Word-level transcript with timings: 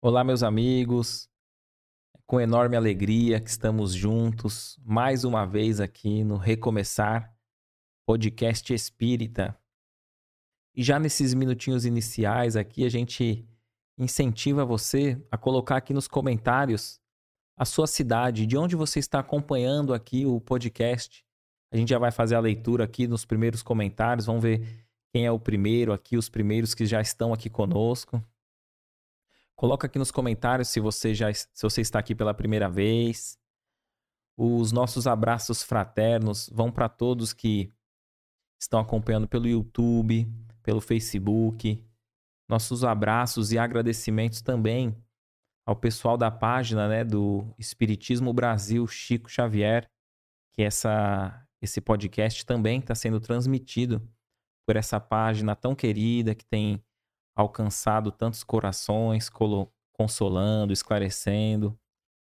Olá, 0.00 0.22
meus 0.22 0.44
amigos. 0.44 1.28
Com 2.24 2.40
enorme 2.40 2.76
alegria 2.76 3.40
que 3.40 3.50
estamos 3.50 3.92
juntos 3.92 4.78
mais 4.84 5.24
uma 5.24 5.44
vez 5.44 5.80
aqui 5.80 6.22
no 6.22 6.36
Recomeçar 6.36 7.36
Podcast 8.06 8.72
Espírita. 8.72 9.58
E 10.72 10.84
já 10.84 11.00
nesses 11.00 11.34
minutinhos 11.34 11.84
iniciais 11.84 12.54
aqui, 12.54 12.84
a 12.84 12.88
gente 12.88 13.44
incentiva 13.98 14.64
você 14.64 15.20
a 15.32 15.36
colocar 15.36 15.78
aqui 15.78 15.92
nos 15.92 16.06
comentários 16.06 17.00
a 17.56 17.64
sua 17.64 17.88
cidade, 17.88 18.46
de 18.46 18.56
onde 18.56 18.76
você 18.76 19.00
está 19.00 19.18
acompanhando 19.18 19.92
aqui 19.92 20.24
o 20.24 20.40
podcast. 20.40 21.26
A 21.72 21.76
gente 21.76 21.88
já 21.88 21.98
vai 21.98 22.12
fazer 22.12 22.36
a 22.36 22.40
leitura 22.40 22.84
aqui 22.84 23.08
nos 23.08 23.24
primeiros 23.24 23.64
comentários, 23.64 24.26
vamos 24.26 24.44
ver 24.44 24.86
quem 25.12 25.26
é 25.26 25.32
o 25.32 25.40
primeiro 25.40 25.92
aqui, 25.92 26.16
os 26.16 26.28
primeiros 26.28 26.72
que 26.72 26.86
já 26.86 27.00
estão 27.00 27.32
aqui 27.32 27.50
conosco. 27.50 28.22
Coloca 29.58 29.88
aqui 29.88 29.98
nos 29.98 30.12
comentários 30.12 30.68
se 30.68 30.78
você 30.78 31.12
já 31.12 31.34
se 31.34 31.48
você 31.60 31.80
está 31.80 31.98
aqui 31.98 32.14
pela 32.14 32.32
primeira 32.32 32.70
vez. 32.70 33.36
Os 34.36 34.70
nossos 34.70 35.08
abraços 35.08 35.64
fraternos 35.64 36.48
vão 36.52 36.70
para 36.70 36.88
todos 36.88 37.32
que 37.32 37.68
estão 38.62 38.78
acompanhando 38.78 39.26
pelo 39.26 39.48
YouTube, 39.48 40.32
pelo 40.62 40.80
Facebook. 40.80 41.84
Nossos 42.48 42.84
abraços 42.84 43.50
e 43.50 43.58
agradecimentos 43.58 44.40
também 44.40 44.96
ao 45.66 45.74
pessoal 45.74 46.16
da 46.16 46.30
página 46.30 46.88
né, 46.88 47.02
do 47.02 47.52
Espiritismo 47.58 48.32
Brasil 48.32 48.86
Chico 48.86 49.28
Xavier, 49.28 49.90
que 50.54 50.62
essa, 50.62 51.44
esse 51.60 51.80
podcast 51.80 52.46
também 52.46 52.78
está 52.78 52.94
sendo 52.94 53.18
transmitido 53.20 54.08
por 54.64 54.76
essa 54.76 55.00
página 55.00 55.56
tão 55.56 55.74
querida 55.74 56.32
que 56.32 56.46
tem 56.46 56.80
alcançado 57.38 58.10
tantos 58.10 58.42
corações, 58.42 59.30
consolando, 59.92 60.72
esclarecendo, 60.72 61.78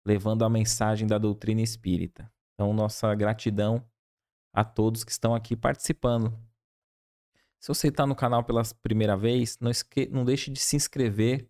levando 0.04 0.44
a 0.44 0.50
mensagem 0.50 1.06
da 1.06 1.18
doutrina 1.18 1.60
espírita. 1.60 2.28
Então, 2.54 2.72
nossa 2.72 3.14
gratidão 3.14 3.88
a 4.52 4.64
todos 4.64 5.04
que 5.04 5.12
estão 5.12 5.36
aqui 5.36 5.54
participando. 5.54 6.36
Se 7.60 7.68
você 7.68 7.88
está 7.88 8.04
no 8.04 8.16
canal 8.16 8.42
pela 8.42 8.62
primeira 8.82 9.16
vez, 9.16 9.56
não, 9.60 9.70
esque... 9.70 10.08
não 10.08 10.24
deixe 10.24 10.50
de 10.50 10.58
se 10.58 10.74
inscrever, 10.74 11.48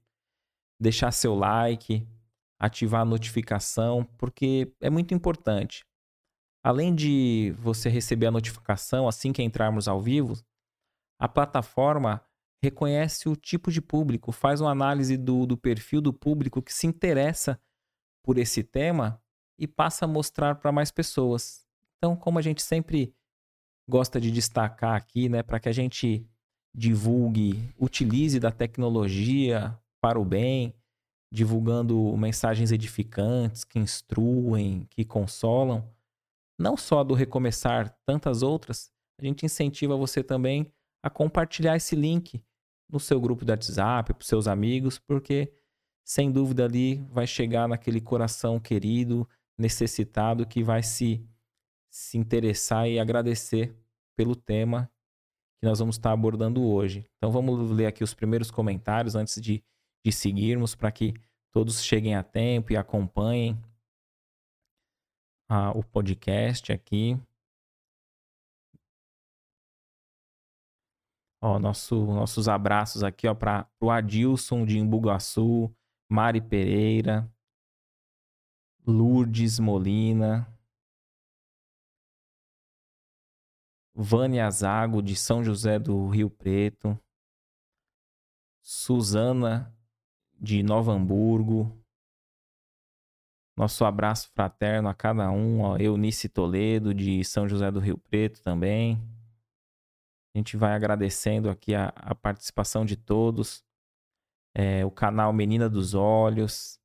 deixar 0.79 1.11
seu 1.11 1.35
like, 1.35 2.07
ativar 2.61 3.01
a 3.01 3.07
notificação, 3.07 4.05
porque 4.19 4.71
é 4.79 4.91
muito 4.91 5.15
importante. 5.15 5.87
Além 6.63 6.95
de 6.95 7.55
você 7.59 7.89
receber 7.89 8.27
a 8.27 8.31
notificação 8.31 9.09
assim 9.09 9.33
que 9.33 9.43
entrarmos 9.43 9.89
ao 9.89 10.03
vivo, 10.03 10.35
a 11.19 11.27
plataforma 11.27 12.23
reconhece 12.63 13.29
o 13.29 13.37
tipo 13.37 13.71
de 13.71 13.81
público, 13.81 14.33
faz 14.33 14.61
uma 14.61 14.71
análise 14.71 15.17
do, 15.17 15.47
do 15.47 15.57
perfil 15.57 16.01
do 16.01 16.13
público 16.13 16.63
que 16.63 16.73
se 16.73 16.87
interessa 16.87 17.61
por 18.25 18.37
esse 18.39 18.63
tema 18.63 19.23
e 19.59 19.67
passa 19.67 20.05
a 20.05 20.09
mostrar 20.09 20.57
para 20.57 20.73
mais 20.73 20.91
pessoas. 20.91 21.67
Então, 21.97 22.17
como 22.17 22.39
a 22.39 22.43
gente 22.43 22.63
sempre 22.63 23.15
gosta 23.89 24.21
de 24.21 24.31
destacar 24.31 24.95
aqui, 24.95 25.29
né, 25.29 25.43
para 25.43 25.59
que 25.59 25.69
a 25.69 25.73
gente 25.73 26.27
divulgue, 26.75 27.75
utilize 27.79 28.39
da 28.39 28.53
tecnologia 28.53 29.77
para 30.01 30.21
o 30.21 30.25
bem, 30.25 30.75
divulgando 31.33 32.17
mensagens 32.17 32.71
edificantes 32.71 33.65
que 33.65 33.79
instruem, 33.79 34.87
que 34.91 35.05
consolam, 35.05 35.89
não 36.59 36.77
só 36.77 37.05
do 37.05 37.15
recomeçar, 37.15 37.97
tantas 38.05 38.43
outras, 38.43 38.91
a 39.21 39.25
gente 39.25 39.47
incentiva 39.47 39.97
você 39.97 40.23
também 40.23 40.73
a 41.03 41.11
compartilhar 41.11 41.77
esse 41.77 41.95
link 41.95 42.43
no 42.89 42.99
seu 42.99 43.21
grupo 43.21 43.45
de 43.45 43.53
WhatsApp, 43.53 44.15
para 44.15 44.27
seus 44.27 44.47
amigos, 44.47 44.99
porque 44.99 45.53
sem 46.05 46.33
dúvida 46.33 46.65
ali 46.65 46.97
vai 47.11 47.27
chegar 47.27 47.69
naquele 47.69 48.01
coração 48.01 48.59
querido, 48.59 49.29
necessitado, 49.59 50.47
que 50.47 50.63
vai 50.63 50.83
se, 50.83 51.23
se 51.91 52.17
interessar 52.17 52.89
e 52.89 52.99
agradecer 52.99 53.77
pelo 54.17 54.35
tema 54.35 54.91
que 55.61 55.67
nós 55.67 55.79
vamos 55.81 55.97
estar 55.97 56.13
abordando 56.13 56.65
hoje. 56.65 57.05
Então 57.17 57.31
vamos 57.31 57.71
ler 57.71 57.87
aqui 57.87 58.03
os 58.03 58.15
primeiros 58.15 58.51
comentários 58.51 59.15
antes 59.15 59.41
de, 59.41 59.63
de 60.05 60.13
seguirmos, 60.13 60.75
para 60.75 60.91
que 60.91 61.15
todos 61.53 61.83
cheguem 61.83 62.15
a 62.15 62.23
tempo 62.23 62.73
e 62.73 62.77
acompanhem 62.77 63.61
ah, 65.49 65.73
o 65.73 65.83
podcast 65.83 66.73
aqui. 66.73 67.19
Ó, 71.41 71.59
nosso, 71.59 72.05
nossos 72.07 72.49
abraços 72.49 73.05
aqui, 73.05 73.29
ó, 73.29 73.35
para 73.35 73.69
o 73.81 73.91
Adilson 73.91 74.65
de 74.65 74.79
Imbuguaçu, 74.79 75.73
Mari 76.09 76.41
Pereira, 76.41 77.31
Lourdes 78.85 79.61
Molina, 79.61 80.53
Vânia 83.95 84.51
Zago 84.51 85.03
de 85.03 85.15
São 85.15 85.45
José 85.45 85.79
do 85.79 86.09
Rio 86.09 86.31
Preto, 86.31 86.99
Suzana 88.63 89.77
de 90.41 90.63
Nova 90.63 90.93
Hamburgo. 90.93 91.77
Nosso 93.57 93.85
abraço 93.85 94.31
fraterno 94.31 94.89
a 94.89 94.95
cada 94.95 95.31
um, 95.31 95.61
ó, 95.63 95.77
Eunice 95.77 96.29
Toledo 96.29 96.95
de 96.95 97.25
São 97.25 97.49
José 97.49 97.71
do 97.71 97.81
Rio 97.81 97.99
Preto 97.99 98.41
também. 98.43 98.99
Gente 100.39 100.57
vai 100.57 100.73
agradecendo 100.73 101.51
aqui 101.51 101.75
a, 101.75 101.89
a 101.97 102.15
participação 102.15 102.85
de 102.85 102.97
todos. 102.97 103.65
É, 104.55 104.85
o 104.85 104.91
canal 104.91 105.33
Menina 105.33 105.69
dos 105.69 105.95
Olhos, 105.95 106.81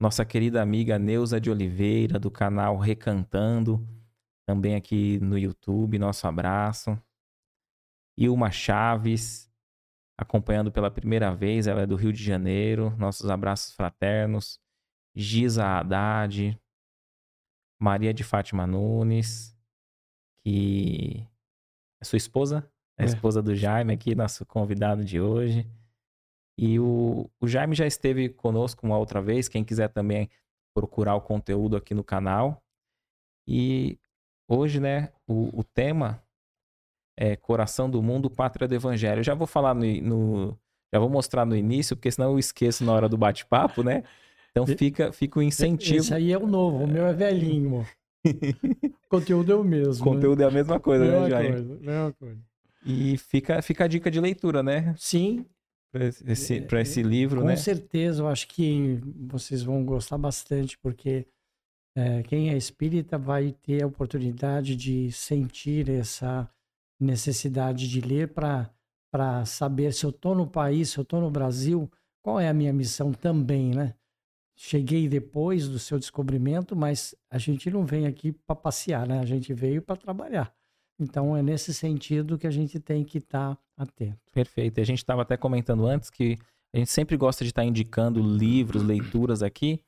nossa 0.00 0.24
querida 0.24 0.62
amiga 0.62 0.98
Neuza 0.98 1.38
de 1.38 1.50
Oliveira, 1.50 2.18
do 2.18 2.30
canal 2.30 2.78
Recantando, 2.78 3.86
também 4.46 4.76
aqui 4.76 5.20
no 5.20 5.36
YouTube, 5.36 5.98
nosso 5.98 6.26
abraço. 6.26 6.98
Ilma 8.16 8.50
Chaves, 8.50 9.52
acompanhando 10.16 10.72
pela 10.72 10.90
primeira 10.90 11.34
vez, 11.34 11.66
ela 11.66 11.82
é 11.82 11.86
do 11.86 11.96
Rio 11.96 12.14
de 12.14 12.24
Janeiro, 12.24 12.96
nossos 12.96 13.28
abraços 13.28 13.74
fraternos. 13.74 14.58
Giza 15.14 15.66
Haddad, 15.66 16.58
Maria 17.78 18.14
de 18.14 18.24
Fátima 18.24 18.66
Nunes, 18.66 19.54
que 20.42 21.28
é 22.00 22.04
sua 22.04 22.16
esposa, 22.16 22.69
a 23.00 23.02
é. 23.02 23.06
esposa 23.06 23.42
do 23.42 23.54
Jaime 23.54 23.94
aqui, 23.94 24.14
nosso 24.14 24.44
convidado 24.44 25.04
de 25.04 25.20
hoje. 25.20 25.66
E 26.58 26.78
o, 26.78 27.30
o 27.40 27.48
Jaime 27.48 27.74
já 27.74 27.86
esteve 27.86 28.28
conosco 28.28 28.86
uma 28.86 28.98
outra 28.98 29.22
vez, 29.22 29.48
quem 29.48 29.64
quiser 29.64 29.88
também 29.88 30.28
procurar 30.74 31.14
o 31.14 31.20
conteúdo 31.20 31.76
aqui 31.76 31.94
no 31.94 32.04
canal. 32.04 32.62
E 33.48 33.98
hoje, 34.46 34.78
né, 34.78 35.10
o, 35.26 35.60
o 35.60 35.64
tema 35.64 36.22
é 37.18 37.34
Coração 37.36 37.88
do 37.88 38.02
Mundo, 38.02 38.28
Pátria 38.28 38.68
do 38.68 38.74
Evangelho. 38.74 39.20
Eu 39.20 39.24
já 39.24 39.34
vou 39.34 39.46
falar 39.46 39.74
no, 39.74 39.86
no, 40.02 40.58
Já 40.92 41.00
vou 41.00 41.08
mostrar 41.08 41.46
no 41.46 41.56
início, 41.56 41.96
porque 41.96 42.10
senão 42.10 42.32
eu 42.32 42.38
esqueço 42.38 42.84
na 42.84 42.92
hora 42.92 43.08
do 43.08 43.16
bate-papo, 43.16 43.82
né? 43.82 44.04
Então 44.50 44.66
fica, 44.66 45.12
fica 45.12 45.38
o 45.38 45.42
incentivo. 45.42 46.00
Esse 46.00 46.12
aí 46.12 46.32
é 46.32 46.38
o 46.38 46.46
novo, 46.46 46.84
o 46.84 46.86
meu 46.86 47.06
é 47.06 47.14
velhinho. 47.14 47.86
conteúdo 49.08 49.52
é 49.52 49.56
o 49.56 49.64
mesmo. 49.64 50.04
Né? 50.04 50.12
Conteúdo 50.12 50.40
né? 50.40 50.44
é 50.44 50.48
a 50.48 50.50
mesma 50.50 50.78
coisa, 50.78 51.04
mesma 51.04 51.20
né, 51.20 51.30
Jair? 51.30 51.52
Coisa, 51.52 51.78
mesma 51.80 52.12
coisa. 52.12 52.49
E 52.84 53.16
fica, 53.18 53.60
fica 53.62 53.84
a 53.84 53.88
dica 53.88 54.10
de 54.10 54.20
leitura, 54.20 54.62
né? 54.62 54.94
Sim. 54.96 55.44
Para 55.92 56.06
esse, 56.06 56.60
pra 56.62 56.80
esse 56.80 57.02
livro, 57.02 57.40
Com 57.40 57.46
né? 57.46 57.56
Com 57.56 57.62
certeza, 57.62 58.22
eu 58.22 58.28
acho 58.28 58.46
que 58.48 59.00
vocês 59.28 59.62
vão 59.62 59.84
gostar 59.84 60.16
bastante, 60.16 60.78
porque 60.78 61.26
é, 61.96 62.22
quem 62.22 62.50
é 62.50 62.56
espírita 62.56 63.18
vai 63.18 63.52
ter 63.52 63.82
a 63.82 63.86
oportunidade 63.86 64.76
de 64.76 65.10
sentir 65.10 65.88
essa 65.88 66.48
necessidade 67.00 67.88
de 67.88 68.00
ler 68.00 68.28
para 68.28 69.44
saber 69.44 69.92
se 69.92 70.04
eu 70.04 70.10
estou 70.10 70.34
no 70.34 70.46
país, 70.46 70.90
se 70.90 70.98
eu 70.98 71.02
estou 71.02 71.20
no 71.20 71.30
Brasil, 71.30 71.90
qual 72.22 72.38
é 72.38 72.48
a 72.48 72.54
minha 72.54 72.72
missão 72.72 73.12
também, 73.12 73.74
né? 73.74 73.94
cheguei 74.62 75.08
depois 75.08 75.66
do 75.66 75.78
seu 75.78 75.98
descobrimento, 75.98 76.76
mas 76.76 77.14
a 77.30 77.38
gente 77.38 77.70
não 77.70 77.86
vem 77.86 78.06
aqui 78.06 78.30
para 78.30 78.54
passear, 78.54 79.08
né? 79.08 79.18
A 79.18 79.24
gente 79.24 79.54
veio 79.54 79.80
para 79.80 79.96
trabalhar. 79.96 80.54
Então 81.00 81.36
é 81.36 81.42
nesse 81.42 81.72
sentido 81.72 82.38
que 82.38 82.46
a 82.46 82.50
gente 82.50 82.78
tem 82.78 83.02
que 83.04 83.18
estar 83.18 83.56
tá 83.56 83.62
atento. 83.76 84.20
Perfeito. 84.30 84.80
A 84.80 84.84
gente 84.84 84.98
estava 84.98 85.22
até 85.22 85.36
comentando 85.36 85.86
antes 85.86 86.10
que 86.10 86.38
a 86.74 86.78
gente 86.78 86.90
sempre 86.90 87.16
gosta 87.16 87.42
de 87.42 87.50
estar 87.50 87.62
tá 87.62 87.66
indicando 87.66 88.20
livros, 88.20 88.82
leituras 88.82 89.42
aqui. 89.42 89.82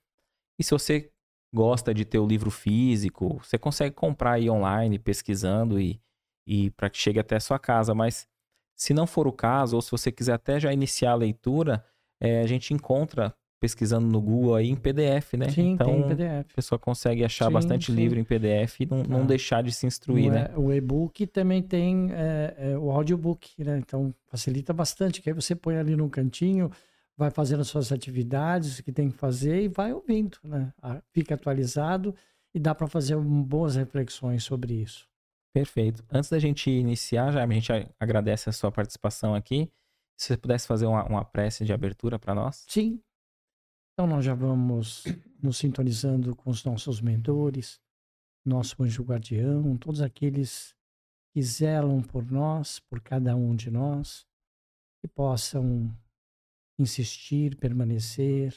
E 0.58 0.64
se 0.64 0.70
você 0.70 1.12
gosta 1.54 1.92
de 1.92 2.04
ter 2.04 2.18
o 2.18 2.26
livro 2.26 2.50
físico, 2.50 3.38
você 3.38 3.58
consegue 3.58 3.94
comprar 3.94 4.32
aí 4.32 4.48
online, 4.48 4.98
pesquisando 4.98 5.78
e, 5.78 6.00
e 6.46 6.70
para 6.70 6.88
que 6.88 6.96
chegue 6.96 7.20
até 7.20 7.36
a 7.36 7.40
sua 7.40 7.58
casa. 7.58 7.94
Mas 7.94 8.26
se 8.74 8.94
não 8.94 9.06
for 9.06 9.26
o 9.26 9.32
caso, 9.32 9.76
ou 9.76 9.82
se 9.82 9.90
você 9.90 10.10
quiser 10.10 10.32
até 10.32 10.58
já 10.58 10.72
iniciar 10.72 11.12
a 11.12 11.16
leitura, 11.16 11.84
é, 12.18 12.40
a 12.40 12.46
gente 12.46 12.72
encontra 12.72 13.34
pesquisando 13.62 14.08
no 14.08 14.20
Google 14.20 14.56
aí 14.56 14.70
em 14.70 14.74
PDF, 14.74 15.34
né? 15.34 15.48
Sim, 15.48 15.74
então, 15.74 15.86
tem 15.86 16.08
PDF. 16.08 16.50
A 16.50 16.54
pessoa 16.56 16.80
consegue 16.80 17.24
achar 17.24 17.46
sim, 17.46 17.52
bastante 17.52 17.92
sim. 17.92 17.94
livro 17.94 18.18
em 18.18 18.24
PDF 18.24 18.80
e 18.80 18.86
não, 18.86 19.04
não 19.04 19.20
ah. 19.22 19.24
deixar 19.24 19.62
de 19.62 19.70
se 19.70 19.86
instruir, 19.86 20.32
né? 20.32 20.50
É, 20.52 20.58
o 20.58 20.72
e-book 20.72 21.28
também 21.28 21.62
tem 21.62 22.10
é, 22.10 22.54
é, 22.58 22.76
o 22.76 22.90
audiobook, 22.90 23.62
né? 23.62 23.78
Então 23.78 24.12
facilita 24.26 24.72
bastante, 24.72 25.22
que 25.22 25.30
aí 25.30 25.32
você 25.32 25.54
põe 25.54 25.76
ali 25.76 25.94
no 25.94 26.10
cantinho, 26.10 26.72
vai 27.16 27.30
fazendo 27.30 27.60
as 27.60 27.68
suas 27.68 27.92
atividades, 27.92 28.80
o 28.80 28.82
que 28.82 28.90
tem 28.90 29.08
que 29.08 29.16
fazer 29.16 29.62
e 29.62 29.68
vai 29.68 29.92
ouvindo, 29.92 30.38
né? 30.42 30.72
Fica 31.12 31.36
atualizado 31.36 32.12
e 32.52 32.58
dá 32.58 32.74
para 32.74 32.88
fazer 32.88 33.16
boas 33.16 33.76
reflexões 33.76 34.42
sobre 34.42 34.74
isso. 34.74 35.06
Perfeito. 35.54 36.02
Antes 36.10 36.30
da 36.30 36.38
gente 36.40 36.68
iniciar, 36.68 37.30
já 37.30 37.44
a 37.44 37.46
gente 37.46 37.70
agradece 38.00 38.48
a 38.48 38.52
sua 38.52 38.72
participação 38.72 39.36
aqui. 39.36 39.70
Se 40.16 40.26
você 40.26 40.36
pudesse 40.36 40.66
fazer 40.66 40.86
uma, 40.86 41.04
uma 41.04 41.24
prece 41.24 41.64
de 41.64 41.72
abertura 41.72 42.18
para 42.18 42.34
nós. 42.34 42.64
Sim. 42.68 43.00
Então 44.02 44.16
nós 44.16 44.24
já 44.24 44.34
vamos 44.34 45.04
nos 45.40 45.58
sintonizando 45.58 46.34
com 46.34 46.50
os 46.50 46.64
nossos 46.64 47.00
mentores, 47.00 47.80
nosso 48.44 48.82
anjo 48.82 49.04
guardião, 49.04 49.76
todos 49.76 50.02
aqueles 50.02 50.74
que 51.32 51.40
zelam 51.40 52.02
por 52.02 52.28
nós, 52.28 52.80
por 52.80 53.00
cada 53.00 53.36
um 53.36 53.54
de 53.54 53.70
nós, 53.70 54.26
que 55.00 55.06
possam 55.06 55.96
insistir, 56.76 57.56
permanecer 57.56 58.52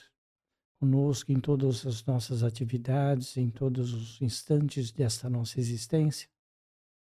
conosco 0.80 1.32
em 1.32 1.40
todas 1.40 1.86
as 1.86 2.04
nossas 2.04 2.42
atividades, 2.42 3.38
em 3.38 3.52
todos 3.52 3.94
os 3.94 4.20
instantes 4.24 4.92
desta 4.92 5.30
nossa 5.30 5.60
existência, 5.60 6.28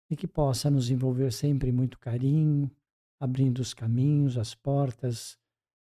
e 0.08 0.14
que 0.14 0.28
possa 0.28 0.70
nos 0.70 0.88
envolver 0.88 1.32
sempre 1.32 1.72
muito 1.72 1.98
carinho, 1.98 2.70
abrindo 3.18 3.58
os 3.58 3.74
caminhos, 3.74 4.38
as 4.38 4.54
portas, 4.54 5.36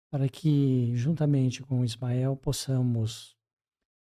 para 0.09 0.27
que, 0.27 0.95
juntamente 0.95 1.61
com 1.61 1.85
Ismael, 1.85 2.35
possamos 2.35 3.37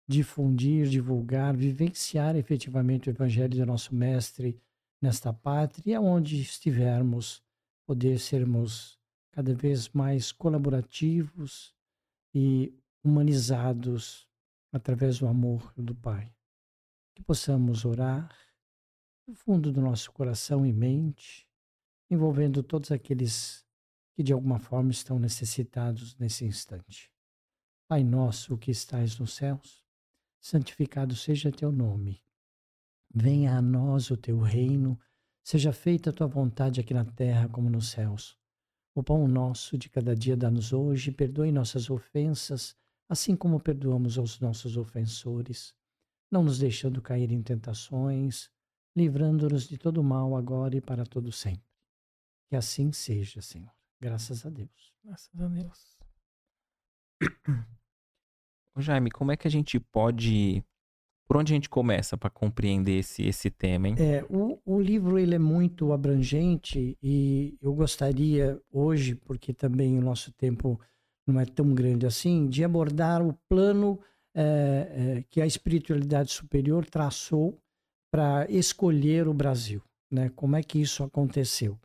difundir, 0.08 0.88
divulgar, 0.88 1.56
vivenciar 1.56 2.36
efetivamente 2.36 3.08
o 3.08 3.10
Evangelho 3.10 3.56
do 3.56 3.66
nosso 3.66 3.94
Mestre 3.94 4.60
nesta 5.00 5.32
pátria, 5.32 6.00
onde 6.00 6.40
estivermos, 6.40 7.42
poder 7.86 8.18
sermos 8.18 8.98
cada 9.32 9.54
vez 9.54 9.88
mais 9.90 10.32
colaborativos 10.32 11.74
e 12.34 12.74
humanizados 13.02 14.28
através 14.72 15.18
do 15.18 15.26
amor 15.26 15.72
do 15.76 15.94
Pai. 15.94 16.32
Que 17.14 17.22
possamos 17.22 17.84
orar 17.84 18.36
no 19.26 19.34
fundo 19.34 19.72
do 19.72 19.80
nosso 19.80 20.10
coração 20.12 20.66
e 20.66 20.72
mente, 20.72 21.48
envolvendo 22.10 22.62
todos 22.62 22.90
aqueles 22.90 23.64
que 24.20 24.24
de 24.24 24.34
alguma 24.34 24.58
forma 24.58 24.90
estão 24.90 25.18
necessitados 25.18 26.14
nesse 26.18 26.44
instante. 26.44 27.10
Pai 27.88 28.04
nosso 28.04 28.58
que 28.58 28.70
estais 28.70 29.18
nos 29.18 29.32
céus, 29.32 29.82
santificado 30.38 31.16
seja 31.16 31.50
teu 31.50 31.72
nome. 31.72 32.22
Venha 33.10 33.56
a 33.56 33.62
nós 33.62 34.10
o 34.10 34.18
teu 34.18 34.38
reino, 34.38 35.00
seja 35.42 35.72
feita 35.72 36.10
a 36.10 36.12
tua 36.12 36.26
vontade 36.26 36.80
aqui 36.80 36.92
na 36.92 37.02
terra 37.02 37.48
como 37.48 37.70
nos 37.70 37.88
céus. 37.88 38.36
O 38.94 39.02
pão 39.02 39.26
nosso 39.26 39.78
de 39.78 39.88
cada 39.88 40.14
dia 40.14 40.36
dá-nos 40.36 40.70
hoje, 40.70 41.10
perdoe 41.10 41.50
nossas 41.50 41.88
ofensas, 41.88 42.76
assim 43.08 43.34
como 43.34 43.58
perdoamos 43.58 44.18
aos 44.18 44.38
nossos 44.38 44.76
ofensores. 44.76 45.72
Não 46.30 46.42
nos 46.42 46.58
deixando 46.58 47.00
cair 47.00 47.32
em 47.32 47.42
tentações, 47.42 48.50
livrando-nos 48.94 49.66
de 49.66 49.78
todo 49.78 50.04
mal 50.04 50.36
agora 50.36 50.76
e 50.76 50.80
para 50.82 51.06
todo 51.06 51.32
sempre. 51.32 51.64
Que 52.50 52.54
assim 52.56 52.92
seja, 52.92 53.40
Senhor. 53.40 53.79
Graças 54.00 54.46
a 54.46 54.50
Deus. 54.50 54.94
Graças 55.04 55.40
a 55.40 55.48
Deus. 55.48 55.98
Ô 58.76 58.80
Jaime, 58.80 59.10
como 59.10 59.32
é 59.32 59.36
que 59.36 59.46
a 59.46 59.50
gente 59.50 59.78
pode 59.78 60.64
por 61.30 61.36
onde 61.36 61.52
a 61.52 61.54
gente 61.54 61.70
começa 61.70 62.16
para 62.16 62.28
compreender 62.28 62.98
esse, 62.98 63.22
esse 63.22 63.52
tema, 63.52 63.86
hein? 63.86 63.94
É, 64.00 64.24
o, 64.28 64.58
o 64.66 64.80
livro 64.80 65.16
ele 65.16 65.36
é 65.36 65.38
muito 65.38 65.92
abrangente 65.92 66.98
e 67.00 67.56
eu 67.62 67.72
gostaria 67.72 68.60
hoje, 68.68 69.14
porque 69.14 69.54
também 69.54 69.96
o 69.96 70.02
nosso 70.02 70.32
tempo 70.32 70.80
não 71.24 71.38
é 71.38 71.44
tão 71.44 71.72
grande 71.72 72.04
assim, 72.04 72.48
de 72.48 72.64
abordar 72.64 73.24
o 73.24 73.32
plano 73.48 74.00
é, 74.34 74.42
é, 74.42 75.24
que 75.30 75.40
a 75.40 75.46
espiritualidade 75.46 76.32
superior 76.32 76.84
traçou 76.84 77.56
para 78.12 78.50
escolher 78.50 79.28
o 79.28 79.32
Brasil. 79.32 79.80
Né? 80.10 80.30
Como 80.30 80.56
é 80.56 80.64
que 80.64 80.80
isso 80.80 81.04
aconteceu? 81.04 81.78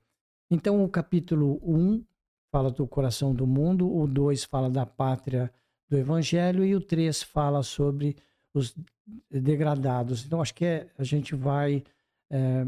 Então, 0.49 0.83
o 0.83 0.89
capítulo 0.89 1.59
1 1.63 2.03
fala 2.51 2.69
do 2.71 2.87
coração 2.87 3.33
do 3.33 3.47
mundo, 3.47 3.91
o 3.93 4.07
2 4.07 4.43
fala 4.45 4.69
da 4.69 4.85
pátria 4.85 5.51
do 5.89 5.97
evangelho 5.97 6.63
e 6.63 6.75
o 6.75 6.81
3 6.81 7.23
fala 7.23 7.63
sobre 7.63 8.15
os 8.53 8.75
degradados. 9.29 10.25
Então, 10.25 10.41
acho 10.41 10.53
que 10.53 10.65
é, 10.65 10.87
a 10.97 11.03
gente 11.03 11.35
vai 11.35 11.83
é, 12.29 12.65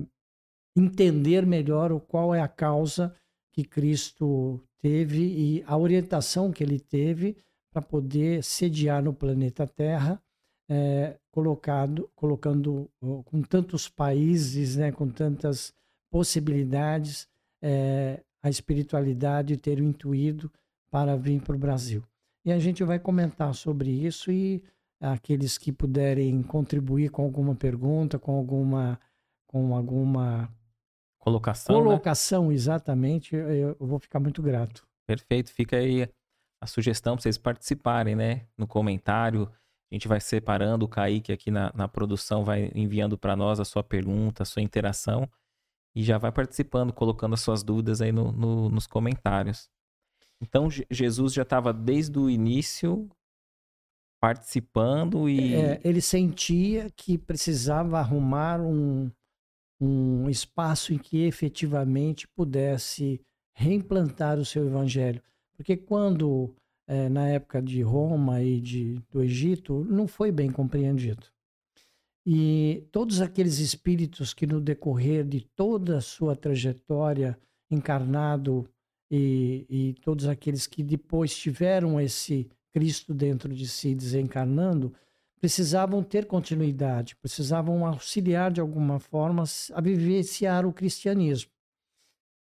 entender 0.75 1.45
melhor 1.45 1.91
o, 1.91 1.99
qual 1.99 2.33
é 2.33 2.41
a 2.41 2.47
causa 2.47 3.15
que 3.51 3.63
Cristo 3.63 4.61
teve 4.79 5.23
e 5.23 5.63
a 5.65 5.77
orientação 5.77 6.51
que 6.51 6.63
ele 6.63 6.79
teve 6.79 7.37
para 7.71 7.81
poder 7.81 8.43
sediar 8.43 9.03
no 9.03 9.13
planeta 9.13 9.67
Terra, 9.67 10.21
é, 10.69 11.17
colocado, 11.31 12.09
colocando 12.15 12.89
com 13.25 13.41
tantos 13.41 13.87
países, 13.87 14.75
né, 14.75 14.91
com 14.91 15.07
tantas 15.07 15.73
possibilidades, 16.09 17.27
é, 17.61 18.21
a 18.41 18.49
espiritualidade 18.49 19.57
ter 19.57 19.79
o 19.79 19.83
intuído 19.83 20.51
para 20.89 21.15
vir 21.15 21.41
para 21.41 21.55
o 21.55 21.59
Brasil. 21.59 22.03
E 22.45 22.51
a 22.51 22.59
gente 22.59 22.83
vai 22.83 22.97
comentar 22.97 23.53
sobre 23.53 23.89
isso 23.89 24.31
e 24.31 24.63
aqueles 24.99 25.57
que 25.57 25.71
puderem 25.71 26.41
contribuir 26.41 27.09
com 27.09 27.23
alguma 27.23 27.55
pergunta, 27.55 28.17
com 28.17 28.35
alguma 28.35 28.99
com 29.45 29.75
alguma 29.75 30.53
colocação, 31.19 31.77
né? 31.77 31.83
colocação 31.83 32.47
né? 32.47 32.53
exatamente, 32.53 33.33
eu, 33.35 33.77
eu 33.79 33.87
vou 33.87 33.97
ficar 33.97 34.19
muito 34.19 34.41
grato. 34.41 34.85
Perfeito, 35.05 35.51
fica 35.51 35.77
aí 35.77 36.07
a 36.61 36.67
sugestão 36.67 37.15
para 37.15 37.23
vocês 37.23 37.37
participarem, 37.37 38.15
né? 38.15 38.45
No 38.57 38.67
comentário, 38.67 39.49
a 39.89 39.95
gente 39.95 40.07
vai 40.07 40.19
separando, 40.19 40.85
o 40.85 40.89
Kaique 40.89 41.31
aqui 41.31 41.49
na, 41.49 41.71
na 41.73 41.87
produção 41.87 42.43
vai 42.43 42.71
enviando 42.75 43.17
para 43.17 43.35
nós 43.35 43.59
a 43.59 43.65
sua 43.65 43.83
pergunta, 43.83 44.43
a 44.43 44.45
sua 44.45 44.61
interação 44.61 45.29
e 45.97 46.03
já 46.03 46.19
vai 46.19 46.31
participando, 46.31 46.93
colocando 46.93 47.33
as 47.33 47.41
suas 47.41 47.63
dúvidas 47.63 48.01
aí 48.01 48.11
no, 48.11 48.31
no, 48.31 48.69
nos 48.69 48.85
comentários. 48.85 49.67
Então, 50.39 50.69
Jesus 50.91 51.33
já 51.33 51.41
estava 51.41 51.73
desde 51.73 52.19
o 52.19 52.29
início 52.29 53.09
participando 54.21 55.27
e. 55.27 55.55
É, 55.55 55.81
ele 55.83 55.99
sentia 55.99 56.91
que 56.95 57.17
precisava 57.17 57.97
arrumar 57.97 58.61
um, 58.61 59.09
um 59.81 60.29
espaço 60.29 60.93
em 60.93 60.99
que 60.99 61.25
efetivamente 61.25 62.27
pudesse 62.27 63.19
reimplantar 63.55 64.37
o 64.37 64.45
seu 64.45 64.67
evangelho. 64.67 65.19
Porque 65.55 65.75
quando, 65.75 66.53
é, 66.87 67.09
na 67.09 67.27
época 67.27 67.59
de 67.59 67.81
Roma 67.81 68.43
e 68.43 68.61
de, 68.61 69.01
do 69.09 69.23
Egito, 69.23 69.83
não 69.85 70.07
foi 70.07 70.31
bem 70.31 70.51
compreendido. 70.51 71.25
E 72.29 72.85
todos 72.91 73.21
aqueles 73.21 73.59
espíritos 73.59 74.33
que, 74.33 74.45
no 74.45 74.59
decorrer 74.59 75.23
de 75.23 75.39
toda 75.55 75.99
a 75.99 76.01
sua 76.01 76.35
trajetória 76.35 77.39
encarnado, 77.71 78.69
e, 79.09 79.65
e 79.69 79.93
todos 80.01 80.27
aqueles 80.27 80.67
que 80.67 80.83
depois 80.83 81.33
tiveram 81.33 82.01
esse 82.01 82.49
Cristo 82.73 83.13
dentro 83.13 83.53
de 83.53 83.65
si 83.65 83.95
desencarnando, 83.95 84.93
precisavam 85.39 86.03
ter 86.03 86.25
continuidade, 86.25 87.15
precisavam 87.15 87.85
auxiliar 87.85 88.51
de 88.51 88.59
alguma 88.59 88.99
forma 88.99 89.45
a 89.73 89.79
vivenciar 89.79 90.65
o 90.65 90.73
cristianismo. 90.73 91.49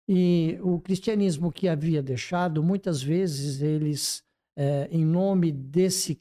E 0.07 0.59
o 0.61 0.81
cristianismo 0.81 1.53
que 1.53 1.69
havia 1.69 2.03
deixado, 2.03 2.61
muitas 2.61 3.01
vezes 3.01 3.61
eles, 3.61 4.23
é, 4.57 4.89
em 4.91 5.05
nome 5.05 5.51
desse 5.51 6.19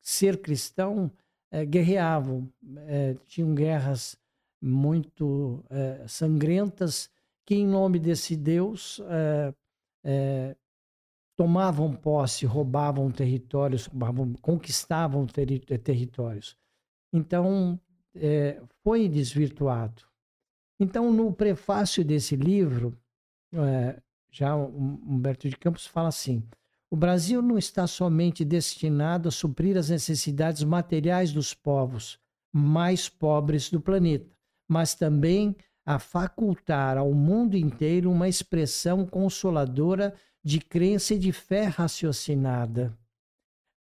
ser 0.00 0.40
cristão, 0.40 1.10
é, 1.50 1.64
guerreavam, 1.64 2.48
é, 2.86 3.16
tinham 3.26 3.54
guerras 3.54 4.16
muito 4.62 5.64
é, 5.68 6.06
sangrentas, 6.06 7.10
que 7.44 7.54
em 7.56 7.66
nome 7.66 7.98
desse 7.98 8.36
Deus 8.36 9.00
tomavam 11.36 11.92
posse, 11.94 12.46
roubavam 12.46 13.10
territórios, 13.10 13.86
roubavam, 13.86 14.32
conquistavam 14.34 15.26
territórios. 15.26 16.56
Então, 17.12 17.80
foi 18.84 19.08
desvirtuado. 19.08 20.02
Então, 20.78 21.12
no 21.12 21.32
prefácio 21.32 22.04
desse 22.04 22.36
livro, 22.36 22.96
já 24.30 24.54
Humberto 24.54 25.48
de 25.48 25.56
Campos 25.56 25.86
fala 25.86 26.08
assim: 26.08 26.46
o 26.90 26.96
Brasil 26.96 27.40
não 27.40 27.56
está 27.56 27.86
somente 27.86 28.44
destinado 28.44 29.28
a 29.28 29.32
suprir 29.32 29.76
as 29.76 29.90
necessidades 29.90 30.64
materiais 30.64 31.32
dos 31.32 31.54
povos 31.54 32.18
mais 32.52 33.08
pobres 33.08 33.70
do 33.70 33.80
planeta, 33.80 34.28
mas 34.68 34.94
também 34.94 35.56
a 35.86 35.98
facultar 36.00 36.98
ao 36.98 37.12
mundo 37.14 37.56
inteiro 37.56 38.10
uma 38.10 38.28
expressão 38.28 39.06
consoladora 39.06 40.14
de 40.42 40.58
crença 40.58 41.14
e 41.14 41.18
de 41.18 41.32
fé 41.32 41.64
raciocinada, 41.64 42.96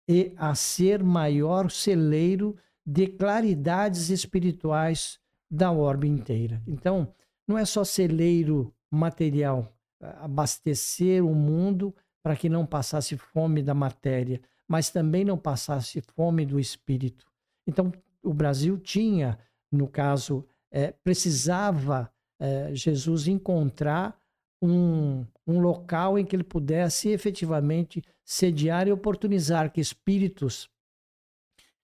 e 0.09 0.33
a 0.35 0.55
ser 0.55 1.03
maior 1.03 1.69
celeiro 1.69 2.57
de 2.85 3.07
claridades 3.07 4.09
espirituais 4.09 5.19
da 5.50 5.71
orbe 5.71 6.07
inteira. 6.07 6.62
Então, 6.67 7.13
não 7.47 7.57
é 7.57 7.65
só 7.65 7.83
celeiro 7.83 8.74
material, 8.91 9.71
abastecer 10.00 11.24
o 11.24 11.35
mundo 11.35 11.93
para 12.25 12.36
que 12.36 12.50
não 12.50 12.65
passasse 12.65 13.15
fome 13.15 13.62
da 13.62 13.75
matéria, 13.75 14.41
mas 14.67 14.89
também 14.89 15.24
não 15.24 15.38
passasse 15.38 16.01
fome 16.01 16.44
do 16.44 16.60
espírito. 16.60 17.24
Então, 17.67 17.94
o 18.24 18.34
Brasil 18.34 18.79
tinha, 18.79 19.38
no 19.72 19.88
caso, 19.88 20.44
é, 20.72 20.91
precisava 20.91 22.12
é, 22.39 22.74
Jesus 22.74 23.27
encontrar 23.27 24.20
um, 24.60 25.24
um 25.46 25.60
local 25.60 26.17
em 26.17 26.25
que 26.25 26.36
ele 26.36 26.44
pudesse 26.44 27.10
efetivamente 27.10 28.01
sediar 28.24 28.88
e 28.88 28.91
oportunizar 28.91 29.72
que 29.72 29.79
espíritos 29.79 30.67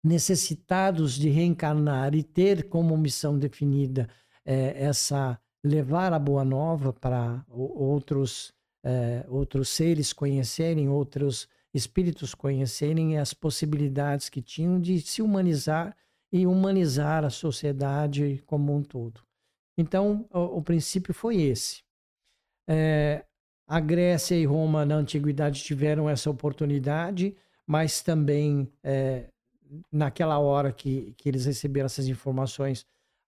necessitados 0.03 1.13
de 1.13 1.29
reencarnar 1.29 2.15
e 2.15 2.23
ter 2.23 2.67
como 2.67 2.97
missão 2.97 3.37
definida 3.37 4.09
é, 4.43 4.85
essa 4.85 5.39
levar 5.63 6.11
a 6.13 6.17
boa 6.17 6.43
nova 6.43 6.91
para 6.91 7.45
outros 7.47 8.51
é, 8.83 9.25
outros 9.27 9.69
seres 9.69 10.13
conhecerem, 10.13 10.89
outros 10.89 11.47
espíritos 11.73 12.35
conhecerem 12.35 13.17
as 13.17 13.33
possibilidades 13.33 14.29
que 14.29 14.41
tinham 14.41 14.79
de 14.79 14.99
se 14.99 15.21
humanizar 15.21 15.95
e 16.31 16.45
humanizar 16.47 17.23
a 17.23 17.29
sociedade 17.29 18.43
como 18.45 18.75
um 18.75 18.81
todo. 18.81 19.21
Então, 19.77 20.25
o, 20.31 20.57
o 20.57 20.61
princípio 20.61 21.13
foi 21.13 21.41
esse. 21.41 21.83
É, 22.67 23.25
a 23.67 23.79
Grécia 23.79 24.35
e 24.35 24.45
Roma 24.45 24.85
na 24.85 24.95
antiguidade 24.95 25.63
tiveram 25.63 26.09
essa 26.09 26.29
oportunidade, 26.29 27.35
mas 27.65 28.01
também 28.01 28.71
é, 28.83 29.29
naquela 29.91 30.39
hora 30.39 30.71
que, 30.71 31.13
que 31.17 31.29
eles 31.29 31.45
receberam 31.45 31.85
essas 31.85 32.07
informações, 32.07 32.85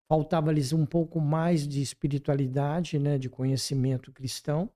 faltava-lhes 0.07 0.74
um 0.74 0.86
pouco 0.86 1.19
mais 1.19 1.67
de 1.67 1.81
espiritualidade, 1.81 3.00
né, 3.00 3.17
de 3.17 3.29
conhecimento 3.29 4.12
cristão. 4.12 4.69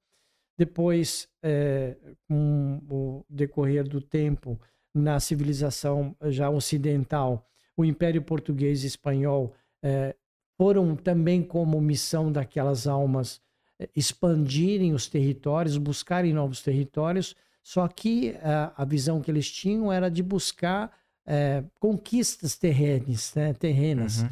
Depois, 0.58 1.28
é, 1.44 1.96
com 2.28 2.82
o 2.90 3.26
decorrer 3.30 3.88
do 3.88 4.02
tempo, 4.02 4.60
na 4.94 5.20
civilização 5.20 6.16
já 6.24 6.50
ocidental, 6.50 7.48
o 7.76 7.86
Império 7.86 8.22
Português 8.22 8.84
e 8.84 8.88
Espanhol 8.88 9.54
é, 9.84 10.16
foram 10.58 10.96
também 10.96 11.44
como 11.44 11.80
missão 11.80 12.32
daquelas 12.32 12.88
almas 12.88 13.40
é, 13.80 13.88
expandirem 13.96 14.94
os 14.94 15.08
territórios, 15.08 15.78
buscarem 15.78 16.34
novos 16.34 16.64
territórios, 16.64 17.36
só 17.62 17.88
que 17.88 18.36
a, 18.42 18.74
a 18.76 18.86
visão 18.86 19.22
que 19.22 19.30
eles 19.30 19.52
tinham 19.52 19.92
era 19.92 20.10
de 20.10 20.24
buscar 20.24 20.92
é, 21.26 21.64
conquistas 21.80 22.58
terrenas, 22.58 23.34
né, 23.36 23.54
terrenas 23.54 24.22
uhum. 24.22 24.30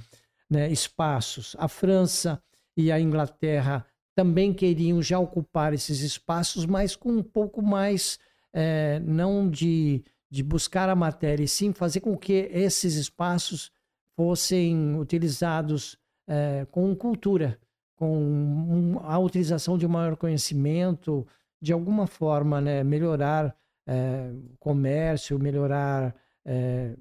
né, 0.49 0.71
espaços. 0.71 1.55
A 1.59 1.67
França 1.67 2.41
e 2.75 2.91
a 2.91 2.99
Inglaterra 2.99 3.85
também 4.15 4.53
queriam 4.53 5.01
já 5.01 5.19
ocupar 5.19 5.73
esses 5.73 5.99
espaços, 5.99 6.65
mas 6.65 6.95
com 6.95 7.11
um 7.11 7.23
pouco 7.23 7.61
mais, 7.61 8.17
é, 8.53 8.99
não 9.05 9.49
de, 9.49 10.03
de 10.31 10.41
buscar 10.41 10.87
a 10.89 10.95
matéria, 10.95 11.43
e 11.43 11.47
sim 11.47 11.73
fazer 11.73 11.99
com 11.99 12.17
que 12.17 12.49
esses 12.51 12.95
espaços 12.95 13.71
fossem 14.15 14.97
utilizados 14.97 15.97
é, 16.27 16.65
com 16.71 16.95
cultura, 16.95 17.59
com 17.95 18.99
a 19.03 19.19
utilização 19.19 19.77
de 19.77 19.85
um 19.85 19.89
maior 19.89 20.15
conhecimento, 20.15 21.27
de 21.61 21.73
alguma 21.73 22.07
forma, 22.07 22.61
né, 22.61 22.83
melhorar 22.83 23.55
é, 23.85 24.31
o 24.53 24.57
comércio, 24.57 25.37
melhorar. 25.37 26.15
É, 26.45 26.95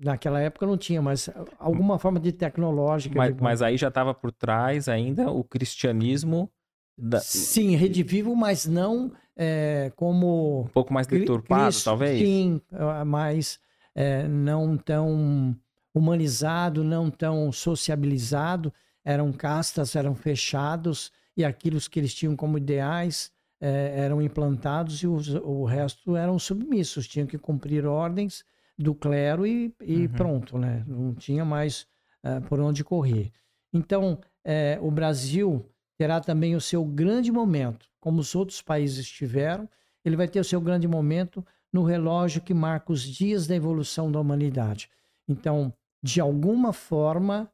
naquela 0.00 0.40
época 0.40 0.66
não 0.66 0.76
tinha, 0.76 1.02
mas 1.02 1.28
alguma 1.58 1.98
forma 1.98 2.18
de 2.18 2.32
tecnológica. 2.32 3.14
Mas, 3.16 3.36
de... 3.36 3.42
mas 3.42 3.62
aí 3.62 3.76
já 3.76 3.88
estava 3.88 4.14
por 4.14 4.32
trás 4.32 4.88
ainda 4.88 5.30
o 5.30 5.44
cristianismo. 5.44 6.50
Da... 6.96 7.20
Sim, 7.20 7.76
redivivo, 7.76 8.34
mas 8.34 8.66
não 8.66 9.12
é, 9.36 9.92
como. 9.94 10.62
Um 10.62 10.72
pouco 10.72 10.92
mais 10.92 11.06
deturpado, 11.06 11.64
Cristo, 11.64 11.84
talvez? 11.84 12.18
Sim, 12.18 12.60
é, 12.72 13.04
mas 13.04 13.60
é, 13.94 14.26
não 14.26 14.76
tão 14.76 15.56
humanizado, 15.94 16.82
não 16.82 17.10
tão 17.10 17.52
sociabilizado. 17.52 18.72
Eram 19.02 19.32
castas, 19.32 19.96
eram 19.96 20.14
fechados, 20.14 21.10
e 21.34 21.42
aquilo 21.42 21.80
que 21.80 21.98
eles 21.98 22.14
tinham 22.14 22.36
como 22.36 22.58
ideais 22.58 23.32
é, 23.58 23.94
eram 23.96 24.20
implantados 24.20 25.02
e 25.02 25.06
os, 25.06 25.34
o 25.34 25.64
resto 25.64 26.16
eram 26.16 26.38
submissos, 26.38 27.08
tinham 27.08 27.26
que 27.26 27.38
cumprir 27.38 27.86
ordens 27.86 28.44
do 28.80 28.94
clero 28.94 29.46
e, 29.46 29.74
e 29.82 30.06
uhum. 30.06 30.08
pronto, 30.08 30.58
né? 30.58 30.82
Não 30.86 31.14
tinha 31.14 31.44
mais 31.44 31.86
uh, 32.24 32.40
por 32.48 32.58
onde 32.60 32.82
correr. 32.82 33.30
Então, 33.72 34.18
é, 34.44 34.78
o 34.80 34.90
Brasil 34.90 35.64
terá 35.98 36.18
também 36.20 36.56
o 36.56 36.60
seu 36.60 36.84
grande 36.84 37.30
momento, 37.30 37.86
como 38.00 38.20
os 38.20 38.34
outros 38.34 38.62
países 38.62 39.06
tiveram, 39.08 39.68
ele 40.02 40.16
vai 40.16 40.26
ter 40.26 40.40
o 40.40 40.44
seu 40.44 40.60
grande 40.60 40.88
momento 40.88 41.44
no 41.70 41.84
relógio 41.84 42.40
que 42.40 42.54
marca 42.54 42.90
os 42.90 43.02
dias 43.02 43.46
da 43.46 43.54
evolução 43.54 44.10
da 44.10 44.18
humanidade. 44.18 44.90
Então, 45.28 45.72
de 46.02 46.20
alguma 46.20 46.72
forma, 46.72 47.52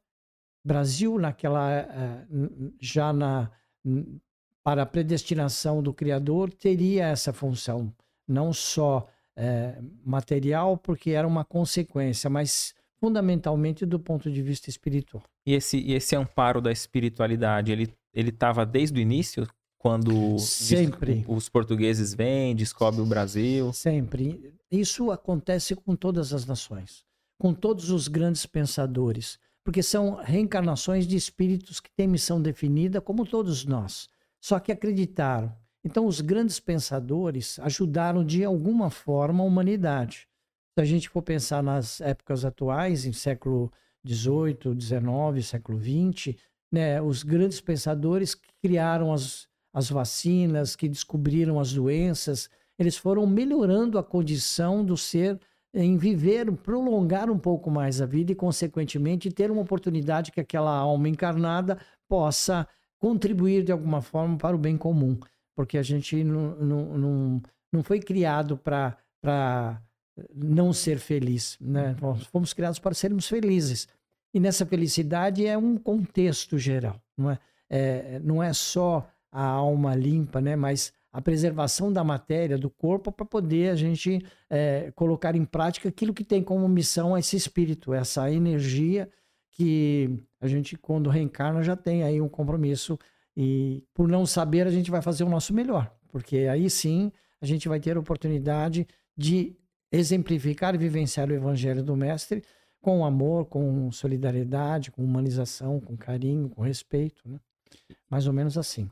Brasil 0.65 1.19
naquela 1.19 1.71
eh, 1.71 2.25
já 2.79 3.11
na 3.11 3.51
para 4.63 4.81
a 4.81 4.85
predestinação 4.85 5.81
do 5.81 5.93
Criador 5.93 6.51
teria 6.51 7.07
essa 7.07 7.31
função, 7.31 7.93
não 8.27 8.51
só 8.51 9.07
é, 9.37 9.79
material, 10.03 10.77
porque 10.77 11.11
era 11.11 11.27
uma 11.27 11.45
consequência, 11.45 12.29
mas 12.29 12.73
fundamentalmente 12.99 13.85
do 13.85 13.99
ponto 13.99 14.29
de 14.29 14.41
vista 14.41 14.69
espiritual. 14.69 15.23
E 15.45 15.53
esse, 15.53 15.77
e 15.77 15.93
esse 15.93 16.15
amparo 16.15 16.59
da 16.59 16.71
espiritualidade, 16.71 17.71
ele 17.71 17.93
ele 18.17 18.29
estava 18.29 18.65
desde 18.65 18.99
o 18.99 19.01
início, 19.01 19.47
quando 19.77 20.39
sempre 20.39 21.23
os 21.27 21.49
portugueses 21.49 22.15
vêm, 22.15 22.55
descobrem 22.55 23.03
o 23.03 23.05
Brasil? 23.05 23.71
Sempre. 23.73 24.55
Isso 24.71 25.11
acontece 25.11 25.75
com 25.75 25.95
todas 25.95 26.33
as 26.33 26.43
nações, 26.43 27.05
com 27.39 27.53
todos 27.53 27.91
os 27.91 28.07
grandes 28.07 28.47
pensadores, 28.47 29.37
porque 29.63 29.83
são 29.83 30.15
reencarnações 30.15 31.05
de 31.05 31.15
espíritos 31.15 31.79
que 31.79 31.91
têm 31.95 32.07
missão 32.07 32.41
definida, 32.41 32.99
como 32.99 33.23
todos 33.23 33.65
nós, 33.65 34.09
só 34.41 34.59
que 34.59 34.71
acreditaram 34.71 35.55
então, 35.87 36.05
os 36.05 36.19
grandes 36.19 36.59
pensadores 36.59 37.57
ajudaram 37.59 38.21
de 38.21 38.43
alguma 38.43 38.89
forma 38.89 39.41
a 39.41 39.47
humanidade. 39.47 40.27
Se 40.77 40.81
a 40.81 40.83
gente 40.83 41.07
for 41.07 41.21
pensar 41.21 41.63
nas 41.63 42.01
épocas 42.01 42.43
atuais, 42.43 43.05
em 43.05 43.13
século 43.13 43.71
XVIII, 44.05 44.77
XIX, 44.77 45.47
século 45.47 45.79
XX, 45.79 46.35
né, 46.69 47.01
os 47.01 47.23
grandes 47.23 47.61
pensadores 47.61 48.35
criaram 48.61 49.13
as, 49.13 49.47
as 49.73 49.89
vacinas, 49.89 50.75
que 50.75 50.89
descobriram 50.89 51.57
as 51.57 51.71
doenças, 51.71 52.49
eles 52.77 52.97
foram 52.97 53.25
melhorando 53.25 53.97
a 53.97 54.03
condição 54.03 54.83
do 54.83 54.97
ser 54.97 55.39
em 55.73 55.95
viver, 55.95 56.51
prolongar 56.51 57.31
um 57.31 57.39
pouco 57.39 57.71
mais 57.71 58.01
a 58.01 58.05
vida 58.05 58.33
e, 58.33 58.35
consequentemente, 58.35 59.31
ter 59.31 59.49
uma 59.49 59.61
oportunidade 59.61 60.33
que 60.33 60.41
aquela 60.41 60.75
alma 60.75 61.07
encarnada 61.07 61.77
possa 62.09 62.67
contribuir 62.99 63.63
de 63.63 63.71
alguma 63.71 64.01
forma 64.01 64.37
para 64.37 64.53
o 64.53 64.59
bem 64.59 64.75
comum 64.75 65.17
porque 65.57 65.75
a 65.75 65.81
gente 65.81 66.23
não, 66.23 66.55
não, 66.57 66.97
não, 66.99 67.41
não 67.73 67.83
foi 67.83 67.99
criado 67.99 68.55
para 68.55 69.81
não 70.31 70.71
ser 70.71 70.99
feliz. 70.99 71.57
Né? 71.59 71.95
Uhum. 71.99 72.09
Nós 72.09 72.23
fomos 72.27 72.53
criados 72.53 72.77
para 72.77 72.93
sermos 72.93 73.27
felizes. 73.27 73.87
E 74.31 74.39
nessa 74.39 74.67
felicidade 74.67 75.47
é 75.47 75.57
um 75.57 75.75
contexto 75.75 76.59
geral. 76.59 77.01
Não 77.17 77.31
é, 77.31 77.39
é 77.71 78.19
não 78.23 78.43
é 78.43 78.53
só 78.53 79.09
a 79.31 79.43
alma 79.43 79.95
limpa, 79.95 80.39
né? 80.39 80.55
mas 80.55 80.93
a 81.11 81.19
preservação 81.23 81.91
da 81.91 82.03
matéria, 82.03 82.55
do 82.55 82.69
corpo, 82.69 83.11
para 83.11 83.25
poder 83.25 83.71
a 83.71 83.75
gente 83.75 84.23
é, 84.51 84.91
colocar 84.95 85.35
em 85.35 85.43
prática 85.43 85.89
aquilo 85.89 86.13
que 86.13 86.23
tem 86.23 86.43
como 86.43 86.69
missão 86.69 87.17
esse 87.17 87.35
espírito, 87.35 87.95
essa 87.95 88.31
energia 88.31 89.09
que 89.53 90.23
a 90.39 90.47
gente, 90.47 90.77
quando 90.77 91.09
reencarna, 91.09 91.63
já 91.63 91.75
tem 91.75 92.03
aí 92.03 92.21
um 92.21 92.29
compromisso 92.29 92.99
e 93.39 93.83
por 93.93 94.07
não 94.07 94.25
saber, 94.25 94.65
a 94.65 94.71
gente 94.71 94.89
vai 94.89 94.99
fazer 94.99 95.23
o 95.23 95.29
nosso 95.29 95.53
melhor, 95.53 95.95
porque 96.09 96.37
aí 96.51 96.67
sim 96.71 97.11
a 97.39 97.45
gente 97.45 97.69
vai 97.69 97.79
ter 97.79 97.95
a 97.95 97.99
oportunidade 97.99 98.87
de 99.15 99.55
exemplificar 99.91 100.73
e 100.73 100.79
vivenciar 100.79 101.29
o 101.29 101.33
evangelho 101.33 101.83
do 101.83 101.95
Mestre 101.95 102.43
com 102.81 103.05
amor, 103.05 103.45
com 103.45 103.91
solidariedade, 103.91 104.89
com 104.89 105.03
humanização, 105.03 105.79
com 105.79 105.95
carinho, 105.95 106.49
com 106.49 106.63
respeito, 106.63 107.21
né? 107.29 107.39
Mais 108.09 108.25
ou 108.25 108.33
menos 108.33 108.57
assim. 108.57 108.89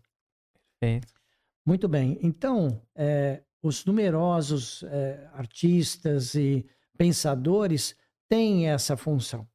Perfeito. 0.79 1.11
Muito 1.65 1.87
bem. 1.87 2.19
Então, 2.21 2.79
é, 2.93 3.41
os 3.63 3.83
numerosos 3.83 4.83
é, 4.83 5.27
artistas 5.33 6.35
e 6.35 6.63
pensadores 6.95 7.95
têm 8.29 8.69
essa 8.69 8.95
função. 8.95 9.47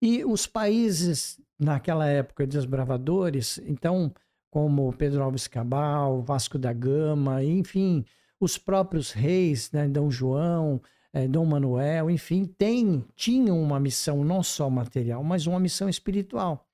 E 0.00 0.24
os 0.24 0.46
países 0.46 1.40
naquela 1.58 2.06
época 2.06 2.46
desbravadores, 2.46 3.58
então, 3.66 4.12
como 4.50 4.92
Pedro 4.92 5.22
Alves 5.22 5.48
Cabal, 5.48 6.22
Vasco 6.22 6.58
da 6.58 6.72
Gama, 6.72 7.42
enfim, 7.42 8.04
os 8.40 8.56
próprios 8.56 9.10
reis, 9.10 9.70
né, 9.72 9.88
Dom 9.88 10.10
João, 10.10 10.80
eh, 11.12 11.26
Dom 11.26 11.44
Manuel, 11.44 12.10
enfim, 12.10 12.44
tem, 12.44 13.04
tinham 13.16 13.60
uma 13.60 13.80
missão 13.80 14.24
não 14.24 14.42
só 14.42 14.70
material, 14.70 15.24
mas 15.24 15.46
uma 15.46 15.58
missão 15.58 15.88
espiritual. 15.88 16.64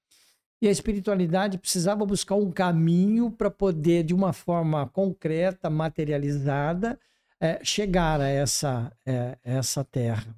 E 0.61 0.69
a 0.69 0.71
espiritualidade 0.71 1.59
precisava 1.59 2.07
buscar 2.07 2.37
um 2.37 2.51
caminho 2.51 3.31
para 3.31 3.51
poder, 3.51 4.03
de 4.03 4.15
uma 4.15 4.33
forma 4.33 4.87
concreta, 4.89 5.69
materializada, 5.69 6.99
é, 7.41 7.63
chegar 7.63 8.21
a 8.21 8.29
essa, 8.29 8.93
é, 9.05 9.37
essa 9.43 9.85
terra. 9.85 10.35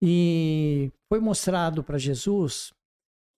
E 0.00 0.90
foi 1.08 1.20
mostrado 1.20 1.82
para 1.82 1.98
Jesus 1.98 2.72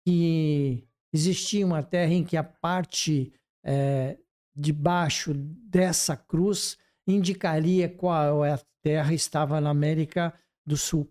que 0.07 0.85
existia 1.13 1.67
uma 1.67 1.83
terra 1.83 2.13
em 2.13 2.25
que 2.25 2.37
a 2.37 2.43
parte 2.43 3.33
é, 3.65 4.17
de 4.55 4.73
baixo 4.73 5.33
dessa 5.35 6.17
cruz 6.17 6.79
indicaria 7.07 7.89
qual 7.89 8.45
é 8.45 8.53
a 8.53 8.61
terra 8.83 9.13
estava 9.13 9.61
na 9.61 9.71
América 9.71 10.33
do 10.67 10.77
Sul. 10.77 11.09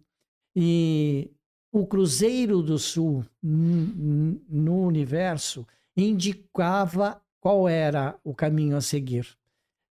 E 0.56 1.32
o 1.72 1.86
Cruzeiro 1.86 2.62
do 2.62 2.80
Sul 2.80 3.26
no 3.42 4.86
universo 4.86 5.66
indicava 5.96 7.22
qual 7.40 7.68
era 7.68 8.20
o 8.24 8.34
caminho 8.34 8.76
a 8.76 8.82
seguir. 8.82 9.38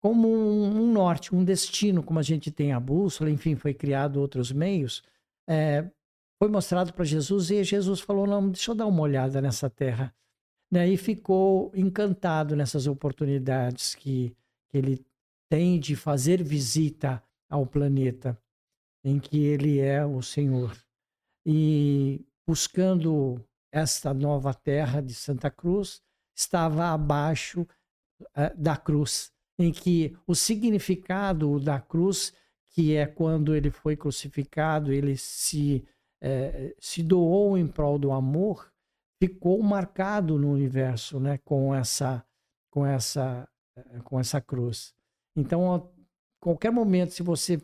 Como 0.02 0.28
um, 0.30 0.82
um 0.82 0.92
norte, 0.94 1.36
um 1.36 1.44
destino, 1.44 2.04
como 2.04 2.20
a 2.20 2.24
gente 2.24 2.52
tem 2.52 2.72
a 2.72 2.80
bússola, 2.80 3.30
enfim, 3.30 3.56
foi 3.56 3.74
criado 3.74 4.18
outros 4.18 4.52
meios, 4.52 5.04
é, 5.48 5.90
foi 6.40 6.48
mostrado 6.48 6.94
para 6.94 7.04
Jesus 7.04 7.52
e 7.52 7.64
Jesus 7.64 8.00
falou: 8.00 8.26
Não, 8.26 8.50
deixa 8.50 8.72
eu 8.72 8.76
dar 8.76 8.88
uma 8.88 9.02
olhada 9.02 9.42
nessa 9.42 9.70
terra. 9.70 10.16
Daí 10.72 10.98
ficou 10.98 11.72
encantado 11.76 12.56
nessas 12.56 12.88
oportunidades 12.88 13.94
que, 13.96 14.36
que 14.70 14.78
ele 14.78 15.06
tem 15.50 15.80
de 15.80 15.96
fazer 15.96 16.44
visita 16.44 17.22
ao 17.50 17.66
planeta 17.66 18.40
em 19.04 19.20
que 19.20 19.40
ele 19.40 19.80
é 19.80 20.06
o 20.06 20.22
Senhor. 20.22 20.76
E 21.46 22.24
buscando 22.48 23.44
esta 23.72 24.14
nova 24.14 24.54
terra 24.54 25.02
de 25.02 25.14
Santa 25.14 25.50
Cruz, 25.50 26.02
estava 26.36 26.88
abaixo 26.88 27.62
uh, 28.22 28.56
da 28.58 28.78
cruz, 28.78 29.32
em 29.58 29.72
que 29.72 30.16
o 30.26 30.36
significado 30.36 31.60
da 31.60 31.80
cruz, 31.80 32.34
que 32.70 32.96
é 32.96 33.06
quando 33.06 33.56
ele 33.56 33.72
foi 33.72 33.96
crucificado, 33.96 34.92
ele 34.92 35.18
se, 35.18 35.86
uh, 36.24 36.76
se 36.80 37.04
doou 37.04 37.58
em 37.58 37.68
prol 37.68 37.98
do 37.98 38.12
amor, 38.12 38.72
ficou 39.22 39.62
marcado 39.62 40.38
no 40.38 40.52
universo, 40.52 41.20
né, 41.20 41.38
com 41.40 41.74
essa 41.74 42.26
com 42.70 42.86
essa 42.86 43.48
uh, 43.78 44.04
com 44.04 44.20
essa 44.20 44.40
cruz. 44.40 44.94
Então, 45.36 45.74
a 45.76 45.82
qualquer 46.40 46.72
momento, 46.72 47.14
se 47.14 47.24
você 47.24 47.62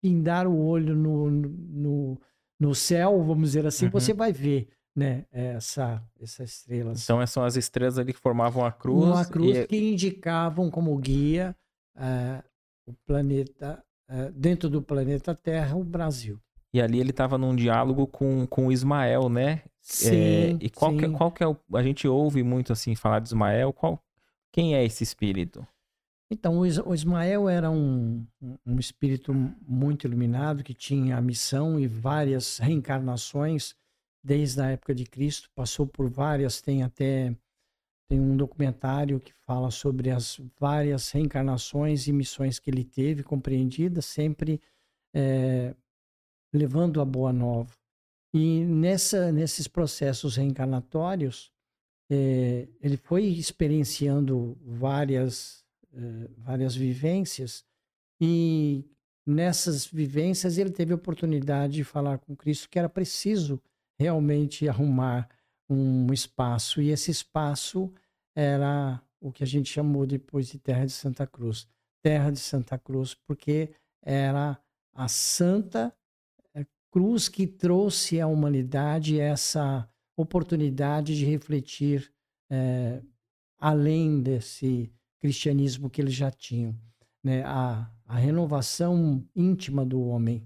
pindar 0.00 0.46
o 0.46 0.56
olho 0.56 0.94
no, 0.94 1.30
no, 1.30 2.20
no 2.58 2.74
céu, 2.74 3.22
vamos 3.22 3.50
dizer 3.50 3.66
assim, 3.66 3.86
uhum. 3.86 3.90
você 3.90 4.12
vai 4.12 4.32
ver 4.32 4.68
né, 4.94 5.26
essa, 5.30 6.02
essas 6.20 6.50
estrelas. 6.50 7.04
Então, 7.04 7.24
são 7.26 7.44
as 7.44 7.56
estrelas 7.56 7.98
ali 7.98 8.12
que 8.12 8.18
formavam 8.18 8.64
a 8.64 8.72
cruz. 8.72 9.04
Uma 9.04 9.24
cruz 9.24 9.56
e... 9.56 9.66
que 9.66 9.76
indicavam 9.76 10.70
como 10.70 10.96
guia 10.98 11.56
uh, 11.96 12.42
o 12.86 12.92
planeta, 13.06 13.82
uh, 14.08 14.32
dentro 14.32 14.68
do 14.68 14.82
planeta 14.82 15.34
Terra, 15.34 15.76
o 15.76 15.84
Brasil. 15.84 16.40
E 16.72 16.80
ali 16.80 17.00
ele 17.00 17.10
estava 17.10 17.38
num 17.38 17.56
diálogo 17.56 18.06
com, 18.06 18.46
com 18.46 18.70
Ismael, 18.70 19.28
né? 19.28 19.62
Sim, 19.80 20.16
é, 20.16 20.58
e 20.60 20.70
qual, 20.70 20.90
sim. 20.92 20.98
Que, 20.98 21.08
qual 21.10 21.32
que 21.32 21.42
é 21.42 21.46
o... 21.46 21.56
A 21.74 21.82
gente 21.82 22.06
ouve 22.06 22.42
muito 22.42 22.72
assim 22.72 22.94
falar 22.94 23.20
de 23.20 23.28
Ismael. 23.28 23.72
Qual, 23.72 24.02
quem 24.52 24.74
é 24.74 24.84
esse 24.84 25.02
espírito? 25.02 25.66
Então, 26.30 26.58
o 26.58 26.94
Ismael 26.94 27.48
era 27.48 27.70
um, 27.70 28.26
um 28.66 28.78
espírito 28.78 29.32
muito 29.66 30.06
iluminado 30.06 30.62
que 30.62 30.74
tinha 30.74 31.16
a 31.16 31.22
missão 31.22 31.80
e 31.80 31.86
várias 31.86 32.58
reencarnações 32.58 33.74
desde 34.22 34.60
a 34.60 34.66
época 34.66 34.94
de 34.94 35.06
Cristo, 35.06 35.48
passou 35.54 35.86
por 35.86 36.10
várias, 36.10 36.60
tem 36.60 36.82
até 36.82 37.34
tem 38.10 38.18
um 38.18 38.36
documentário 38.36 39.20
que 39.20 39.32
fala 39.46 39.70
sobre 39.70 40.10
as 40.10 40.40
várias 40.58 41.10
reencarnações 41.10 42.06
e 42.08 42.12
missões 42.12 42.58
que 42.58 42.70
ele 42.70 42.82
teve, 42.82 43.22
compreendidas, 43.22 44.06
sempre 44.06 44.60
é, 45.14 45.74
levando 46.52 47.00
a 47.00 47.04
boa 47.04 47.32
nova. 47.32 47.72
E 48.32 48.64
nessa, 48.64 49.32
nesses 49.32 49.66
processos 49.66 50.36
reencarnatórios, 50.36 51.50
é, 52.10 52.68
ele 52.80 52.96
foi 52.96 53.24
experienciando 53.24 54.58
várias 54.62 55.64
eh, 55.98 56.28
várias 56.36 56.76
vivências 56.76 57.64
e 58.20 58.84
nessas 59.26 59.86
vivências 59.86 60.58
ele 60.58 60.70
teve 60.70 60.92
a 60.92 60.96
oportunidade 60.96 61.74
de 61.74 61.84
falar 61.84 62.18
com 62.18 62.36
Cristo 62.36 62.68
que 62.68 62.78
era 62.78 62.88
preciso 62.90 63.60
realmente 63.98 64.68
arrumar 64.68 65.28
um 65.68 66.12
espaço 66.12 66.80
e 66.82 66.90
esse 66.90 67.10
espaço 67.10 67.92
era 68.36 69.02
o 69.20 69.32
que 69.32 69.42
a 69.42 69.46
gente 69.46 69.70
chamou 69.72 70.06
depois 70.06 70.48
de 70.48 70.58
Terra 70.58 70.84
de 70.84 70.92
Santa 70.92 71.26
Cruz. 71.26 71.66
Terra 72.02 72.30
de 72.30 72.38
Santa 72.38 72.78
Cruz, 72.78 73.14
porque 73.14 73.70
era 74.02 74.56
a 74.94 75.08
Santa 75.08 75.92
Cruz 76.98 77.28
que 77.28 77.46
trouxe 77.46 78.20
à 78.20 78.26
humanidade 78.26 79.20
essa 79.20 79.88
oportunidade 80.16 81.16
de 81.16 81.24
refletir 81.24 82.12
é, 82.50 83.00
além 83.56 84.20
desse 84.20 84.92
cristianismo 85.20 85.88
que 85.88 86.00
eles 86.00 86.12
já 86.12 86.28
tinham, 86.28 86.74
né? 87.22 87.44
a, 87.44 87.88
a 88.04 88.16
renovação 88.16 89.24
íntima 89.32 89.86
do 89.86 90.00
homem. 90.00 90.44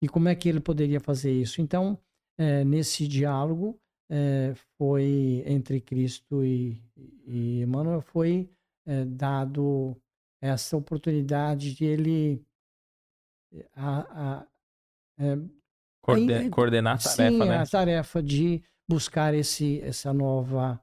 E 0.00 0.08
como 0.08 0.28
é 0.28 0.36
que 0.36 0.48
ele 0.48 0.60
poderia 0.60 1.00
fazer 1.00 1.32
isso? 1.32 1.60
Então, 1.60 1.98
é, 2.38 2.62
nesse 2.62 3.08
diálogo 3.08 3.76
é, 4.08 4.54
foi 4.76 5.42
entre 5.46 5.80
Cristo 5.80 6.44
e, 6.44 6.80
e 7.26 7.62
Emmanuel 7.62 8.02
foi 8.02 8.48
é, 8.86 9.04
dado 9.04 10.00
essa 10.40 10.76
oportunidade 10.76 11.74
de 11.74 11.84
ele 11.84 12.46
a, 13.74 14.38
a, 14.38 14.46
Coorden, 16.16 16.50
coordenar 16.50 16.94
a 16.94 16.98
tarefa, 16.98 17.30
sim, 17.30 17.38
né? 17.38 17.58
a 17.58 17.66
tarefa 17.66 18.22
de 18.22 18.62
buscar 18.88 19.34
esse, 19.34 19.80
essa 19.82 20.12
nova 20.12 20.80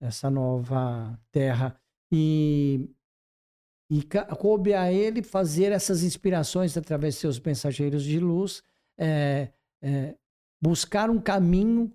essa 0.00 0.30
nova 0.30 1.18
terra 1.32 1.74
e, 2.12 2.88
e 3.90 4.02
coube 4.38 4.74
a 4.74 4.92
ele 4.92 5.22
fazer 5.22 5.72
essas 5.72 6.02
inspirações 6.02 6.76
através 6.76 7.14
de 7.14 7.20
seus 7.20 7.40
mensageiros 7.40 8.04
de 8.04 8.20
luz, 8.20 8.62
é, 8.98 9.50
é, 9.82 10.14
buscar 10.60 11.10
um 11.10 11.20
caminho 11.20 11.92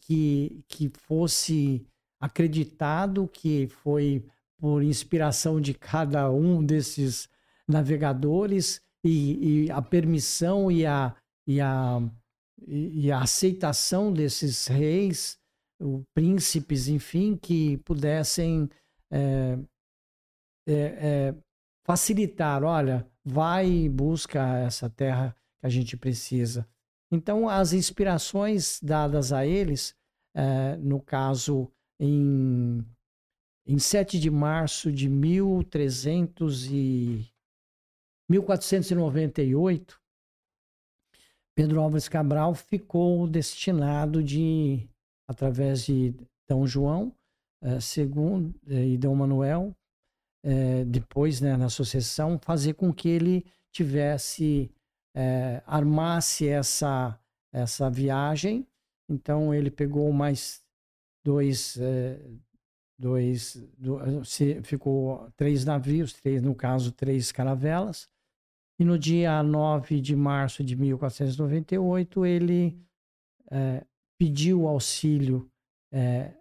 que, 0.00 0.64
que 0.68 0.88
fosse 0.88 1.86
acreditado, 2.20 3.28
que 3.28 3.68
foi 3.68 4.26
por 4.58 4.82
inspiração 4.82 5.60
de 5.60 5.74
cada 5.74 6.30
um 6.30 6.64
desses 6.64 7.28
navegadores 7.68 8.80
e, 9.02 9.64
e 9.66 9.70
a 9.70 9.82
permissão 9.82 10.70
e 10.70 10.86
a, 10.86 11.14
e, 11.46 11.60
a, 11.60 12.00
e 12.66 13.12
a 13.12 13.22
aceitação 13.22 14.12
desses 14.12 14.66
reis, 14.66 15.38
príncipes, 16.14 16.88
enfim, 16.88 17.36
que 17.36 17.76
pudessem 17.78 18.68
é, 19.10 19.58
é, 20.66 20.74
é, 20.74 21.34
facilitar, 21.84 22.62
olha, 22.64 23.06
vai 23.24 23.68
e 23.68 23.88
busca 23.88 24.58
essa 24.58 24.88
terra 24.88 25.36
que 25.60 25.66
a 25.66 25.68
gente 25.68 25.96
precisa. 25.96 26.68
Então, 27.10 27.48
as 27.48 27.72
inspirações 27.72 28.80
dadas 28.82 29.32
a 29.32 29.46
eles, 29.46 29.94
é, 30.34 30.76
no 30.76 31.00
caso, 31.00 31.70
em, 32.00 32.84
em 33.66 33.78
7 33.78 34.18
de 34.18 34.30
março 34.30 34.90
de 34.90 35.08
1300 35.08 36.66
e 36.72 37.30
1498, 38.28 40.00
Pedro 41.54 41.80
Álvares 41.80 42.08
Cabral 42.08 42.54
ficou 42.54 43.28
destinado 43.28 44.22
de, 44.22 44.88
através 45.28 45.84
de 45.84 46.10
D. 46.10 46.66
João, 46.66 47.14
eh, 47.62 47.80
segundo 47.80 48.54
eh, 48.66 48.88
e 48.88 48.98
Dom 48.98 49.14
Manuel, 49.14 49.74
eh, 50.44 50.84
depois 50.84 51.40
né, 51.40 51.56
na 51.56 51.68
sucessão, 51.68 52.38
fazer 52.38 52.74
com 52.74 52.92
que 52.92 53.08
ele 53.08 53.46
tivesse, 53.72 54.70
armasse 55.64 56.48
essa, 56.48 57.18
essa 57.52 57.88
viagem. 57.88 58.66
Então 59.08 59.54
ele 59.54 59.70
pegou 59.70 60.12
mais 60.12 60.62
dois, 61.24 61.78
dois, 62.98 63.56
dois 63.78 64.38
ficou 64.64 65.28
três 65.36 65.64
navios, 65.64 66.12
três, 66.12 66.42
no 66.42 66.54
caso, 66.54 66.90
três 66.92 67.30
caravelas. 67.30 68.08
E 68.78 68.84
no 68.84 68.98
dia 68.98 69.42
9 69.42 70.00
de 70.00 70.16
março 70.16 70.64
de 70.64 70.74
1498, 70.74 72.26
ele 72.26 72.76
é, 73.50 73.84
pediu 74.18 74.66
auxílio 74.66 75.48
é, 75.92 76.32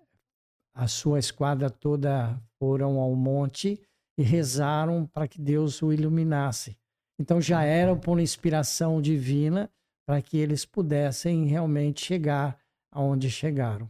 a 0.74 0.88
sua 0.88 1.20
esquadra 1.20 1.70
toda 1.70 2.42
foram 2.58 3.00
ao 3.00 3.16
monte 3.16 3.80
e 4.18 4.24
rezaram 4.24 5.06
para 5.06 5.28
que 5.28 5.40
Deus 5.40 5.82
o 5.82 5.94
iluminasse. 5.94 6.76
Então 7.20 7.40
já 7.40 7.64
era 7.64 7.96
por 7.96 8.20
inspiração 8.20 9.00
divina 9.02 9.70
para 10.06 10.22
que 10.22 10.38
eles 10.38 10.66
pudessem 10.66 11.46
realmente 11.46 12.04
chegar 12.04 12.58
aonde 12.92 13.30
chegaram. 13.30 13.88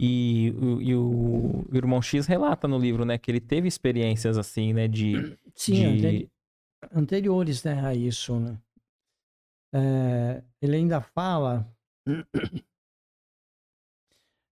E, 0.00 0.54
e 0.80 0.94
o, 0.94 1.66
o, 1.70 1.76
irmão 1.76 2.00
X 2.00 2.26
relata 2.26 2.66
no 2.66 2.78
livro, 2.78 3.04
né, 3.04 3.18
que 3.18 3.30
ele 3.30 3.40
teve 3.40 3.68
experiências 3.68 4.38
assim, 4.38 4.72
né, 4.72 4.88
de... 4.88 5.36
Sim, 5.54 5.96
de... 5.96 6.30
anteriores, 6.92 7.64
né, 7.64 7.84
a 7.84 7.94
isso, 7.94 8.38
né. 8.38 8.58
É, 9.72 10.42
ele 10.60 10.76
ainda 10.76 11.00
fala 11.00 11.64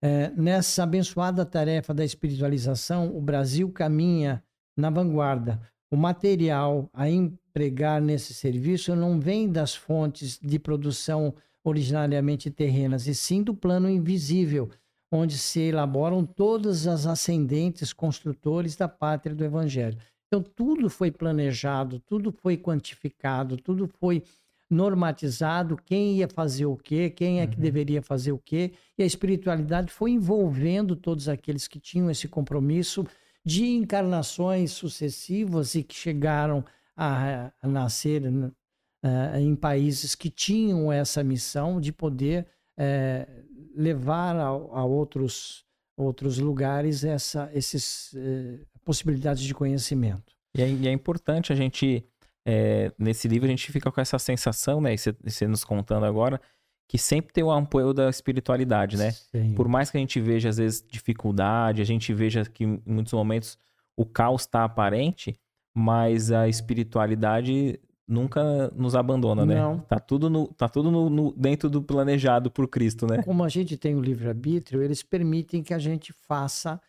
é, 0.01 0.29
nessa 0.31 0.83
abençoada 0.83 1.43
tarefa 1.43 1.93
da 1.93 2.05
espiritualização, 2.05 3.15
o 3.15 3.21
Brasil 3.21 3.71
caminha 3.71 4.43
na 4.75 4.89
vanguarda. 4.89 5.59
O 5.89 5.97
material 5.97 6.89
a 6.93 7.09
empregar 7.09 8.01
nesse 8.01 8.33
serviço 8.33 8.95
não 8.95 9.19
vem 9.19 9.51
das 9.51 9.73
fontes 9.73 10.39
de 10.39 10.59
produção 10.59 11.33
originariamente 11.63 12.51
terrenas, 12.51 13.07
e 13.07 13.15
sim 13.15 13.41
do 13.41 13.55
plano 13.55 13.89
invisível, 13.89 14.69
onde 15.11 15.37
se 15.37 15.59
elaboram 15.61 16.25
todas 16.25 16.87
as 16.87 17.05
ascendentes 17.05 17.91
construtores 17.91 18.75
da 18.75 18.87
pátria 18.87 19.35
do 19.35 19.43
Evangelho. 19.43 19.97
Então, 20.27 20.43
tudo 20.43 20.89
foi 20.89 21.09
planejado, 21.09 21.99
tudo 21.99 22.31
foi 22.31 22.57
quantificado, 22.57 23.55
tudo 23.57 23.87
foi 23.87 24.23
normatizado, 24.69 25.77
quem 25.77 26.17
ia 26.17 26.27
fazer 26.27 26.65
o 26.65 26.75
quê, 26.75 27.09
quem 27.09 27.39
é 27.39 27.47
que 27.47 27.55
uhum. 27.55 27.61
deveria 27.61 28.01
fazer 28.01 28.33
o 28.33 28.37
quê, 28.37 28.73
e 28.97 29.03
a 29.03 29.05
espiritualidade 29.05 29.91
foi 29.91 30.11
envolvendo 30.11 30.95
todos 30.95 31.29
aqueles 31.29 31.67
que 31.67 31.79
tinham 31.79 32.11
esse 32.11 32.27
compromisso 32.27 33.05
de 33.45 33.65
encarnações 33.65 34.71
sucessivas 34.73 35.73
e 35.73 35.83
que 35.83 35.95
chegaram 35.95 36.65
a, 36.97 37.51
a 37.61 37.67
nascer 37.67 38.23
uh, 38.27 39.37
em 39.39 39.55
países 39.55 40.15
que 40.15 40.29
tinham 40.29 40.91
essa 40.91 41.23
missão 41.23 41.79
de 41.79 41.93
poder 41.93 42.45
uh, 42.77 43.47
levar 43.73 44.35
a, 44.35 44.47
a, 44.47 44.83
outros, 44.83 45.63
outros 45.95 46.39
lugares 46.39 47.05
essa 47.05 47.49
esses, 47.53 48.11
uh, 48.13 48.67
possibilidades 48.87 49.43
de 49.43 49.53
conhecimento. 49.53 50.33
E 50.55 50.61
é, 50.61 50.69
e 50.69 50.87
é 50.87 50.91
importante 50.93 51.51
a 51.51 51.55
gente, 51.55 52.05
é, 52.47 52.89
nesse 52.97 53.27
livro, 53.27 53.45
a 53.45 53.49
gente 53.49 53.69
fica 53.69 53.91
com 53.91 53.99
essa 53.99 54.17
sensação, 54.17 54.79
né? 54.79 54.95
E 54.95 54.97
você 54.97 55.45
nos 55.45 55.65
contando 55.65 56.05
agora, 56.05 56.39
que 56.87 56.97
sempre 56.97 57.33
tem 57.33 57.43
o 57.43 57.51
apoio 57.51 57.93
da 57.93 58.09
espiritualidade, 58.09 58.95
né? 58.95 59.11
Sim. 59.11 59.53
Por 59.55 59.67
mais 59.67 59.91
que 59.91 59.97
a 59.97 59.99
gente 59.99 60.21
veja, 60.21 60.47
às 60.47 60.55
vezes, 60.55 60.81
dificuldade, 60.89 61.81
a 61.81 61.85
gente 61.85 62.13
veja 62.13 62.45
que 62.45 62.63
em 62.63 62.81
muitos 62.85 63.11
momentos 63.11 63.57
o 63.97 64.05
caos 64.05 64.43
está 64.43 64.63
aparente, 64.63 65.37
mas 65.75 66.31
a 66.31 66.47
espiritualidade 66.47 67.77
nunca 68.07 68.71
nos 68.73 68.95
abandona, 68.95 69.45
né? 69.45 69.55
Não. 69.55 69.79
Tá 69.79 69.99
tudo, 69.99 70.29
no, 70.29 70.47
tá 70.47 70.69
tudo 70.69 70.89
no, 70.89 71.09
no, 71.09 71.33
dentro 71.33 71.69
do 71.69 71.83
planejado 71.83 72.49
por 72.49 72.69
Cristo, 72.69 73.05
né? 73.05 73.21
Como 73.21 73.43
a 73.43 73.49
gente 73.49 73.75
tem 73.75 73.95
o 73.95 74.01
livre-arbítrio, 74.01 74.81
eles 74.81 75.03
permitem 75.03 75.61
que 75.61 75.73
a 75.73 75.79
gente 75.79 76.13
faça 76.25 76.79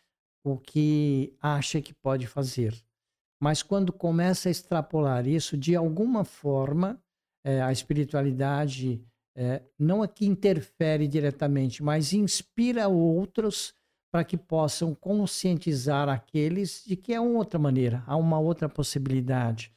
o 0.43 0.57
que 0.57 1.33
acha 1.41 1.81
que 1.81 1.93
pode 1.93 2.27
fazer. 2.27 2.73
Mas 3.41 3.63
quando 3.63 3.93
começa 3.93 4.49
a 4.49 4.51
extrapolar 4.51 5.27
isso, 5.27 5.57
de 5.57 5.75
alguma 5.75 6.23
forma, 6.23 7.01
é, 7.43 7.61
a 7.61 7.71
espiritualidade 7.71 9.01
é, 9.35 9.61
não 9.77 10.03
é 10.03 10.07
que 10.07 10.25
interfere 10.25 11.07
diretamente, 11.07 11.81
mas 11.81 12.11
inspira 12.11 12.87
outros 12.87 13.73
para 14.11 14.23
que 14.23 14.35
possam 14.35 14.93
conscientizar 14.93 16.09
aqueles 16.09 16.83
de 16.85 16.95
que 16.95 17.13
é 17.13 17.19
uma 17.19 17.37
outra 17.37 17.59
maneira, 17.59 18.03
há 18.05 18.17
uma 18.17 18.39
outra 18.39 18.67
possibilidade. 18.67 19.71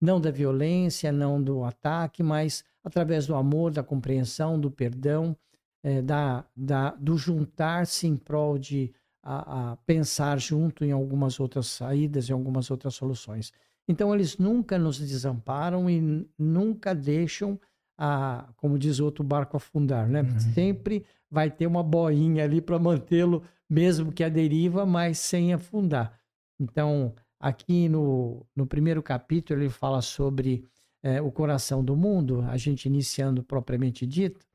Não 0.00 0.20
da 0.20 0.30
violência, 0.30 1.12
não 1.12 1.40
do 1.40 1.64
ataque, 1.64 2.22
mas 2.22 2.64
através 2.82 3.26
do 3.26 3.34
amor, 3.34 3.70
da 3.70 3.82
compreensão, 3.82 4.58
do 4.58 4.70
perdão, 4.70 5.36
é, 5.82 6.02
da, 6.02 6.44
da, 6.56 6.90
do 6.90 7.16
juntar-se 7.16 8.06
em 8.06 8.16
prol 8.16 8.58
de 8.58 8.92
a, 9.24 9.72
a 9.72 9.76
pensar 9.78 10.38
junto 10.38 10.84
em 10.84 10.92
algumas 10.92 11.40
outras 11.40 11.66
saídas, 11.66 12.28
em 12.28 12.32
algumas 12.34 12.70
outras 12.70 12.94
soluções. 12.94 13.52
Então, 13.88 14.14
eles 14.14 14.36
nunca 14.36 14.78
nos 14.78 14.98
desamparam 14.98 15.88
e 15.88 16.28
nunca 16.38 16.94
deixam 16.94 17.58
a, 17.96 18.48
como 18.56 18.78
diz 18.78 18.98
o 18.98 19.04
outro, 19.06 19.24
barco 19.24 19.56
afundar, 19.56 20.06
né? 20.06 20.22
Uhum. 20.22 20.40
Sempre 20.52 21.04
vai 21.30 21.50
ter 21.50 21.66
uma 21.66 21.82
boinha 21.82 22.44
ali 22.44 22.60
para 22.60 22.78
mantê-lo, 22.78 23.42
mesmo 23.68 24.12
que 24.12 24.22
a 24.22 24.28
deriva, 24.28 24.84
mas 24.84 25.18
sem 25.18 25.54
afundar. 25.54 26.18
Então, 26.60 27.14
aqui 27.40 27.88
no, 27.88 28.46
no 28.54 28.66
primeiro 28.66 29.02
capítulo, 29.02 29.60
ele 29.60 29.70
fala 29.70 30.02
sobre 30.02 30.64
é, 31.02 31.20
o 31.20 31.30
coração 31.30 31.82
do 31.84 31.96
mundo, 31.96 32.42
a 32.42 32.56
gente 32.56 32.86
iniciando 32.86 33.42
propriamente 33.42 34.06
dito. 34.06 34.46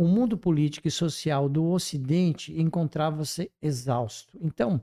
O 0.00 0.08
mundo 0.08 0.38
político 0.38 0.88
e 0.88 0.90
social 0.90 1.46
do 1.46 1.62
Ocidente 1.66 2.58
encontrava-se 2.58 3.52
exausto. 3.60 4.34
Então, 4.40 4.80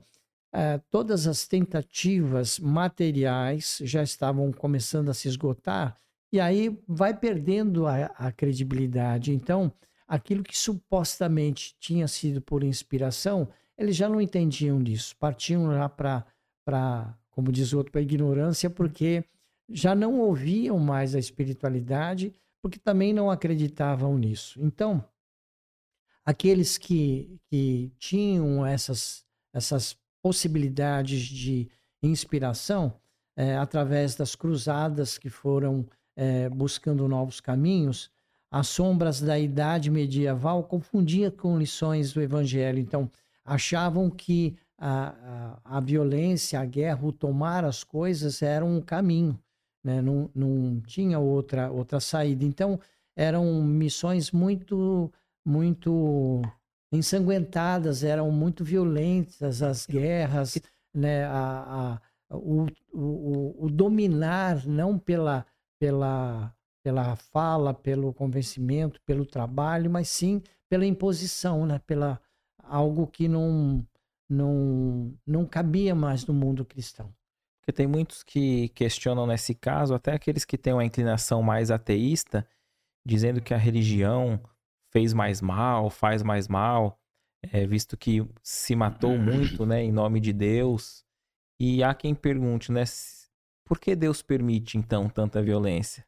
é, 0.52 0.78
todas 0.92 1.26
as 1.26 1.44
tentativas 1.44 2.60
materiais 2.60 3.80
já 3.82 4.00
estavam 4.00 4.52
começando 4.52 5.08
a 5.08 5.14
se 5.14 5.26
esgotar 5.26 5.96
e 6.32 6.38
aí 6.38 6.78
vai 6.86 7.12
perdendo 7.12 7.88
a, 7.88 8.04
a 8.16 8.30
credibilidade. 8.30 9.34
Então, 9.34 9.72
aquilo 10.06 10.44
que 10.44 10.56
supostamente 10.56 11.74
tinha 11.80 12.06
sido 12.06 12.40
por 12.40 12.62
inspiração, 12.62 13.48
eles 13.76 13.96
já 13.96 14.08
não 14.08 14.20
entendiam 14.20 14.80
disso. 14.80 15.16
Partiam 15.18 15.66
lá 15.66 15.88
para, 15.88 17.18
como 17.32 17.50
diz 17.50 17.72
o 17.72 17.78
outro, 17.78 17.90
para 17.90 18.02
ignorância, 18.02 18.70
porque 18.70 19.24
já 19.68 19.96
não 19.96 20.20
ouviam 20.20 20.78
mais 20.78 21.16
a 21.16 21.18
espiritualidade, 21.18 22.32
porque 22.62 22.78
também 22.78 23.12
não 23.12 23.30
acreditavam 23.30 24.16
nisso. 24.18 24.60
Então, 24.62 25.04
aqueles 26.24 26.76
que, 26.76 27.38
que 27.50 27.92
tinham 27.98 28.64
essas, 28.66 29.24
essas 29.52 29.96
possibilidades 30.22 31.22
de 31.22 31.68
inspiração, 32.02 32.94
é, 33.36 33.56
através 33.56 34.16
das 34.16 34.34
cruzadas 34.34 35.16
que 35.16 35.30
foram 35.30 35.86
é, 36.16 36.48
buscando 36.48 37.06
novos 37.06 37.40
caminhos, 37.40 38.10
as 38.50 38.66
sombras 38.66 39.20
da 39.20 39.38
idade 39.38 39.90
medieval 39.90 40.64
confundia 40.64 41.30
com 41.30 41.58
lições 41.58 42.12
do 42.12 42.20
evangelho. 42.20 42.78
Então, 42.78 43.10
achavam 43.44 44.10
que 44.10 44.56
a, 44.76 45.58
a, 45.64 45.76
a 45.78 45.80
violência, 45.80 46.60
a 46.60 46.64
guerra, 46.64 47.06
o 47.06 47.12
tomar 47.12 47.64
as 47.64 47.84
coisas 47.84 48.42
era 48.42 48.64
um 48.64 48.80
caminho, 48.80 49.38
né? 49.84 50.00
não, 50.00 50.30
não 50.34 50.80
tinha 50.80 51.18
outra, 51.18 51.70
outra 51.70 52.00
saída. 52.00 52.44
Então, 52.44 52.80
eram 53.16 53.62
missões 53.62 54.30
muito, 54.30 55.12
muito 55.44 56.42
ensanguentadas, 56.92 58.02
eram 58.02 58.30
muito 58.30 58.64
violentas, 58.64 59.62
as 59.62 59.86
guerras, 59.86 60.60
né? 60.94 61.24
a, 61.24 62.00
a, 62.30 62.36
o, 62.36 62.66
o, 62.92 63.66
o 63.66 63.70
dominar, 63.70 64.66
não 64.66 64.98
pela 64.98 65.46
pela, 65.78 66.54
pela 66.82 67.16
fala, 67.16 67.72
pelo 67.72 68.12
convencimento, 68.12 69.00
pelo 69.06 69.24
trabalho, 69.24 69.90
mas 69.90 70.08
sim 70.08 70.42
pela 70.68 70.84
imposição, 70.84 71.64
né? 71.64 71.78
pela 71.86 72.20
algo 72.62 73.06
que 73.06 73.28
não, 73.28 73.86
não, 74.28 75.14
não 75.26 75.46
cabia 75.46 75.94
mais 75.94 76.26
no 76.26 76.34
mundo 76.34 76.64
cristão. 76.64 77.14
Porque 77.68 77.76
tem 77.76 77.86
muitos 77.86 78.22
que 78.22 78.70
questionam 78.70 79.26
nesse 79.26 79.54
caso, 79.54 79.92
até 79.92 80.14
aqueles 80.14 80.46
que 80.46 80.56
têm 80.56 80.72
uma 80.72 80.86
inclinação 80.86 81.42
mais 81.42 81.70
ateísta, 81.70 82.48
dizendo 83.04 83.42
que 83.42 83.52
a 83.52 83.58
religião 83.58 84.42
fez 84.90 85.12
mais 85.12 85.42
mal, 85.42 85.90
faz 85.90 86.22
mais 86.22 86.48
mal, 86.48 86.98
é, 87.42 87.66
visto 87.66 87.94
que 87.94 88.26
se 88.42 88.74
matou 88.74 89.18
muito 89.18 89.66
né, 89.66 89.84
em 89.84 89.92
nome 89.92 90.18
de 90.18 90.32
Deus. 90.32 91.04
E 91.60 91.84
há 91.84 91.92
quem 91.92 92.14
pergunte, 92.14 92.72
né, 92.72 92.84
por 93.66 93.78
que 93.78 93.94
Deus 93.94 94.22
permite, 94.22 94.78
então, 94.78 95.06
tanta 95.06 95.42
violência? 95.42 96.06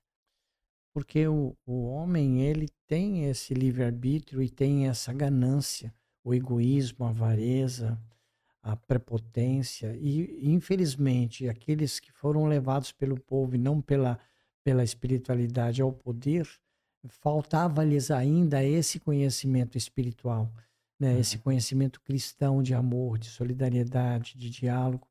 Porque 0.94 1.28
o, 1.28 1.54
o 1.66 1.88
homem, 1.90 2.40
ele 2.40 2.70
tem 2.86 3.26
esse 3.26 3.52
livre-arbítrio 3.52 4.42
e 4.42 4.48
tem 4.48 4.88
essa 4.88 5.12
ganância, 5.12 5.94
o 6.24 6.32
egoísmo, 6.32 7.04
a 7.04 7.10
avareza, 7.10 8.00
a 8.62 8.76
prepotência. 8.76 9.96
E, 10.00 10.50
infelizmente, 10.50 11.48
aqueles 11.48 11.98
que 11.98 12.12
foram 12.12 12.46
levados 12.46 12.92
pelo 12.92 13.18
povo 13.18 13.54
e 13.54 13.58
não 13.58 13.80
pela, 13.80 14.18
pela 14.62 14.84
espiritualidade 14.84 15.80
ao 15.82 15.92
poder, 15.92 16.48
faltava-lhes 17.08 18.10
ainda 18.10 18.62
esse 18.62 19.00
conhecimento 19.00 19.78
espiritual, 19.78 20.52
né? 20.98 21.14
Uhum. 21.14 21.18
esse 21.20 21.38
conhecimento 21.38 22.00
cristão 22.00 22.62
de 22.62 22.74
amor, 22.74 23.18
de 23.18 23.26
solidariedade, 23.26 24.36
de 24.36 24.50
diálogo, 24.50 25.08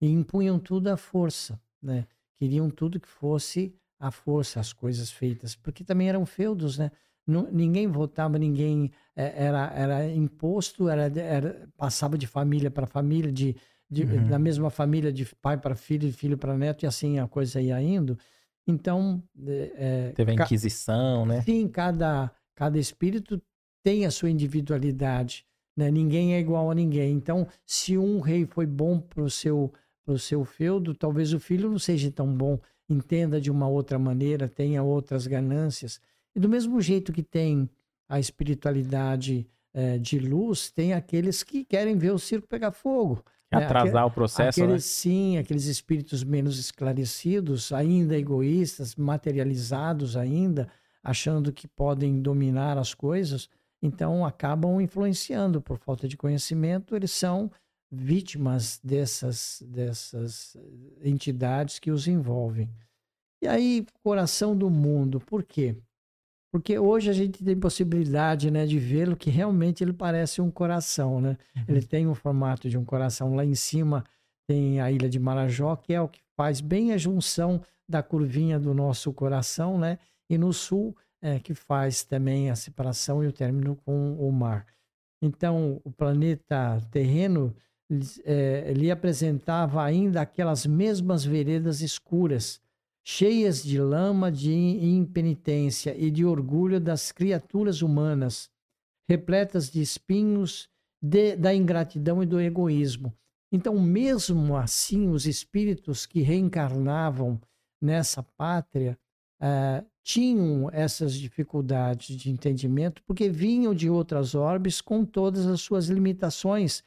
e 0.00 0.08
impunham 0.08 0.58
tudo 0.58 0.88
à 0.88 0.96
força 0.96 1.60
né? 1.82 2.06
Queriam 2.36 2.70
tudo 2.70 3.00
que 3.00 3.08
fosse 3.08 3.74
à 3.98 4.10
força, 4.10 4.60
as 4.60 4.72
coisas 4.72 5.10
feitas, 5.10 5.54
porque 5.54 5.84
também 5.84 6.08
eram 6.08 6.24
feudos, 6.24 6.78
né? 6.78 6.90
Não, 7.26 7.48
ninguém 7.50 7.86
votava, 7.86 8.38
ninguém 8.38 8.90
é, 9.14 9.44
era, 9.46 9.72
era 9.74 10.08
imposto, 10.10 10.88
era, 10.88 11.04
era 11.18 11.68
passava 11.76 12.18
de 12.18 12.26
família 12.26 12.70
para 12.70 12.86
família, 12.86 13.30
de, 13.30 13.56
de 13.88 14.04
uhum. 14.04 14.28
da 14.28 14.38
mesma 14.38 14.70
família, 14.70 15.12
de 15.12 15.24
pai 15.36 15.56
para 15.56 15.74
filho, 15.76 16.08
de 16.08 16.12
filho 16.12 16.36
para 16.36 16.56
neto, 16.56 16.82
e 16.82 16.86
assim 16.86 17.18
a 17.18 17.28
coisa 17.28 17.60
ia 17.60 17.80
indo. 17.80 18.18
Então. 18.66 19.22
É, 19.46 20.12
Teve 20.14 20.32
a 20.32 20.34
Inquisição, 20.34 21.26
né? 21.26 21.42
Sim, 21.42 21.68
cada, 21.68 22.30
cada 22.54 22.78
espírito 22.78 23.40
tem 23.82 24.06
a 24.06 24.10
sua 24.10 24.30
individualidade. 24.30 25.44
Né? 25.76 25.90
Ninguém 25.90 26.34
é 26.34 26.40
igual 26.40 26.70
a 26.70 26.74
ninguém. 26.74 27.12
Então, 27.14 27.46
se 27.66 27.96
um 27.96 28.20
rei 28.20 28.46
foi 28.46 28.66
bom 28.66 29.00
para 29.00 29.22
o 29.22 29.30
seu, 29.30 29.72
pro 30.04 30.18
seu 30.18 30.44
feudo, 30.44 30.94
talvez 30.94 31.32
o 31.32 31.40
filho 31.40 31.70
não 31.70 31.78
seja 31.78 32.10
tão 32.10 32.32
bom, 32.32 32.58
entenda 32.88 33.40
de 33.40 33.50
uma 33.50 33.68
outra 33.68 33.98
maneira, 33.98 34.48
tenha 34.48 34.82
outras 34.82 35.26
ganâncias. 35.26 36.00
E 36.34 36.40
do 36.40 36.48
mesmo 36.48 36.80
jeito 36.80 37.12
que 37.12 37.22
tem 37.22 37.68
a 38.08 38.18
espiritualidade 38.18 39.46
é, 39.74 39.98
de 39.98 40.18
luz, 40.18 40.70
tem 40.70 40.92
aqueles 40.92 41.42
que 41.42 41.64
querem 41.64 41.96
ver 41.96 42.12
o 42.12 42.18
circo 42.18 42.46
pegar 42.46 42.72
fogo. 42.72 43.24
Né? 43.50 43.64
Atrasar 43.64 44.06
o 44.06 44.10
processo, 44.10 44.60
aqueles, 44.60 44.84
né? 44.84 44.88
Sim, 44.88 45.38
aqueles 45.38 45.66
espíritos 45.66 46.24
menos 46.24 46.58
esclarecidos, 46.58 47.72
ainda 47.72 48.16
egoístas, 48.18 48.96
materializados 48.96 50.16
ainda, 50.16 50.68
achando 51.02 51.52
que 51.52 51.68
podem 51.68 52.20
dominar 52.22 52.78
as 52.78 52.94
coisas, 52.94 53.48
então 53.82 54.24
acabam 54.24 54.80
influenciando 54.80 55.60
por 55.60 55.78
falta 55.78 56.06
de 56.06 56.16
conhecimento, 56.16 56.94
eles 56.94 57.10
são 57.10 57.50
vítimas 57.90 58.80
dessas, 58.82 59.62
dessas 59.66 60.56
entidades 61.02 61.78
que 61.78 61.90
os 61.90 62.06
envolvem. 62.06 62.70
E 63.42 63.48
aí, 63.48 63.84
coração 64.02 64.56
do 64.56 64.70
mundo, 64.70 65.20
por 65.20 65.42
quê? 65.42 65.76
Porque 66.52 66.78
hoje 66.78 67.08
a 67.08 67.14
gente 67.14 67.42
tem 67.42 67.58
possibilidade 67.58 68.50
né, 68.50 68.66
de 68.66 68.78
vê-lo 68.78 69.16
que 69.16 69.30
realmente 69.30 69.82
ele 69.82 69.92
parece 69.92 70.42
um 70.42 70.50
coração. 70.50 71.18
Né? 71.18 71.38
Uhum. 71.56 71.64
Ele 71.66 71.82
tem 71.82 72.06
o 72.06 72.14
formato 72.14 72.68
de 72.68 72.76
um 72.76 72.84
coração. 72.84 73.34
Lá 73.34 73.42
em 73.42 73.54
cima 73.54 74.04
tem 74.46 74.78
a 74.78 74.92
ilha 74.92 75.08
de 75.08 75.18
Marajó, 75.18 75.74
que 75.76 75.94
é 75.94 76.00
o 76.00 76.08
que 76.08 76.20
faz 76.36 76.60
bem 76.60 76.92
a 76.92 76.98
junção 76.98 77.62
da 77.88 78.02
curvinha 78.02 78.60
do 78.60 78.74
nosso 78.74 79.12
coração, 79.12 79.78
né? 79.78 79.98
E 80.28 80.38
no 80.38 80.52
sul 80.52 80.96
é, 81.20 81.38
que 81.38 81.54
faz 81.54 82.04
também 82.04 82.50
a 82.50 82.56
separação 82.56 83.22
e 83.24 83.26
o 83.26 83.32
término 83.32 83.76
com 83.76 84.14
o 84.14 84.30
mar. 84.32 84.66
Então, 85.22 85.80
o 85.84 85.90
planeta 85.90 86.80
terreno 86.90 87.54
é, 88.24 88.72
lhe 88.74 88.90
apresentava 88.90 89.82
ainda 89.82 90.20
aquelas 90.20 90.66
mesmas 90.66 91.24
veredas 91.24 91.80
escuras, 91.80 92.60
cheias 93.04 93.62
de 93.62 93.80
lama 93.80 94.30
de 94.30 94.52
impenitência 94.52 95.96
e 95.96 96.10
de 96.10 96.24
orgulho 96.24 96.80
das 96.80 97.10
criaturas 97.10 97.82
humanas, 97.82 98.50
repletas 99.08 99.70
de 99.70 99.80
espinhos 99.80 100.68
de, 101.00 101.36
da 101.36 101.54
ingratidão 101.54 102.22
e 102.22 102.26
do 102.26 102.40
egoísmo. 102.40 103.12
Então, 103.50 103.78
mesmo 103.78 104.56
assim, 104.56 105.08
os 105.08 105.26
espíritos 105.26 106.06
que 106.06 106.22
reencarnavam 106.22 107.40
nessa 107.80 108.22
pátria 108.22 108.98
uh, 109.42 109.84
tinham 110.02 110.70
essas 110.72 111.14
dificuldades 111.14 112.16
de 112.16 112.30
entendimento 112.30 113.02
porque 113.04 113.28
vinham 113.28 113.74
de 113.74 113.90
outras 113.90 114.34
orbes 114.34 114.80
com 114.80 115.04
todas 115.04 115.46
as 115.46 115.60
suas 115.60 115.88
limitações 115.88 116.82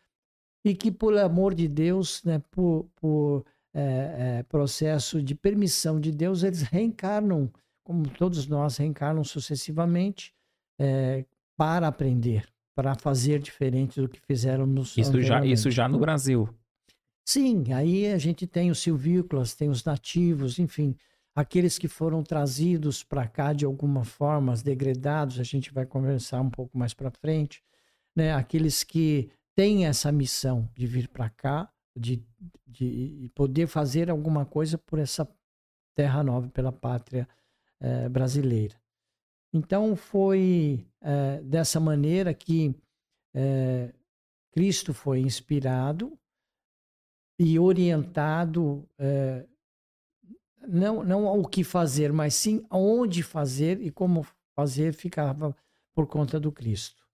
e 0.64 0.74
que, 0.74 0.92
por 0.92 1.16
amor 1.18 1.54
de 1.54 1.68
Deus, 1.68 2.24
né, 2.24 2.42
por, 2.50 2.90
por 2.96 3.46
é, 3.78 4.38
é, 4.40 4.44
processo 4.44 5.22
de 5.22 5.36
permissão 5.36 6.00
de 6.00 6.10
Deus, 6.10 6.44
eles 6.44 6.62
reencarnam, 6.62 7.52
como 7.84 8.08
todos 8.08 8.48
nós 8.48 8.78
reencarnam 8.78 9.24
sucessivamente, 9.24 10.34
é, 10.80 11.26
para 11.58 11.88
aprender, 11.88 12.48
para 12.74 12.96
fazer 12.96 13.40
diferente 13.40 14.00
do 14.00 14.08
que 14.08 14.22
fizeram 14.26 14.66
nos 14.66 14.98
isso 14.98 15.22
já 15.22 15.46
Isso 15.46 15.70
já 15.70 15.90
no 15.90 16.00
Brasil. 16.00 16.50
Sim, 17.26 17.74
aí 17.74 18.08
a 18.08 18.18
gente 18.18 18.48
tem 18.48 18.72
os 18.72 18.80
silvícolas, 18.80 19.54
tem 19.54 19.68
os 19.68 19.84
nativos, 19.84 20.58
enfim, 20.58 20.96
aqueles 21.36 21.78
que 21.78 21.90
foram 21.90 22.24
trazidos 22.24 23.04
para 23.04 23.28
cá 23.28 23.52
de 23.52 23.66
alguma 23.66 24.06
forma, 24.06 24.54
os 24.54 24.64
degredados, 24.64 25.40
a 25.40 25.44
gente 25.44 25.74
vai 25.74 25.86
conversar 25.86 26.40
um 26.40 26.50
pouco 26.50 26.78
mais 26.78 26.94
para 26.94 27.12
frente, 27.12 27.62
né? 28.16 28.34
aqueles 28.34 28.84
que 28.84 29.30
têm 29.54 29.86
essa 29.86 30.12
missão 30.12 30.70
de 30.74 30.88
vir 30.88 31.10
para 31.10 31.30
cá, 31.30 31.70
de, 31.96 32.24
de 32.68 33.32
poder 33.34 33.68
fazer 33.68 34.10
alguma 34.10 34.46
coisa 34.46 34.78
por 34.78 35.00
essa 35.00 35.28
terra 35.96 36.24
nova, 36.24 36.50
pela 36.50 36.72
pátria 36.72 37.28
eh, 37.80 38.10
brasileira. 38.10 38.76
Então 39.54 39.96
foi 39.96 40.86
eh, 41.02 41.42
dessa 41.44 41.80
maneira 41.80 42.34
que 42.34 42.76
eh, 43.34 43.94
Cristo 44.52 44.94
foi 44.94 45.20
inspirado 45.20 46.18
e 47.40 47.60
orientado 47.60 48.88
não, 50.66 51.04
não 51.04 51.26
o 51.40 51.46
que 51.46 51.66
fazer, 51.66 52.14
mas 52.14 52.34
sim 52.34 52.66
aonde 52.70 53.22
fazer 53.22 53.82
e 53.82 53.92
como 53.92 54.26
fazer 54.58 54.94
ficava 54.94 55.54
por 55.94 56.08
conta 56.08 56.40
do 56.40 56.52
Cristo. 56.52 57.06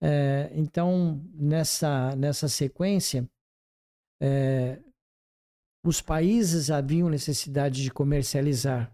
É, 0.00 0.50
então, 0.54 1.22
nessa, 1.32 2.14
nessa 2.16 2.48
sequência, 2.48 3.28
é, 4.20 4.80
os 5.84 6.00
países 6.00 6.70
haviam 6.70 7.08
necessidade 7.08 7.82
de 7.82 7.90
comercializar 7.90 8.92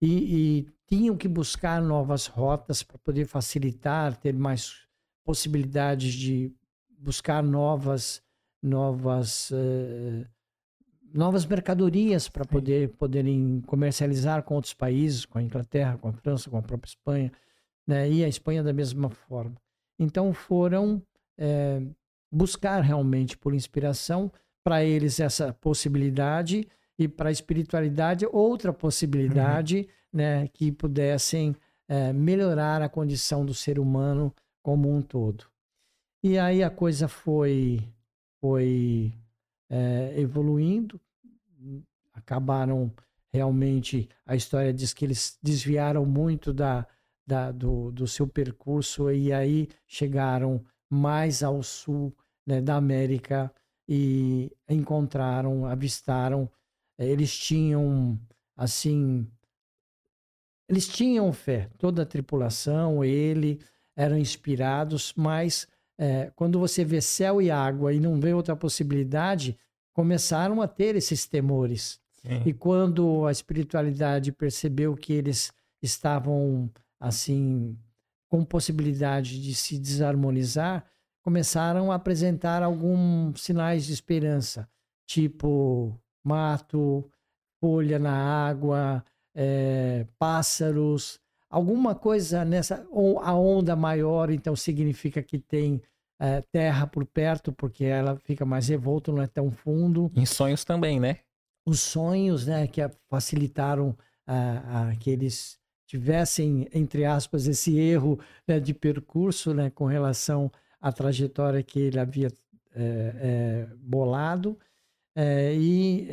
e, 0.00 0.08
e 0.08 0.68
tinham 0.86 1.16
que 1.16 1.28
buscar 1.28 1.80
novas 1.80 2.26
rotas 2.26 2.82
para 2.82 2.98
poder 2.98 3.26
facilitar, 3.26 4.16
ter 4.16 4.34
mais 4.34 4.86
possibilidades 5.24 6.12
de 6.14 6.52
buscar 6.98 7.42
novas 7.42 8.22
novas 8.62 9.50
uh, 9.50 10.26
novas 11.12 11.46
mercadorias 11.46 12.28
para 12.28 12.44
poder 12.44 12.90
poderem 12.96 13.60
comercializar 13.66 14.42
com 14.42 14.54
outros 14.54 14.74
países, 14.74 15.24
com 15.24 15.38
a 15.38 15.42
Inglaterra, 15.42 15.96
com 15.96 16.08
a 16.08 16.12
França, 16.12 16.50
com 16.50 16.58
a 16.58 16.62
própria 16.62 16.88
Espanha, 16.88 17.32
né? 17.86 18.10
e 18.10 18.24
a 18.24 18.28
Espanha 18.28 18.62
da 18.62 18.72
mesma 18.72 19.08
forma. 19.08 19.56
Então 19.98 20.32
foram 20.32 21.02
é, 21.38 21.80
buscar 22.30 22.80
realmente 22.80 23.36
por 23.36 23.54
inspiração 23.54 24.30
para 24.66 24.82
eles 24.82 25.20
essa 25.20 25.52
possibilidade 25.52 26.66
e 26.98 27.06
para 27.06 27.28
a 27.28 27.32
espiritualidade 27.32 28.26
outra 28.26 28.72
possibilidade, 28.72 29.76
uhum. 29.76 30.18
né, 30.18 30.48
que 30.48 30.72
pudessem 30.72 31.54
é, 31.86 32.12
melhorar 32.12 32.82
a 32.82 32.88
condição 32.88 33.46
do 33.46 33.54
ser 33.54 33.78
humano 33.78 34.34
como 34.64 34.92
um 34.92 35.00
todo. 35.00 35.44
E 36.20 36.36
aí 36.36 36.64
a 36.64 36.70
coisa 36.70 37.06
foi 37.06 37.80
foi 38.40 39.12
é, 39.70 40.14
evoluindo 40.16 41.00
acabaram 42.12 42.92
realmente, 43.32 44.08
a 44.26 44.34
história 44.34 44.74
diz 44.74 44.92
que 44.92 45.04
eles 45.04 45.38
desviaram 45.40 46.04
muito 46.04 46.52
da, 46.52 46.84
da, 47.24 47.52
do, 47.52 47.92
do 47.92 48.08
seu 48.08 48.26
percurso 48.26 49.12
e 49.12 49.32
aí 49.32 49.68
chegaram 49.86 50.64
mais 50.90 51.44
ao 51.44 51.62
sul 51.62 52.12
né, 52.44 52.60
da 52.60 52.74
América 52.74 53.52
e 53.88 54.50
encontraram, 54.68 55.66
avistaram, 55.66 56.50
eh, 56.98 57.06
eles 57.06 57.36
tinham 57.36 58.18
assim, 58.56 59.26
eles 60.68 60.88
tinham 60.88 61.32
fé, 61.32 61.68
toda 61.78 62.02
a 62.02 62.06
tripulação, 62.06 63.04
ele, 63.04 63.60
eram 63.94 64.18
inspirados, 64.18 65.12
mas 65.16 65.66
é, 65.98 66.30
quando 66.34 66.58
você 66.58 66.84
vê 66.84 67.00
céu 67.00 67.40
e 67.40 67.50
água 67.50 67.92
e 67.92 68.00
não 68.00 68.20
vê 68.20 68.32
outra 68.32 68.54
possibilidade, 68.54 69.56
começaram 69.92 70.60
a 70.60 70.68
ter 70.68 70.94
esses 70.94 71.26
temores. 71.26 71.98
Sim. 72.20 72.42
E 72.44 72.52
quando 72.52 73.24
a 73.26 73.32
espiritualidade 73.32 74.32
percebeu 74.32 74.94
que 74.94 75.12
eles 75.12 75.52
estavam 75.82 76.70
assim 77.00 77.78
com 78.28 78.44
possibilidade 78.44 79.40
de 79.40 79.54
se 79.54 79.78
desarmonizar, 79.78 80.84
começaram 81.26 81.90
a 81.90 81.96
apresentar 81.96 82.62
alguns 82.62 83.42
sinais 83.42 83.84
de 83.84 83.92
esperança, 83.92 84.68
tipo 85.04 86.00
mato, 86.24 87.04
folha 87.60 87.98
na 87.98 88.46
água, 88.46 89.04
é, 89.34 90.06
pássaros, 90.20 91.18
alguma 91.50 91.96
coisa 91.96 92.44
nessa. 92.44 92.86
Ou 92.92 93.18
a 93.18 93.34
onda 93.34 93.74
maior, 93.74 94.30
então 94.30 94.54
significa 94.54 95.20
que 95.20 95.36
tem 95.36 95.82
é, 96.20 96.42
terra 96.42 96.86
por 96.86 97.04
perto, 97.04 97.52
porque 97.52 97.84
ela 97.84 98.16
fica 98.22 98.44
mais 98.44 98.68
revolta, 98.68 99.10
não 99.10 99.20
é 99.20 99.26
tão 99.26 99.50
fundo. 99.50 100.12
Em 100.14 100.24
sonhos 100.24 100.64
também, 100.64 101.00
né? 101.00 101.18
Os 101.66 101.80
sonhos, 101.80 102.46
né, 102.46 102.68
que 102.68 102.80
facilitaram 103.10 103.96
a, 104.24 104.90
a 104.90 104.94
que 104.94 105.10
eles 105.10 105.58
tivessem, 105.88 106.68
entre 106.72 107.04
aspas, 107.04 107.48
esse 107.48 107.76
erro 107.76 108.16
né, 108.46 108.60
de 108.60 108.72
percurso 108.72 109.52
né, 109.52 109.70
com 109.70 109.86
relação 109.86 110.52
à 110.80 110.92
trajetória 110.92 111.62
que 111.62 111.78
ele 111.78 111.98
havia 111.98 112.28
é, 112.74 112.80
é, 112.80 113.74
bolado. 113.76 114.58
É, 115.14 115.54
e 115.54 116.08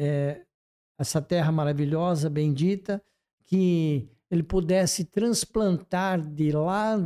essa 0.97 1.21
terra 1.21 1.51
maravilhosa, 1.51 2.29
bendita, 2.29 3.03
que 3.43 4.09
ele 4.31 4.43
pudesse 4.43 5.05
transplantar 5.05 6.21
de 6.21 6.51
lá 6.51 6.97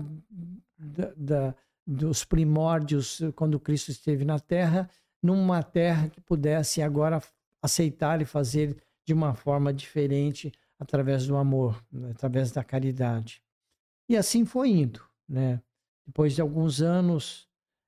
da, 0.78 1.14
da 1.16 1.56
dos 1.88 2.26
primórdios, 2.26 3.22
quando 3.34 3.60
Cristo 3.60 3.92
esteve 3.92 4.26
na 4.26 4.38
Terra, 4.40 4.90
numa 5.24 5.64
terra 5.64 6.10
que 6.10 6.20
pudesse 6.20 6.82
agora 6.82 7.22
aceitar 7.62 8.22
e 8.22 8.26
fazer 8.26 8.76
de 9.06 9.14
uma 9.14 9.34
forma 9.34 9.74
diferente 9.74 10.52
através 10.78 11.26
do 11.26 11.38
amor, 11.38 11.82
né? 11.90 12.12
através 12.12 12.52
da 12.52 12.62
caridade. 12.62 13.42
E 14.10 14.18
assim 14.18 14.44
foi 14.44 14.70
indo, 14.70 15.02
né? 15.28 15.62
Depois 16.06 16.36
de 16.36 16.42
alguns 16.42 16.82
anos, 16.82 17.47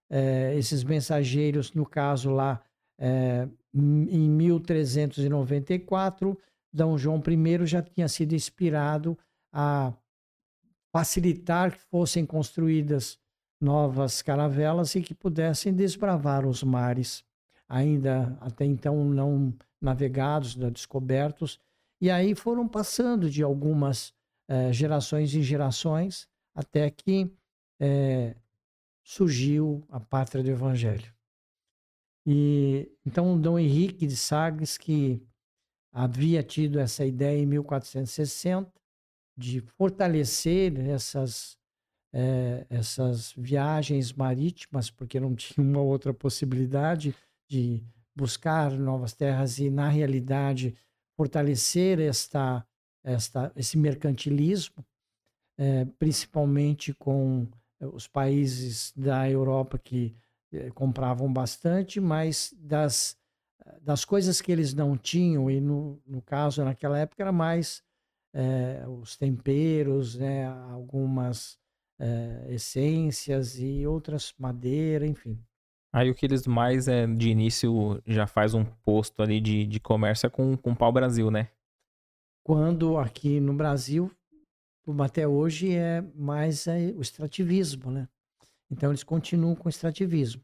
é, 0.10 0.56
esses 0.58 0.84
mensageiros, 0.84 1.74
no 1.74 1.86
caso 1.86 2.32
lá, 2.32 2.62
é, 2.98 3.48
em 3.74 4.30
1394, 4.30 6.38
D. 6.74 6.84
João 6.98 7.22
I 7.28 7.66
já 7.66 7.82
tinha 7.82 8.08
sido 8.08 8.34
inspirado 8.34 9.18
a 9.52 9.94
facilitar 10.92 11.72
que 11.72 11.80
fossem 11.90 12.26
construídas 12.26 13.20
novas 13.62 14.22
caravelas 14.22 14.96
e 14.96 15.02
que 15.02 15.14
pudessem 15.14 15.74
desbravar 15.74 16.48
os 16.48 16.64
mares, 16.64 17.24
ainda 17.68 18.38
até 18.40 18.66
então 18.66 19.04
não 19.06 19.54
navegados, 19.82 20.56
não 20.56 20.72
descobertos. 20.72 21.60
E 22.02 22.10
aí 22.10 22.34
foram 22.34 22.68
passando 22.68 23.30
de 23.30 23.44
algumas 23.44 24.14
eh, 24.48 24.72
gerações 24.72 25.36
em 25.36 25.42
gerações 25.42 26.28
até 26.56 26.90
que 26.90 27.32
surgiu 29.10 29.84
a 29.90 30.00
pátria 30.00 30.44
do 30.44 30.52
Evangelho. 30.52 31.12
E 32.28 32.92
então 33.04 33.42
Dom 33.42 33.58
Henrique 33.58 34.06
de 34.06 34.16
Sagres, 34.16 34.78
que 34.78 35.20
havia 35.92 36.44
tido 36.44 36.80
essa 36.80 37.04
ideia 37.04 37.42
em 37.42 37.46
1460 37.48 38.72
de 39.36 39.62
fortalecer 39.62 40.80
essas 40.88 41.58
é, 42.14 42.68
essas 42.70 43.34
viagens 43.36 44.14
marítimas, 44.14 44.92
porque 44.92 45.20
não 45.20 45.34
tinha 45.36 45.66
uma 45.66 45.82
outra 45.82 46.14
possibilidade 46.14 47.16
de 47.48 47.84
buscar 48.16 48.72
novas 48.72 49.14
terras 49.14 49.58
e, 49.58 49.72
na 49.72 49.90
realidade, 49.90 50.76
fortalecer 51.16 52.00
esta, 52.00 52.64
esta, 53.04 53.52
esse 53.56 53.76
mercantilismo, 53.76 54.86
é, 55.58 55.86
principalmente 55.86 56.94
com 56.94 57.48
os 57.88 58.08
países 58.08 58.94
da 58.96 59.30
Europa 59.30 59.78
que 59.78 60.16
é, 60.52 60.70
compravam 60.72 61.32
bastante, 61.32 62.00
mas 62.00 62.54
das, 62.58 63.18
das 63.82 64.04
coisas 64.04 64.42
que 64.42 64.52
eles 64.52 64.74
não 64.74 64.98
tinham, 64.98 65.50
e 65.50 65.62
no, 65.62 66.02
no 66.06 66.22
caso, 66.22 66.64
naquela 66.64 66.98
época, 66.98 67.24
era 67.24 67.32
mais 67.32 67.84
é, 68.34 68.84
os 68.88 69.16
temperos, 69.18 70.16
né, 70.16 70.46
algumas 70.72 71.58
é, 72.00 72.48
essências 72.50 73.60
e 73.60 73.86
outras 73.86 74.34
madeira, 74.38 75.06
enfim. 75.06 75.40
Aí 75.92 76.10
o 76.10 76.16
que 76.16 76.26
eles 76.26 76.46
mais 76.46 76.88
é 76.88 77.08
de 77.08 77.30
início 77.30 78.02
já 78.06 78.28
faz 78.28 78.54
um 78.54 78.64
posto 78.64 79.22
ali 79.24 79.42
de, 79.42 79.66
de 79.66 79.80
comércio 79.80 80.28
é 80.28 80.30
com, 80.30 80.56
com 80.56 80.76
pau 80.76 80.92
Brasil, 80.92 81.32
né? 81.32 81.50
Quando 82.44 82.98
aqui 82.98 83.40
no 83.40 83.54
Brasil, 83.54 84.12
até 85.04 85.28
hoje, 85.28 85.74
é 85.74 86.02
mais 86.16 86.68
é, 86.68 86.94
o 86.96 87.02
extrativismo, 87.02 87.92
né? 87.92 88.08
Então 88.72 88.90
eles 88.92 89.04
continuam 89.04 89.56
com 89.56 89.68
o 89.68 89.70
extrativismo. 89.70 90.42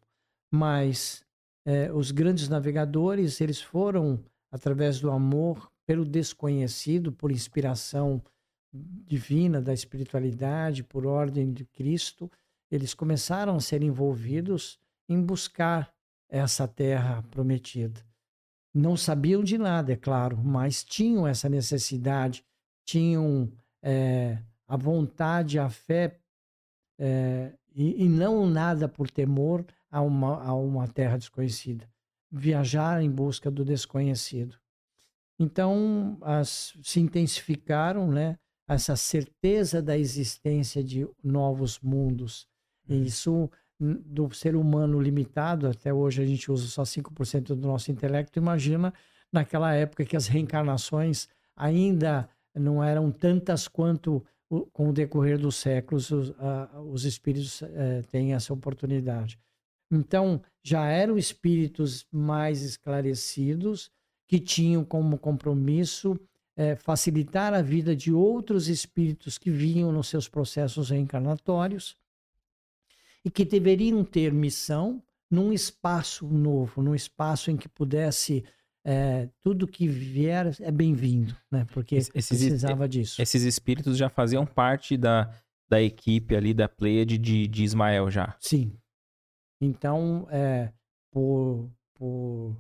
Mas 0.52 1.24
é, 1.66 1.92
os 1.92 2.12
grandes 2.12 2.48
navegadores, 2.48 3.42
eles 3.42 3.62
foram, 3.62 4.24
através 4.52 5.00
do 5.00 5.12
amor 5.12 5.72
pelo 5.86 6.06
desconhecido, 6.06 7.12
por 7.12 7.32
inspiração 7.32 8.22
divina, 8.74 9.62
da 9.62 9.74
espiritualidade, 9.74 10.84
por 10.84 11.06
ordem 11.06 11.54
de 11.54 11.66
Cristo, 11.66 12.30
eles 12.70 12.94
começaram 12.94 13.56
a 13.56 13.60
ser 13.60 13.82
envolvidos 13.82 14.80
em 15.08 15.22
buscar 15.22 15.94
essa 16.28 16.68
terra 16.68 17.24
prometida. 17.32 18.02
Não 18.74 18.98
sabiam 18.98 19.44
de 19.44 19.58
nada, 19.58 19.94
é 19.94 19.96
claro, 19.96 20.38
mas 20.38 20.84
tinham 20.84 21.26
essa 21.26 21.48
necessidade, 21.48 22.44
tinham 22.84 23.52
é, 23.86 24.40
a 24.68 24.76
vontade, 24.76 25.60
a 25.60 25.70
fé, 25.70 26.20
é, 26.98 27.54
e, 27.76 28.04
e, 28.04 28.10
não 28.10 28.50
nada 28.50 28.88
por 28.88 29.12
temor 29.12 29.64
a 29.92 30.02
uma, 30.02 30.42
a 30.44 30.54
uma 30.56 30.88
terra 30.88 31.18
desconhecida. 31.18 31.88
Viajar 32.32 33.04
em 33.04 33.12
busca 33.12 33.52
do 33.52 33.64
desconhecido. 33.64 34.58
Então, 35.38 36.18
as, 36.22 36.74
se 36.82 37.00
intensificaram, 37.00 38.10
né? 38.10 38.40
essa 38.68 38.96
certeza 38.96 39.82
da 39.82 39.96
existência 39.96 40.84
de 40.84 41.08
novos 41.24 41.80
mundos. 41.80 42.48
E 42.88 42.96
uhum. 42.96 43.04
isso 43.04 43.52
do 43.80 44.34
ser 44.34 44.56
humano 44.56 45.00
limitado, 45.00 45.68
até 45.68 45.94
hoje 45.94 46.24
a 46.24 46.26
gente 46.26 46.50
usa 46.52 46.66
só 46.68 46.84
5% 46.84 47.48
do 47.48 47.68
nosso 47.68 47.92
intelecto, 47.92 48.40
imagina 48.40 48.94
naquela 49.32 49.74
época 49.74 50.06
que 50.06 50.16
as 50.16 50.28
reencarnações 50.28 51.28
ainda 51.56 52.28
não 52.56 52.84
eram 52.84 53.12
tantas 53.12 53.68
quanto 53.68 54.24
com 54.72 54.90
o 54.90 54.94
decorrer 54.94 55.38
dos 55.38 55.56
séculos 55.56 56.12
os, 56.12 56.34
os 56.86 57.04
espíritos 57.04 57.62
eh, 57.64 58.02
têm 58.12 58.34
essa 58.34 58.54
oportunidade. 58.54 59.40
Então, 59.92 60.42
já 60.64 60.88
eram 60.88 61.18
espíritos 61.18 62.06
mais 62.12 62.62
esclarecidos, 62.62 63.92
que 64.28 64.40
tinham 64.40 64.84
como 64.84 65.18
compromisso 65.18 66.20
é, 66.56 66.76
facilitar 66.76 67.54
a 67.54 67.62
vida 67.62 67.96
de 67.96 68.12
outros 68.12 68.68
espíritos 68.68 69.38
que 69.38 69.52
vinham 69.52 69.92
nos 69.92 70.08
seus 70.08 70.28
processos 70.28 70.90
reencarnatórios 70.90 71.98
e 73.24 73.30
que 73.30 73.44
deveriam 73.46 74.04
ter 74.04 74.34
missão 74.34 75.04
num 75.30 75.52
espaço 75.52 76.26
novo, 76.28 76.82
num 76.82 76.96
espaço 76.96 77.52
em 77.52 77.58
que 77.58 77.68
pudesse 77.68 78.44
é, 78.86 79.28
tudo 79.42 79.68
que 79.68 79.88
vier 79.88 80.56
é 80.62 80.72
bem-vindo, 80.72 81.36
né? 81.52 81.66
Porque 81.74 81.96
esses, 81.96 82.12
precisava 82.12 82.88
disso. 82.88 83.20
Esses 83.20 83.42
espíritos 83.42 83.98
já 83.98 84.10
faziam 84.10 84.46
parte 84.46 84.96
da, 84.96 85.34
da 85.68 85.82
equipe 85.82 86.36
ali 86.36 86.54
da 86.54 86.70
Pleiade 86.70 87.18
de, 87.18 87.48
de 87.48 87.64
Ismael 87.64 88.12
já. 88.12 88.36
Sim. 88.40 88.78
Então, 89.60 90.28
é, 90.30 90.72
por, 91.12 91.68
por 91.96 92.56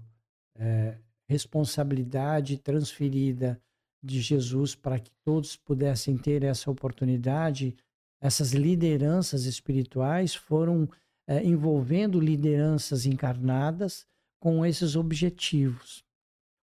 é, 0.58 0.98
responsabilidade 1.30 2.58
transferida 2.58 3.62
de 4.04 4.20
Jesus 4.20 4.74
para 4.74 5.00
que 5.00 5.12
todos 5.24 5.56
pudessem 5.56 6.18
ter 6.18 6.44
essa 6.44 6.72
oportunidade, 6.72 7.76
essas 8.20 8.52
lideranças 8.52 9.46
espirituais 9.46 10.34
foram 10.34 10.90
é, 11.28 11.44
envolvendo 11.44 12.20
lideranças 12.20 13.06
encarnadas 13.06 14.08
com 14.40 14.66
esses 14.66 14.96
objetivos. 14.96 16.05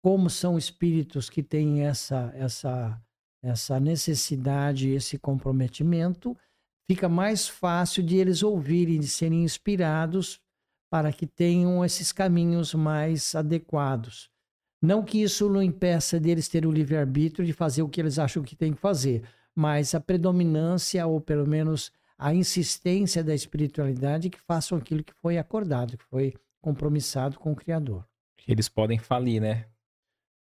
Como 0.07 0.29
são 0.29 0.57
espíritos 0.57 1.29
que 1.29 1.43
têm 1.43 1.81
essa, 1.81 2.31
essa, 2.33 2.97
essa 3.43 3.77
necessidade, 3.77 4.87
esse 4.87 5.19
comprometimento, 5.19 6.33
fica 6.89 7.09
mais 7.09 7.49
fácil 7.49 8.01
de 8.01 8.15
eles 8.15 8.41
ouvirem, 8.41 9.01
de 9.01 9.07
serem 9.09 9.43
inspirados 9.43 10.39
para 10.89 11.11
que 11.11 11.27
tenham 11.27 11.83
esses 11.83 12.13
caminhos 12.13 12.73
mais 12.73 13.35
adequados. 13.35 14.31
Não 14.81 15.03
que 15.03 15.21
isso 15.21 15.49
não 15.49 15.61
impeça 15.61 16.17
deles 16.17 16.47
ter 16.47 16.65
o 16.65 16.71
livre-arbítrio 16.71 17.45
de 17.45 17.51
fazer 17.51 17.81
o 17.81 17.89
que 17.89 17.99
eles 17.99 18.17
acham 18.17 18.43
que 18.43 18.55
tem 18.55 18.71
que 18.71 18.79
fazer, 18.79 19.23
mas 19.53 19.93
a 19.93 19.99
predominância, 19.99 21.05
ou 21.05 21.19
pelo 21.19 21.45
menos 21.45 21.91
a 22.17 22.33
insistência 22.33 23.21
da 23.21 23.35
espiritualidade 23.35 24.29
que 24.29 24.39
façam 24.39 24.77
aquilo 24.77 25.03
que 25.03 25.13
foi 25.15 25.37
acordado, 25.37 25.97
que 25.97 26.05
foi 26.05 26.33
compromissado 26.61 27.37
com 27.37 27.51
o 27.51 27.55
Criador. 27.57 28.07
Eles 28.47 28.69
podem 28.69 28.97
falir, 28.97 29.41
né? 29.41 29.65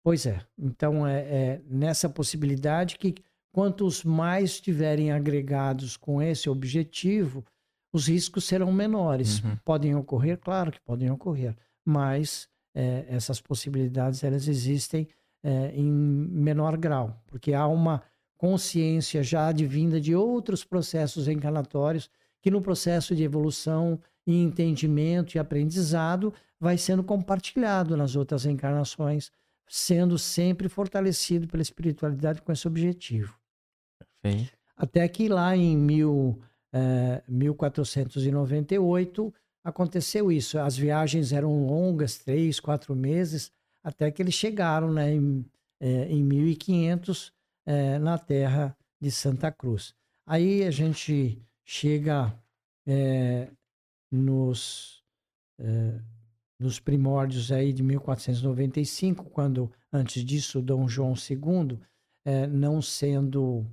Pois 0.08 0.24
é. 0.24 0.40
Então, 0.58 1.06
é, 1.06 1.18
é 1.18 1.60
nessa 1.68 2.08
possibilidade 2.08 2.96
que 2.96 3.14
quantos 3.52 4.02
mais 4.02 4.52
estiverem 4.52 5.12
agregados 5.12 5.98
com 5.98 6.22
esse 6.22 6.48
objetivo, 6.48 7.44
os 7.92 8.08
riscos 8.08 8.44
serão 8.44 8.72
menores. 8.72 9.44
Uhum. 9.44 9.58
Podem 9.62 9.94
ocorrer? 9.94 10.38
Claro 10.38 10.72
que 10.72 10.80
podem 10.80 11.10
ocorrer, 11.10 11.54
mas 11.84 12.48
é, 12.74 13.04
essas 13.10 13.38
possibilidades 13.38 14.24
elas 14.24 14.48
existem 14.48 15.06
é, 15.44 15.72
em 15.74 15.92
menor 15.92 16.78
grau, 16.78 17.22
porque 17.26 17.52
há 17.52 17.66
uma 17.66 18.02
consciência 18.38 19.22
já 19.22 19.48
advinda 19.48 20.00
de 20.00 20.14
outros 20.14 20.64
processos 20.64 21.28
encarnatórios 21.28 22.08
que 22.40 22.50
no 22.50 22.62
processo 22.62 23.14
de 23.14 23.24
evolução 23.24 24.00
e 24.26 24.42
entendimento 24.42 25.34
e 25.34 25.38
aprendizado 25.38 26.32
vai 26.58 26.78
sendo 26.78 27.04
compartilhado 27.04 27.94
nas 27.94 28.16
outras 28.16 28.46
encarnações, 28.46 29.30
sendo 29.68 30.18
sempre 30.18 30.68
fortalecido 30.68 31.46
pela 31.46 31.62
espiritualidade 31.62 32.42
com 32.42 32.50
esse 32.50 32.66
objetivo. 32.66 33.38
Perfeito. 34.22 34.56
Até 34.76 35.08
que 35.08 35.28
lá 35.28 35.56
em 35.56 35.76
mil, 35.76 36.40
é, 36.72 37.22
1498 37.28 39.32
aconteceu 39.64 40.32
isso. 40.32 40.58
As 40.58 40.76
viagens 40.76 41.32
eram 41.32 41.66
longas, 41.66 42.18
três, 42.18 42.60
quatro 42.60 42.94
meses, 42.94 43.50
até 43.82 44.08
que 44.10 44.22
eles 44.22 44.34
chegaram 44.34 44.92
né, 44.92 45.14
em, 45.14 45.44
é, 45.80 46.04
em 46.04 46.22
1500 46.22 47.32
é, 47.66 47.98
na 47.98 48.16
terra 48.16 48.74
de 49.00 49.10
Santa 49.10 49.50
Cruz. 49.52 49.94
Aí 50.26 50.64
a 50.64 50.70
gente 50.70 51.42
chega 51.64 52.34
nos, 54.10 55.02
nos 56.58 56.80
primórdios 56.80 57.52
aí 57.52 57.72
de 57.72 57.82
1495, 57.82 59.24
quando 59.26 59.70
antes 59.92 60.24
disso 60.24 60.60
Dom 60.60 60.88
João 60.88 61.14
II, 61.14 61.78
é, 62.24 62.46
não 62.46 62.82
sendo 62.82 63.64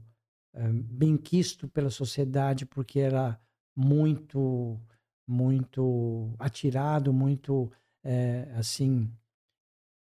é, 0.54 0.68
bem 0.72 1.18
quisto 1.18 1.68
pela 1.68 1.90
sociedade 1.90 2.66
porque 2.66 3.00
era 3.00 3.40
muito 3.76 4.80
muito 5.28 6.36
atirado, 6.38 7.12
muito 7.12 7.72
é, 8.04 8.48
assim, 8.56 9.12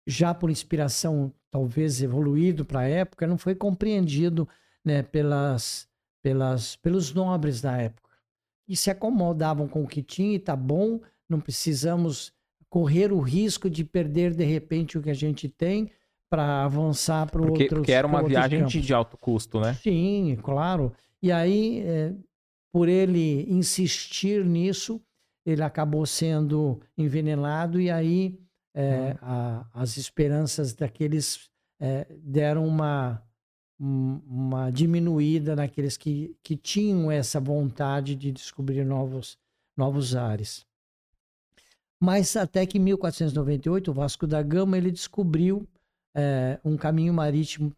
já 0.05 0.33
por 0.33 0.49
inspiração 0.49 1.33
talvez 1.49 2.01
evoluído 2.01 2.65
para 2.65 2.81
a 2.81 2.87
época, 2.87 3.25
não 3.25 3.37
foi 3.37 3.55
compreendido 3.55 4.47
né, 4.83 5.01
pelas, 5.01 5.87
pelas, 6.21 6.75
pelos 6.75 7.13
nobres 7.13 7.61
da 7.61 7.77
época. 7.77 8.11
E 8.67 8.75
se 8.75 8.91
acomodavam 8.91 9.67
com 9.67 9.83
o 9.83 9.87
que 9.87 10.03
tinha 10.03 10.35
e 10.35 10.39
tá 10.39 10.55
bom, 10.55 10.99
não 11.29 11.39
precisamos 11.39 12.33
correr 12.75 13.13
o 13.13 13.21
risco 13.21 13.69
de 13.69 13.85
perder 13.85 14.35
de 14.35 14.43
repente 14.43 14.97
o 14.97 15.01
que 15.01 15.09
a 15.09 15.13
gente 15.13 15.47
tem 15.47 15.89
para 16.29 16.65
avançar 16.65 17.25
para 17.31 17.41
outros 17.41 17.69
Porque 17.69 17.93
era 17.93 18.05
uma 18.05 18.21
viagem 18.21 18.65
de 18.65 18.93
alto 18.93 19.17
custo, 19.17 19.61
né? 19.61 19.75
Sim, 19.75 20.37
claro. 20.43 20.91
E 21.21 21.31
aí, 21.31 21.79
é, 21.85 22.13
por 22.73 22.89
ele 22.89 23.49
insistir 23.49 24.43
nisso, 24.43 25.01
ele 25.45 25.63
acabou 25.63 26.05
sendo 26.05 26.81
envenenado 26.97 27.79
e 27.79 27.89
aí 27.89 28.37
é, 28.73 29.13
hum. 29.13 29.17
a, 29.21 29.67
as 29.73 29.95
esperanças 29.95 30.73
daqueles 30.73 31.49
é, 31.79 32.05
deram 32.21 32.67
uma, 32.67 33.23
uma 33.79 34.69
diminuída 34.69 35.55
naqueles 35.55 35.95
que, 35.95 36.35
que 36.43 36.57
tinham 36.57 37.09
essa 37.09 37.39
vontade 37.39 38.17
de 38.17 38.33
descobrir 38.33 38.83
novos, 38.83 39.37
novos 39.77 40.13
ares. 40.13 40.65
Mas 42.01 42.35
até 42.35 42.65
que 42.65 42.77
em 42.77 42.81
1498, 42.81 43.91
o 43.91 43.93
Vasco 43.93 44.27
da 44.27 44.41
Gama 44.41 44.77
ele 44.77 44.91
descobriu 44.91 45.67
é, 46.15 46.59
um 46.63 46.77
caminho 46.77 47.13
marítimo 47.13 47.73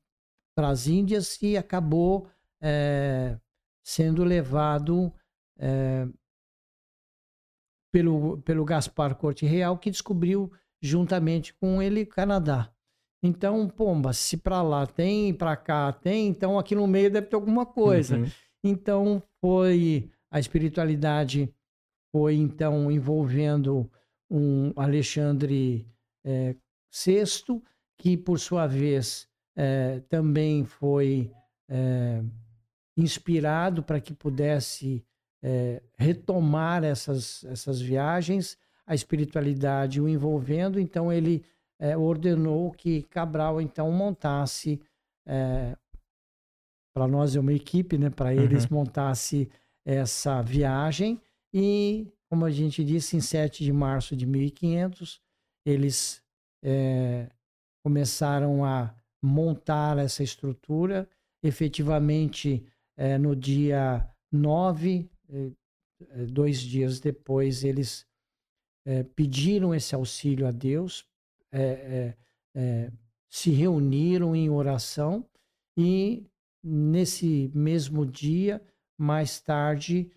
para 0.55 0.69
as 0.69 0.87
Índias 0.87 1.41
e 1.41 1.55
acabou 1.55 2.27
é, 2.61 3.37
sendo 3.83 4.23
levado 4.23 5.13
é, 5.57 6.07
pelo, 7.91 8.39
pelo 8.39 8.65
Gaspar 8.65 9.15
Corte 9.15 9.45
Real, 9.45 9.77
que 9.77 9.91
descobriu 9.91 10.51
juntamente 10.81 11.53
com 11.53 11.81
ele 11.81 12.05
Canadá. 12.05 12.71
Então, 13.23 13.67
pomba, 13.67 14.13
se 14.13 14.37
para 14.37 14.61
lá 14.61 14.85
tem, 14.85 15.33
para 15.33 15.55
cá 15.55 15.91
tem, 15.91 16.27
então 16.27 16.57
aqui 16.59 16.75
no 16.75 16.85
meio 16.85 17.11
deve 17.11 17.27
ter 17.27 17.35
alguma 17.35 17.65
coisa. 17.65 18.17
Uhum. 18.17 18.31
Então, 18.63 19.23
foi 19.41 20.09
a 20.29 20.39
espiritualidade 20.39 21.53
foi 22.11 22.35
então 22.35 22.91
envolvendo 22.91 23.89
um 24.29 24.73
Alexandre 24.75 25.87
é, 26.23 26.55
VI, 26.91 27.61
que 27.97 28.17
por 28.17 28.39
sua 28.39 28.67
vez 28.67 29.27
é, 29.55 30.01
também 30.09 30.65
foi 30.65 31.31
é, 31.69 32.21
inspirado 32.95 33.81
para 33.83 33.99
que 33.99 34.13
pudesse 34.13 35.03
retomar 35.97 36.83
essas, 36.83 37.45
essas 37.45 37.79
viagens, 37.79 38.57
a 38.85 38.93
espiritualidade 38.93 40.01
o 40.01 40.09
envolvendo, 40.09 40.77
então 40.77 41.13
ele 41.13 41.45
ordenou 41.97 42.71
que 42.71 43.03
Cabral 43.03 43.61
então 43.61 43.89
montasse, 43.89 44.81
para 46.93 47.07
nós 47.07 47.35
é 47.35 47.39
uma 47.39 47.53
equipe, 47.53 47.97
né, 47.97 48.09
para 48.09 48.33
eles 48.33 48.65
uhum. 48.65 48.79
montasse 48.79 49.47
essa 49.85 50.41
viagem 50.41 51.21
e, 51.53 52.11
como 52.29 52.45
a 52.45 52.51
gente 52.51 52.83
disse, 52.83 53.15
em 53.15 53.21
7 53.21 53.63
de 53.63 53.71
março 53.71 54.15
de 54.15 54.25
1500, 54.25 55.21
eles 55.65 56.21
é, 56.63 57.29
começaram 57.83 58.65
a 58.65 58.93
montar 59.21 59.97
essa 59.97 60.23
estrutura. 60.23 61.09
Efetivamente, 61.41 62.65
é, 62.97 63.17
no 63.17 63.35
dia 63.35 64.09
9 64.31 65.09
é, 65.29 65.51
é, 66.09 66.25
dois 66.25 66.59
dias 66.59 66.99
depois, 66.99 67.63
eles 67.63 68.05
é, 68.85 69.03
pediram 69.03 69.73
esse 69.73 69.95
auxílio 69.95 70.47
a 70.47 70.51
Deus, 70.51 71.05
é, 71.51 72.13
se 73.29 73.51
reuniram 73.51 74.35
em 74.35 74.49
oração 74.49 75.25
e 75.77 76.25
nesse 76.63 77.51
mesmo 77.53 78.05
dia, 78.05 78.61
mais 78.97 79.39
tarde, 79.39 80.11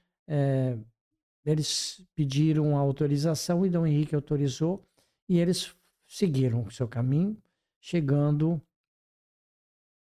eles 1.45 2.05
pediram 2.15 2.77
a 2.77 2.81
autorização 2.81 3.65
e 3.65 3.71
Dom 3.71 3.87
Henrique 3.87 4.15
autorizou 4.15 4.85
e 5.29 5.39
eles 5.39 5.75
seguiram 6.07 6.63
o 6.63 6.71
seu 6.71 6.89
caminho, 6.89 7.37
chegando 7.81 8.61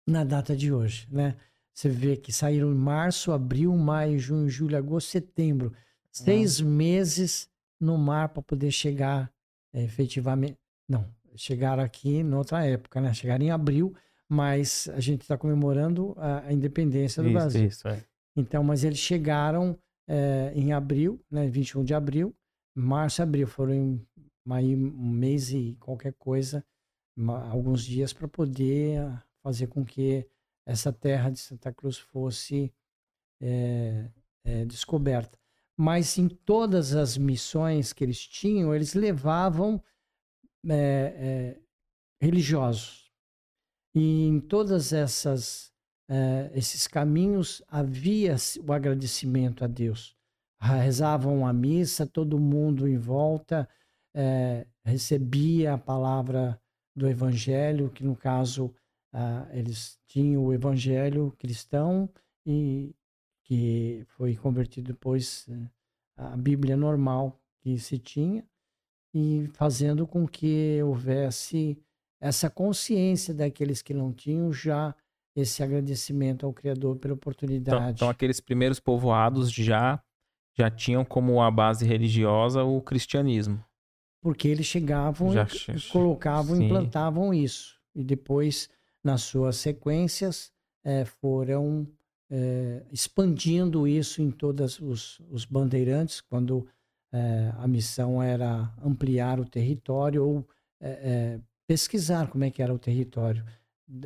na 0.07 0.25
data 0.25 0.57
de 0.57 0.73
hoje, 0.73 1.09
né? 1.11 1.37
Você 1.73 1.89
vê 1.89 2.17
que 2.17 2.33
saíram 2.33 2.71
em 2.71 2.77
março, 2.77 3.33
abril, 3.33 3.75
maio, 3.77 4.19
junho, 4.19 4.49
julho, 4.49 4.77
agosto, 4.77 5.09
setembro. 5.09 5.73
Seis 6.11 6.61
ah. 6.61 6.65
meses 6.65 7.49
no 7.81 7.99
mar 7.99 8.29
para 8.29 8.43
poder 8.43 8.71
chegar 8.71 9.33
é, 9.73 9.83
efetivamente. 9.83 10.57
Não, 10.89 11.05
chegaram 11.35 11.83
aqui 11.83 12.17
em 12.17 12.35
outra 12.35 12.65
época, 12.65 13.01
né? 13.01 13.13
Chegaram 13.13 13.45
em 13.45 13.51
abril, 13.51 13.95
mas 14.29 14.89
a 14.95 15.01
gente 15.01 15.23
está 15.23 15.37
comemorando 15.37 16.15
a, 16.17 16.47
a, 16.47 16.53
independência 16.53 17.23
do 17.23 17.29
isso, 17.29 17.39
Brasil. 17.39 17.67
Isso, 17.67 17.89
é. 17.89 18.05
Então, 18.37 18.63
mas 18.63 18.85
eles 18.85 18.99
chegaram 18.99 19.77
é, 20.09 20.53
em 20.55 20.73
abril, 20.73 21.21
né? 21.31 21.49
21 21.49 21.85
de 21.85 21.95
abril, 21.95 22.35
março 22.75 23.21
e 23.21 23.23
abril. 23.23 23.47
Foram 23.47 24.01
aí, 24.51 24.75
um 24.75 25.09
mês 25.11 25.51
e 25.51 25.77
qualquer 25.81 26.13
coisa, 26.15 26.65
alguns 27.51 27.85
dias 27.85 28.13
para 28.13 28.29
poder 28.29 29.01
fazer 29.43 29.67
com 29.67 29.85
que 29.85 30.27
essa 30.67 30.93
terra 30.93 31.31
de 31.31 31.39
Santa 31.39 31.73
Cruz 31.73 31.99
fosse 31.99 32.73
é, 33.41 34.11
é, 34.45 34.65
descoberta. 34.65 35.39
Mas 35.77 36.19
em 36.19 36.29
todas 36.29 36.95
as 36.95 37.19
missões 37.19 37.93
que 37.93 38.05
eles 38.05 38.27
tinham, 38.27 38.75
eles 38.75 38.95
levavam 38.95 39.83
é, 40.69 41.59
religiosos. 42.21 43.11
E 43.95 44.27
em 44.27 44.41
todas 44.41 44.93
essas 44.93 45.74
esses 46.55 46.87
caminhos 46.87 47.63
havia 47.69 48.37
o 48.67 48.73
agradecimento 48.73 49.65
a 49.65 49.67
Deus. 49.67 50.15
Rezavam 50.61 51.47
a 51.47 51.53
missa, 51.53 52.07
todo 52.07 52.39
mundo 52.39 52.89
em 52.89 52.97
volta 52.97 53.69
recebia 54.85 55.75
a 55.75 55.79
palavra 55.79 56.61
do 56.95 57.09
Evangelho, 57.09 57.91
que 57.91 58.05
no 58.05 58.15
caso 58.15 58.73
eles 59.53 59.99
tinham 60.09 60.45
o 60.45 60.53
evangelho 60.53 61.35
cristão 61.39 62.09
e 62.45 62.95
que 63.45 64.05
foi 64.09 64.35
convertido 64.37 64.93
depois 64.93 65.49
a 66.17 66.37
Bíblia 66.37 66.77
normal 66.77 67.41
que 67.61 67.79
se 67.79 67.99
tinha 67.99 68.45
e 69.15 69.49
fazendo 69.53 70.07
com 70.07 70.27
que 70.27 70.83
houvesse 70.83 71.79
essa 72.21 72.51
consciência 72.51 73.33
daqueles 73.33 73.83
que 73.83 73.95
não 73.95 74.13
tinham 74.13 74.53
já 74.53 74.95
esse 75.35 75.63
agradecimento 75.63 76.47
ao 76.47 76.53
Criador 76.53 76.97
pela 76.97 77.15
oportunidade. 77.15 77.77
Então, 77.77 77.91
então 77.91 78.09
aqueles 78.09 78.41
primeiros 78.41 78.79
povoados 78.79 79.51
já 79.51 80.01
já 80.57 80.71
tinham 80.71 81.05
como 81.05 81.43
a 81.43 81.51
base 81.51 81.85
religiosa 81.85 82.63
o 82.63 82.81
cristianismo. 82.81 83.63
Porque 84.21 84.47
eles 84.47 84.67
chegavam 84.67 85.33
já, 85.33 85.45
e 85.45 85.91
colocavam, 85.91 86.57
sim. 86.57 86.65
implantavam 86.65 87.35
isso. 87.35 87.77
E 87.93 88.05
depois 88.05 88.71
nas 89.03 89.23
suas 89.23 89.57
sequências, 89.57 90.53
é, 90.83 91.05
foram 91.05 91.87
é, 92.31 92.83
expandindo 92.91 93.87
isso 93.87 94.23
em 94.23 94.31
todos 94.31 94.81
os, 94.81 95.21
os 95.31 95.45
bandeirantes, 95.45 96.21
quando 96.21 96.67
é, 97.13 97.53
a 97.59 97.69
missão 97.69 98.23
era 98.23 98.73
ampliar 98.83 99.39
o 99.39 99.45
território 99.45 100.25
ou 100.27 100.49
pesquisar 101.67 102.29
como 102.29 102.45
é 102.45 102.51
que 102.51 102.63
era 102.63 102.75
o 102.75 102.79
território, 102.79 103.43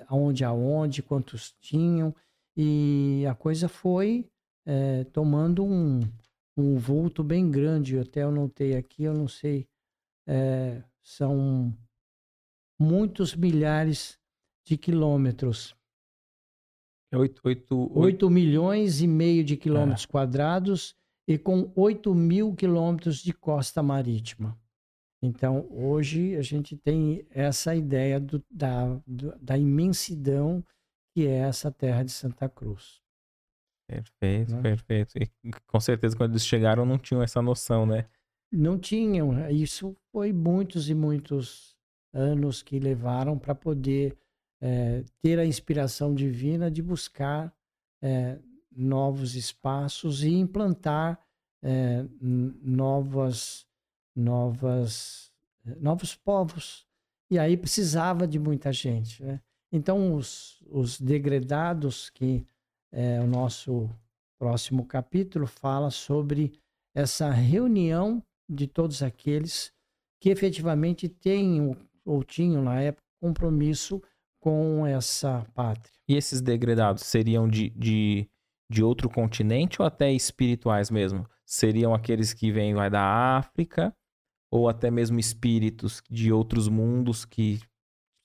aonde 0.06 0.44
aonde, 0.44 1.02
quantos 1.02 1.54
tinham, 1.60 2.14
e 2.56 3.24
a 3.28 3.34
coisa 3.34 3.68
foi 3.68 4.28
tomando 5.12 5.64
um, 5.64 6.00
um 6.56 6.76
vulto 6.76 7.24
bem 7.24 7.50
grande. 7.50 7.94
Eu 7.94 8.02
até 8.02 8.22
anotei 8.22 8.76
aqui, 8.76 9.04
eu 9.04 9.14
não 9.14 9.28
sei, 9.28 9.66
são 11.02 11.72
muitos 12.78 13.34
milhares 13.34 14.18
de 14.66 14.76
quilômetros. 14.76 15.74
É 17.10 17.16
8, 17.16 17.40
8, 17.42 17.98
8... 17.98 18.30
milhões 18.30 19.00
e 19.00 19.06
meio 19.06 19.42
de 19.42 19.56
quilômetros 19.56 20.04
é. 20.04 20.08
quadrados 20.08 20.94
e 21.26 21.38
com 21.38 21.72
8 21.74 22.14
mil 22.14 22.54
quilômetros 22.54 23.22
de 23.22 23.32
costa 23.32 23.82
marítima. 23.82 24.58
Então, 25.22 25.66
hoje 25.70 26.36
a 26.36 26.42
gente 26.42 26.76
tem 26.76 27.26
essa 27.30 27.74
ideia 27.74 28.20
do, 28.20 28.42
da, 28.50 29.00
do, 29.06 29.36
da 29.40 29.58
imensidão 29.58 30.64
que 31.14 31.26
é 31.26 31.38
essa 31.38 31.72
terra 31.72 32.04
de 32.04 32.12
Santa 32.12 32.48
Cruz. 32.48 33.00
Perfeito, 33.88 34.54
né? 34.54 34.62
perfeito. 34.62 35.14
E 35.16 35.50
com 35.66 35.80
certeza 35.80 36.16
quando 36.16 36.32
eles 36.32 36.46
chegaram 36.46 36.84
não 36.84 36.98
tinham 36.98 37.22
essa 37.22 37.42
noção, 37.42 37.86
né? 37.86 38.06
Não 38.52 38.78
tinham. 38.78 39.48
Isso 39.50 39.96
foi 40.12 40.32
muitos 40.32 40.88
e 40.88 40.94
muitos 40.94 41.76
anos 42.12 42.62
que 42.62 42.78
levaram 42.78 43.38
para 43.38 43.54
poder 43.54 44.16
é, 44.60 45.02
ter 45.22 45.38
a 45.38 45.44
inspiração 45.44 46.14
divina 46.14 46.70
de 46.70 46.82
buscar 46.82 47.52
é, 48.02 48.38
novos 48.70 49.34
espaços 49.34 50.22
e 50.22 50.30
implantar 50.34 51.18
é, 51.62 52.04
novas, 52.20 53.66
novas, 54.18 55.32
novos 55.80 56.14
povos. 56.14 56.86
E 57.30 57.38
aí 57.38 57.56
precisava 57.56 58.26
de 58.26 58.38
muita 58.38 58.72
gente. 58.72 59.22
Né? 59.22 59.40
Então, 59.72 60.14
os, 60.14 60.62
os 60.68 61.00
degredados, 61.00 62.10
que 62.10 62.44
é, 62.90 63.20
o 63.20 63.26
nosso 63.26 63.88
próximo 64.38 64.84
capítulo 64.84 65.46
fala 65.46 65.90
sobre 65.90 66.52
essa 66.94 67.30
reunião 67.30 68.22
de 68.48 68.66
todos 68.66 69.02
aqueles 69.02 69.72
que 70.20 70.30
efetivamente 70.30 71.08
têm 71.08 71.76
ou 72.04 72.24
tinham 72.24 72.62
na 72.62 72.80
época 72.80 73.02
compromisso 73.20 74.02
com 74.40 74.86
essa 74.86 75.44
pátria. 75.54 75.92
E 76.08 76.14
esses 76.14 76.40
degredados 76.40 77.02
seriam 77.02 77.48
de, 77.48 77.70
de, 77.70 78.28
de 78.70 78.82
outro 78.82 79.10
continente 79.10 79.82
ou 79.82 79.86
até 79.86 80.10
espirituais 80.12 80.90
mesmo? 80.90 81.28
Seriam 81.44 81.92
aqueles 81.92 82.32
que 82.32 82.50
vêm 82.50 82.74
vai, 82.74 82.88
da 82.88 83.02
África 83.36 83.94
ou 84.50 84.68
até 84.68 84.90
mesmo 84.90 85.18
espíritos 85.18 86.02
de 86.10 86.32
outros 86.32 86.68
mundos 86.68 87.24
que 87.24 87.60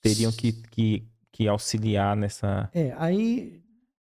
teriam 0.02 0.32
que, 0.32 0.52
que, 0.52 1.06
que 1.32 1.48
auxiliar 1.48 2.16
nessa. 2.16 2.70
É, 2.72 2.92
aí 2.92 3.62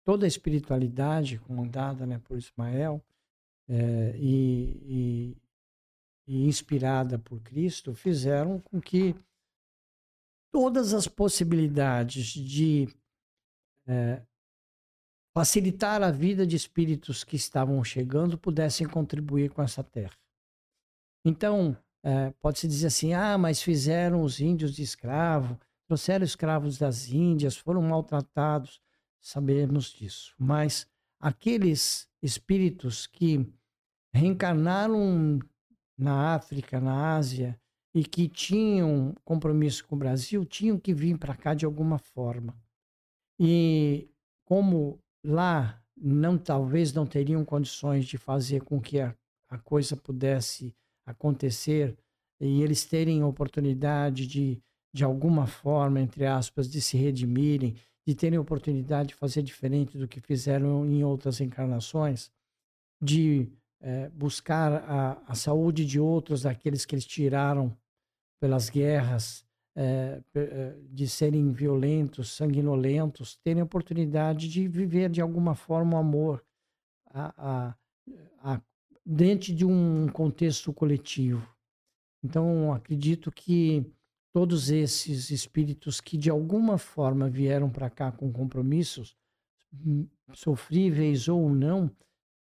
toda 0.03 0.26
a 0.26 0.28
espiritualidade 0.28 1.39
comandada 1.39 2.05
né, 2.05 2.20
por 2.20 2.38
Ismael 2.38 3.03
é, 3.68 4.16
e, 4.18 4.78
e, 4.86 5.38
e 6.28 6.47
inspirada 6.47 7.18
por 7.18 7.41
Cristo 7.41 7.93
fizeram 7.95 8.59
com 8.59 8.80
que 8.80 9.16
todas 10.51 10.93
as 10.93 11.07
possibilidades 11.07 12.28
de 12.28 12.88
é, 13.88 14.22
facilitar 15.34 16.01
a 16.01 16.11
vida 16.11 16.47
de 16.47 16.55
espíritos 16.55 17.24
que 17.24 17.36
estavam 17.36 17.84
chegando 17.84 18.38
pudessem 18.38 18.88
contribuir 18.88 19.49
com 19.51 19.61
essa 19.61 19.84
terra. 19.84 20.18
Então, 21.26 21.76
é, 22.06 22.30
pode-se 22.39 22.68
dizer 22.68 22.88
assim: 22.88 23.14
ah, 23.14 23.36
mas 23.36 23.64
fizeram 23.64 24.22
os 24.22 24.39
índios 24.39 24.76
de 24.76 24.84
escravo, 24.84 25.60
trouxeram 25.88 26.24
escravos 26.24 26.78
das 26.78 27.10
Índias, 27.10 27.58
foram 27.58 27.82
maltratados. 27.82 28.80
Sabemos 29.20 29.91
disso. 29.91 30.36
Mas 30.38 30.86
aqueles 31.20 32.08
espíritos 32.22 33.08
que 33.08 33.51
reencarnaram 34.14 35.39
na 35.97 36.36
África, 36.36 36.80
na 36.80 37.16
Ásia, 37.16 37.60
e 37.91 38.03
que 38.03 38.28
tinham 38.28 39.16
compromisso 39.24 39.88
com 39.88 39.95
o 39.95 39.99
Brasil, 39.99 40.45
tinham 40.45 40.78
que 40.78 40.93
vir 40.93 41.18
para 41.18 41.36
cá 41.36 41.56
de 41.56 41.66
alguma 41.66 41.97
forma. 41.97 42.56
E 43.39 44.08
como 44.43 44.99
lá 45.24 45.82
não 45.97 46.38
talvez 46.38 46.93
não 46.93 47.08
teriam 47.08 47.43
condições 47.43 48.06
de 48.06 48.18
fazer 48.18 48.62
com 48.62 48.80
que 48.80 48.99
a, 48.99 49.16
a 49.49 49.58
coisa 49.58 49.97
pudesse 49.97 50.76
acontecer 51.06 51.97
e 52.39 52.62
eles 52.62 52.86
terem 52.86 53.24
oportunidade 53.24 54.28
de 54.28 54.62
de 54.95 55.03
alguma 55.03 55.45
forma, 55.45 55.99
entre 55.99 56.26
aspas, 56.26 56.72
de 56.72 56.80
se 56.80 56.95
redimirem, 56.95 57.76
de 58.08 58.16
terem 58.16 58.39
oportunidade 58.39 59.10
de 59.10 59.16
fazer 59.16 59.41
diferente 59.41 59.97
do 59.97 60.08
que 60.08 60.22
fizeram 60.22 60.86
em 60.86 61.03
outras 61.03 61.41
encarnações, 61.41 62.32
de 63.01 63.51
é, 63.82 64.08
buscar 64.08 64.72
a, 64.72 65.22
a, 65.28 65.36
saúde 65.36 65.86
de 65.86 65.99
outros, 65.99 66.43
daqueles 66.43 66.86
que 66.86 66.95
eles 66.95 67.06
tiraram 67.06 67.78
pelas 68.39 68.70
guerras, 68.70 69.45
é, 69.76 70.22
de 70.89 71.10
serem 71.10 71.51
violentos, 71.51 72.32
sanguinolentos, 72.32 73.36
terem 73.43 73.62
oportunidade 73.62 74.47
de 74.47 74.66
viver 74.66 75.10
de 75.10 75.20
alguma 75.20 75.56
forma 75.56 75.97
o 75.97 75.99
amor 75.99 76.41
a, 77.08 77.76
a, 78.41 78.62
dentro 79.06 79.53
de 79.53 79.66
um 79.66 80.08
contexto 80.08 80.74
coletivo. 80.74 81.47
Então, 82.24 82.74
acredito 82.74 83.32
que 83.32 83.86
todos 84.34 84.70
esses 84.70 85.30
espíritos 85.30 86.01
que 86.01 86.18
de 86.18 86.30
alguma 86.30 86.78
forma 86.78 87.30
vieram 87.30 87.70
para 87.70 87.89
cá 87.89 88.12
com 88.12 88.32
compromissos, 88.32 89.16
hum, 89.74 90.08
sofríveis 90.34 91.28
ou 91.28 91.49
não, 91.49 91.89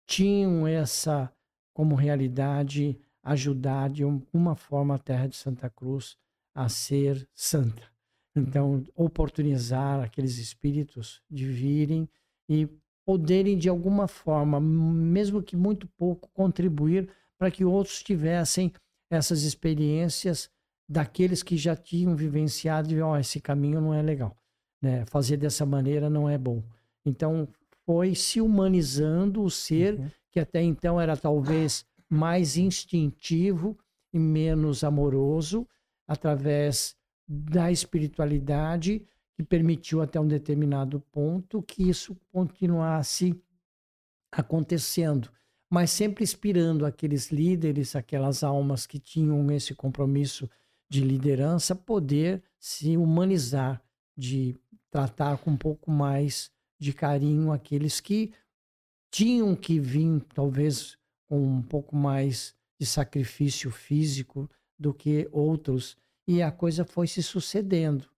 tinham 0.06 0.68
essa 0.68 1.34
como 1.74 1.96
realidade 1.96 3.00
ajudar 3.24 3.90
de 3.90 4.04
alguma 4.04 4.56
forma 4.56 4.96
a 4.96 5.00
terra 5.00 5.28
de 5.28 5.36
Santa 5.36 5.70
Cruz 5.70 6.18
a 6.54 6.68
ser 6.68 7.28
santa. 7.34 7.90
Então, 8.36 8.84
oportunizar 8.96 10.02
aqueles 10.02 10.38
espíritos 10.38 11.22
de 11.30 11.46
virem 11.46 12.10
e 12.48 12.68
poderem 13.06 13.58
de 13.58 13.68
alguma 13.68 14.08
forma, 14.08 14.60
mesmo 14.60 15.42
que 15.42 15.56
muito 15.56 15.88
pouco, 15.98 16.30
contribuir 16.34 17.10
para 17.38 17.50
que 17.50 17.66
outros 17.66 18.04
tivessem 18.04 18.72
essas 19.10 19.44
experiências 19.44 20.50
daqueles 20.88 21.42
que 21.42 21.58
já 21.58 21.76
tinham 21.76 22.16
vivenciado 22.16 22.94
e, 22.94 23.02
ó, 23.02 23.14
oh, 23.14 23.18
esse 23.18 23.40
caminho 23.40 23.82
não 23.82 23.94
é 23.94 24.02
legal, 24.02 24.36
né? 24.82 25.06
Fazer 25.06 25.38
dessa 25.38 25.66
maneira 25.66 26.10
não 26.10 26.30
é 26.30 26.38
bom. 26.38 26.64
Então, 27.06 27.48
foi 27.86 28.14
se 28.14 28.40
humanizando 28.40 29.44
o 29.44 29.50
ser 29.50 29.96
uhum. 29.96 30.10
que 30.30 30.40
até 30.40 30.62
então 30.62 31.00
era 31.00 31.18
talvez 31.18 31.86
mais 32.10 32.58
instintivo 32.58 33.78
e 34.14 34.20
menos 34.20 34.84
amoroso, 34.84 35.68
através 36.08 36.96
da 37.28 37.72
espiritualidade 37.72 39.06
que 39.36 39.44
permitiu 39.44 40.02
até 40.02 40.20
um 40.20 40.28
determinado 40.28 41.00
ponto 41.12 41.62
que 41.62 41.88
isso 41.90 42.16
continuasse 42.32 43.40
acontecendo, 44.32 45.30
mas 45.70 45.90
sempre 45.92 46.24
inspirando 46.24 46.86
aqueles 46.86 47.32
líderes, 47.32 47.96
aquelas 47.96 48.44
almas 48.44 48.86
que 48.86 49.00
tinham 49.00 49.52
esse 49.52 49.74
compromisso 49.74 50.50
de 50.90 51.02
liderança 51.02 51.74
poder 51.74 52.44
se 52.60 52.98
humanizar, 52.98 53.82
de 54.18 54.56
tratar 54.90 55.38
com 55.38 55.52
um 55.52 55.58
pouco 55.58 55.90
mais 55.90 56.52
de 56.78 56.92
carinho 56.92 57.52
aqueles 57.52 58.02
que 58.02 58.34
tinham 59.10 59.56
que 59.56 59.80
vir, 59.80 60.22
talvez, 60.34 60.98
com 61.28 61.40
um 61.42 61.62
pouco 61.62 61.96
mais 61.96 62.54
de 62.78 62.86
sacrifício 62.86 63.72
físico 63.72 64.50
do 64.78 64.94
que 64.94 65.30
outros. 65.32 65.96
E 66.28 66.42
a 66.42 66.52
coisa 66.52 66.84
foi 66.84 67.08
se 67.08 67.24
sucedendo, 67.24 68.11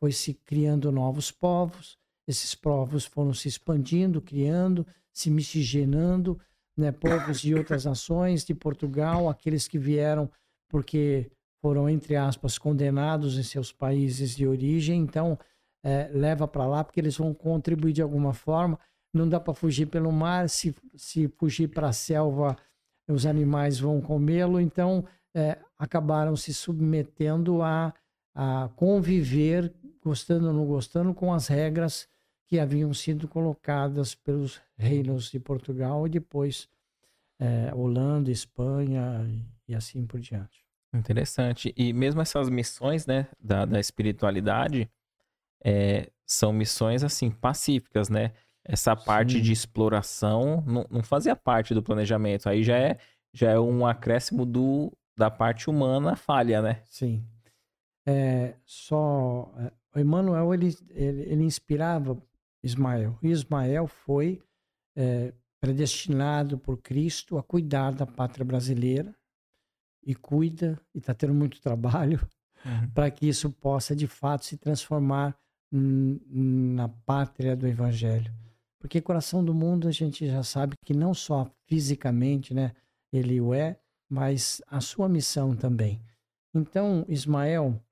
foi 0.00 0.12
se 0.12 0.34
criando 0.34 0.92
novos 0.92 1.30
povos, 1.30 1.98
esses 2.28 2.54
povos 2.54 3.04
foram 3.04 3.32
se 3.32 3.48
expandindo, 3.48 4.20
criando, 4.20 4.86
se 5.12 5.30
miscigenando, 5.30 6.38
né, 6.76 6.92
povos 6.92 7.40
de 7.40 7.54
outras 7.54 7.84
nações, 7.84 8.44
de 8.44 8.54
Portugal, 8.54 9.28
aqueles 9.28 9.66
que 9.66 9.78
vieram 9.78 10.30
porque 10.68 11.30
foram, 11.62 11.88
entre 11.88 12.16
aspas, 12.16 12.58
condenados 12.58 13.38
em 13.38 13.42
seus 13.42 13.72
países 13.72 14.36
de 14.36 14.46
origem, 14.46 15.00
então 15.00 15.38
é, 15.84 16.08
leva 16.12 16.46
para 16.46 16.66
lá 16.66 16.84
porque 16.84 17.00
eles 17.00 17.16
vão 17.16 17.32
contribuir 17.32 17.92
de 17.92 18.02
alguma 18.02 18.34
forma. 18.34 18.78
Não 19.14 19.28
dá 19.28 19.40
para 19.40 19.54
fugir 19.54 19.86
pelo 19.86 20.12
mar, 20.12 20.48
se, 20.50 20.74
se 20.94 21.28
fugir 21.28 21.68
para 21.68 21.88
a 21.88 21.92
selva, 21.92 22.56
os 23.08 23.24
animais 23.24 23.78
vão 23.78 24.00
comê-lo, 24.00 24.60
então 24.60 25.04
é, 25.34 25.58
acabaram 25.78 26.36
se 26.36 26.52
submetendo 26.52 27.62
a, 27.62 27.94
a 28.34 28.68
conviver, 28.76 29.72
gostando 30.06 30.46
ou 30.46 30.52
não 30.52 30.64
gostando, 30.64 31.12
com 31.12 31.34
as 31.34 31.48
regras 31.48 32.08
que 32.46 32.60
haviam 32.60 32.94
sido 32.94 33.26
colocadas 33.26 34.14
pelos 34.14 34.62
reinos 34.78 35.28
de 35.32 35.40
Portugal 35.40 36.06
e 36.06 36.10
depois 36.10 36.68
é, 37.40 37.74
Holanda, 37.74 38.30
Espanha 38.30 39.28
e 39.66 39.74
assim 39.74 40.06
por 40.06 40.20
diante. 40.20 40.64
Interessante. 40.94 41.74
E 41.76 41.92
mesmo 41.92 42.20
essas 42.20 42.48
missões, 42.48 43.04
né, 43.04 43.26
da, 43.40 43.64
da 43.64 43.80
espiritualidade, 43.80 44.88
é, 45.64 46.08
são 46.24 46.52
missões, 46.52 47.02
assim, 47.02 47.28
pacíficas, 47.28 48.08
né? 48.08 48.32
Essa 48.64 48.94
parte 48.94 49.34
Sim. 49.34 49.42
de 49.42 49.52
exploração 49.52 50.62
não, 50.64 50.86
não 50.88 51.02
fazia 51.02 51.34
parte 51.34 51.74
do 51.74 51.82
planejamento. 51.82 52.48
Aí 52.48 52.62
já 52.62 52.78
é, 52.78 52.98
já 53.32 53.50
é 53.50 53.58
um 53.58 53.84
acréscimo 53.84 54.46
do, 54.46 54.92
da 55.16 55.30
parte 55.30 55.68
humana 55.68 56.14
falha, 56.14 56.62
né? 56.62 56.80
Sim. 56.84 57.24
É, 58.06 58.54
só... 58.64 59.52
O 59.96 60.00
Emmanuel, 60.00 60.52
ele, 60.52 60.76
ele, 60.90 61.22
ele 61.22 61.44
inspirava 61.44 62.20
Ismael. 62.62 63.18
E 63.22 63.28
Ismael 63.28 63.86
foi 63.86 64.42
é, 64.94 65.32
predestinado 65.60 66.58
por 66.58 66.76
Cristo 66.78 67.38
a 67.38 67.42
cuidar 67.42 67.92
da 67.92 68.06
pátria 68.06 68.44
brasileira, 68.44 69.14
e 70.06 70.14
cuida 70.14 70.80
e 70.94 70.98
está 70.98 71.12
tendo 71.12 71.34
muito 71.34 71.60
trabalho 71.60 72.20
uhum. 72.64 72.88
para 72.90 73.10
que 73.10 73.28
isso 73.28 73.50
possa 73.50 73.94
de 73.94 74.06
fato 74.06 74.46
se 74.46 74.56
transformar 74.56 75.36
na 75.72 76.88
pátria 76.88 77.56
do 77.56 77.66
evangelho. 77.66 78.32
Porque 78.78 79.00
coração 79.00 79.44
do 79.44 79.52
mundo 79.52 79.88
a 79.88 79.90
gente 79.90 80.24
já 80.26 80.44
sabe 80.44 80.76
que 80.84 80.94
não 80.94 81.12
só 81.12 81.50
fisicamente, 81.66 82.54
né, 82.54 82.72
ele 83.12 83.40
o 83.40 83.52
é, 83.52 83.76
mas 84.08 84.62
a 84.68 84.80
sua 84.80 85.08
missão 85.08 85.56
também. 85.56 86.00
Então, 86.54 87.04
Ismael 87.08 87.82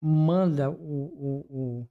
manda 0.00 0.70
o, 0.70 0.76
o, 0.80 1.88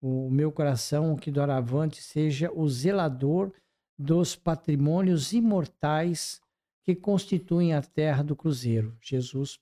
o, 0.00 0.26
o 0.26 0.30
meu 0.30 0.52
coração 0.52 1.16
que 1.16 1.30
doravante 1.30 2.02
seja 2.02 2.50
o 2.52 2.68
zelador 2.68 3.52
dos 3.98 4.36
patrimônios 4.36 5.32
imortais 5.32 6.40
que 6.84 6.94
constituem 6.94 7.74
a 7.74 7.82
terra 7.82 8.22
do 8.22 8.36
cruzeiro. 8.36 8.96
Jesus 9.02 9.58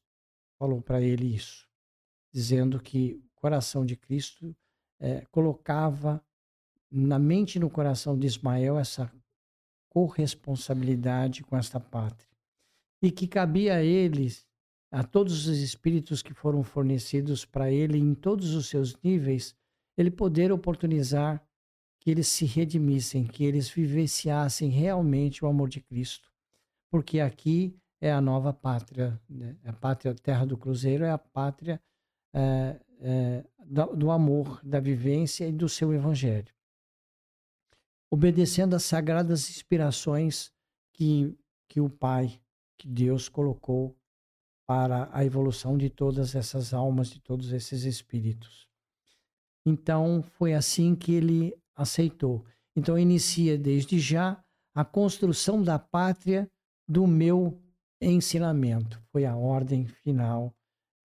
falou 0.59 0.80
para 0.80 1.01
ele 1.01 1.34
isso, 1.34 1.66
dizendo 2.32 2.80
que 2.80 3.14
o 3.14 3.40
coração 3.40 3.84
de 3.84 3.97
Cristo 3.97 4.55
é, 5.01 5.24
colocava 5.30 6.22
na 6.90 7.18
mente 7.18 7.57
e 7.57 7.59
no 7.59 7.70
coração 7.70 8.18
de 8.18 8.26
Ismael 8.26 8.78
essa 8.78 9.12
corresponsabilidade 9.90 11.42
com 11.42 11.57
esta 11.57 11.80
pátria. 11.80 12.30
E 13.03 13.11
que 13.11 13.26
cabia 13.26 13.76
a 13.76 13.82
eles, 13.82 14.45
a 14.97 15.05
todos 15.05 15.47
os 15.47 15.59
espíritos 15.59 16.22
que 16.22 16.32
foram 16.32 16.62
fornecidos 16.62 17.44
para 17.44 17.70
ele 17.70 17.99
em 17.99 18.14
todos 18.14 18.55
os 18.55 18.66
seus 18.66 18.97
níveis, 19.03 19.55
ele 19.94 20.11
poder 20.11 20.51
oportunizar 20.51 21.47
que 22.01 22.11
eles 22.11 22.28
se 22.28 22.47
redimissem, 22.47 23.26
que 23.26 23.44
eles 23.44 23.68
vivenciassem 23.68 24.70
realmente 24.70 25.44
o 25.44 25.49
amor 25.49 25.68
de 25.68 25.82
Cristo. 25.82 26.32
Porque 26.90 27.20
aqui 27.20 27.78
é 28.01 28.11
a 28.11 28.22
nova 28.22 28.55
pátria, 28.55 29.20
né? 29.28 29.55
a 29.66 29.72
pátria 29.74 30.14
Terra 30.14 30.47
do 30.47 30.57
Cruzeiro 30.57 31.05
é 31.05 31.11
a 31.11 31.18
pátria 31.18 31.78
é, 32.32 32.80
é, 33.01 33.44
do 33.94 34.11
amor, 34.11 34.62
da 34.64 34.80
vivência 34.80 35.47
e 35.47 35.53
do 35.53 35.68
seu 35.68 35.92
evangelho. 35.92 36.55
Obedecendo 38.11 38.74
às 38.74 38.84
sagradas 38.84 39.51
inspirações 39.51 40.51
que, 40.94 41.36
que 41.68 41.82
o 41.82 41.90
Pai, 41.90 42.40
que 42.78 42.88
Deus 42.88 43.28
colocou 43.28 43.94
para 44.67 45.09
a 45.12 45.25
evolução 45.25 45.79
de 45.79 45.89
todas 45.89 46.35
essas 46.35 46.75
almas, 46.75 47.09
de 47.09 47.21
todos 47.21 47.53
esses 47.53 47.85
espíritos. 47.85 48.69
Então, 49.64 50.23
foi 50.23 50.55
assim 50.55 50.95
que 50.95 51.12
ele 51.14 51.57
aceitou. 51.75 52.45
Então, 52.75 52.99
inicia 52.99 53.57
desde 53.57 53.99
já 53.99 54.43
a 54.75 54.85
construção 54.85 55.62
da 55.62 55.79
pátria 55.79 56.51
do 56.87 57.07
meu 57.07 57.61
ensinamento. 58.01 59.01
Foi 59.11 59.25
a 59.25 59.37
ordem 59.37 59.87
final 59.87 60.55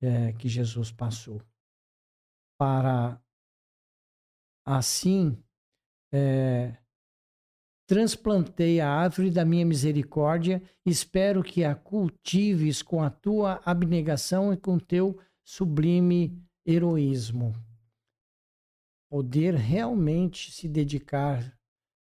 é, 0.02 0.34
que 0.34 0.50
Jesus 0.50 0.92
passou. 0.92 1.42
Para 2.58 3.22
assim 4.66 5.42
é, 6.12 6.76
transplantei 7.92 8.80
a 8.80 8.90
árvore 8.90 9.30
da 9.30 9.44
minha 9.44 9.66
misericórdia, 9.66 10.64
espero 10.86 11.44
que 11.44 11.66
a 11.66 11.76
cultives 11.76 12.82
com 12.82 13.04
a 13.04 13.10
tua 13.10 13.62
abnegação 13.66 14.54
e 14.54 14.56
com 14.56 14.80
teu 14.80 15.20
sublime 15.44 16.42
heroísmo. 16.66 17.54
Poder 19.10 19.56
realmente 19.56 20.54
se 20.54 20.70
dedicar, 20.70 21.54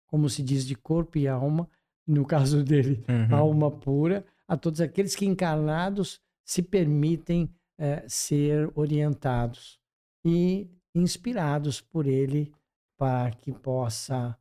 como 0.07 0.29
se 0.29 0.43
diz, 0.43 0.67
de 0.67 0.75
corpo 0.75 1.17
e 1.17 1.25
alma, 1.25 1.69
no 2.05 2.25
caso 2.25 2.65
dele, 2.65 3.01
uhum. 3.07 3.33
alma 3.33 3.71
pura, 3.71 4.25
a 4.45 4.57
todos 4.57 4.81
aqueles 4.81 5.15
que 5.15 5.25
encarnados 5.25 6.19
se 6.43 6.61
permitem 6.61 7.49
é, 7.79 8.03
ser 8.09 8.69
orientados 8.75 9.79
e 10.25 10.69
inspirados 10.93 11.79
por 11.79 12.07
ele 12.07 12.53
para 12.97 13.31
que 13.31 13.53
possa 13.53 14.37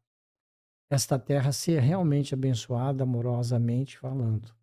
esta 0.88 1.18
terra 1.18 1.52
ser 1.52 1.80
realmente 1.80 2.34
abençoada, 2.34 3.02
amorosamente 3.02 3.98
falando. 3.98 4.54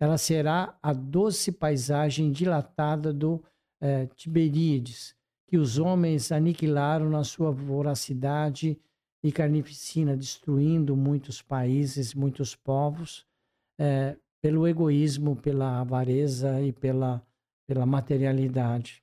Ela 0.00 0.16
será 0.16 0.78
a 0.82 0.92
doce 0.92 1.50
paisagem 1.50 2.30
dilatada 2.30 3.12
do 3.12 3.42
é, 3.80 4.06
Tiberíades, 4.06 5.16
que 5.46 5.56
os 5.56 5.78
homens 5.78 6.30
aniquilaram 6.30 7.10
na 7.10 7.24
sua 7.24 7.50
voracidade 7.50 8.78
e 9.22 9.32
carnificina, 9.32 10.16
destruindo 10.16 10.96
muitos 10.96 11.42
países, 11.42 12.14
muitos 12.14 12.54
povos, 12.54 13.26
é, 13.78 14.16
pelo 14.40 14.68
egoísmo, 14.68 15.34
pela 15.34 15.80
avareza 15.80 16.60
e 16.60 16.72
pela, 16.72 17.20
pela 17.66 17.84
materialidade. 17.84 19.02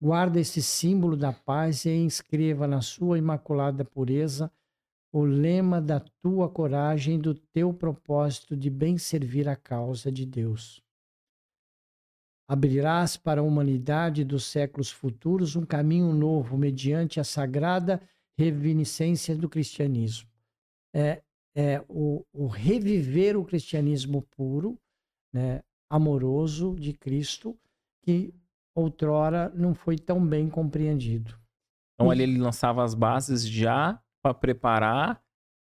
Guarda 0.00 0.38
esse 0.38 0.62
símbolo 0.62 1.16
da 1.16 1.32
paz 1.32 1.84
e 1.84 1.90
inscreva 1.90 2.66
na 2.68 2.80
sua 2.80 3.18
imaculada 3.18 3.84
pureza 3.84 4.50
o 5.12 5.24
lema 5.24 5.80
da 5.80 6.00
tua 6.00 6.48
coragem 6.48 7.20
do 7.20 7.34
teu 7.34 7.72
propósito 7.74 8.56
de 8.56 8.70
bem 8.70 8.96
servir 8.96 9.46
a 9.46 9.54
causa 9.54 10.10
de 10.10 10.24
Deus. 10.24 10.82
Abrirás 12.48 13.16
para 13.16 13.42
a 13.42 13.44
humanidade 13.44 14.24
dos 14.24 14.46
séculos 14.46 14.90
futuros 14.90 15.54
um 15.54 15.66
caminho 15.66 16.12
novo 16.14 16.56
mediante 16.56 17.20
a 17.20 17.24
sagrada 17.24 18.00
reviniscência 18.38 19.36
do 19.36 19.48
cristianismo. 19.48 20.28
É, 20.94 21.22
é 21.54 21.84
o, 21.88 22.24
o 22.32 22.46
reviver 22.46 23.36
o 23.36 23.44
cristianismo 23.44 24.22
puro, 24.22 24.78
né, 25.32 25.62
amoroso 25.90 26.74
de 26.74 26.94
Cristo, 26.94 27.56
que 28.02 28.34
outrora 28.74 29.50
não 29.54 29.74
foi 29.74 29.96
tão 29.96 30.26
bem 30.26 30.48
compreendido. 30.48 31.38
Então 31.94 32.10
ali 32.10 32.22
ele 32.22 32.38
lançava 32.38 32.82
as 32.82 32.94
bases 32.94 33.46
já 33.46 34.01
para 34.22 34.32
preparar 34.32 35.22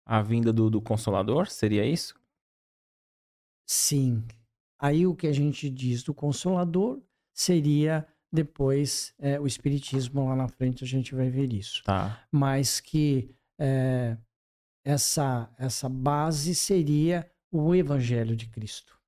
a 0.06 0.22
vinda 0.22 0.52
do, 0.52 0.70
do 0.70 0.82
Consolador, 0.82 1.48
seria 1.48 1.86
isso? 1.86 2.20
Sim. 3.66 4.26
Aí 4.78 5.08
o 5.08 5.16
que 5.16 5.28
a 5.28 5.32
gente 5.32 5.70
diz 5.70 6.04
do 6.04 6.14
Consolador 6.14 7.02
seria 7.34 8.06
depois 8.32 9.14
é, 9.20 9.40
o 9.40 9.46
Espiritismo 9.46 10.28
lá 10.28 10.36
na 10.36 10.48
frente 10.48 10.84
a 10.84 10.88
gente 10.88 11.14
vai 11.14 11.30
ver 11.30 11.54
isso. 11.54 11.84
Tá. 11.84 12.26
Mas 12.32 12.80
que 12.80 13.34
é, 13.60 14.18
essa, 14.84 15.54
essa 15.58 15.88
base 15.88 16.56
seria 16.56 17.30
o 17.52 17.76
Evangelho 17.76 18.36
de 18.36 18.48
Cristo. 18.48 19.00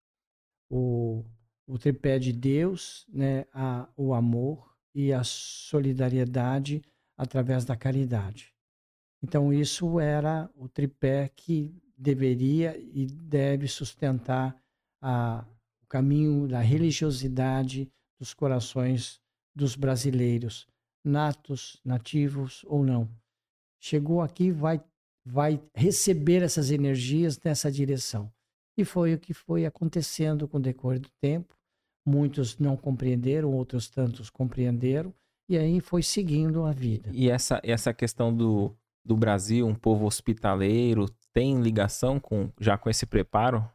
O, 0.69 1.25
o 1.67 1.77
tripé 1.77 2.19
de 2.19 2.33
Deus, 2.33 3.05
né, 3.09 3.45
a, 3.53 3.89
o 3.95 4.13
amor 4.13 4.75
e 4.93 5.11
a 5.11 5.23
solidariedade 5.23 6.81
através 7.17 7.65
da 7.65 7.75
caridade. 7.75 8.52
Então, 9.23 9.53
isso 9.53 9.99
era 9.99 10.49
o 10.55 10.67
tripé 10.67 11.29
que 11.33 11.73
deveria 11.97 12.77
e 12.77 13.05
deve 13.05 13.67
sustentar 13.67 14.55
a, 15.01 15.45
o 15.81 15.87
caminho 15.87 16.47
da 16.47 16.59
religiosidade 16.59 17.89
dos 18.19 18.33
corações 18.33 19.21
dos 19.55 19.75
brasileiros, 19.75 20.67
natos, 21.03 21.79
nativos 21.85 22.65
ou 22.67 22.83
não. 22.83 23.09
Chegou 23.79 24.21
aqui, 24.21 24.51
vai 24.51 24.83
vai 25.25 25.61
receber 25.73 26.43
essas 26.43 26.69
energias 26.69 27.39
nessa 27.43 27.71
direção. 27.71 28.31
E 28.77 28.83
foi 28.83 29.13
o 29.13 29.19
que 29.19 29.33
foi 29.33 29.65
acontecendo 29.65 30.47
com 30.47 30.57
o 30.57 30.61
decorrer 30.61 30.99
do 30.99 31.09
tempo. 31.21 31.55
Muitos 32.05 32.57
não 32.57 32.75
compreenderam, 32.75 33.53
outros 33.53 33.87
tantos 33.87 34.29
compreenderam, 34.29 35.13
e 35.47 35.57
aí 35.57 35.79
foi 35.79 36.03
seguindo 36.03 36.65
a 36.65 36.71
vida. 36.73 37.09
E 37.13 37.29
essa, 37.29 37.61
essa 37.63 37.93
questão 37.93 38.35
do, 38.35 38.75
do 39.03 39.17
Brasil, 39.17 39.67
um 39.67 39.75
povo 39.75 40.05
hospitaleiro, 40.05 41.09
tem 41.33 41.61
ligação 41.61 42.19
com 42.19 42.49
já 42.59 42.77
com 42.77 42.89
esse 42.89 43.05
preparo? 43.05 43.67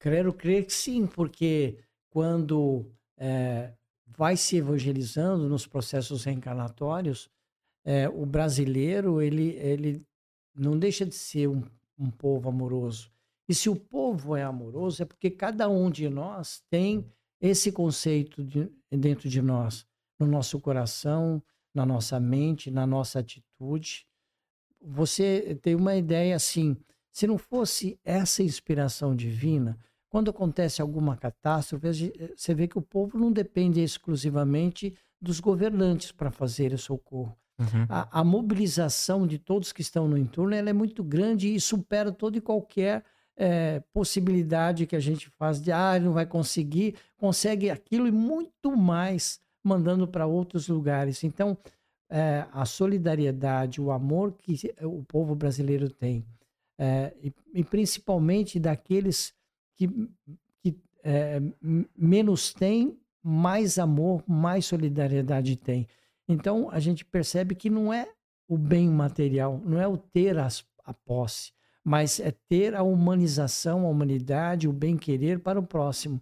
Quero 0.00 0.32
crer 0.32 0.66
que 0.66 0.72
sim, 0.72 1.06
porque 1.06 1.78
quando 2.10 2.86
é, 3.16 3.72
vai 4.06 4.36
se 4.36 4.56
evangelizando 4.56 5.48
nos 5.48 5.66
processos 5.66 6.24
reencarnatórios, 6.24 7.28
é, 7.84 8.08
o 8.08 8.24
brasileiro 8.24 9.20
ele, 9.20 9.56
ele 9.56 10.06
não 10.54 10.78
deixa 10.78 11.04
de 11.04 11.14
ser 11.14 11.48
um, 11.48 11.62
um 11.98 12.10
povo 12.10 12.48
amoroso. 12.48 13.10
E 13.48 13.54
se 13.54 13.68
o 13.68 13.76
povo 13.76 14.36
é 14.36 14.42
amoroso, 14.42 15.02
é 15.02 15.06
porque 15.06 15.30
cada 15.30 15.68
um 15.68 15.90
de 15.90 16.08
nós 16.08 16.62
tem 16.70 17.04
esse 17.40 17.72
conceito 17.72 18.44
de, 18.44 18.70
dentro 18.90 19.28
de 19.28 19.40
nós, 19.40 19.86
no 20.18 20.26
nosso 20.26 20.60
coração, 20.60 21.42
na 21.74 21.86
nossa 21.86 22.20
mente, 22.20 22.70
na 22.70 22.86
nossa 22.86 23.20
atitude. 23.20 24.06
Você 24.80 25.58
tem 25.62 25.74
uma 25.74 25.96
ideia 25.96 26.36
assim: 26.36 26.76
se 27.12 27.26
não 27.26 27.38
fosse 27.38 27.98
essa 28.04 28.42
inspiração 28.42 29.14
divina, 29.14 29.78
quando 30.08 30.30
acontece 30.30 30.80
alguma 30.80 31.16
catástrofe, 31.16 32.12
você 32.36 32.54
vê 32.54 32.66
que 32.66 32.78
o 32.78 32.82
povo 32.82 33.18
não 33.18 33.30
depende 33.30 33.82
exclusivamente 33.82 34.94
dos 35.20 35.40
governantes 35.40 36.12
para 36.12 36.30
fazer 36.30 36.72
o 36.72 36.78
socorro. 36.78 37.36
Uhum. 37.58 37.86
A, 37.88 38.20
a, 38.20 38.24
mobilização 38.24 39.26
de 39.26 39.36
todos 39.36 39.72
que 39.72 39.82
estão 39.82 40.06
no 40.06 40.16
entorno 40.16 40.54
é 40.54 40.72
muito 40.72 41.02
grande 41.02 41.52
e 41.52 41.60
supera 41.60 42.12
toda 42.12 42.38
e 42.38 42.40
qualquer 42.40 43.04
é, 43.36 43.82
possibilidade 43.92 44.86
que 44.86 44.94
a 44.94 45.00
gente 45.00 45.28
faz 45.30 45.60
de 45.60 45.72
ah, 45.72 45.98
não 45.98 46.12
vai 46.12 46.24
conseguir, 46.24 46.94
consegue 47.16 47.68
aquilo 47.68 48.06
e 48.06 48.12
muito 48.12 48.76
mais 48.76 49.40
mandando 49.62 50.06
para 50.06 50.26
outros 50.26 50.68
lugares. 50.68 51.24
Então, 51.24 51.58
é, 52.10 52.46
a 52.52 52.64
solidariedade, 52.64 53.80
o 53.80 53.90
amor 53.90 54.32
que 54.32 54.74
o 54.82 55.02
povo 55.04 55.34
brasileiro 55.34 55.90
tem, 55.90 56.24
é, 56.78 57.12
e, 57.22 57.32
e, 57.54 57.64
principalmente 57.64 58.58
daqueles 58.58 59.34
que, 59.76 59.88
que 60.62 60.80
é, 61.02 61.40
menos 61.96 62.54
têm, 62.54 62.98
mais 63.22 63.78
amor, 63.78 64.22
mais 64.26 64.66
solidariedade 64.66 65.56
tem. 65.56 65.86
Então 66.28 66.70
a 66.70 66.78
gente 66.78 67.04
percebe 67.04 67.54
que 67.54 67.68
não 67.68 67.92
é 67.92 68.08
o 68.48 68.56
bem 68.56 68.88
material, 68.88 69.60
não 69.64 69.80
é 69.80 69.86
o 69.86 69.96
ter 69.96 70.38
as, 70.38 70.64
a 70.84 70.94
posse, 70.94 71.52
mas 71.84 72.20
é 72.20 72.30
ter 72.30 72.74
a 72.74 72.82
humanização, 72.82 73.84
a 73.84 73.88
humanidade, 73.88 74.68
o 74.68 74.72
bem-querer 74.72 75.40
para 75.40 75.58
o 75.58 75.66
próximo. 75.66 76.20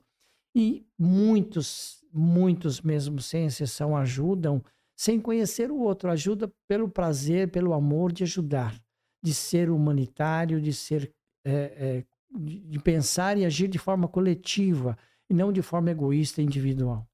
E 0.55 0.87
muitos, 0.99 2.03
muitos 2.13 2.81
mesmo, 2.81 3.21
sem 3.21 3.45
exceção, 3.47 3.97
ajudam 3.97 4.63
sem 4.97 5.21
conhecer 5.21 5.71
o 5.71 5.79
outro, 5.79 6.11
ajuda 6.11 6.51
pelo 6.67 6.89
prazer, 6.89 7.51
pelo 7.51 7.75
amor 7.75 8.11
de 8.11 8.25
ajudar, 8.25 8.81
de 9.23 9.35
ser 9.35 9.71
humanitário, 9.71 10.61
de 10.61 10.73
ser 10.73 11.13
é, 11.45 11.53
é, 11.53 12.05
de 12.35 12.79
pensar 12.81 13.39
e 13.39 13.45
agir 13.45 13.69
de 13.69 13.79
forma 13.79 14.09
coletiva 14.09 14.99
e 15.31 15.35
não 15.35 15.53
de 15.53 15.63
forma 15.63 15.91
egoísta 15.91 16.43
e 16.43 16.45
individual. 16.45 17.09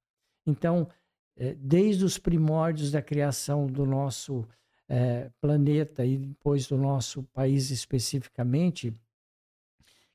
Então, 0.46 0.88
é, 1.36 1.54
desde 1.54 2.04
os 2.04 2.18
primórdios 2.18 2.90
da 2.90 3.02
criação 3.02 3.66
do 3.66 3.84
nosso 3.84 4.46
é, 4.88 5.30
planeta 5.40 6.04
e 6.04 6.18
depois 6.18 6.66
do 6.66 6.76
nosso 6.76 7.22
país 7.24 7.70
especificamente, 7.70 8.94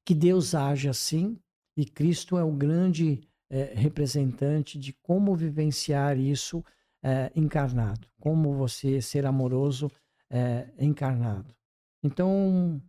que 0.06 0.14
Deus 0.14 0.56
age 0.56 0.90
assim 0.90 1.38
e 1.76 1.86
Cristo 1.86 2.38
é 2.38 2.44
o 2.44 2.52
grande 2.52 3.22
é, 3.50 3.74
representante 3.76 4.78
de 4.78 4.94
como 4.94 5.36
vivenciar 5.36 6.18
isso 6.18 6.64
é, 7.08 7.32
encarnado, 7.34 8.06
como 8.20 8.54
você 8.54 9.02
ser 9.02 9.26
amoroso 9.26 9.90
é, 10.30 10.68
encarnado. 10.78 11.56
Então, 12.04 12.82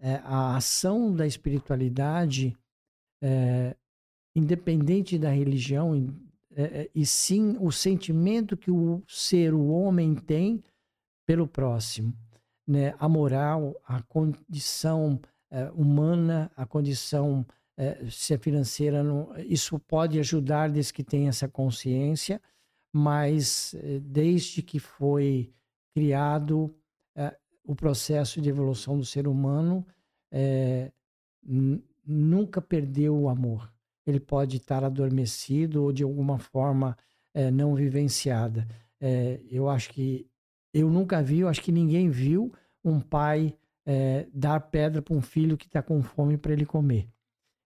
é, 0.00 0.14
a 0.24 0.56
ação 0.56 1.14
da 1.14 1.26
espiritualidade, 1.26 2.56
independente 4.34 5.18
da 5.18 5.30
religião, 5.30 5.94
e 6.94 7.04
sim 7.04 7.56
o 7.60 7.72
sentimento 7.72 8.56
que 8.56 8.70
o 8.70 9.02
ser, 9.08 9.52
o 9.52 9.68
homem 9.68 10.14
tem 10.14 10.62
pelo 11.26 11.46
próximo. 11.46 12.14
Né? 12.66 12.94
A 12.98 13.08
moral, 13.08 13.74
a 13.84 14.00
condição 14.02 15.18
humana, 15.74 16.50
a 16.54 16.64
condição 16.66 17.44
se 18.10 18.34
é 18.34 18.38
financeira, 18.38 19.02
não, 19.02 19.34
isso 19.38 19.78
pode 19.78 20.20
ajudar 20.20 20.70
desde 20.70 20.92
que 20.92 21.02
tenha 21.02 21.30
essa 21.30 21.48
consciência, 21.48 22.40
mas 22.96 23.74
desde 24.02 24.62
que 24.62 24.78
foi 24.78 25.52
criado 25.94 26.74
o 27.66 27.74
processo 27.74 28.40
de 28.40 28.48
evolução 28.48 28.96
do 28.96 29.04
ser 29.04 29.26
humano 29.26 29.84
é, 30.32 30.92
nunca 32.06 32.62
perdeu 32.62 33.16
o 33.18 33.28
amor. 33.28 33.72
Ele 34.06 34.20
pode 34.20 34.58
estar 34.58 34.84
adormecido 34.84 35.82
ou 35.82 35.92
de 35.92 36.04
alguma 36.04 36.38
forma 36.38 36.96
é, 37.34 37.50
não 37.50 37.74
vivenciada. 37.74 38.66
É, 39.00 39.40
eu 39.50 39.68
acho 39.68 39.90
que 39.90 40.26
eu 40.72 40.88
nunca 40.88 41.22
vi, 41.22 41.40
eu 41.40 41.48
acho 41.48 41.60
que 41.60 41.72
ninguém 41.72 42.08
viu 42.08 42.52
um 42.84 43.00
pai 43.00 43.54
é, 43.84 44.26
dar 44.32 44.60
pedra 44.60 45.02
para 45.02 45.14
um 45.14 45.20
filho 45.20 45.56
que 45.56 45.66
está 45.66 45.82
com 45.82 46.00
fome 46.02 46.36
para 46.36 46.52
ele 46.52 46.64
comer. 46.64 47.08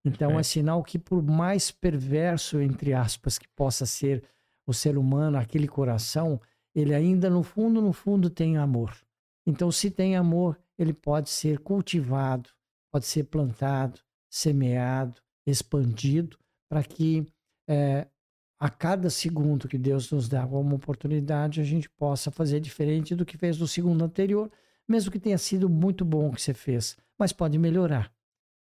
Então 0.03 0.39
é 0.39 0.43
sinal 0.43 0.83
que 0.83 0.99
por 0.99 1.23
mais 1.23 1.71
perverso 1.71 2.59
entre 2.61 2.95
aspas 2.95 3.39
que 3.39 3.47
possa 3.49 3.85
ser 3.85 4.25
o 4.67 4.73
ser 4.73 4.97
humano, 4.97 5.39
aquele 5.39 5.67
coração, 5.67 6.41
ele 6.75 6.95
ainda 6.95 7.29
no 7.29 7.43
fundo, 7.43 7.81
no 7.81 7.93
fundo 7.93 8.31
tem 8.31 8.57
amor. 8.57 8.97
Então, 9.47 9.73
se 9.73 9.91
tem 9.91 10.17
amor, 10.17 10.59
ele 10.79 10.93
pode 10.93 11.31
ser 11.31 11.59
cultivado, 11.59 12.51
pode 12.93 13.07
ser 13.07 13.25
plantado, 13.25 14.01
semeado, 14.31 15.21
expandido, 15.47 16.39
para 16.69 16.83
que 16.85 17.27
é, 17.69 18.07
a 18.59 18.69
cada 18.69 19.11
segundo 19.11 19.67
que 19.67 19.79
Deus 19.79 20.11
nos 20.11 20.29
dá 20.29 20.45
uma 20.47 20.75
oportunidade, 20.75 21.61
a 21.61 21.65
gente 21.65 21.89
possa 21.89 22.31
fazer 22.31 22.61
diferente 22.61 23.15
do 23.15 23.25
que 23.25 23.39
fez 23.39 23.59
no 23.59 23.67
segundo 23.67 24.05
anterior, 24.05 24.51
mesmo 24.87 25.11
que 25.11 25.19
tenha 25.19 25.39
sido 25.39 25.69
muito 25.69 26.05
bom 26.05 26.29
o 26.29 26.33
que 26.33 26.43
você 26.43 26.55
fez, 26.55 26.97
mas 27.19 27.33
pode 27.33 27.59
melhorar, 27.59 28.13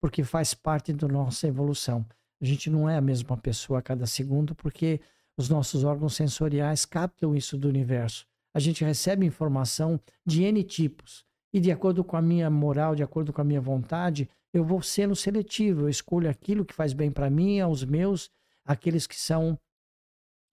porque 0.01 0.23
faz 0.23 0.55
parte 0.55 0.93
da 0.93 1.09
nossa 1.09 1.49
evolução. 1.49 2.05
A 2.41 2.45
gente 2.45 2.69
não 2.69 2.89
é 2.89 2.97
a 2.97 3.01
mesma 3.01 3.37
pessoa 3.37 3.79
a 3.79 3.83
cada 3.83 4.07
segundo, 4.07 4.55
porque 4.55 5.01
os 5.37 5.49
nossos 5.49 5.85
órgãos 5.85 6.15
sensoriais 6.15 6.85
captam 6.85 7.35
isso 7.35 7.57
do 7.57 7.69
universo 7.69 8.27
a 8.57 8.59
gente 8.59 8.83
recebe 8.83 9.27
informação 9.27 10.01
de 10.25 10.43
N 10.45 10.63
tipos. 10.65 11.27
E 11.53 11.61
de 11.61 11.71
acordo 11.71 12.03
com 12.03 12.17
a 12.17 12.23
minha 12.23 12.49
moral, 12.49 12.95
de 12.95 13.03
acordo 13.03 13.31
com 13.31 13.43
a 13.43 13.45
minha 13.45 13.61
vontade, 13.61 14.31
eu 14.51 14.65
vou 14.65 14.81
sendo 14.81 15.15
seletivo. 15.15 15.83
Eu 15.83 15.89
escolho 15.91 16.31
aquilo 16.31 16.65
que 16.65 16.73
faz 16.73 16.95
bem 16.95 17.11
para 17.11 17.29
mim, 17.29 17.61
aos 17.61 17.85
meus, 17.85 18.31
aqueles 18.65 19.07
que 19.07 19.15
são 19.15 19.59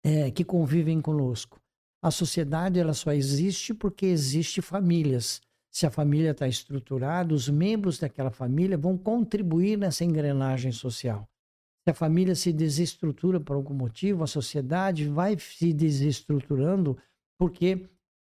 é, 0.03 0.29
que 0.29 0.43
convivem 0.43 0.99
conosco. 0.99 1.61
A 2.01 2.11
sociedade 2.11 2.77
ela 2.77 2.93
só 2.93 3.13
existe 3.13 3.73
porque 3.73 4.05
existe 4.05 4.61
famílias. 4.61 5.39
Se 5.71 5.86
a 5.86 5.89
família 5.89 6.31
está 6.31 6.45
estruturada, 6.45 7.34
os 7.34 7.47
membros 7.47 7.99
daquela 7.99 8.31
família 8.31 8.77
vão 8.77 8.97
contribuir 8.97 9.77
nessa 9.77 10.03
engrenagem 10.03 10.73
social. 10.73 11.25
Se 11.84 11.91
a 11.91 11.93
família 11.93 12.34
se 12.34 12.53
desestrutura 12.53 13.39
por 13.39 13.55
algum 13.55 13.73
motivo, 13.73 14.23
a 14.23 14.27
sociedade 14.27 15.07
vai 15.07 15.38
se 15.38 15.73
desestruturando 15.73 16.97
porque 17.38 17.89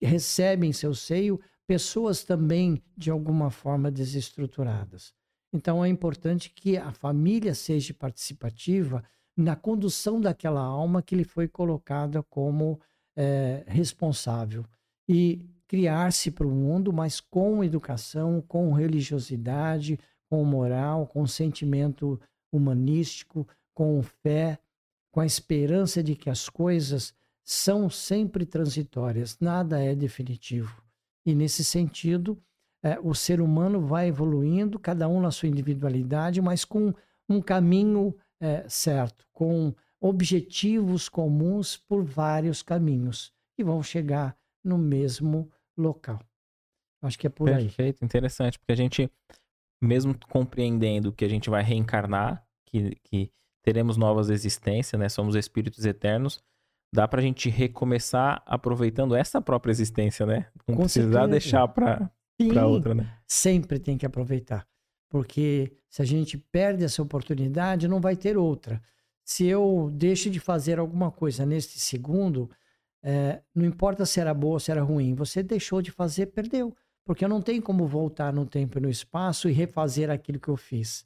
recebem 0.01 0.71
em 0.71 0.73
seu 0.73 0.95
seio 0.95 1.39
pessoas 1.67 2.23
também 2.23 2.81
de 2.97 3.11
alguma 3.11 3.49
forma 3.49 3.91
desestruturadas. 3.91 5.13
Então 5.53 5.85
é 5.85 5.87
importante 5.87 6.49
que 6.49 6.75
a 6.75 6.91
família 6.91 7.53
seja 7.53 7.93
participativa 7.93 9.03
na 9.37 9.55
condução 9.55 10.19
daquela 10.19 10.61
alma 10.61 11.01
que 11.01 11.15
lhe 11.15 11.23
foi 11.23 11.47
colocada 11.47 12.23
como 12.23 12.79
é, 13.15 13.63
responsável 13.67 14.65
e 15.07 15.41
criar-se 15.67 16.31
para 16.31 16.47
o 16.47 16.51
mundo, 16.51 16.93
mas 16.93 17.19
com 17.19 17.63
educação, 17.63 18.41
com 18.41 18.73
religiosidade, 18.73 19.99
com 20.29 20.43
moral, 20.43 21.07
com 21.07 21.25
sentimento 21.25 22.19
humanístico, 22.55 23.47
com 23.73 24.01
fé, 24.01 24.59
com 25.11 25.19
a 25.19 25.25
esperança 25.25 26.03
de 26.03 26.15
que 26.15 26.29
as 26.29 26.49
coisas 26.49 27.13
são 27.43 27.89
sempre 27.89 28.45
transitórias, 28.45 29.37
nada 29.39 29.81
é 29.81 29.93
definitivo. 29.93 30.83
E 31.25 31.35
nesse 31.35 31.63
sentido, 31.63 32.41
é, 32.83 32.99
o 32.99 33.13
ser 33.13 33.41
humano 33.41 33.81
vai 33.81 34.07
evoluindo, 34.07 34.79
cada 34.79 35.07
um 35.07 35.19
na 35.19 35.31
sua 35.31 35.49
individualidade, 35.49 36.41
mas 36.41 36.65
com 36.65 36.93
um 37.29 37.41
caminho 37.41 38.15
é, 38.39 38.67
certo, 38.69 39.25
com 39.31 39.73
objetivos 39.99 41.09
comuns 41.09 41.77
por 41.77 42.03
vários 42.03 42.61
caminhos 42.61 43.33
e 43.57 43.63
vão 43.63 43.81
chegar 43.81 44.37
no 44.63 44.77
mesmo 44.77 45.49
local. 45.77 46.19
Acho 47.01 47.17
que 47.17 47.27
é 47.27 47.29
por 47.29 47.45
Perfeito, 47.45 47.61
aí. 47.61 47.75
Perfeito, 47.75 48.05
interessante, 48.05 48.59
porque 48.59 48.71
a 48.71 48.75
gente, 48.75 49.11
mesmo 49.81 50.15
compreendendo 50.29 51.11
que 51.11 51.25
a 51.25 51.27
gente 51.29 51.49
vai 51.49 51.63
reencarnar, 51.63 52.44
que, 52.75 52.95
que 53.03 53.31
teremos 53.63 53.97
novas 53.97 54.29
existências, 54.29 54.99
né? 54.99 55.09
Somos 55.09 55.35
espíritos 55.35 55.85
eternos, 55.85 56.43
dá 56.93 57.07
pra 57.07 57.21
gente 57.21 57.49
recomeçar 57.49 58.43
aproveitando 58.45 59.15
essa 59.15 59.41
própria 59.41 59.71
existência, 59.71 60.25
né? 60.25 60.47
Não 60.67 60.75
Com 60.75 60.83
precisar 60.83 61.11
certeza. 61.11 61.27
deixar 61.27 61.67
pra, 61.69 62.11
pra 62.49 62.67
outra, 62.67 62.93
né? 62.93 63.17
Sempre 63.27 63.79
tem 63.79 63.97
que 63.97 64.05
aproveitar. 64.05 64.67
Porque 65.09 65.71
se 65.89 66.01
a 66.01 66.05
gente 66.05 66.37
perde 66.37 66.83
essa 66.83 67.01
oportunidade, 67.01 67.87
não 67.87 68.01
vai 68.01 68.15
ter 68.15 68.37
outra. 68.37 68.81
Se 69.23 69.45
eu 69.45 69.89
deixo 69.93 70.29
de 70.29 70.39
fazer 70.39 70.77
alguma 70.77 71.11
coisa 71.11 71.45
neste 71.45 71.79
segundo, 71.79 72.49
é, 73.01 73.41
não 73.53 73.65
importa 73.65 74.05
se 74.05 74.19
era 74.19 74.33
boa 74.33 74.53
ou 74.53 74.59
se 74.59 74.71
era 74.71 74.83
ruim, 74.83 75.15
você 75.15 75.41
deixou 75.41 75.81
de 75.81 75.91
fazer, 75.91 76.27
perdeu. 76.27 76.75
Porque 77.05 77.23
eu 77.23 77.29
não 77.29 77.41
tenho 77.41 77.61
como 77.61 77.87
voltar 77.87 78.33
no 78.33 78.45
tempo 78.45 78.77
e 78.77 78.81
no 78.81 78.89
espaço 78.89 79.47
e 79.47 79.51
refazer 79.51 80.09
aquilo 80.09 80.39
que 80.39 80.49
eu 80.49 80.57
fiz. 80.57 81.05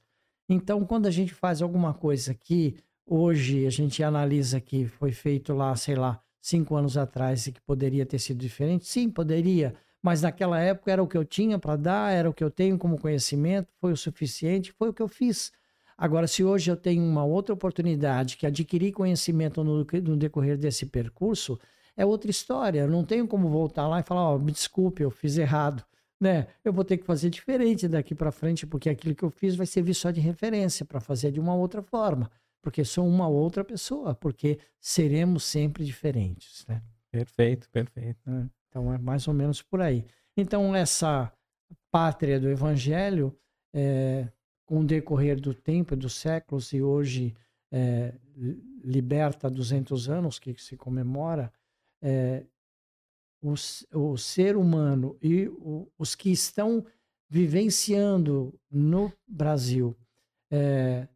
Então, 0.49 0.83
quando 0.83 1.05
a 1.05 1.11
gente 1.11 1.31
faz 1.31 1.61
alguma 1.61 1.93
coisa 1.93 2.31
aqui, 2.31 2.75
hoje 3.05 3.67
a 3.67 3.69
gente 3.69 4.03
analisa 4.03 4.59
que 4.59 4.87
foi 4.87 5.11
feito 5.11 5.53
lá, 5.53 5.75
sei 5.75 5.93
lá, 5.93 6.19
cinco 6.41 6.75
anos 6.75 6.97
atrás 6.97 7.45
e 7.45 7.51
que 7.51 7.61
poderia 7.61 8.03
ter 8.03 8.17
sido 8.17 8.39
diferente, 8.39 8.87
sim, 8.87 9.11
poderia, 9.11 9.75
mas 10.01 10.23
naquela 10.23 10.59
época 10.59 10.91
era 10.91 11.03
o 11.03 11.07
que 11.07 11.17
eu 11.17 11.23
tinha 11.23 11.59
para 11.59 11.75
dar, 11.75 12.11
era 12.11 12.27
o 12.27 12.33
que 12.33 12.43
eu 12.43 12.49
tenho 12.49 12.79
como 12.79 12.99
conhecimento, 12.99 13.67
foi 13.79 13.91
o 13.91 13.97
suficiente, 13.97 14.71
foi 14.71 14.89
o 14.89 14.93
que 14.93 15.03
eu 15.03 15.07
fiz. 15.07 15.51
Agora, 15.95 16.25
se 16.25 16.43
hoje 16.43 16.71
eu 16.71 16.77
tenho 16.77 17.03
uma 17.03 17.23
outra 17.23 17.53
oportunidade 17.53 18.35
que 18.35 18.47
adquirir 18.47 18.93
conhecimento 18.93 19.63
no, 19.63 19.85
no 19.85 20.17
decorrer 20.17 20.57
desse 20.57 20.85
percurso, 20.87 21.59
é 21.95 22.05
outra 22.05 22.31
história. 22.31 22.79
Eu 22.79 22.87
não 22.87 23.03
tenho 23.03 23.27
como 23.27 23.49
voltar 23.49 23.85
lá 23.87 23.99
e 23.99 24.03
falar, 24.03 24.33
oh, 24.33 24.39
me 24.39 24.51
desculpe, 24.51 25.03
eu 25.03 25.11
fiz 25.11 25.37
errado. 25.37 25.83
Né? 26.19 26.47
Eu 26.63 26.73
vou 26.73 26.83
ter 26.83 26.97
que 26.97 27.05
fazer 27.05 27.29
diferente 27.29 27.87
daqui 27.87 28.13
para 28.13 28.31
frente, 28.31 28.67
porque 28.67 28.89
aquilo 28.89 29.15
que 29.15 29.23
eu 29.23 29.29
fiz 29.29 29.55
vai 29.55 29.65
servir 29.65 29.93
só 29.93 30.11
de 30.11 30.19
referência 30.19 30.85
para 30.85 30.99
fazer 30.99 31.31
de 31.31 31.39
uma 31.39 31.55
outra 31.55 31.81
forma 31.81 32.29
porque 32.61 32.83
sou 32.83 33.07
uma 33.07 33.27
outra 33.27 33.63
pessoa, 33.63 34.13
porque 34.13 34.59
seremos 34.79 35.43
sempre 35.43 35.85
diferentes, 35.85 36.65
né? 36.67 36.81
Perfeito, 37.11 37.69
perfeito. 37.69 38.29
É, 38.29 38.45
então 38.67 38.93
é 38.93 38.97
mais 38.97 39.27
ou 39.27 39.33
menos 39.33 39.61
por 39.61 39.81
aí. 39.81 40.05
Então 40.37 40.75
essa 40.75 41.31
pátria 41.91 42.39
do 42.39 42.49
Evangelho, 42.49 43.35
é, 43.73 44.27
com 44.65 44.81
o 44.81 44.85
decorrer 44.85 45.39
do 45.39 45.53
tempo, 45.53 45.95
dos 45.95 46.13
séculos 46.13 46.71
e 46.73 46.81
hoje 46.81 47.35
é, 47.71 48.13
liberta 48.83 49.49
200 49.49 50.09
anos 50.09 50.37
que 50.37 50.53
se 50.61 50.77
comemora, 50.77 51.51
é, 52.01 52.45
os, 53.41 53.85
o 53.93 54.17
ser 54.17 54.57
humano 54.57 55.17
e 55.21 55.47
o, 55.47 55.87
os 55.97 56.15
que 56.15 56.31
estão 56.31 56.85
vivenciando 57.29 58.53
no 58.69 59.11
Brasil, 59.27 59.95
é, 60.51 61.07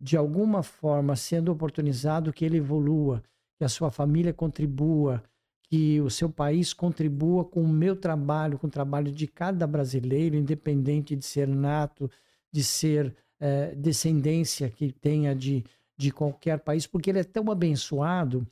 de 0.00 0.16
alguma 0.16 0.62
forma 0.62 1.16
sendo 1.16 1.50
oportunizado 1.50 2.32
que 2.32 2.44
ele 2.44 2.58
evolua, 2.58 3.22
que 3.56 3.64
a 3.64 3.68
sua 3.68 3.90
família 3.90 4.32
contribua, 4.32 5.22
que 5.62 6.00
o 6.00 6.10
seu 6.10 6.28
país 6.28 6.74
contribua 6.74 7.44
com 7.44 7.62
o 7.62 7.68
meu 7.68 7.96
trabalho, 7.96 8.58
com 8.58 8.66
o 8.66 8.70
trabalho 8.70 9.10
de 9.10 9.26
cada 9.26 9.66
brasileiro, 9.66 10.36
independente 10.36 11.16
de 11.16 11.24
ser 11.24 11.48
nato, 11.48 12.10
de 12.52 12.62
ser 12.62 13.16
é, 13.40 13.74
descendência 13.74 14.68
que 14.68 14.92
tenha 14.92 15.34
de, 15.34 15.64
de 15.96 16.10
qualquer 16.10 16.60
país, 16.60 16.86
porque 16.86 17.08
ele 17.08 17.20
é 17.20 17.24
tão 17.24 17.50
abençoado 17.50 18.46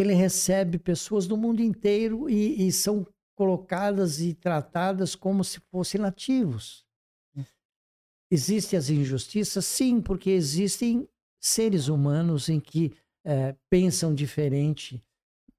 ele 0.00 0.14
recebe 0.14 0.78
pessoas 0.78 1.26
do 1.26 1.36
mundo 1.36 1.60
inteiro 1.60 2.28
e, 2.28 2.66
e 2.66 2.72
são 2.72 3.06
colocadas 3.34 4.20
e 4.20 4.34
tratadas 4.34 5.14
como 5.14 5.42
se 5.42 5.60
fossem 5.70 6.00
nativos. 6.00 6.84
Existem 8.30 8.78
as 8.78 8.88
injustiças? 8.88 9.64
Sim, 9.64 10.00
porque 10.00 10.30
existem 10.30 11.08
seres 11.40 11.88
humanos 11.88 12.48
em 12.48 12.60
que 12.60 12.92
é, 13.24 13.56
pensam 13.68 14.14
diferente, 14.14 15.02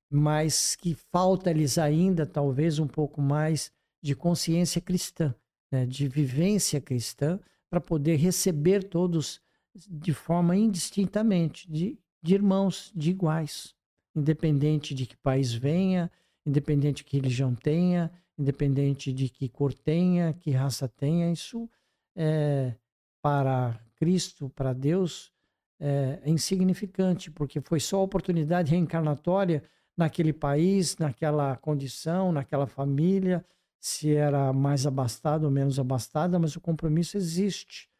mas 0.09 0.75
que 0.75 0.95
falta-lhes 1.11 1.77
ainda, 1.77 2.25
talvez, 2.25 2.79
um 2.79 2.87
pouco 2.87 3.21
mais 3.21 3.71
de 4.01 4.15
consciência 4.15 4.79
cristã, 4.79 5.35
né, 5.71 5.85
de 5.85 6.07
vivência 6.07 6.79
cristã, 6.79 7.39
para 7.69 7.81
poder 7.81 8.15
receber 8.15 8.83
todos 8.83 9.41
de 9.73 10.13
forma 10.13 10.55
indistintamente, 10.55 11.69
de, 11.71 11.97
de 12.21 12.33
irmãos, 12.33 12.91
de 12.95 13.11
iguais, 13.11 13.75
independente 14.15 14.93
de 14.93 15.05
que 15.05 15.17
país 15.17 15.53
venha, 15.53 16.11
independente 16.45 16.97
de 16.97 17.03
que 17.03 17.17
religião 17.17 17.55
tenha, 17.55 18.11
independente 18.37 19.13
de 19.13 19.29
que 19.29 19.47
cor 19.47 19.73
tenha, 19.73 20.33
que 20.33 20.51
raça 20.51 20.87
tenha, 20.87 21.31
isso 21.31 21.69
é, 22.15 22.73
para 23.21 23.79
Cristo, 23.95 24.49
para 24.49 24.73
Deus, 24.73 25.31
é, 25.79 26.19
é 26.23 26.29
insignificante, 26.29 27.29
porque 27.29 27.61
foi 27.61 27.79
só 27.79 28.03
oportunidade 28.03 28.71
reencarnatória 28.71 29.63
naquele 29.95 30.33
país, 30.33 30.97
naquela 30.97 31.55
condição, 31.57 32.31
naquela 32.31 32.65
família, 32.65 33.45
se 33.79 34.13
era 34.13 34.53
mais 34.53 34.87
abastada 34.87 35.45
ou 35.45 35.51
menos 35.51 35.79
abastada, 35.79 36.39
mas 36.39 36.55
o 36.55 36.61
compromisso 36.61 37.17
existe. 37.17 37.90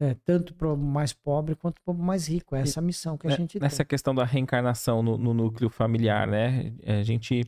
É, 0.00 0.14
tanto 0.24 0.54
para 0.54 0.72
o 0.72 0.76
mais 0.76 1.12
pobre 1.12 1.54
quanto 1.54 1.80
para 1.82 1.92
o 1.92 1.98
mais 1.98 2.26
rico. 2.26 2.56
É 2.56 2.62
essa 2.62 2.80
a 2.80 2.82
missão 2.82 3.18
que 3.18 3.26
a 3.26 3.30
gente 3.30 3.60
Nessa 3.60 3.78
tem. 3.78 3.86
questão 3.86 4.14
da 4.14 4.24
reencarnação 4.24 5.02
no, 5.02 5.18
no, 5.18 5.34
núcleo 5.34 5.68
familiar, 5.68 6.26
né? 6.26 6.72
A 6.86 7.02
gente 7.02 7.44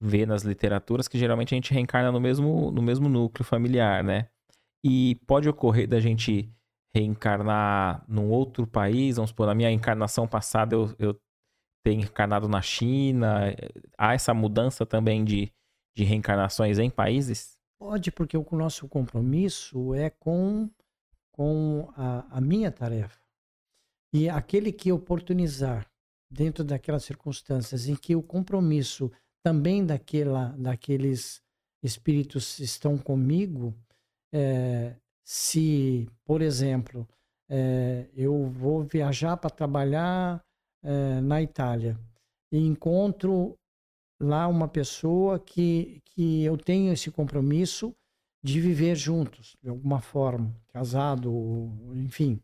vê 0.00 0.24
nas 0.24 0.42
literaturas 0.42 1.06
que 1.06 1.18
geralmente 1.18 1.54
a 1.54 1.56
gente 1.56 1.74
reencarna 1.74 2.10
no 2.10 2.18
mesmo, 2.18 2.70
no 2.70 2.80
mesmo 2.80 3.06
núcleo 3.06 3.44
familiar, 3.44 4.02
né? 4.02 4.28
E 4.82 5.16
pode 5.26 5.46
ocorrer 5.46 5.86
da 5.86 6.00
gente 6.00 6.50
reencarnar 6.94 8.02
num 8.08 8.30
outro 8.30 8.66
país, 8.66 9.16
vamos 9.16 9.30
supor, 9.30 9.46
na 9.46 9.54
minha 9.54 9.70
encarnação 9.70 10.26
passada 10.26 10.74
eu, 10.74 10.94
eu 10.98 11.20
ter 11.84 11.92
encarnado 11.92 12.48
na 12.48 12.62
China? 12.62 13.54
Há 13.96 14.14
essa 14.14 14.34
mudança 14.34 14.84
também 14.86 15.24
de, 15.24 15.52
de 15.94 16.04
reencarnações 16.04 16.78
em 16.78 16.90
países? 16.90 17.58
Pode, 17.78 18.10
porque 18.10 18.36
o 18.36 18.46
nosso 18.52 18.86
compromisso 18.88 19.94
é 19.94 20.10
com, 20.10 20.68
com 21.32 21.92
a, 21.96 22.38
a 22.38 22.40
minha 22.40 22.70
tarefa. 22.70 23.20
E 24.12 24.28
aquele 24.28 24.72
que 24.72 24.90
oportunizar, 24.90 25.88
dentro 26.30 26.64
daquelas 26.64 27.04
circunstâncias 27.04 27.88
em 27.88 27.96
que 27.96 28.14
o 28.14 28.22
compromisso 28.22 29.10
também 29.42 29.84
daquela, 29.84 30.48
daqueles 30.58 31.42
espíritos 31.82 32.58
estão 32.58 32.98
comigo, 32.98 33.74
é, 34.32 34.96
se, 35.24 36.08
por 36.24 36.42
exemplo, 36.42 37.08
é, 37.48 38.08
eu 38.14 38.48
vou 38.48 38.82
viajar 38.82 39.36
para 39.36 39.50
trabalhar 39.50 40.44
é, 40.82 41.20
na 41.20 41.42
Itália 41.42 41.98
e 42.52 42.58
encontro 42.58 43.56
lá 44.20 44.46
uma 44.46 44.68
pessoa 44.68 45.38
que, 45.38 46.00
que 46.04 46.44
eu 46.44 46.56
tenho 46.56 46.92
esse 46.92 47.10
compromisso 47.10 47.94
de 48.42 48.60
viver 48.60 48.96
juntos, 48.96 49.56
de 49.62 49.68
alguma 49.68 50.00
forma, 50.00 50.54
casado, 50.72 51.72
enfim. 51.94 52.40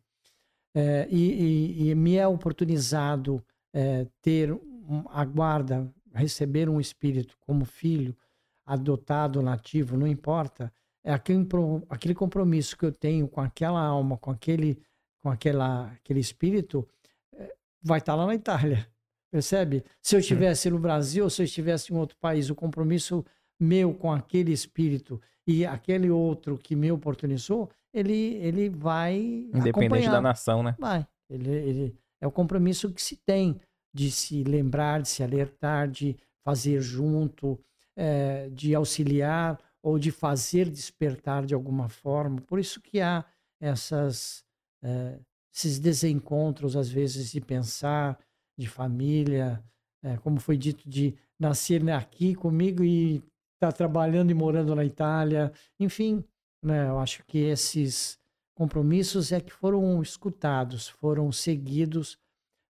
É, 0.74 1.08
e, 1.10 1.86
e, 1.86 1.88
e, 1.88 1.94
me 1.94 2.16
é 2.16 2.26
oportunizado 2.26 3.42
é, 3.72 4.06
ter 4.20 4.52
um, 4.52 5.04
a 5.08 5.24
guarda, 5.24 5.90
receber 6.14 6.68
um 6.68 6.80
espírito 6.80 7.36
como 7.40 7.64
filho, 7.64 8.14
adotado, 8.64 9.40
nativo, 9.40 9.96
não 9.96 10.06
importa, 10.06 10.72
é 11.02 11.12
aquele, 11.12 11.46
aquele 11.88 12.14
compromisso 12.14 12.76
que 12.76 12.84
eu 12.84 12.92
tenho 12.92 13.26
com 13.28 13.40
aquela 13.40 13.80
alma, 13.80 14.18
com 14.18 14.30
aquele, 14.30 14.78
com 15.22 15.30
aquela, 15.30 15.86
aquele 15.92 16.20
espírito, 16.20 16.86
vai 17.86 17.98
estar 17.98 18.14
lá 18.14 18.26
na 18.26 18.34
Itália. 18.34 18.86
Percebe? 19.30 19.84
Se 20.02 20.16
eu 20.16 20.20
estivesse 20.20 20.68
no 20.70 20.78
Brasil, 20.78 21.28
se 21.30 21.42
eu 21.42 21.44
estivesse 21.44 21.92
em 21.92 21.96
outro 21.96 22.16
país, 22.18 22.50
o 22.50 22.54
compromisso 22.54 23.24
meu 23.58 23.94
com 23.94 24.12
aquele 24.12 24.52
espírito 24.52 25.20
e 25.46 25.64
aquele 25.64 26.10
outro 26.10 26.58
que 26.58 26.74
me 26.74 26.90
oportunizou, 26.90 27.70
ele, 27.92 28.34
ele 28.36 28.68
vai. 28.68 29.16
Independente 29.16 29.68
acompanhar. 29.68 30.12
da 30.12 30.20
nação, 30.20 30.62
né? 30.62 30.74
Vai. 30.78 31.06
Ele, 31.30 31.50
ele, 31.50 31.98
é 32.20 32.26
o 32.26 32.30
compromisso 32.30 32.92
que 32.92 33.02
se 33.02 33.16
tem 33.16 33.60
de 33.94 34.10
se 34.10 34.44
lembrar, 34.44 35.02
de 35.02 35.08
se 35.08 35.22
alertar, 35.22 35.88
de 35.88 36.16
fazer 36.44 36.80
junto, 36.80 37.58
é, 37.96 38.48
de 38.50 38.74
auxiliar 38.74 39.58
ou 39.82 39.98
de 39.98 40.10
fazer 40.10 40.68
despertar 40.68 41.46
de 41.46 41.54
alguma 41.54 41.88
forma. 41.88 42.40
Por 42.42 42.58
isso 42.58 42.80
que 42.80 43.00
há 43.00 43.24
essas 43.60 44.44
é, 44.82 45.18
esses 45.56 45.78
desencontros, 45.78 46.76
às 46.76 46.90
vezes, 46.90 47.32
de 47.32 47.40
pensar, 47.40 48.18
de 48.58 48.68
família, 48.68 49.64
é, 50.02 50.18
como 50.18 50.38
foi 50.38 50.56
dito, 50.56 50.86
de 50.86 51.14
nascer 51.38 51.88
aqui 51.90 52.34
comigo 52.34 52.84
e 52.84 53.22
estar 53.56 53.72
tá 53.72 53.72
trabalhando 53.72 54.30
e 54.30 54.34
morando 54.34 54.74
na 54.74 54.84
Itália. 54.84 55.52
Enfim, 55.78 56.24
né, 56.62 56.88
eu 56.88 56.98
acho 56.98 57.24
que 57.26 57.38
esses 57.38 58.18
compromissos 58.54 59.32
é 59.32 59.40
que 59.40 59.52
foram 59.52 60.00
escutados, 60.00 60.88
foram 60.88 61.30
seguidos 61.32 62.18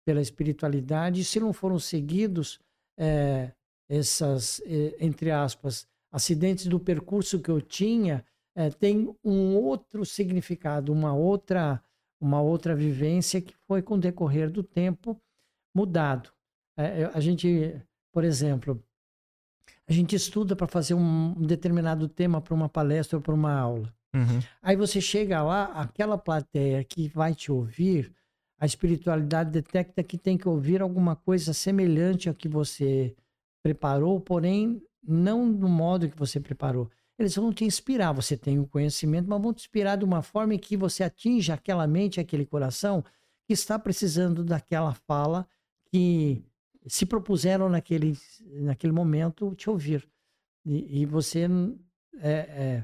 pela 0.06 0.22
espiritualidade, 0.22 1.22
e 1.22 1.24
se 1.24 1.40
não 1.40 1.54
foram 1.54 1.80
seguidos, 1.80 2.60
é, 2.98 3.52
essas, 3.90 4.62
entre 5.00 5.32
aspas, 5.32 5.88
acidentes 6.12 6.68
do 6.68 6.80
percurso 6.80 7.40
que 7.40 7.50
eu 7.50 7.62
tinha, 7.62 8.26
é, 8.56 8.70
tem 8.70 9.16
um 9.24 9.56
outro 9.56 10.06
significado, 10.06 10.92
uma 10.92 11.14
outra 11.14 11.82
uma 12.24 12.42
outra 12.42 12.74
vivência 12.74 13.42
que 13.42 13.54
foi 13.68 13.82
com 13.82 13.96
o 13.96 14.00
decorrer 14.00 14.50
do 14.50 14.64
tempo 14.64 15.22
mudado. 15.76 16.32
É, 16.78 17.06
a 17.14 17.20
gente, 17.20 17.76
por 18.14 18.24
exemplo, 18.24 18.82
a 19.88 19.94
gente 19.94 20.16
estuda 20.16 20.56
para 20.56 20.68
fazer 20.68 20.94
um, 20.94 21.34
determinado 21.34 22.08
tema 22.08 22.42
para 22.42 22.54
uma 22.54 22.70
palestra 22.70 23.18
ou 23.18 23.22
para 23.22 23.34
uma 23.34 23.54
aula. 23.54 23.94
Uhum. 24.14 24.40
Aí 24.62 24.76
você 24.76 25.02
chega 25.02 25.42
lá, 25.42 25.66
aquela 25.74 26.18
plateia 26.18 26.84
que 26.84 27.08
vai 27.10 27.34
te 27.34 27.52
ouvir, 27.52 28.12
a 28.60 28.66
espiritualidade 28.66 29.50
detecta 29.52 30.04
que 30.04 30.18
tem 30.18 30.38
que 30.38 30.48
ouvir 30.48 30.82
alguma 30.82 31.16
coisa 31.16 31.52
semelhante 31.54 32.30
ao 32.30 32.36
que 32.36 32.48
você 32.48 33.16
preparou, 33.62 34.22
porém 34.22 34.82
não 35.06 35.46
no 35.46 35.68
modo 35.68 36.10
que 36.10 36.18
você 36.18 36.40
preparou. 36.40 36.90
Eles 37.18 37.36
vão 37.36 37.52
te 37.52 37.66
inspirar. 37.66 38.12
Você 38.14 38.38
tem 38.38 38.60
o 38.60 38.68
conhecimento, 38.68 39.30
mas 39.30 39.42
vão 39.42 39.54
te 39.54 39.62
inspirar 39.62 39.98
de 39.98 40.06
uma 40.06 40.22
forma 40.22 40.56
em 40.56 40.60
que 40.60 40.78
você 40.78 41.04
atinja 41.04 41.54
aquela 41.54 41.86
mente, 41.86 42.20
aquele 42.20 42.46
coração 42.46 43.04
que 43.46 43.54
está 43.54 43.78
precisando 43.78 44.44
daquela 44.44 44.94
fala 44.94 45.48
que 45.92 46.44
se 46.88 47.06
propuseram 47.06 47.70
naquele, 47.70 48.18
naquele 48.62 48.94
momento 48.94 49.54
te 49.56 49.70
ouvir. 49.70 50.08
E, 50.66 51.02
e 51.02 51.06
você 51.06 51.48
é, 52.20 52.32
é, 52.32 52.84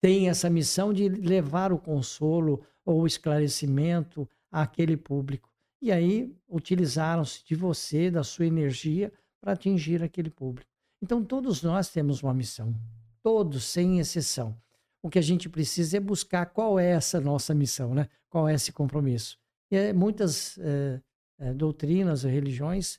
tem 0.00 0.28
essa 0.28 0.48
missão 0.48 0.92
de 0.92 1.08
levar 1.08 1.72
o 1.72 1.78
consolo 1.78 2.64
ou 2.84 3.02
o 3.02 3.06
esclarecimento 3.06 4.28
àquele 4.50 4.96
público. 4.96 5.50
E 5.80 5.92
aí 5.92 6.34
utilizaram-se 6.48 7.44
de 7.44 7.54
você, 7.54 8.10
da 8.10 8.24
sua 8.24 8.46
energia, 8.46 9.12
para 9.40 9.52
atingir 9.52 10.02
aquele 10.02 10.30
público. 10.30 10.70
Então 11.00 11.24
todos 11.24 11.62
nós 11.62 11.90
temos 11.90 12.22
uma 12.22 12.34
missão 12.34 12.74
todos, 13.22 13.64
sem 13.64 13.98
exceção. 13.98 14.56
O 15.02 15.10
que 15.10 15.18
a 15.18 15.22
gente 15.22 15.50
precisa 15.50 15.98
é 15.98 16.00
buscar 16.00 16.46
qual 16.46 16.78
é 16.78 16.92
essa 16.92 17.20
nossa 17.20 17.54
missão, 17.54 17.94
né? 17.94 18.08
qual 18.28 18.48
é 18.48 18.54
esse 18.54 18.72
compromisso. 18.72 19.38
E 19.70 19.76
é, 19.76 19.92
muitas 19.92 20.58
é, 20.58 21.00
é, 21.38 21.52
doutrinas 21.52 22.24
ou 22.24 22.30
religiões 22.30 22.98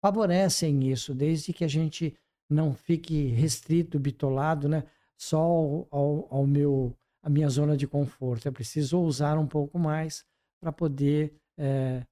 favorecem 0.00 0.90
isso, 0.90 1.14
desde 1.14 1.52
que 1.52 1.64
a 1.64 1.68
gente 1.68 2.14
não 2.48 2.74
fique 2.74 3.26
restrito, 3.28 3.98
bitolado, 3.98 4.68
né? 4.68 4.84
só 5.16 5.38
ao, 5.38 5.88
ao, 5.90 6.28
ao 6.30 6.46
meu, 6.46 6.96
a 7.22 7.30
minha 7.30 7.48
zona 7.48 7.76
de 7.76 7.86
conforto. 7.86 8.46
É 8.46 8.50
preciso 8.50 8.98
ousar 8.98 9.38
um 9.38 9.46
pouco 9.46 9.78
mais 9.78 10.24
para 10.60 10.70
poder 10.72 11.34
é, 11.58 12.06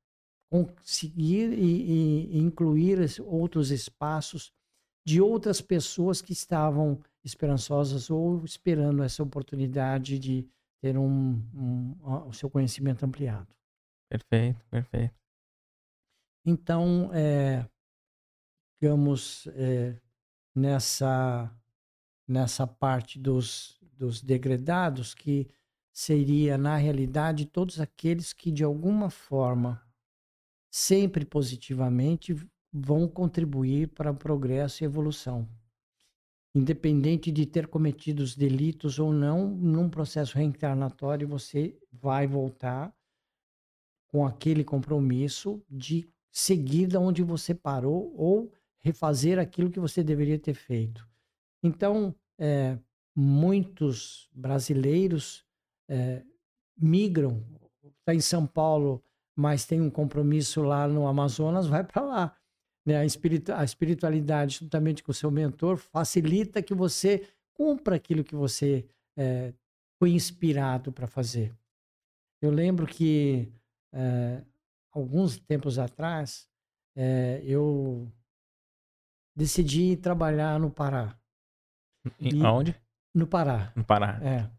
conseguir 0.51 1.53
e, 1.53 2.37
e 2.37 2.39
incluir 2.39 2.99
outros 3.21 3.71
espaços 3.71 4.53
de 5.07 5.21
outras 5.21 5.61
pessoas 5.61 6.23
que 6.23 6.33
estavam 6.33 6.99
esperançosas 7.23 8.11
ou 8.11 8.45
esperando 8.45 9.03
essa 9.03 9.23
oportunidade 9.23 10.19
de 10.19 10.49
ter 10.81 10.97
um, 10.97 11.43
um, 11.55 11.97
o 12.29 12.33
seu 12.33 12.49
conhecimento 12.49 13.05
ampliado. 13.05 13.55
Perfeito, 14.11 14.65
perfeito. 14.71 15.15
Então, 16.47 17.11
é, 17.13 17.67
digamos, 18.85 19.47
é, 19.55 19.99
nessa, 20.55 21.51
nessa 22.29 22.67
parte 22.67 23.19
dos, 23.19 23.81
dos 23.81 24.21
degredados, 24.21 25.15
que 25.15 25.49
seria, 25.91 26.59
na 26.59 26.77
realidade, 26.77 27.47
todos 27.47 27.81
aqueles 27.81 28.35
que, 28.35 28.53
de 28.53 28.63
alguma 28.63 29.09
forma, 29.09 29.83
sempre 30.71 31.25
positivamente, 31.25 32.37
vão 32.71 33.09
contribuir 33.09 33.89
para 33.89 34.11
o 34.11 34.17
progresso 34.17 34.85
e 34.85 34.87
evolução. 34.87 35.49
Independente 36.55 37.33
de 37.33 37.47
ter 37.47 37.67
cometido 37.67 38.23
os 38.23 38.37
delitos 38.37 38.99
ou 38.99 39.15
não, 39.15 39.49
num 39.49 39.89
processo 39.89 40.37
reencarnatório 40.37 41.27
você 41.27 41.75
vai 41.91 42.27
voltar 42.27 42.95
com 44.09 44.27
aquele 44.27 44.63
compromisso 44.63 45.65
de 45.71 46.07
seguir 46.31 46.87
da 46.87 47.01
onde 47.01 47.23
você 47.23 47.55
parou 47.55 48.15
ou 48.15 48.53
refazer 48.85 49.39
aquilo 49.39 49.71
que 49.71 49.81
você 49.81 50.03
deveria 50.03 50.39
ter 50.39 50.55
feito. 50.55 51.09
Então, 51.63 52.15
é, 52.39 52.79
muitos 53.17 54.29
brasileiros 54.33 55.45
é, 55.89 56.23
migram, 56.77 57.43
está 58.01 58.15
em 58.15 58.21
São 58.21 58.47
Paulo, 58.47 59.03
mas 59.35 59.65
tem 59.65 59.81
um 59.81 59.91
compromisso 59.91 60.63
lá 60.63 60.87
no 60.87 61.07
Amazonas, 61.07 61.67
vai 61.67 61.83
para 61.83 62.03
lá 62.03 62.37
né, 62.85 62.99
a, 62.99 63.05
espiritu 63.05 63.53
a 63.53 63.65
espiritualidade, 63.65 64.59
juntamente 64.59 65.03
com 65.03 65.11
o 65.11 65.15
seu 65.15 65.31
mentor, 65.31 65.79
facilita 65.79 66.63
que 66.63 66.75
você 66.75 67.27
cumpra 67.55 67.97
aquilo 67.97 68.23
que 68.23 68.35
você 68.35 68.87
é, 69.17 69.55
foi 69.99 70.11
inspirado 70.11 70.93
para 70.93 71.07
fazer. 71.07 71.55
Eu 72.43 72.51
lembro 72.51 72.87
que 72.87 73.49
é, 73.93 74.43
alguns 74.93 75.39
tempos 75.39 75.79
atrás 75.79 76.47
é, 76.95 77.41
eu 77.45 78.13
decidi 79.35 79.97
trabalhar 79.97 80.59
no 80.59 80.71
Pará. 80.71 81.17
E, 82.21 82.45
Aonde? 82.45 82.75
No 83.15 83.27
Pará. 83.27 83.73
No 83.75 83.85
Pará. 83.85 84.21
É. 84.23 84.51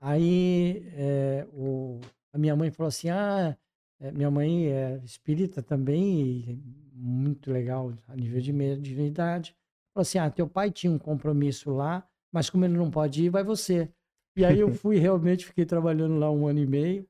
Aí 0.00 0.82
é, 0.94 1.46
o, 1.52 2.00
a 2.32 2.38
minha 2.38 2.56
mãe 2.56 2.70
falou 2.70 2.88
assim: 2.88 3.10
ah, 3.10 3.56
é, 4.00 4.10
minha 4.10 4.30
mãe 4.30 4.68
é 4.68 5.00
espírita 5.04 5.62
também, 5.62 6.62
muito 6.94 7.52
legal 7.52 7.92
a 8.08 8.16
nível 8.16 8.40
de 8.40 8.52
mediunidade. 8.52 9.54
Falou 9.92 10.02
assim: 10.02 10.18
ah, 10.18 10.30
teu 10.30 10.48
pai 10.48 10.70
tinha 10.70 10.92
um 10.92 10.98
compromisso 10.98 11.70
lá, 11.70 12.06
mas 12.32 12.48
como 12.48 12.64
ele 12.64 12.76
não 12.76 12.90
pode 12.90 13.24
ir, 13.24 13.28
vai 13.28 13.44
você. 13.44 13.92
E 14.36 14.44
aí 14.44 14.60
eu 14.60 14.72
fui 14.74 14.98
realmente, 14.98 15.46
fiquei 15.46 15.66
trabalhando 15.66 16.18
lá 16.18 16.30
um 16.30 16.46
ano 16.46 16.60
e 16.60 16.66
meio, 16.66 17.06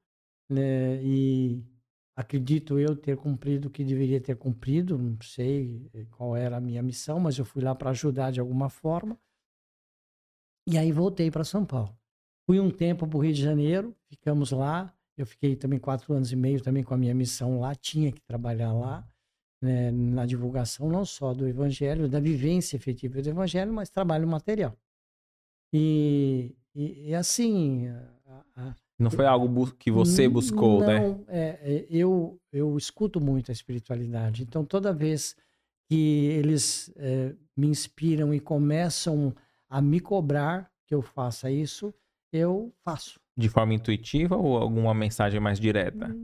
né? 0.51 1.01
E 1.03 1.63
acredito 2.21 2.79
eu 2.79 2.95
ter 2.97 3.17
cumprido 3.17 3.69
o 3.69 3.71
que 3.71 3.85
deveria 3.85 4.21
ter 4.21 4.37
cumprido, 4.37 4.97
não 4.99 5.17
sei 5.23 5.91
eh, 5.95 6.07
qual 6.11 6.37
era 6.37 6.57
a 6.59 6.61
minha 6.61 6.83
missão, 6.83 7.19
mas 7.19 7.39
eu 7.39 7.45
fui 7.45 7.63
lá 7.63 7.75
para 7.75 7.91
ajudar 7.91 8.31
de 8.31 8.41
alguma 8.41 8.69
forma. 8.69 9.19
E 10.67 10.79
aí 10.79 10.93
voltei 10.93 11.31
para 11.31 11.45
São 11.45 11.65
Paulo. 11.65 11.97
Fui 12.47 12.61
um 12.61 12.71
tempo 12.71 13.07
para 13.07 13.17
o 13.19 13.21
Rio 13.21 13.33
de 13.33 13.43
Janeiro, 13.43 13.97
ficamos 14.09 14.51
lá, 14.51 14.95
eu 15.17 15.27
fiquei 15.27 15.57
também 15.57 15.79
quatro 15.79 16.13
anos 16.15 16.31
e 16.33 16.37
meio 16.37 16.61
também 16.63 16.83
com 16.85 16.95
a 16.95 16.99
minha 16.99 17.15
missão 17.15 17.61
lá, 17.61 17.75
tinha 17.75 18.13
que 18.13 18.21
trabalhar 18.21 18.73
lá, 18.73 19.07
né, 19.63 19.91
na 19.91 20.27
divulgação 20.27 20.89
não 20.89 21.05
só 21.05 21.35
do 21.35 21.47
evangelho, 21.47 22.09
da 22.09 22.21
vivência 22.21 22.77
efetiva 22.77 23.21
do 23.23 23.29
evangelho, 23.29 23.73
mas 23.73 23.91
trabalho 23.91 24.27
material. 24.27 24.77
E, 25.73 26.55
e, 26.75 27.11
e 27.11 27.15
assim... 27.15 27.89
A, 28.27 28.45
a, 28.57 28.75
não 29.01 29.11
foi 29.11 29.27
algo 29.27 29.73
que 29.73 29.91
você 29.91 30.29
buscou, 30.29 30.81
não, 30.81 30.87
né? 30.87 31.01
Não, 31.01 31.25
é, 31.29 31.59
é, 31.63 31.87
eu, 31.89 32.39
eu 32.53 32.77
escuto 32.77 33.21
muito 33.21 33.51
a 33.51 33.53
espiritualidade. 33.53 34.43
Então, 34.43 34.65
toda 34.65 34.93
vez 34.93 35.35
que 35.89 36.27
eles 36.27 36.93
é, 36.97 37.35
me 37.57 37.67
inspiram 37.67 38.35
e 38.35 38.39
começam 38.39 39.35
a 39.69 39.81
me 39.81 40.01
cobrar 40.01 40.71
que 40.87 40.95
eu 40.95 41.03
faça 41.03 41.51
isso, 41.51 41.95
eu 42.33 42.73
faço 42.85 43.19
de 43.41 43.49
forma 43.49 43.75
intuitiva 43.75 44.37
ou 44.37 44.59
alguma 44.59 44.95
mensagem 44.95 45.41
mais 45.41 45.59
direta? 45.59 46.15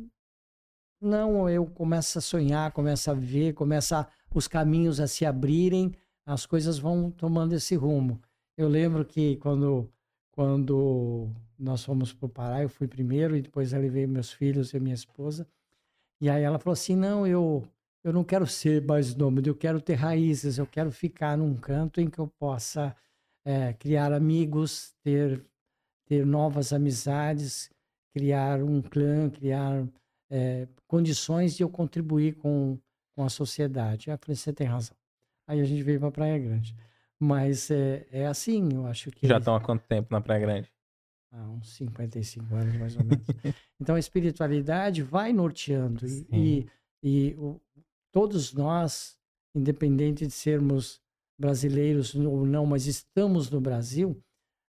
Não, 1.00 1.48
eu 1.48 1.66
começo 1.66 2.18
a 2.18 2.20
sonhar, 2.20 2.72
começo 2.72 3.10
a 3.10 3.14
ver, 3.14 3.54
começa 3.54 4.06
os 4.34 4.46
caminhos 4.46 5.00
a 5.00 5.06
se 5.06 5.24
abrirem, 5.24 5.92
as 6.26 6.44
coisas 6.44 6.78
vão 6.78 7.10
tomando 7.10 7.54
esse 7.54 7.74
rumo. 7.74 8.20
Eu 8.56 8.68
lembro 8.68 9.04
que 9.04 9.36
quando 9.36 9.90
quando 10.30 11.30
nós 11.58 11.84
fomos 11.84 12.12
para 12.12 12.26
o 12.26 12.28
Pará, 12.28 12.62
eu 12.62 12.68
fui 12.68 12.86
primeiro 12.88 13.36
e 13.36 13.42
depois 13.42 13.72
eu 13.72 13.80
levei 13.80 14.06
meus 14.06 14.32
filhos 14.32 14.72
e 14.74 14.80
minha 14.80 14.94
esposa. 14.94 15.46
E 16.20 16.30
aí 16.30 16.42
ela 16.42 16.58
falou 16.58 16.74
assim: 16.74 16.96
"Não, 16.96 17.26
eu 17.26 17.66
eu 18.04 18.12
não 18.12 18.24
quero 18.24 18.46
ser 18.46 18.82
mais 18.82 19.14
nômade, 19.14 19.48
eu 19.48 19.54
quero 19.56 19.80
ter 19.80 19.94
raízes, 19.94 20.58
eu 20.58 20.66
quero 20.66 20.92
ficar 20.92 21.36
num 21.36 21.54
canto 21.56 22.00
em 22.00 22.08
que 22.08 22.18
eu 22.20 22.28
possa 22.28 22.96
é, 23.44 23.72
criar 23.74 24.12
amigos, 24.12 24.94
ter 25.02 25.44
ter 26.06 26.24
novas 26.24 26.72
amizades, 26.72 27.70
criar 28.12 28.62
um 28.62 28.80
clã, 28.80 29.28
criar 29.28 29.86
é, 30.30 30.66
condições 30.86 31.56
de 31.56 31.62
eu 31.62 31.68
contribuir 31.68 32.34
com, 32.36 32.78
com 33.14 33.24
a 33.24 33.28
sociedade. 33.28 34.08
Eu 34.08 34.18
falei, 34.18 34.36
você 34.36 34.52
tem 34.52 34.66
razão. 34.66 34.96
Aí 35.46 35.60
a 35.60 35.64
gente 35.64 35.82
veio 35.82 36.00
para 36.00 36.10
Praia 36.10 36.38
Grande. 36.38 36.74
Mas 37.18 37.70
é, 37.70 38.06
é 38.10 38.26
assim, 38.26 38.68
eu 38.72 38.86
acho 38.86 39.10
que. 39.10 39.26
Já 39.26 39.38
estão 39.38 39.54
há 39.54 39.60
quanto 39.60 39.86
tempo 39.86 40.08
na 40.10 40.20
Praia 40.20 40.40
Grande? 40.40 40.72
Há 41.36 41.50
uns 41.50 41.74
55 41.74 42.54
anos, 42.54 42.76
mais 42.78 42.96
ou 42.96 43.04
menos. 43.04 43.26
então 43.78 43.94
a 43.94 43.98
espiritualidade 43.98 45.02
vai 45.02 45.34
norteando. 45.34 46.08
Sim. 46.08 46.26
E, 46.32 46.66
e 47.02 47.34
o, 47.34 47.60
todos 48.10 48.54
nós, 48.54 49.18
independente 49.54 50.26
de 50.26 50.32
sermos 50.32 50.98
brasileiros 51.38 52.14
ou 52.14 52.46
não, 52.46 52.64
mas 52.64 52.86
estamos 52.86 53.50
no 53.50 53.60
Brasil, 53.60 54.18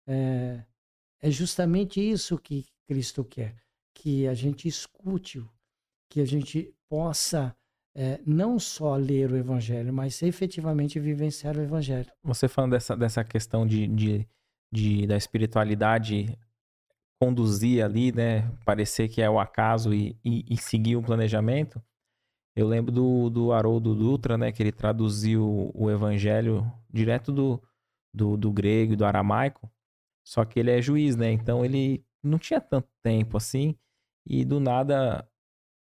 é, 0.07 0.63
é 1.22 1.30
justamente 1.30 2.01
isso 2.01 2.36
que 2.39 2.66
Cristo 2.88 3.24
quer, 3.24 3.55
que 3.93 4.28
a 4.28 4.34
gente 4.34 4.68
escute, 4.68 5.45
que 6.09 6.20
a 6.20 6.26
gente 6.26 6.74
possa 6.89 7.55
é, 7.95 8.20
não 8.26 8.57
só 8.57 8.95
ler 8.95 9.32
o 9.32 9.38
Evangelho, 9.38 9.93
mas 9.93 10.24
efetivamente 10.24 10.99
vivenciar 10.99 11.55
o 11.57 11.61
Evangelho. 11.61 12.11
Você 12.24 12.47
falando 12.47 12.72
dessa, 12.72 12.97
dessa 12.97 13.24
questão 13.24 13.68
de, 13.68 13.86
de, 13.88 14.28
de 14.72 15.05
da 15.05 15.16
espiritualidade 15.16 16.36
conduzir 17.26 17.84
ali, 17.84 18.11
né? 18.11 18.51
Parecer 18.63 19.07
que 19.07 19.21
é 19.21 19.30
o 19.30 19.39
acaso 19.39 19.93
e, 19.93 20.15
e, 20.23 20.45
e 20.47 20.57
seguir 20.57 20.95
o 20.95 21.01
planejamento. 21.01 21.82
Eu 22.55 22.67
lembro 22.67 22.91
do, 22.91 23.30
do 23.30 23.51
Haroldo 23.51 23.95
Dutra, 23.95 24.38
né? 24.38 24.51
Que 24.51 24.61
ele 24.61 24.71
traduziu 24.71 25.71
o 25.73 25.89
Evangelho 25.89 26.71
direto 26.91 27.32
do, 27.32 27.61
do, 28.13 28.38
do 28.38 28.51
grego 28.51 28.93
e 28.93 28.95
do 28.95 29.05
aramaico. 29.05 29.69
Só 30.23 30.45
que 30.45 30.59
ele 30.59 30.71
é 30.71 30.82
juiz, 30.82 31.15
né? 31.15 31.32
Então 31.32 31.65
ele 31.65 32.05
não 32.23 32.38
tinha 32.38 32.61
tanto 32.61 32.88
tempo 33.03 33.38
assim. 33.38 33.76
E 34.26 34.45
do 34.45 34.59
nada 34.59 35.28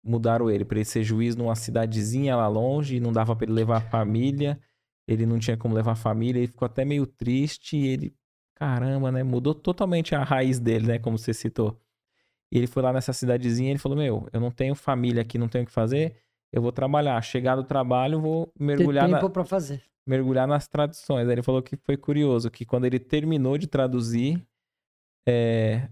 mudaram 0.03 0.49
ele 0.49 0.65
para 0.65 0.77
ele 0.77 0.85
ser 0.85 1.03
juiz 1.03 1.35
numa 1.35 1.55
cidadezinha 1.55 2.35
lá 2.35 2.47
longe. 2.47 2.99
Não 2.99 3.11
dava 3.11 3.35
para 3.35 3.45
ele 3.45 3.53
levar 3.53 3.77
a 3.77 3.89
família. 3.89 4.59
Ele 5.07 5.25
não 5.25 5.39
tinha 5.39 5.57
como 5.57 5.73
levar 5.73 5.93
a 5.93 5.95
família. 5.95 6.39
Ele 6.39 6.47
ficou 6.47 6.65
até 6.65 6.85
meio 6.85 7.07
triste. 7.07 7.75
Ele, 7.75 8.15
caramba, 8.63 9.11
né? 9.11 9.23
Mudou 9.23 9.53
totalmente 9.53 10.15
a 10.15 10.23
raiz 10.23 10.59
dele, 10.59 10.87
né? 10.87 10.99
Como 10.99 11.17
você 11.17 11.33
citou. 11.33 11.79
E 12.51 12.57
ele 12.57 12.67
foi 12.67 12.81
lá 12.83 12.93
nessa 12.93 13.13
cidadezinha. 13.13 13.69
E 13.69 13.71
ele 13.71 13.79
falou: 13.79 13.97
Meu, 13.97 14.27
eu 14.31 14.39
não 14.39 14.51
tenho 14.51 14.75
família 14.75 15.21
aqui, 15.21 15.37
não 15.37 15.47
tenho 15.47 15.63
o 15.63 15.67
que 15.67 15.73
fazer. 15.73 16.15
Eu 16.51 16.61
vou 16.61 16.71
trabalhar. 16.71 17.21
Chegar 17.21 17.55
do 17.55 17.63
trabalho, 17.63 18.21
vou 18.21 18.53
mergulhar. 18.59 19.05
Tem 19.05 19.13
tempo 19.13 19.27
na... 19.27 19.33
para 19.33 19.43
fazer 19.43 19.81
mergulhar 20.05 20.47
nas 20.47 20.67
traduções. 20.67 21.27
Aí 21.27 21.33
ele 21.33 21.41
falou 21.41 21.61
que 21.61 21.75
foi 21.77 21.97
curioso, 21.97 22.51
que 22.51 22.65
quando 22.65 22.85
ele 22.85 22.99
terminou 22.99 23.57
de 23.57 23.67
traduzir, 23.67 24.45
é, 25.27 25.87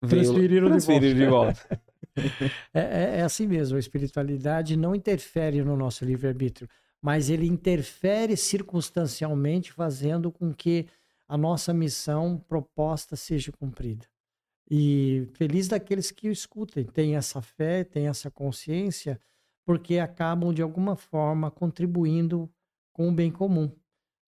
transferiram, 0.00 0.68
transferiram 0.68 1.18
de 1.18 1.26
volta. 1.26 1.52
De 1.52 1.68
volta. 1.68 1.82
é, 2.72 2.80
é, 2.80 3.18
é, 3.18 3.22
assim 3.22 3.46
mesmo, 3.46 3.76
a 3.76 3.80
espiritualidade 3.80 4.76
não 4.76 4.94
interfere 4.94 5.62
no 5.62 5.76
nosso 5.76 6.04
livre-arbítrio, 6.04 6.68
mas 7.02 7.30
ele 7.30 7.46
interfere 7.46 8.36
circunstancialmente, 8.36 9.72
fazendo 9.72 10.30
com 10.30 10.52
que 10.52 10.86
a 11.30 11.38
nossa 11.38 11.72
missão 11.72 12.36
proposta 12.48 13.14
seja 13.14 13.52
cumprida. 13.52 14.04
E 14.68 15.28
feliz 15.34 15.68
daqueles 15.68 16.10
que 16.10 16.28
o 16.28 16.32
escutem, 16.32 16.84
têm 16.84 17.14
essa 17.14 17.40
fé, 17.40 17.84
têm 17.84 18.08
essa 18.08 18.28
consciência, 18.32 19.20
porque 19.64 19.98
acabam 19.98 20.52
de 20.52 20.60
alguma 20.60 20.96
forma 20.96 21.48
contribuindo 21.48 22.52
com 22.92 23.08
o 23.08 23.12
bem 23.12 23.30
comum. 23.30 23.70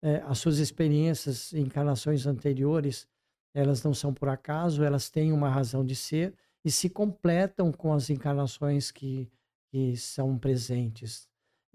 É, 0.02 0.16
as 0.26 0.40
suas 0.40 0.58
experiências 0.58 1.54
em 1.54 1.62
encarnações 1.62 2.26
anteriores, 2.26 3.08
elas 3.54 3.82
não 3.82 3.94
são 3.94 4.12
por 4.12 4.28
acaso, 4.28 4.84
elas 4.84 5.08
têm 5.08 5.32
uma 5.32 5.48
razão 5.48 5.82
de 5.82 5.96
ser 5.96 6.34
e 6.62 6.70
se 6.70 6.90
completam 6.90 7.72
com 7.72 7.94
as 7.94 8.10
encarnações 8.10 8.90
que, 8.90 9.26
que 9.70 9.96
são 9.96 10.38
presentes, 10.38 11.26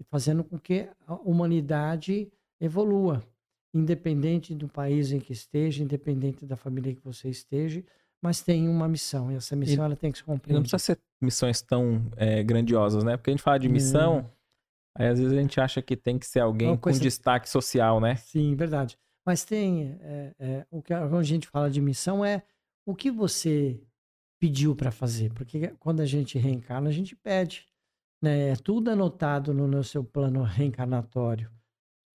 fazendo 0.08 0.44
com 0.44 0.56
que 0.56 0.88
a 1.04 1.14
humanidade 1.14 2.30
evolua. 2.60 3.26
Independente 3.74 4.54
do 4.54 4.68
país 4.68 5.12
em 5.12 5.20
que 5.20 5.32
esteja, 5.32 5.82
independente 5.82 6.46
da 6.46 6.56
família 6.56 6.94
que 6.94 7.02
você 7.02 7.28
esteja, 7.28 7.84
mas 8.22 8.40
tem 8.40 8.68
uma 8.68 8.88
missão, 8.88 9.30
e 9.30 9.36
essa 9.36 9.54
missão 9.54 9.84
e, 9.84 9.86
ela 9.86 9.96
tem 9.96 10.10
que 10.10 10.18
se 10.18 10.24
cumprir. 10.24 10.54
Não 10.54 10.62
precisa 10.62 10.78
ser 10.78 10.98
missões 11.20 11.60
tão 11.60 12.10
é, 12.16 12.42
grandiosas, 12.42 13.04
né? 13.04 13.16
Porque 13.16 13.30
a 13.30 13.32
gente 13.32 13.42
fala 13.42 13.58
de 13.58 13.68
missão, 13.68 14.18
hum. 14.18 14.24
aí 14.94 15.08
às 15.08 15.18
vezes 15.18 15.32
a 15.36 15.40
gente 15.40 15.60
acha 15.60 15.82
que 15.82 15.96
tem 15.96 16.18
que 16.18 16.26
ser 16.26 16.40
alguém 16.40 16.76
com 16.76 16.90
destaque 16.90 17.48
social, 17.48 18.00
né? 18.00 18.16
Sim, 18.16 18.54
verdade. 18.54 18.98
Mas 19.24 19.44
tem, 19.44 19.96
é, 20.00 20.34
é, 20.38 20.66
o 20.70 20.80
que 20.80 20.94
a 20.94 21.22
gente 21.22 21.48
fala 21.48 21.70
de 21.70 21.80
missão 21.80 22.24
é 22.24 22.42
o 22.86 22.94
que 22.94 23.10
você 23.10 23.80
pediu 24.40 24.76
para 24.76 24.90
fazer, 24.90 25.32
porque 25.32 25.68
quando 25.80 26.00
a 26.00 26.06
gente 26.06 26.38
reencarna, 26.38 26.88
a 26.88 26.92
gente 26.92 27.16
pede. 27.16 27.66
Né? 28.22 28.50
É 28.50 28.56
tudo 28.56 28.90
anotado 28.90 29.52
no, 29.52 29.66
no 29.66 29.82
seu 29.82 30.04
plano 30.04 30.42
reencarnatório. 30.42 31.50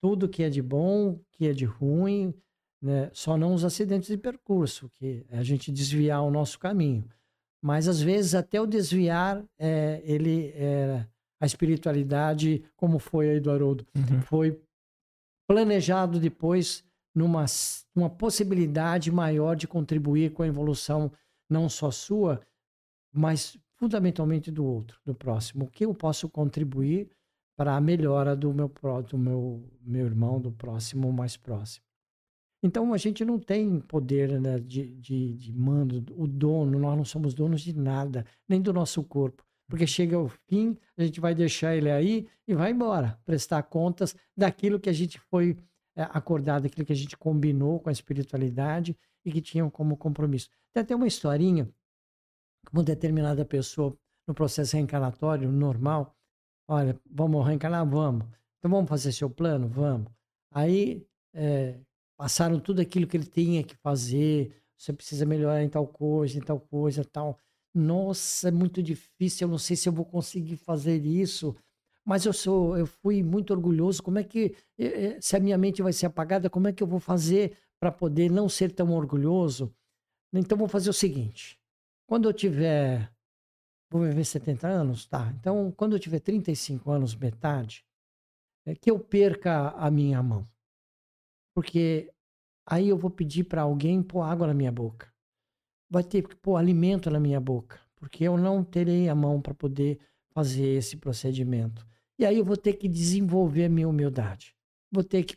Tudo 0.02 0.28
que 0.28 0.44
é 0.44 0.50
de 0.50 0.62
bom, 0.62 1.20
que 1.32 1.48
é 1.48 1.54
de 1.54 1.66
ruim, 1.66 2.34
né? 2.82 3.10
só 3.14 3.38
não 3.38 3.54
os 3.54 3.64
acidentes 3.64 4.10
de 4.10 4.18
percurso, 4.18 4.90
que 4.90 5.26
é 5.30 5.38
a 5.38 5.44
gente 5.44 5.72
desviar 5.72 6.24
o 6.24 6.32
nosso 6.32 6.58
caminho. 6.58 7.08
Mas 7.62 7.88
às 7.88 8.02
vezes 8.02 8.34
até 8.34 8.60
o 8.60 8.66
desviar, 8.66 9.46
é, 9.60 10.02
ele 10.04 10.52
é, 10.56 11.06
a 11.40 11.46
espiritualidade, 11.46 12.64
como 12.76 12.98
foi 12.98 13.30
aí 13.30 13.40
do 13.40 13.52
Haroldo, 13.52 13.86
uhum. 13.96 14.22
foi 14.22 14.60
planejado 15.48 16.20
depois 16.20 16.84
numa, 17.14 17.46
numa 17.96 18.10
possibilidade 18.10 19.12
maior 19.12 19.56
de 19.56 19.68
contribuir 19.68 20.32
com 20.32 20.44
a 20.44 20.48
evolução 20.48 21.12
não 21.50 21.70
só 21.70 21.92
sua, 21.92 22.42
mas 23.14 23.58
fundamentalmente 23.76 24.50
do 24.50 24.66
outro, 24.66 25.00
do 25.06 25.14
próximo. 25.14 25.66
O 25.66 25.68
que 25.68 25.86
eu 25.86 25.94
posso 25.94 26.30
contribuir 26.30 27.10
para 27.56 27.76
a 27.76 27.82
melhora 27.82 28.36
do 28.36 28.54
meu, 28.54 28.72
do 29.10 29.18
meu, 29.18 29.64
meu 29.82 30.06
irmão, 30.06 30.40
do 30.40 30.52
próximo 30.52 31.12
mais 31.12 31.38
próximo. 31.38 31.86
Então 32.64 32.94
a 32.94 32.98
gente 32.98 33.26
não 33.26 33.40
tem 33.40 33.80
poder 33.80 34.40
né, 34.40 34.60
de, 34.60 34.96
de, 34.96 35.34
de 35.34 35.54
mando, 35.54 36.06
o 36.16 36.28
dono, 36.28 36.78
nós 36.78 36.96
não 36.96 37.06
somos 37.06 37.34
donos 37.34 37.62
de 37.62 37.74
nada, 37.74 38.26
nem 38.48 38.62
do 38.62 38.72
nosso 38.72 39.04
corpo. 39.04 39.44
Porque 39.68 39.88
chega 39.88 40.20
o 40.20 40.28
fim, 40.28 40.78
a 40.98 41.04
gente 41.04 41.20
vai 41.20 41.34
deixar 41.34 41.76
ele 41.76 41.90
aí 41.90 42.28
e 42.48 42.54
vai 42.54 42.72
embora, 42.72 43.20
prestar 43.26 43.64
contas 43.64 44.16
daquilo 44.36 44.80
que 44.80 44.90
a 44.90 44.94
gente 44.94 45.18
foi 45.18 45.58
é, 45.96 46.04
acordado, 46.04 46.64
daquilo 46.64 46.86
que 46.86 46.94
a 46.94 46.96
gente 46.96 47.18
combinou 47.18 47.80
com 47.80 47.90
a 47.90 47.92
espiritualidade 47.92 48.96
e 49.26 49.32
que 49.32 49.42
tinham 49.42 49.70
como 49.70 49.98
compromisso. 49.98 50.50
Tem 50.74 50.84
até 50.84 50.96
uma 50.96 51.08
historinha, 51.08 51.70
uma 52.72 52.84
determinada 52.84 53.44
pessoa 53.44 53.98
no 54.28 54.34
processo 54.34 54.76
reencarnatório 54.76 55.52
normal, 55.52 56.16
olha, 56.74 57.00
vamos 57.10 57.46
reencarnar? 57.46 57.88
Vamos. 57.88 58.26
Então 58.60 58.72
vamos 58.72 58.90
fazer 58.90 59.12
seu 59.12 59.30
plano? 59.30 59.68
Vamos. 59.68 60.12
Aí 60.52 61.06
é, 61.34 61.80
passaram 62.18 62.60
tudo 62.60 62.82
aquilo 62.82 63.08
que 63.08 63.18
ele 63.18 63.26
tinha 63.26 63.64
que 63.64 63.76
fazer, 63.76 64.56
você 64.78 64.94
precisa 64.94 65.26
melhorar 65.26 65.64
em 65.64 65.70
tal 65.70 65.88
coisa, 65.88 66.38
em 66.38 66.42
tal 66.42 66.60
coisa, 66.60 67.04
tal. 67.06 67.38
Nossa, 67.74 68.50
é 68.50 68.52
muito 68.52 68.84
difícil, 68.84 69.48
eu 69.48 69.52
não 69.52 69.58
sei 69.58 69.76
se 69.76 69.88
eu 69.88 69.94
vou 69.94 70.06
conseguir 70.06 70.58
fazer 70.58 71.06
isso 71.06 71.56
mas 72.06 72.26
eu 72.26 72.34
sou, 72.34 72.78
eu 72.78 72.86
fui 72.86 73.24
muito 73.24 73.52
orgulhoso. 73.54 74.02
Como 74.02 74.20
é 74.20 74.24
que, 74.24 74.56
eh, 74.78 75.06
eh, 75.06 75.22
se 75.22 75.36
a 75.36 75.40
minha 75.40 75.58
mente 75.58 75.82
vai 75.82 75.94
ser 75.94 76.08
apagada, 76.08 76.50
como 76.50 76.68
é 76.68 76.74
que 76.74 76.82
eu 76.82 76.88
vou 76.88 77.00
fazer 77.00 77.58
para 77.80 77.92
poder 77.92 78.30
não 78.30 78.50
ser 78.50 78.72
tão 78.72 78.92
orgulhoso? 78.92 79.74
Então, 80.34 80.58
vou 80.58 80.68
fazer 80.68 80.90
o 80.90 80.94
seguinte: 80.94 81.60
quando 82.08 82.28
eu 82.28 82.34
tiver, 82.34 83.12
vou 83.92 84.02
viver 84.02 84.24
70 84.24 84.68
anos, 84.68 85.06
tá? 85.06 85.32
Então, 85.38 85.72
quando 85.76 85.94
eu 85.96 86.00
tiver 86.00 86.22
35 86.22 86.90
anos, 86.90 87.14
metade, 87.14 87.86
é 88.66 88.74
que 88.74 88.90
eu 88.90 88.98
perca 88.98 89.70
a 89.72 89.92
minha 89.92 90.24
mão, 90.24 90.48
porque 91.54 92.10
aí 92.66 92.88
eu 92.88 92.98
vou 92.98 93.12
pedir 93.12 93.44
para 93.44 93.64
alguém 93.64 94.02
pôr 94.02 94.22
água 94.22 94.48
na 94.48 94.54
minha 94.54 94.72
boca, 94.72 95.14
vai 95.90 96.04
ter 96.04 96.26
que 96.26 96.36
pôr 96.38 96.56
alimento 96.56 97.12
na 97.12 97.20
minha 97.20 97.40
boca, 97.40 97.82
porque 97.98 98.24
eu 98.24 98.38
não 98.38 98.64
terei 98.64 99.10
a 99.10 99.16
mão 99.16 99.42
para 99.42 99.54
poder 99.54 100.00
fazer 100.30 100.78
esse 100.78 100.96
procedimento. 100.96 101.86
E 102.18 102.26
aí 102.26 102.38
eu 102.38 102.46
vou 102.46 102.56
ter 102.56 102.74
que 102.74 102.88
desenvolver 102.88 103.66
a 103.66 103.70
minha 103.70 103.90
humildade. 103.90 104.56
Vou 104.90 105.04
ter 105.04 105.24
que 105.24 105.36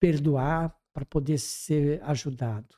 perdoar 0.00 0.76
para 0.92 1.04
poder 1.04 1.38
ser 1.38 2.02
ajudado. 2.02 2.74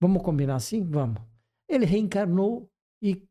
Vamos 0.00 0.22
combinar 0.22 0.56
assim? 0.56 0.82
Vamos. 0.82 1.22
Ele 1.68 1.84
reencarnou 1.84 2.68
e 3.00 3.22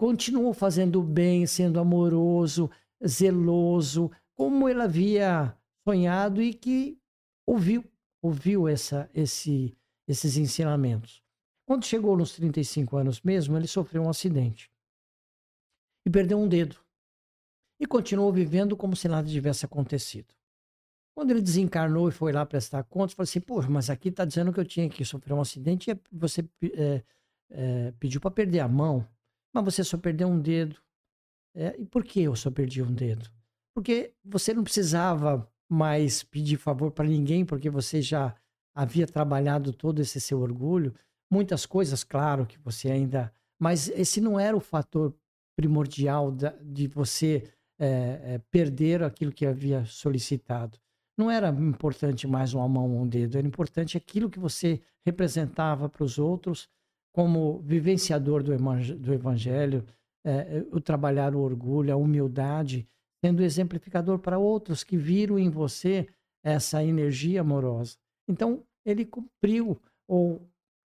continuou 0.00 0.54
fazendo 0.54 1.02
bem, 1.02 1.46
sendo 1.46 1.78
amoroso, 1.78 2.70
zeloso, 3.06 4.10
como 4.34 4.66
ele 4.66 4.80
havia 4.80 5.54
sonhado 5.86 6.40
e 6.40 6.54
que 6.54 6.98
ouviu, 7.46 7.84
ouviu 8.22 8.66
essa, 8.66 9.10
esse, 9.12 9.76
esses 10.08 10.38
ensinamentos. 10.38 11.22
Quando 11.66 11.84
chegou 11.84 12.16
nos 12.16 12.32
35 12.32 12.96
anos 12.96 13.20
mesmo, 13.20 13.58
ele 13.58 13.66
sofreu 13.66 14.04
um 14.04 14.08
acidente 14.08 14.72
e 16.06 16.08
perdeu 16.08 16.38
um 16.38 16.48
dedo. 16.48 16.76
E 17.78 17.84
continuou 17.84 18.32
vivendo 18.32 18.78
como 18.78 18.96
se 18.96 19.06
nada 19.06 19.28
tivesse 19.28 19.66
acontecido. 19.66 20.34
Quando 21.14 21.32
ele 21.32 21.42
desencarnou 21.42 22.08
e 22.08 22.12
foi 22.12 22.32
lá 22.32 22.46
prestar 22.46 22.84
contas, 22.84 23.12
falou 23.12 23.24
assim: 23.24 23.40
Pô, 23.40 23.60
mas 23.68 23.90
aqui 23.90 24.08
está 24.08 24.24
dizendo 24.24 24.50
que 24.50 24.60
eu 24.60 24.64
tinha 24.64 24.88
que 24.88 25.04
sofrer 25.04 25.34
um 25.34 25.42
acidente 25.42 25.90
e 25.90 26.00
você 26.10 26.42
é, 26.72 27.02
é, 27.50 27.92
pediu 28.00 28.18
para 28.18 28.30
perder 28.30 28.60
a 28.60 28.68
mão, 28.68 29.06
mas 29.52 29.64
você 29.64 29.84
só 29.84 29.96
perdeu 29.96 30.28
um 30.28 30.40
dedo. 30.40 30.76
É, 31.54 31.76
e 31.78 31.84
por 31.84 32.04
que 32.04 32.22
eu 32.22 32.36
só 32.36 32.50
perdi 32.50 32.82
um 32.82 32.92
dedo? 32.92 33.28
Porque 33.74 34.14
você 34.24 34.54
não 34.54 34.62
precisava 34.62 35.50
mais 35.68 36.22
pedir 36.22 36.56
favor 36.56 36.90
para 36.90 37.08
ninguém, 37.08 37.44
porque 37.44 37.70
você 37.70 38.02
já 38.02 38.34
havia 38.74 39.06
trabalhado 39.06 39.72
todo 39.72 40.00
esse 40.00 40.20
seu 40.20 40.40
orgulho. 40.40 40.94
Muitas 41.30 41.66
coisas, 41.66 42.02
claro, 42.02 42.46
que 42.46 42.58
você 42.58 42.90
ainda. 42.90 43.32
Mas 43.58 43.88
esse 43.88 44.20
não 44.20 44.38
era 44.38 44.56
o 44.56 44.60
fator 44.60 45.14
primordial 45.56 46.30
da, 46.32 46.50
de 46.62 46.86
você 46.86 47.52
é, 47.78 48.34
é, 48.34 48.38
perder 48.50 49.02
aquilo 49.02 49.32
que 49.32 49.46
havia 49.46 49.84
solicitado. 49.84 50.78
Não 51.16 51.30
era 51.30 51.50
importante 51.50 52.26
mais 52.26 52.54
uma 52.54 52.68
mão 52.68 52.90
ou 52.90 53.02
um 53.02 53.06
dedo, 53.08 53.36
era 53.36 53.46
importante 53.46 53.96
aquilo 53.96 54.30
que 54.30 54.38
você 54.38 54.80
representava 55.04 55.88
para 55.88 56.04
os 56.04 56.18
outros 56.18 56.68
como 57.12 57.60
vivenciador 57.60 58.42
do, 58.42 58.56
do 58.96 59.12
evangelho, 59.12 59.84
é, 60.24 60.64
o 60.70 60.80
trabalhar 60.80 61.34
o 61.34 61.40
orgulho, 61.40 61.92
a 61.92 61.96
humildade, 61.96 62.86
sendo 63.24 63.42
exemplificador 63.42 64.18
para 64.18 64.38
outros 64.38 64.84
que 64.84 64.96
viram 64.96 65.38
em 65.38 65.50
você 65.50 66.06
essa 66.42 66.82
energia 66.82 67.40
amorosa. 67.40 67.96
Então, 68.28 68.62
ele 68.84 69.04
cumpriu 69.04 69.78
ou 70.08 70.40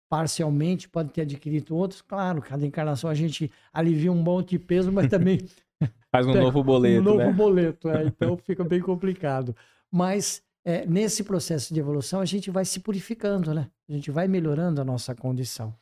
parcialmente, 0.09 0.88
pode 0.88 1.09
ter 1.11 1.21
adquirido 1.21 1.76
outros. 1.76 2.01
Claro, 2.01 2.41
cada 2.41 2.65
encarnação 2.65 3.09
a 3.09 3.13
gente 3.13 3.51
alivia 3.73 4.11
um 4.11 4.21
monte 4.21 4.51
de 4.51 4.59
peso, 4.59 4.91
mas 4.91 5.07
também. 5.07 5.39
Faz 6.12 6.28
um 6.28 6.33
novo 6.39 6.63
boleto. 6.63 7.01
Um 7.01 7.04
novo 7.04 7.17
né? 7.17 7.33
boleto, 7.33 7.89
é, 7.89 8.05
então 8.05 8.37
fica 8.43 8.63
bem 8.63 8.82
complicado. 8.82 9.55
Mas 9.91 10.43
é, 10.63 10.86
nesse 10.86 11.24
processo 11.24 11.74
de 11.74 11.79
evolução, 11.79 12.21
a 12.21 12.25
gente 12.25 12.51
vai 12.51 12.66
se 12.66 12.79
purificando, 12.79 13.54
né? 13.54 13.70
A 13.89 13.91
gente 13.91 14.12
vai 14.12 14.28
melhorando 14.28 14.82
a 14.82 14.86
nossa 14.86 15.13
condição. 15.13 15.74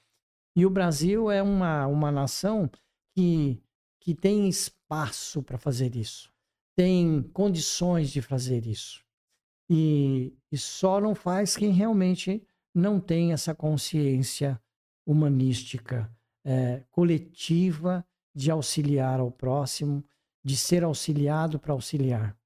E 0.56 0.66
o 0.66 0.70
Brasil 0.70 1.32
é 1.32 1.42
uma, 1.42 1.88
uma 1.88 2.12
nação 2.12 2.70
que, 3.16 3.62
que 4.00 4.14
tem 4.14 4.48
espaço 4.48 5.42
para 5.42 5.58
fazer 5.58 5.96
isso, 5.96 6.32
tem 6.76 7.24
condições 7.34 8.12
de 8.12 8.22
fazer 8.22 8.66
isso. 8.68 9.04
E, 9.70 10.34
e 10.52 10.58
só 10.58 11.00
não 11.00 11.16
faz 11.16 11.56
quem 11.56 11.72
realmente 11.72 12.46
não 12.74 13.00
tem 13.00 13.32
essa 13.32 13.56
consciência 13.56 14.62
humanística 15.06 16.12
é, 16.46 16.84
coletiva 16.92 18.06
de 18.36 18.50
auxiliar 18.50 19.20
ao 19.20 19.32
próximo, 19.32 20.04
de 20.44 20.58
ser 20.58 20.84
auxiliado 20.84 21.60
para 21.60 21.74
auxiliar. 21.74 22.38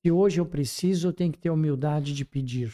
Se 0.00 0.10
hoje 0.10 0.40
eu 0.40 0.46
preciso, 0.46 1.08
eu 1.08 1.12
tenho 1.12 1.32
que 1.32 1.38
ter 1.38 1.50
humildade 1.50 2.14
de 2.14 2.24
pedir. 2.24 2.72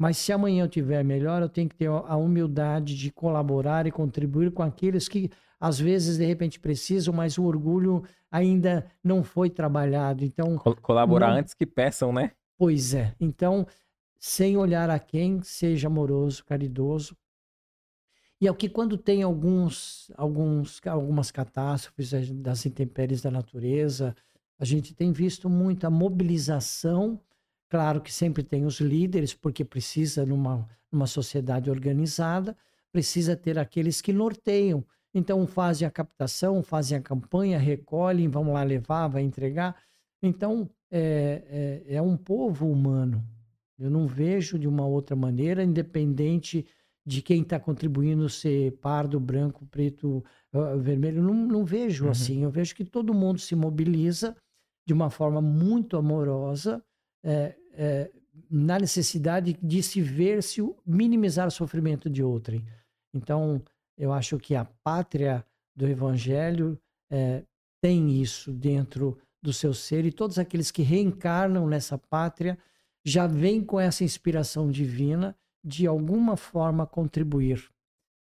Mas 0.00 0.16
se 0.16 0.32
amanhã 0.32 0.64
eu 0.64 0.68
tiver 0.68 1.04
melhor, 1.04 1.42
eu 1.42 1.48
tenho 1.50 1.68
que 1.68 1.76
ter 1.76 1.88
a 1.88 2.16
humildade 2.16 2.96
de 2.96 3.10
colaborar 3.10 3.86
e 3.86 3.92
contribuir 3.92 4.50
com 4.50 4.62
aqueles 4.62 5.06
que 5.06 5.28
às 5.60 5.78
vezes 5.78 6.16
de 6.16 6.24
repente 6.24 6.58
precisam, 6.58 7.12
mas 7.12 7.36
o 7.36 7.44
orgulho 7.44 8.02
ainda 8.30 8.86
não 9.04 9.22
foi 9.22 9.50
trabalhado. 9.50 10.24
Então 10.24 10.56
colaborar 10.56 11.32
não... 11.32 11.36
antes 11.36 11.52
que 11.52 11.66
peçam, 11.66 12.14
né? 12.14 12.30
Pois 12.56 12.94
é. 12.94 13.14
Então 13.20 13.66
sem 14.18 14.56
olhar 14.56 14.88
a 14.88 14.98
quem, 14.98 15.42
seja 15.42 15.88
amoroso, 15.88 16.46
caridoso. 16.46 17.14
E 18.40 18.46
é 18.46 18.50
o 18.50 18.54
que 18.54 18.70
quando 18.70 18.96
tem 18.96 19.22
alguns, 19.22 20.10
alguns, 20.16 20.80
algumas 20.86 21.30
catástrofes 21.30 22.14
eh, 22.14 22.24
das 22.32 22.64
intempéries 22.64 23.20
da 23.20 23.30
natureza, 23.30 24.16
a 24.58 24.64
gente 24.64 24.94
tem 24.94 25.12
visto 25.12 25.50
muita 25.50 25.90
mobilização. 25.90 27.20
Claro 27.70 28.00
que 28.00 28.12
sempre 28.12 28.42
tem 28.42 28.64
os 28.64 28.80
líderes, 28.80 29.32
porque 29.32 29.64
precisa, 29.64 30.26
numa, 30.26 30.68
numa 30.90 31.06
sociedade 31.06 31.70
organizada, 31.70 32.56
precisa 32.92 33.36
ter 33.36 33.58
aqueles 33.58 34.00
que 34.00 34.12
norteiam. 34.12 34.84
Então, 35.14 35.46
fazem 35.46 35.86
a 35.86 35.90
captação, 35.90 36.62
fazem 36.62 36.98
a 36.98 37.00
campanha, 37.00 37.58
recolhem, 37.58 38.28
vão 38.28 38.52
lá 38.52 38.64
levar, 38.64 39.06
vai 39.08 39.22
entregar. 39.22 39.76
Então, 40.20 40.68
é, 40.90 41.84
é, 41.88 41.94
é 41.94 42.02
um 42.02 42.16
povo 42.16 42.68
humano 42.68 43.24
Eu 43.78 43.88
não 43.88 44.08
vejo 44.08 44.58
de 44.58 44.66
uma 44.66 44.84
outra 44.84 45.14
maneira, 45.14 45.62
independente 45.62 46.66
de 47.06 47.22
quem 47.22 47.42
está 47.42 47.58
contribuindo 47.58 48.28
ser 48.28 48.72
pardo, 48.78 49.18
branco, 49.18 49.64
preto, 49.66 50.24
uh, 50.52 50.78
vermelho. 50.78 51.22
Não, 51.22 51.34
não 51.34 51.64
vejo 51.64 52.04
uhum. 52.04 52.10
assim. 52.10 52.42
Eu 52.42 52.50
vejo 52.50 52.74
que 52.74 52.84
todo 52.84 53.14
mundo 53.14 53.38
se 53.38 53.54
mobiliza 53.54 54.36
de 54.86 54.92
uma 54.92 55.08
forma 55.08 55.40
muito 55.40 55.96
amorosa, 55.96 56.84
é, 57.24 57.56
é, 57.80 58.10
na 58.50 58.78
necessidade 58.78 59.56
de 59.62 59.82
se 59.82 60.02
ver, 60.02 60.42
se 60.42 60.60
minimizar 60.84 61.48
o 61.48 61.50
sofrimento 61.50 62.10
de 62.10 62.22
outrem. 62.22 62.62
Então, 63.14 63.62
eu 63.96 64.12
acho 64.12 64.38
que 64.38 64.54
a 64.54 64.66
pátria 64.84 65.42
do 65.74 65.88
Evangelho 65.88 66.78
é, 67.10 67.42
tem 67.80 68.20
isso 68.20 68.52
dentro 68.52 69.18
do 69.42 69.50
seu 69.50 69.72
ser 69.72 70.04
e 70.04 70.12
todos 70.12 70.38
aqueles 70.38 70.70
que 70.70 70.82
reencarnam 70.82 71.66
nessa 71.66 71.96
pátria 71.96 72.58
já 73.02 73.26
vêm 73.26 73.64
com 73.64 73.80
essa 73.80 74.04
inspiração 74.04 74.70
divina 74.70 75.34
de 75.64 75.86
alguma 75.86 76.36
forma 76.36 76.86
contribuir, 76.86 77.66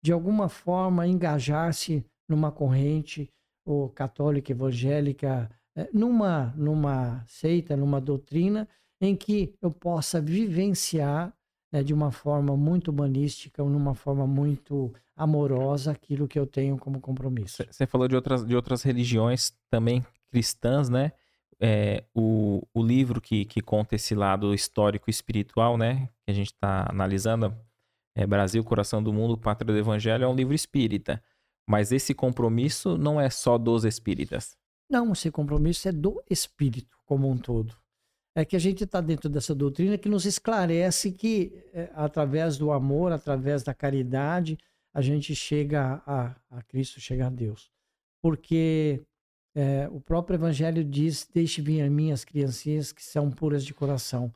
de 0.02 0.14
alguma 0.14 0.48
forma 0.48 1.06
engajar-se 1.06 2.06
numa 2.30 2.54
corrente 2.54 3.30
ou 3.66 3.90
católica, 3.90 4.54
evangélica, 4.54 5.52
é, 5.76 5.90
numa, 5.92 6.54
numa 6.56 7.22
seita, 7.26 7.76
numa 7.76 8.00
doutrina 8.00 8.66
em 9.02 9.16
que 9.16 9.54
eu 9.60 9.72
possa 9.72 10.22
vivenciar 10.22 11.34
né, 11.72 11.82
de 11.82 11.94
uma 11.94 12.12
forma 12.12 12.56
muito 12.56 12.92
humanística, 12.92 13.64
numa 13.64 13.96
forma 13.96 14.28
muito 14.28 14.94
amorosa, 15.16 15.92
aquilo 15.92 16.28
que 16.28 16.38
eu 16.38 16.46
tenho 16.46 16.78
como 16.78 17.02
compromisso. 17.02 17.64
Você 17.70 17.88
falou 17.88 18.08
de 18.08 18.16
outras, 18.16 18.46
de 18.46 18.56
outras 18.56 18.84
religiões 18.84 19.54
também 19.70 20.06
cristãs, 20.30 20.90
né? 20.90 21.12
É, 21.64 22.04
o, 22.14 22.64
o 22.74 22.84
livro 22.84 23.22
que, 23.22 23.46
que 23.46 23.62
conta 23.62 23.96
esse 23.96 24.16
lado 24.16 24.54
histórico 24.54 25.10
e 25.10 25.12
espiritual, 25.12 25.78
né? 25.78 26.10
Que 26.26 26.32
a 26.32 26.34
gente 26.34 26.52
está 26.54 26.88
analisando, 26.90 27.56
é 28.16 28.26
Brasil, 28.26 28.64
Coração 28.64 29.02
do 29.02 29.14
Mundo, 29.14 29.38
Pátria 29.38 29.72
do 29.72 29.78
Evangelho, 29.78 30.24
é 30.24 30.28
um 30.28 30.36
livro 30.36 30.54
espírita. 30.54 31.22
Mas 31.68 31.92
esse 31.92 32.14
compromisso 32.14 32.98
não 32.98 33.22
é 33.22 33.30
só 33.30 33.58
dos 33.58 33.86
espíritas. 33.86 34.58
Não, 34.90 35.14
esse 35.14 35.30
compromisso 35.32 35.88
é 35.88 35.92
do 35.92 36.22
espírito 36.30 36.98
como 37.06 37.30
um 37.30 37.38
todo 37.38 37.76
é 38.34 38.46
que 38.46 38.56
a 38.56 38.60
gente 38.60 38.84
está 38.84 39.02
dentro 39.02 39.30
dessa 39.30 39.54
doutrina 39.54 39.98
que 39.98 40.08
nos 40.08 40.26
esclarece 40.26 41.12
que, 41.12 41.52
é, 41.74 41.90
através 41.94 42.58
do 42.58 42.72
amor, 42.72 43.12
através 43.12 43.64
da 43.64 43.74
caridade, 43.74 44.58
a 44.94 45.02
gente 45.02 45.36
chega 45.36 46.02
a, 46.06 46.36
a 46.50 46.62
Cristo, 46.64 47.00
chega 47.00 47.28
a 47.28 47.30
Deus. 47.30 47.70
Porque 48.22 49.02
é, 49.56 49.90
o 49.92 50.00
próprio 50.00 50.36
Evangelho 50.36 50.84
diz: 50.84 51.28
Deixe 51.34 51.62
vir 51.62 51.82
a 51.82 51.90
mim 51.90 52.12
as 52.12 52.24
criancinhas 52.24 52.92
que 52.92 53.04
são 53.04 53.30
puras 53.30 53.66
de 53.66 53.74
coração. 53.74 54.34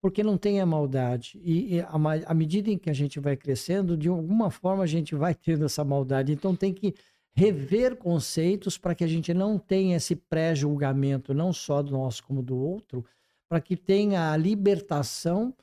Porque 0.00 0.22
não 0.22 0.38
tem 0.38 0.60
a 0.60 0.66
maldade. 0.66 1.40
E, 1.42 1.76
e 1.76 1.80
à 1.80 2.34
medida 2.34 2.70
em 2.70 2.78
que 2.78 2.88
a 2.88 2.92
gente 2.92 3.18
vai 3.18 3.36
crescendo, 3.36 3.96
de 3.96 4.08
alguma 4.08 4.48
forma 4.50 4.84
a 4.84 4.86
gente 4.86 5.14
vai 5.14 5.34
tendo 5.34 5.64
essa 5.64 5.82
maldade. 5.84 6.32
Então 6.32 6.54
tem 6.54 6.72
que 6.72 6.94
rever 7.34 7.96
conceitos 7.96 8.78
para 8.78 8.94
que 8.94 9.02
a 9.02 9.08
gente 9.08 9.34
não 9.34 9.58
tenha 9.58 9.96
esse 9.96 10.14
pré-julgamento, 10.14 11.34
não 11.34 11.52
só 11.52 11.82
do 11.82 11.92
nosso 11.92 12.24
como 12.24 12.42
do 12.42 12.56
outro, 12.56 13.04
para 13.48 13.60
que 13.60 13.76
tenha 13.76 14.30
a 14.32 14.36
libertação, 14.36 15.54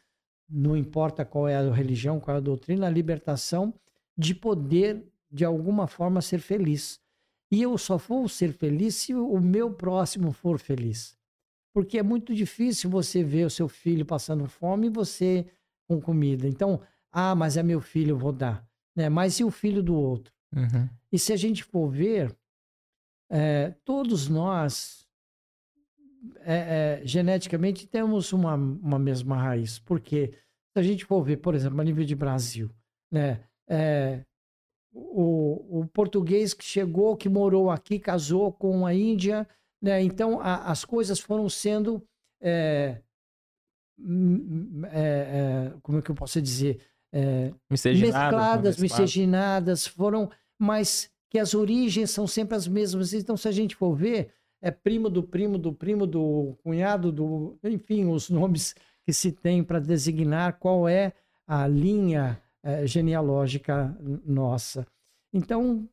não 0.50 0.76
importa 0.76 1.24
qual 1.24 1.48
é 1.48 1.56
a 1.56 1.72
religião, 1.72 2.20
qual 2.20 2.36
é 2.36 2.38
a 2.40 2.44
doutrina, 2.44 2.88
a 2.88 2.90
libertação 2.90 3.74
de 4.18 4.34
poder, 4.34 5.06
de 5.32 5.46
alguma 5.46 5.88
forma, 5.88 6.22
ser 6.22 6.40
feliz. 6.40 7.00
E 7.52 7.62
eu 7.62 7.78
só 7.78 7.98
vou 7.98 8.28
ser 8.28 8.54
feliz 8.54 8.96
se 8.96 9.14
o 9.14 9.40
meu 9.40 9.72
próximo 9.72 10.32
for 10.32 10.60
feliz. 10.60 11.16
Porque 11.74 11.98
é 11.98 12.04
muito 12.04 12.34
difícil 12.34 12.90
você 12.90 13.24
ver 13.24 13.46
o 13.46 13.50
seu 13.50 13.68
filho 13.68 14.06
passando 14.06 14.48
fome 14.48 14.88
e 14.88 14.90
você 14.90 15.46
com 15.88 16.02
comida. 16.02 16.48
Então, 16.48 16.82
ah, 17.12 17.36
mas 17.36 17.58
é 17.58 17.64
meu 17.64 17.82
filho, 17.82 18.12
eu 18.12 18.18
vou 18.18 18.32
dar. 18.32 18.68
Né? 18.96 19.10
Mas 19.10 19.40
e 19.40 19.44
o 19.44 19.52
filho 19.52 19.84
do 19.84 19.96
outro? 19.96 20.34
Uhum. 20.56 20.90
E 21.12 21.20
se 21.20 21.34
a 21.34 21.36
gente 21.36 21.64
for 21.64 21.90
ver, 21.90 22.36
é, 23.30 23.74
todos 23.84 24.28
nós 24.28 25.05
é, 26.40 27.02
é, 27.02 27.06
geneticamente 27.06 27.88
temos 27.88 28.34
uma, 28.34 28.56
uma 28.56 29.00
mesma 29.00 29.38
raiz. 29.38 29.80
Porque 29.80 30.32
se 30.74 30.80
a 30.80 30.82
gente 30.82 31.06
for 31.06 31.24
ver, 31.24 31.38
por 31.38 31.56
exemplo, 31.56 31.80
a 31.80 31.84
nível 31.84 32.06
de 32.06 32.16
Brasil, 32.16 32.70
né? 33.12 33.42
É, 33.68 34.22
o, 34.94 35.82
o, 35.82 35.88
português 35.88 36.54
que 36.54 36.64
chegou, 36.64 37.18
que 37.18 37.28
morou 37.28 37.70
aqui, 37.70 38.00
casou 38.00 38.52
com 38.52 38.86
a 38.86 38.94
Índia, 38.94 39.48
né? 39.82 40.02
Então 40.02 40.40
a, 40.40 40.72
as 40.72 40.86
coisas 40.86 41.20
foram 41.20 41.50
sendo 41.50 42.02
é, 42.42 43.02
é, 44.92 44.94
é, 44.94 45.74
como 45.82 45.98
é 45.98 46.02
que 46.02 46.12
eu 46.12 46.16
posso 46.16 46.42
dizer? 46.42 46.80
mescladas, 47.72 48.78
miscigenadas, 48.78 49.88
foram, 49.88 50.30
mas 50.60 51.10
que 51.30 51.40
as 51.40 51.54
origens 51.54 52.12
são 52.12 52.28
sempre 52.28 52.56
as 52.56 52.68
mesmas. 52.68 53.14
Então, 53.14 53.38
se 53.38 53.48
a 53.48 53.52
gente 53.52 53.76
for 53.76 53.96
ver, 53.96 54.34
é 54.66 54.72
primo 54.72 55.12
do 55.12 55.22
primo 55.22 55.60
do 55.60 55.72
primo 55.72 56.08
do 56.08 56.58
cunhado 56.64 57.12
do, 57.12 57.56
enfim, 57.64 58.06
os 58.06 58.32
nomes 58.32 58.74
que 59.06 59.14
se 59.14 59.32
tem 59.32 59.64
para 59.64 59.80
designar 59.80 60.58
qual 60.58 60.90
é 60.90 61.14
a 61.46 61.68
linha 61.68 62.42
é, 62.64 62.88
genealógica 62.88 63.96
nossa. 64.26 64.88
Então, 65.32 65.88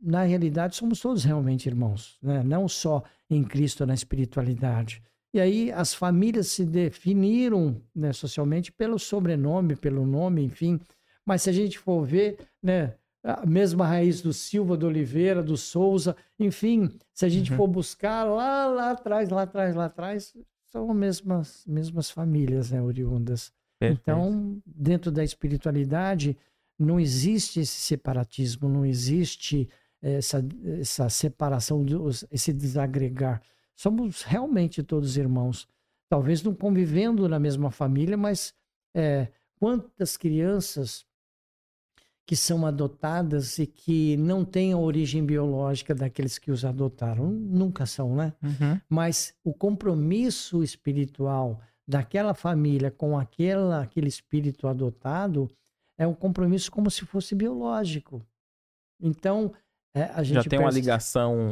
na 0.00 0.22
realidade, 0.22 0.76
somos 0.76 1.00
todos 1.00 1.24
realmente 1.24 1.66
irmãos, 1.66 2.16
né? 2.22 2.44
não 2.44 2.68
só 2.68 3.02
em 3.28 3.42
Cristo, 3.42 3.84
na 3.84 3.94
espiritualidade. 3.94 5.02
E 5.34 5.40
aí 5.40 5.72
as 5.72 5.92
famílias 5.92 6.46
se 6.46 6.64
definiram 6.64 7.82
né, 7.92 8.12
socialmente 8.12 8.70
pelo 8.70 9.00
sobrenome, 9.00 9.74
pelo 9.74 10.06
nome, 10.06 10.44
enfim. 10.44 10.78
Mas 11.26 11.42
se 11.42 11.50
a 11.50 11.52
gente 11.52 11.76
for 11.76 12.04
ver, 12.04 12.38
né, 12.62 12.94
a 13.22 13.46
mesma 13.46 13.86
raiz 13.86 14.20
do 14.20 14.32
Silva, 14.32 14.76
do 14.76 14.86
Oliveira, 14.86 15.42
do 15.42 15.56
Souza, 15.56 16.16
enfim, 16.38 16.90
se 17.14 17.24
a 17.24 17.28
gente 17.28 17.52
uhum. 17.52 17.56
for 17.56 17.68
buscar 17.68 18.24
lá, 18.24 18.66
lá 18.66 18.90
atrás, 18.90 19.28
lá 19.28 19.42
atrás, 19.42 19.74
lá 19.74 19.84
atrás, 19.84 20.34
são 20.66 20.90
as 20.90 20.96
mesmas, 20.96 21.64
mesmas 21.66 22.10
famílias, 22.10 22.70
né, 22.70 22.82
oriundas. 22.82 23.52
Perfeito. 23.78 24.00
Então, 24.02 24.60
dentro 24.66 25.10
da 25.10 25.22
espiritualidade, 25.22 26.36
não 26.78 26.98
existe 26.98 27.60
esse 27.60 27.80
separatismo, 27.80 28.68
não 28.68 28.84
existe 28.84 29.68
essa, 30.00 30.44
essa 30.80 31.08
separação, 31.08 31.84
esse 32.30 32.52
desagregar. 32.52 33.40
Somos 33.74 34.22
realmente 34.22 34.82
todos 34.82 35.16
irmãos. 35.16 35.68
Talvez 36.08 36.42
não 36.42 36.54
convivendo 36.54 37.28
na 37.28 37.38
mesma 37.38 37.70
família, 37.70 38.16
mas 38.16 38.52
é, 38.94 39.28
quantas 39.58 40.16
crianças 40.16 41.06
que 42.26 42.36
são 42.36 42.64
adotadas 42.64 43.58
e 43.58 43.66
que 43.66 44.16
não 44.16 44.44
têm 44.44 44.72
a 44.72 44.78
origem 44.78 45.24
biológica 45.24 45.94
daqueles 45.94 46.38
que 46.38 46.50
os 46.50 46.64
adotaram. 46.64 47.28
Nunca 47.30 47.84
são, 47.84 48.14
né? 48.14 48.32
Uhum. 48.42 48.80
Mas 48.88 49.34
o 49.42 49.52
compromisso 49.52 50.62
espiritual 50.62 51.60
daquela 51.86 52.32
família 52.32 52.90
com 52.90 53.18
aquela, 53.18 53.82
aquele 53.82 54.08
espírito 54.08 54.68
adotado 54.68 55.50
é 55.98 56.06
um 56.06 56.14
compromisso 56.14 56.70
como 56.70 56.90
se 56.90 57.04
fosse 57.04 57.34
biológico. 57.34 58.24
Então, 59.00 59.52
é, 59.94 60.04
a 60.04 60.22
gente 60.22 60.36
já 60.36 60.44
tem 60.44 60.58
uma 60.58 60.70
ligação, 60.70 61.50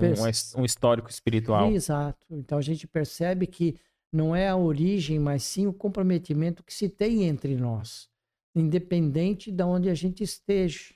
um 0.57 0.65
histórico 0.65 1.11
espiritual. 1.11 1.71
Exato. 1.73 2.27
Então 2.31 2.59
a 2.59 2.63
gente 2.63 2.87
percebe 2.87 3.47
que 3.47 3.77
não 4.13 4.35
é 4.35 4.49
a 4.49 4.57
origem, 4.57 5.19
mas 5.19 5.43
sim 5.43 5.67
o 5.67 5.73
comprometimento 5.73 6.63
que 6.63 6.73
se 6.73 6.89
tem 6.89 7.25
entre 7.25 7.57
nós 7.57 8.09
independente 8.55 9.51
de 9.51 9.63
onde 9.63 9.89
a 9.89 9.95
gente 9.95 10.23
esteja. 10.23 10.95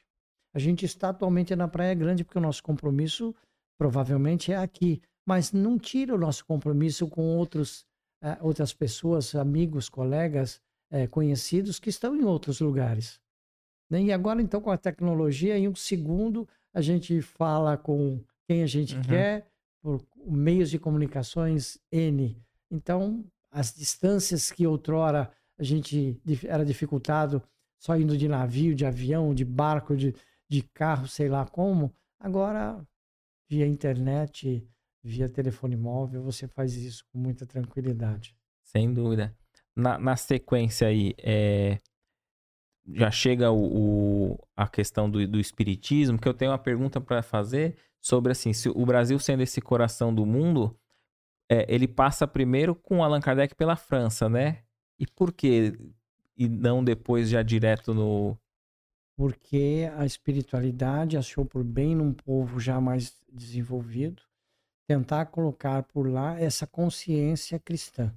A 0.52 0.58
gente 0.58 0.84
está 0.84 1.08
atualmente 1.10 1.54
na 1.54 1.68
Praia 1.68 1.94
Grande 1.94 2.24
porque 2.24 2.38
o 2.38 2.42
nosso 2.42 2.62
compromisso 2.62 3.34
provavelmente 3.76 4.52
é 4.52 4.56
aqui, 4.56 5.02
mas 5.26 5.52
não 5.52 5.78
tira 5.78 6.14
o 6.14 6.18
nosso 6.18 6.44
compromisso 6.44 7.08
com 7.08 7.36
outros, 7.36 7.84
uh, 8.22 8.36
outras 8.40 8.72
pessoas, 8.72 9.34
amigos, 9.34 9.88
colegas, 9.88 10.60
uh, 10.92 11.08
conhecidos 11.10 11.80
que 11.80 11.90
estão 11.90 12.14
em 12.14 12.24
outros 12.24 12.60
lugares. 12.60 13.20
Né? 13.90 14.04
E 14.04 14.12
agora, 14.12 14.40
então, 14.40 14.60
com 14.60 14.70
a 14.70 14.78
tecnologia, 14.78 15.58
em 15.58 15.68
um 15.68 15.74
segundo, 15.74 16.48
a 16.72 16.80
gente 16.80 17.20
fala 17.20 17.76
com 17.76 18.20
quem 18.46 18.62
a 18.62 18.66
gente 18.66 18.96
uhum. 18.96 19.02
quer, 19.02 19.46
por 19.82 20.00
meios 20.24 20.70
de 20.70 20.78
comunicações 20.78 21.78
N. 21.92 22.40
Então, 22.70 23.24
as 23.50 23.74
distâncias 23.74 24.50
que 24.50 24.66
outrora 24.66 25.30
a 25.58 25.62
gente 25.62 26.20
era 26.44 26.64
dificultado 26.64 27.42
só 27.78 27.96
indo 27.96 28.16
de 28.16 28.28
navio, 28.28 28.74
de 28.74 28.86
avião, 28.86 29.34
de 29.34 29.44
barco, 29.44 29.96
de, 29.96 30.14
de 30.48 30.62
carro, 30.62 31.06
sei 31.06 31.28
lá 31.28 31.44
como. 31.46 31.94
Agora, 32.18 32.82
via 33.48 33.66
internet, 33.66 34.66
via 35.02 35.28
telefone 35.28 35.76
móvel, 35.76 36.22
você 36.22 36.48
faz 36.48 36.74
isso 36.74 37.04
com 37.12 37.18
muita 37.18 37.44
tranquilidade. 37.44 38.34
Sem 38.62 38.92
dúvida. 38.92 39.36
Na, 39.76 39.98
na 39.98 40.16
sequência 40.16 40.88
aí, 40.88 41.14
é, 41.18 41.78
já 42.92 43.10
chega 43.10 43.50
o, 43.50 44.32
o, 44.32 44.38
a 44.56 44.66
questão 44.66 45.10
do, 45.10 45.26
do 45.28 45.38
espiritismo, 45.38 46.18
que 46.18 46.28
eu 46.28 46.34
tenho 46.34 46.52
uma 46.52 46.58
pergunta 46.58 47.00
para 47.00 47.22
fazer 47.22 47.76
sobre 48.00 48.32
assim, 48.32 48.52
se 48.52 48.68
o 48.68 48.86
Brasil 48.86 49.18
sendo 49.18 49.42
esse 49.42 49.60
coração 49.60 50.14
do 50.14 50.26
mundo, 50.26 50.78
é, 51.50 51.66
ele 51.68 51.88
passa 51.88 52.26
primeiro 52.26 52.74
com 52.74 53.02
Allan 53.02 53.20
Kardec 53.20 53.54
pela 53.54 53.76
França, 53.76 54.28
né? 54.28 54.63
E 54.98 55.06
por 55.06 55.32
quê? 55.32 55.72
e 56.36 56.48
não 56.48 56.82
depois 56.82 57.28
já 57.28 57.42
direto 57.42 57.94
no. 57.94 58.36
Porque 59.16 59.88
a 59.96 60.04
espiritualidade 60.04 61.16
achou 61.16 61.44
por 61.44 61.62
bem 61.62 61.94
num 61.94 62.12
povo 62.12 62.58
já 62.58 62.80
mais 62.80 63.16
desenvolvido 63.32 64.22
tentar 64.86 65.26
colocar 65.26 65.84
por 65.84 66.06
lá 66.10 66.38
essa 66.38 66.66
consciência 66.66 67.58
cristã 67.58 68.12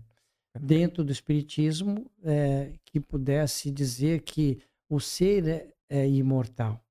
dentro 0.59 1.03
do 1.03 1.11
espiritismo 1.11 2.09
é, 2.23 2.73
que 2.83 2.99
pudesse 2.99 3.71
dizer 3.71 4.21
que 4.21 4.59
o 4.89 4.99
ser 4.99 5.47
é, 5.47 5.73
é 5.87 6.09
imortal, 6.09 6.83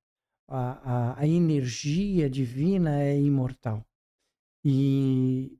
a, 0.48 1.16
a, 1.16 1.20
a, 1.20 1.26
energia 1.26 2.30
divina 2.30 3.02
é 3.02 3.18
imortal 3.18 3.84
e 4.64 5.58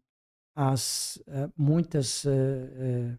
as 0.55 1.21
é, 1.27 1.51
muitas 1.57 2.25
é, 2.25 3.19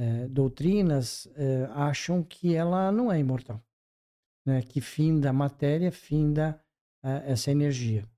é, 0.00 0.28
doutrinas 0.28 1.28
acham 1.74 2.22
que 2.22 2.54
ela 2.54 2.90
não 2.90 3.12
é 3.12 3.18
imortal, 3.18 3.62
né? 4.46 4.62
que 4.62 4.80
finda 4.80 5.28
a 5.28 5.32
matéria, 5.32 5.92
finda 5.92 6.58
essa 7.26 7.50
energia. 7.50 8.08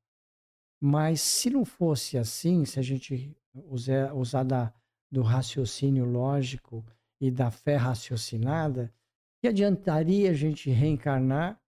Mas 0.80 1.20
se 1.20 1.50
não 1.50 1.64
fosse 1.64 2.18
assim, 2.18 2.64
se 2.64 2.78
a 2.78 2.82
gente 2.82 3.36
usar, 3.54 4.12
usar 4.14 4.42
da, 4.42 4.72
do 5.10 5.22
raciocínio 5.22 6.04
lógico 6.04 6.84
e 7.20 7.30
da 7.30 7.50
fé 7.50 7.76
raciocinada, 7.76 8.92
que 9.40 9.48
adiantaria 9.48 10.30
a 10.30 10.34
gente 10.34 10.70
reencarnar, 10.70 11.60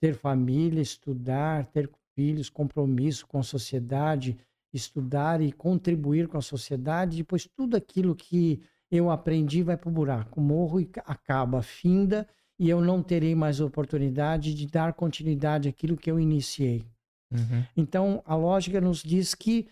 ter 0.00 0.14
família, 0.14 0.82
estudar, 0.82 1.66
ter 1.66 1.90
filhos, 2.14 2.50
compromisso 2.50 3.26
com 3.26 3.38
a 3.38 3.42
sociedade, 3.42 4.36
estudar 4.72 5.40
e 5.40 5.52
contribuir 5.52 6.28
com 6.28 6.36
a 6.36 6.42
sociedade, 6.42 7.18
depois 7.18 7.46
tudo 7.56 7.76
aquilo 7.76 8.14
que 8.14 8.62
eu 8.96 9.10
aprendi 9.10 9.62
vai 9.62 9.76
para 9.76 9.88
o 9.88 9.92
buraco, 9.92 10.40
morro 10.40 10.80
e 10.80 10.88
acaba, 11.04 11.62
finda, 11.62 12.26
e 12.58 12.68
eu 12.68 12.80
não 12.80 13.02
terei 13.02 13.34
mais 13.34 13.60
oportunidade 13.60 14.54
de 14.54 14.66
dar 14.66 14.92
continuidade 14.92 15.68
àquilo 15.68 15.96
que 15.96 16.10
eu 16.10 16.20
iniciei. 16.20 16.84
Uhum. 17.32 17.64
Então, 17.76 18.22
a 18.24 18.36
lógica 18.36 18.80
nos 18.80 19.02
diz 19.02 19.34
que 19.34 19.68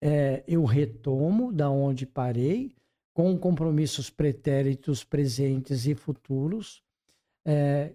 é, 0.00 0.44
eu 0.46 0.64
retomo 0.64 1.52
da 1.52 1.68
onde 1.68 2.06
parei, 2.06 2.74
com 3.12 3.36
compromissos 3.36 4.10
pretéritos 4.10 5.02
presentes 5.02 5.86
e 5.86 5.94
futuros, 5.94 6.82
é, 7.44 7.92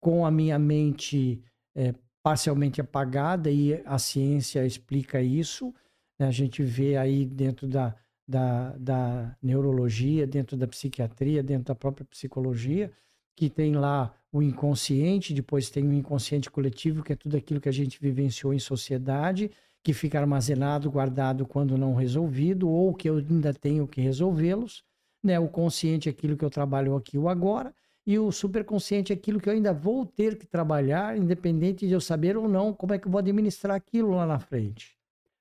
com 0.00 0.26
a 0.26 0.30
minha 0.30 0.58
mente 0.58 1.40
é, 1.74 1.94
parcialmente 2.22 2.80
apagada, 2.80 3.50
e 3.50 3.80
a 3.86 3.98
ciência 3.98 4.66
explica 4.66 5.22
isso. 5.22 5.72
Né? 6.18 6.26
A 6.26 6.30
gente 6.30 6.62
vê 6.62 6.96
aí 6.96 7.24
dentro 7.24 7.66
da, 7.66 7.94
da, 8.26 8.70
da 8.76 9.36
neurologia, 9.42 10.26
dentro 10.26 10.56
da 10.56 10.66
psiquiatria, 10.66 11.42
dentro 11.42 11.66
da 11.66 11.74
própria 11.74 12.06
psicologia, 12.06 12.90
que 13.36 13.50
tem 13.50 13.74
lá 13.74 14.14
o 14.32 14.42
inconsciente, 14.42 15.34
depois 15.34 15.70
tem 15.70 15.86
o 15.86 15.92
inconsciente 15.92 16.50
coletivo, 16.50 17.02
que 17.02 17.12
é 17.12 17.16
tudo 17.16 17.36
aquilo 17.36 17.60
que 17.60 17.68
a 17.68 17.72
gente 17.72 18.00
vivenciou 18.00 18.52
em 18.54 18.58
sociedade, 18.58 19.50
que 19.82 19.92
fica 19.92 20.18
armazenado, 20.18 20.90
guardado 20.90 21.46
quando 21.46 21.76
não 21.76 21.94
resolvido, 21.94 22.68
ou 22.68 22.94
que 22.94 23.08
eu 23.08 23.18
ainda 23.18 23.52
tenho 23.52 23.86
que 23.86 24.00
resolvê-los. 24.00 24.82
Né? 25.22 25.38
O 25.38 25.48
consciente 25.48 26.08
é 26.08 26.12
aquilo 26.12 26.36
que 26.36 26.44
eu 26.44 26.50
trabalho 26.50 26.96
aqui 26.96 27.18
o 27.18 27.28
agora, 27.28 27.74
e 28.06 28.18
o 28.18 28.30
superconsciente 28.32 29.12
é 29.12 29.16
aquilo 29.16 29.40
que 29.40 29.48
eu 29.48 29.52
ainda 29.52 29.72
vou 29.72 30.04
ter 30.04 30.36
que 30.36 30.46
trabalhar, 30.46 31.16
independente 31.16 31.86
de 31.86 31.92
eu 31.92 32.00
saber 32.00 32.36
ou 32.36 32.48
não 32.48 32.72
como 32.72 32.92
é 32.92 32.98
que 32.98 33.06
eu 33.06 33.12
vou 33.12 33.18
administrar 33.18 33.76
aquilo 33.76 34.10
lá 34.10 34.26
na 34.26 34.38
frente. 34.38 34.93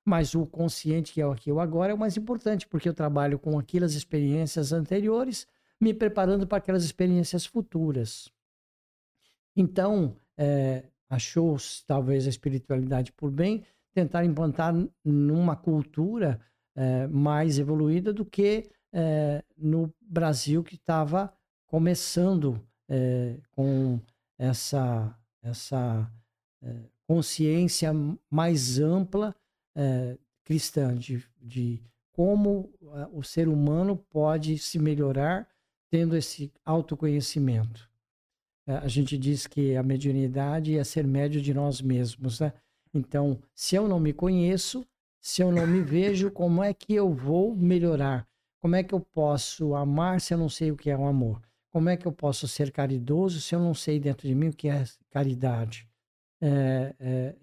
Mas 0.05 0.35
o 0.35 0.45
consciente, 0.45 1.13
que 1.13 1.21
é 1.21 1.27
o 1.27 1.31
aqui 1.31 1.51
o 1.51 1.59
agora, 1.59 1.91
é 1.91 1.95
o 1.95 1.97
mais 1.97 2.17
importante, 2.17 2.67
porque 2.67 2.89
eu 2.89 2.93
trabalho 2.93 3.39
com 3.39 3.57
aquelas 3.57 3.93
experiências 3.93 4.73
anteriores 4.73 5.47
me 5.79 5.93
preparando 5.93 6.47
para 6.47 6.57
aquelas 6.57 6.83
experiências 6.83 7.45
futuras. 7.45 8.29
Então, 9.55 10.15
é, 10.37 10.83
achou 11.09 11.57
talvez 11.85 12.25
a 12.25 12.29
espiritualidade 12.29 13.11
por 13.11 13.29
bem 13.29 13.63
tentar 13.93 14.25
implantar 14.25 14.73
numa 15.03 15.55
cultura 15.55 16.39
é, 16.75 17.07
mais 17.07 17.59
evoluída 17.59 18.11
do 18.11 18.25
que 18.25 18.69
é, 18.91 19.43
no 19.57 19.93
Brasil 20.01 20.63
que 20.63 20.75
estava 20.75 21.33
começando 21.67 22.59
é, 22.89 23.37
com 23.51 23.99
essa 24.37 25.15
essa 25.41 26.09
é, 26.61 26.75
consciência 27.05 27.91
mais 28.29 28.79
ampla 28.79 29.35
é, 29.75 30.17
cristã 30.43 30.95
de, 30.95 31.23
de 31.41 31.81
como 32.11 32.71
é, 32.95 33.07
o 33.11 33.23
ser 33.23 33.47
humano 33.47 33.97
pode 33.97 34.57
se 34.57 34.77
melhorar 34.77 35.47
tendo 35.89 36.15
esse 36.15 36.51
autoconhecimento. 36.65 37.89
É, 38.65 38.75
a 38.77 38.87
gente 38.87 39.17
diz 39.17 39.45
que 39.45 39.75
a 39.75 39.83
mediunidade 39.83 40.77
é 40.77 40.83
ser 40.83 41.05
médio 41.05 41.41
de 41.41 41.53
nós 41.53 41.81
mesmos, 41.81 42.39
né? 42.39 42.53
Então, 42.93 43.39
se 43.53 43.75
eu 43.75 43.87
não 43.87 43.99
me 43.99 44.13
conheço, 44.13 44.85
se 45.19 45.41
eu 45.41 45.51
não 45.51 45.65
me 45.65 45.81
vejo, 45.81 46.29
como 46.29 46.63
é 46.63 46.73
que 46.73 46.93
eu 46.93 47.11
vou 47.11 47.55
melhorar? 47.55 48.27
Como 48.59 48.75
é 48.75 48.83
que 48.83 48.93
eu 48.93 48.99
posso 48.99 49.75
amar 49.75 50.21
se 50.21 50.33
eu 50.33 50.37
não 50.37 50.49
sei 50.49 50.71
o 50.71 50.77
que 50.77 50.89
é 50.89 50.97
o 50.97 51.05
amor? 51.05 51.41
Como 51.69 51.89
é 51.89 51.97
que 51.97 52.05
eu 52.05 52.11
posso 52.11 52.47
ser 52.47 52.71
caridoso 52.71 53.41
se 53.41 53.55
eu 53.55 53.59
não 53.59 53.73
sei 53.73 53.99
dentro 53.99 54.27
de 54.27 54.35
mim 54.35 54.49
o 54.49 54.53
que 54.53 54.69
é 54.69 54.83
caridade? 55.09 55.87
É, 56.39 56.95
é, 56.99 57.35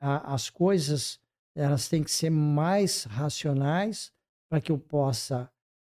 as 0.00 0.50
coisas 0.50 1.18
elas 1.54 1.88
têm 1.88 2.02
que 2.02 2.10
ser 2.10 2.30
mais 2.30 3.04
racionais 3.04 4.12
para 4.48 4.60
que 4.60 4.72
eu 4.72 4.78
possa 4.78 5.50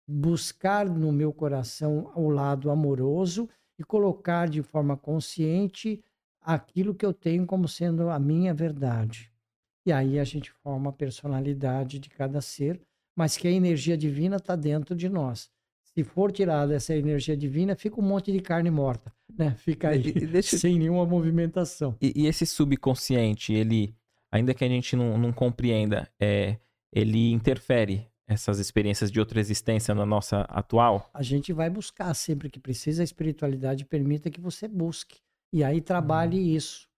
buscar 0.08 0.88
no 0.88 1.12
meu 1.12 1.32
coração 1.32 2.12
o 2.14 2.28
lado 2.28 2.70
amoroso 2.70 3.48
e 3.78 3.84
colocar 3.84 4.48
de 4.48 4.62
forma 4.62 4.96
consciente 4.96 6.02
aquilo 6.40 6.94
que 6.94 7.04
eu 7.04 7.12
tenho 7.12 7.44
como 7.44 7.66
sendo 7.66 8.08
a 8.08 8.18
minha 8.18 8.54
verdade. 8.54 9.32
E 9.84 9.92
aí 9.92 10.18
a 10.18 10.24
gente 10.24 10.50
forma 10.50 10.90
a 10.90 10.92
personalidade 10.92 11.98
de 11.98 12.08
cada 12.08 12.40
ser, 12.40 12.80
mas 13.16 13.36
que 13.36 13.48
a 13.48 13.50
energia 13.50 13.96
divina 13.96 14.36
está 14.36 14.54
dentro 14.56 14.94
de 14.94 15.08
nós. 15.08 15.50
Se 15.94 16.04
for 16.04 16.30
tirada 16.30 16.74
essa 16.74 16.94
energia 16.94 17.36
divina, 17.36 17.74
fica 17.74 18.00
um 18.00 18.04
monte 18.04 18.30
de 18.30 18.40
carne 18.40 18.70
morta, 18.70 19.12
né? 19.36 19.54
Fica 19.56 19.88
aí, 19.88 20.12
deixa... 20.12 20.58
sem 20.58 20.78
nenhuma 20.78 21.06
movimentação. 21.06 21.96
E, 22.00 22.12
e, 22.14 22.26
esse 22.26 22.44
subconsciente, 22.44 23.52
ele, 23.52 23.94
ainda 24.36 24.54
que 24.54 24.64
a 24.64 24.68
gente 24.68 24.94
não, 24.94 25.18
não 25.18 25.32
compreenda, 25.32 26.08
é, 26.20 26.58
ele 26.92 27.32
interfere 27.32 28.06
essas 28.26 28.58
experiências 28.58 29.10
de 29.10 29.20
outra 29.20 29.40
existência 29.40 29.94
na 29.94 30.04
nossa 30.04 30.40
atual? 30.42 31.08
A 31.14 31.22
gente 31.22 31.52
vai 31.52 31.70
buscar 31.70 32.12
sempre 32.14 32.50
que 32.50 32.58
precisa, 32.58 33.02
a 33.02 33.04
espiritualidade 33.04 33.84
permita 33.84 34.30
que 34.30 34.40
você 34.40 34.66
busque. 34.66 35.20
E 35.52 35.62
aí 35.62 35.80
trabalhe 35.80 36.38
uhum. 36.38 36.56
isso. 36.56 36.88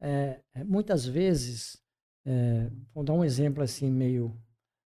É, 0.00 0.40
é, 0.54 0.64
muitas 0.64 1.06
vezes, 1.06 1.82
é, 2.26 2.70
vou 2.92 3.02
dar 3.02 3.14
um 3.14 3.24
exemplo 3.24 3.62
assim 3.62 3.90
meio, 3.90 4.36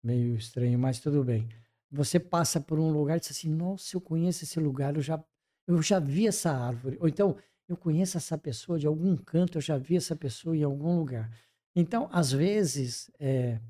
meio 0.03 0.37
estranho, 0.37 0.79
mas 0.79 1.01
tudo 1.01 1.25
bem. 1.25 1.49
Você 1.91 2.21
passa 2.21 2.61
por 2.61 2.79
um 2.79 2.91
lugar 2.91 3.17
e 3.17 3.21
diz 3.21 3.31
assim, 3.31 3.49
nossa, 3.49 3.97
eu 3.97 4.01
conheço 4.01 4.45
esse 4.45 4.61
lugar, 4.61 4.95
eu 4.95 5.03
já, 5.03 5.23
eu 5.67 5.81
já 5.81 5.99
vi 5.99 6.27
essa 6.27 6.51
árvore. 6.51 6.99
Ou 7.01 7.09
então, 7.09 7.37
eu 7.67 7.77
conheço 7.77 8.19
essa 8.19 8.37
pessoa 8.37 8.79
de 8.79 8.87
algum 8.87 9.17
canto, 9.17 9.57
eu 9.57 9.63
já 9.63 9.79
vi 9.79 9.97
essa 9.97 10.15
pessoa 10.15 10.55
em 10.55 10.63
algum 10.63 10.99
lugar. 10.99 11.31
Então, 11.75 12.09
às 12.13 12.33
vezes, 12.33 13.11
é, 13.19 13.61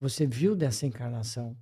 você 0.00 0.26
viu 0.26 0.54
dessa 0.54 0.86
encarnação. 0.86 1.56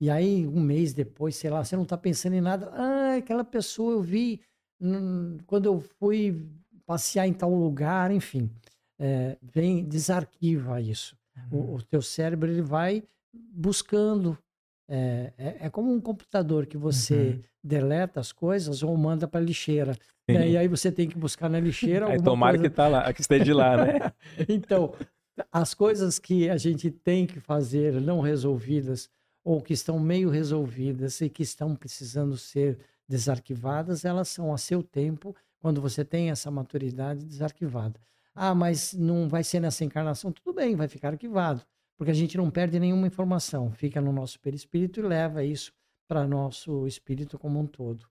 E 0.00 0.10
aí, 0.10 0.46
um 0.46 0.60
mês 0.60 0.94
depois, 0.94 1.36
sei 1.36 1.50
lá, 1.50 1.64
você 1.64 1.74
não 1.74 1.82
está 1.82 1.96
pensando 1.96 2.34
em 2.34 2.40
nada. 2.40 2.70
Ah, 2.72 3.16
aquela 3.16 3.44
pessoa 3.44 3.92
eu 3.92 4.02
vi 4.02 4.40
hum, 4.80 5.38
quando 5.46 5.66
eu 5.66 5.80
fui 5.80 6.48
passear 6.86 7.26
em 7.26 7.32
tal 7.32 7.52
lugar, 7.54 8.10
enfim. 8.10 8.50
É, 8.98 9.36
vem, 9.42 9.84
desarquiva 9.84 10.80
isso. 10.80 11.16
Uhum. 11.52 11.58
O, 11.58 11.74
o, 11.76 11.82
teu 11.82 12.00
cérebro 12.00 12.50
ele 12.50 12.62
vai 12.62 13.02
buscando. 13.32 14.38
É, 14.88 15.32
é, 15.36 15.56
é 15.66 15.70
como 15.70 15.92
um 15.92 16.00
computador 16.00 16.64
que 16.66 16.78
você 16.78 17.14
uhum. 17.14 17.42
deleta 17.62 18.20
as 18.20 18.32
coisas 18.32 18.82
ou 18.82 18.96
manda 18.96 19.28
para 19.28 19.40
lixeira. 19.40 19.94
Né? 20.26 20.50
E 20.50 20.56
aí 20.56 20.68
você 20.68 20.90
tem 20.90 21.08
que 21.08 21.18
buscar 21.18 21.48
na 21.48 21.60
lixeira. 21.60 22.08
Aí 22.08 22.22
tomara 22.22 22.56
coisa... 22.56 22.70
que, 22.70 22.74
tá 22.74 22.88
lá, 22.88 23.12
que 23.12 23.20
esteja 23.20 23.54
lá, 23.54 23.76
né? 23.76 24.12
então, 24.48 24.94
as 25.52 25.74
coisas 25.74 26.18
que 26.18 26.48
a 26.48 26.56
gente 26.56 26.90
tem 26.90 27.26
que 27.26 27.38
fazer 27.40 28.00
não 28.00 28.20
resolvidas 28.20 29.10
ou 29.44 29.60
que 29.60 29.72
estão 29.72 29.98
meio 29.98 30.28
resolvidas 30.28 31.20
e 31.20 31.28
que 31.28 31.42
estão 31.42 31.74
precisando 31.74 32.36
ser 32.36 32.78
desarquivadas, 33.08 34.04
elas 34.04 34.28
são 34.28 34.52
a 34.52 34.58
seu 34.58 34.82
tempo, 34.82 35.34
quando 35.58 35.80
você 35.80 36.04
tem 36.04 36.30
essa 36.30 36.50
maturidade 36.50 37.24
desarquivada. 37.24 37.98
Ah, 38.34 38.54
mas 38.54 38.92
não 38.92 39.28
vai 39.28 39.42
ser 39.42 39.60
nessa 39.60 39.84
encarnação? 39.84 40.30
Tudo 40.30 40.54
bem, 40.54 40.76
vai 40.76 40.86
ficar 40.86 41.08
arquivado, 41.08 41.62
porque 41.98 42.12
a 42.12 42.14
gente 42.14 42.38
não 42.38 42.48
perde 42.48 42.78
nenhuma 42.78 43.08
informação, 43.08 43.72
fica 43.72 44.00
no 44.00 44.12
nosso 44.12 44.38
perispírito 44.38 45.00
e 45.00 45.02
leva 45.02 45.44
isso 45.44 45.72
para 46.06 46.26
nosso 46.26 46.86
espírito 46.86 47.36
como 47.38 47.58
um 47.58 47.66
todo. 47.66 48.06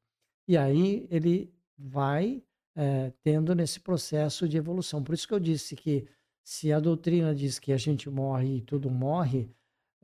E 0.45 0.57
aí 0.57 1.07
ele 1.09 1.51
vai 1.77 2.43
é, 2.76 3.11
tendo 3.23 3.55
nesse 3.55 3.80
processo 3.80 4.47
de 4.47 4.57
evolução. 4.57 5.01
Por 5.01 5.15
isso 5.15 5.27
que 5.27 5.34
eu 5.34 5.39
disse 5.39 5.76
que 5.76 6.05
se 6.43 6.72
a 6.72 6.80
doutrina 6.80 7.34
diz 7.34 7.59
que 7.59 7.72
a 7.72 7.77
gente 7.77 8.09
morre 8.09 8.57
e 8.57 8.61
tudo 8.61 8.89
morre, 8.89 9.49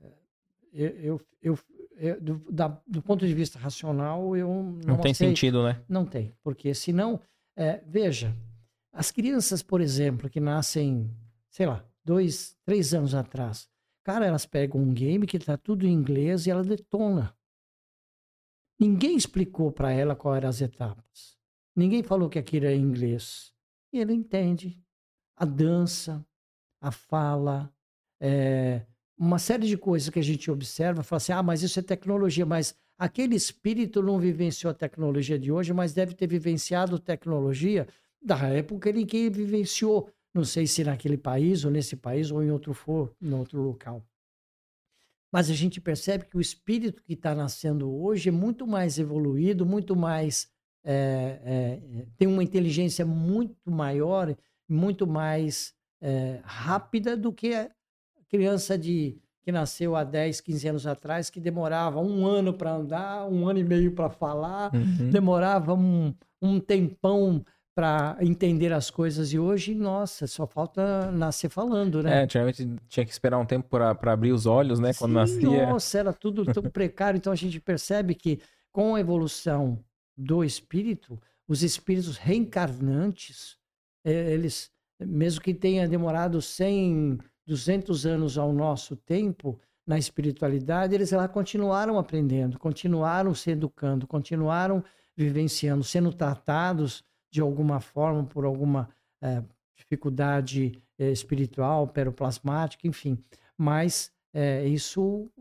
eh, 0.01 0.11
eu, 0.73 0.97
eu, 1.01 1.21
eu, 1.41 1.59
eu, 1.97 2.21
do, 2.21 2.51
da, 2.51 2.67
do, 2.87 3.01
ponto 3.01 3.27
de 3.27 3.33
vista 3.33 3.59
racional, 3.59 4.35
eu 4.35 4.47
não, 4.47 4.63
não 4.63 4.97
tem 4.97 5.11
aceito. 5.11 5.29
sentido, 5.29 5.63
né? 5.63 5.81
Não 5.87 6.05
tem, 6.05 6.33
porque 6.41 6.73
senão, 6.73 7.19
é, 7.55 7.81
veja, 7.85 8.35
as 8.91 9.11
crianças, 9.11 9.61
por 9.61 9.79
exemplo, 9.79 10.29
que 10.29 10.39
nascem, 10.39 11.09
sei 11.49 11.65
lá, 11.65 11.85
dois, 12.03 12.57
três 12.65 12.93
anos 12.93 13.15
atrás, 13.15 13.69
cara, 14.03 14.25
elas 14.25 14.45
pegam 14.45 14.81
um 14.81 14.93
game 14.93 15.25
que 15.25 15.37
está 15.37 15.57
tudo 15.57 15.85
em 15.85 15.91
inglês 15.91 16.45
e 16.45 16.51
ela 16.51 16.63
detona. 16.63 17.35
Ninguém 18.79 19.15
explicou 19.15 19.71
para 19.71 19.91
ela 19.91 20.15
qual 20.15 20.35
eram 20.35 20.49
as 20.49 20.61
etapas. 20.61 21.37
Ninguém 21.75 22.03
falou 22.03 22.29
que 22.29 22.39
aquilo 22.39 22.65
é 22.65 22.75
inglês. 22.75 23.53
E 23.91 23.99
ele 23.99 24.13
entende 24.13 24.79
a 25.35 25.45
dança, 25.45 26.25
a 26.81 26.91
fala, 26.91 27.73
é, 28.19 28.85
uma 29.17 29.39
série 29.39 29.67
de 29.67 29.77
coisas 29.77 30.09
que 30.09 30.19
a 30.19 30.23
gente 30.23 30.49
observa, 30.51 31.03
fala 31.03 31.17
assim, 31.17 31.31
ah, 31.31 31.43
mas 31.43 31.61
isso 31.61 31.79
é 31.79 31.81
tecnologia, 31.81 32.45
mas 32.45 32.75
aquele 32.97 33.35
espírito 33.35 34.01
não 34.01 34.19
vivenciou 34.19 34.71
a 34.71 34.73
tecnologia 34.73 35.39
de 35.39 35.51
hoje, 35.51 35.73
mas 35.73 35.93
deve 35.93 36.13
ter 36.13 36.27
vivenciado 36.27 36.99
tecnologia 36.99 37.87
da 38.21 38.37
época 38.47 38.89
em 38.89 39.05
que 39.05 39.17
ele 39.17 39.29
vivenciou, 39.29 40.09
não 40.33 40.43
sei 40.43 40.65
se 40.65 40.83
naquele 40.83 41.17
país, 41.17 41.63
ou 41.63 41.71
nesse 41.71 41.95
país, 41.95 42.31
ou 42.31 42.43
em 42.43 42.49
outro 42.49 42.73
for, 42.73 43.13
em 43.21 43.33
outro 43.33 43.61
local. 43.61 44.03
Mas 45.31 45.49
a 45.49 45.53
gente 45.53 45.81
percebe 45.81 46.25
que 46.25 46.37
o 46.37 46.41
espírito 46.41 47.03
que 47.03 47.13
está 47.13 47.33
nascendo 47.33 47.91
hoje 47.91 48.29
é 48.29 48.31
muito 48.31 48.67
mais 48.67 48.99
evoluído, 48.99 49.65
muito 49.65 49.95
mais. 49.95 50.47
É, 50.83 51.39
é, 51.43 52.05
tem 52.17 52.27
uma 52.27 52.43
inteligência 52.43 53.05
muito 53.05 53.71
maior, 53.71 54.35
muito 54.67 55.07
mais 55.07 55.73
é, 56.01 56.39
rápida 56.43 57.15
do 57.15 57.31
que 57.31 57.53
a 57.55 57.69
criança 58.27 58.77
de 58.77 59.17
que 59.43 59.51
nasceu 59.51 59.95
há 59.95 60.03
10, 60.03 60.39
15 60.39 60.67
anos 60.69 60.87
atrás, 60.87 61.29
que 61.29 61.39
demorava 61.39 61.99
um 61.99 62.25
ano 62.25 62.53
para 62.53 62.73
andar, 62.73 63.27
um 63.27 63.47
ano 63.47 63.59
e 63.59 63.63
meio 63.63 63.91
para 63.91 64.09
falar, 64.09 64.73
uhum. 64.73 65.09
demorava 65.09 65.73
um, 65.73 66.13
um 66.41 66.59
tempão 66.59 67.43
para 67.75 68.17
entender 68.21 68.71
as 68.71 68.89
coisas. 68.89 69.33
E 69.33 69.39
hoje, 69.39 69.73
nossa, 69.73 70.27
só 70.27 70.45
falta 70.45 71.11
nascer 71.11 71.49
falando, 71.49 72.03
né? 72.03 72.19
É, 72.19 72.23
antigamente 72.23 72.69
tinha 72.87 73.05
que 73.05 73.11
esperar 73.11 73.39
um 73.39 73.45
tempo 73.45 73.67
para 73.69 74.13
abrir 74.13 74.31
os 74.31 74.45
olhos, 74.45 74.79
né? 74.79 74.93
Quando 74.93 75.11
Sim, 75.11 75.15
nascia. 75.41 75.65
Nossa, 75.67 75.99
era 75.99 76.13
tudo 76.13 76.45
tão 76.45 76.63
precário. 76.69 77.17
Então 77.17 77.33
a 77.33 77.35
gente 77.35 77.59
percebe 77.59 78.13
que 78.15 78.39
com 78.71 78.95
a 78.95 78.99
evolução 78.99 79.83
do 80.15 80.43
espírito, 80.43 81.19
os 81.47 81.63
espíritos 81.63 82.17
reencarnantes, 82.17 83.57
é, 84.05 84.33
eles, 84.33 84.71
mesmo 84.99 85.41
que 85.41 85.53
tenha 85.53 85.87
demorado 85.87 86.41
100 86.41 87.19
200 87.45 88.05
anos 88.05 88.37
ao 88.37 88.53
nosso 88.53 88.95
tempo 88.95 89.59
na 89.85 89.97
espiritualidade, 89.97 90.95
eles 90.95 91.11
lá 91.11 91.27
continuaram 91.27 91.99
aprendendo, 91.99 92.57
continuaram 92.57 93.35
se 93.35 93.51
educando, 93.51 94.07
continuaram 94.07 94.83
vivenciando, 95.15 95.83
sendo 95.83 96.13
tratados 96.13 97.03
de 97.33 97.41
alguma 97.41 97.79
forma 97.79 98.23
por 98.23 98.45
alguma 98.45 98.87
é, 99.19 99.41
dificuldade 99.75 100.79
é, 100.99 101.09
espiritual, 101.09 101.87
peroplasmática, 101.87 102.87
enfim. 102.87 103.17
Mas 103.57 104.13
é, 104.31 104.63
isso 104.67 105.31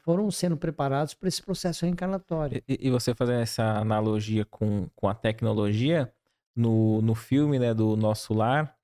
foram 0.00 0.28
sendo 0.30 0.56
preparados 0.56 1.14
para 1.14 1.28
esse 1.28 1.40
processo 1.40 1.84
reencarnatório. 1.84 2.60
E, 2.68 2.88
e, 2.88 2.90
você 2.90 3.14
fazendo 3.14 3.40
essa 3.40 3.78
analogia 3.78 4.44
com, 4.44 4.88
com 4.96 5.08
a 5.08 5.14
tecnologia, 5.14 6.12
no, 6.56 7.00
no 7.00 7.14
filme 7.14 7.58
né, 7.58 7.72
do 7.72 7.96
Nosso 7.96 8.34
Lar, 8.34 8.76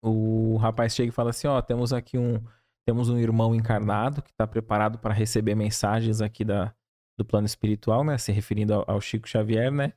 o 0.00 0.56
rapaz 0.58 0.94
chega 0.94 1.08
e 1.08 1.12
fala 1.12 1.30
assim: 1.30 1.48
ó, 1.48 1.60
temos 1.60 1.92
aqui 1.92 2.16
um 2.16 2.40
temos 2.84 3.08
um 3.08 3.18
irmão 3.18 3.52
encarnado 3.52 4.22
que 4.22 4.30
está 4.30 4.46
preparado 4.46 4.96
para 4.96 5.12
receber 5.12 5.56
mensagens 5.56 6.20
aqui 6.20 6.44
da, 6.44 6.72
do 7.18 7.24
plano 7.24 7.46
espiritual, 7.46 8.04
né? 8.04 8.16
Se 8.16 8.30
referindo 8.30 8.74
ao, 8.74 8.84
ao, 8.86 9.00
Chico 9.00 9.28
Xavier, 9.28 9.72
né? 9.72 9.92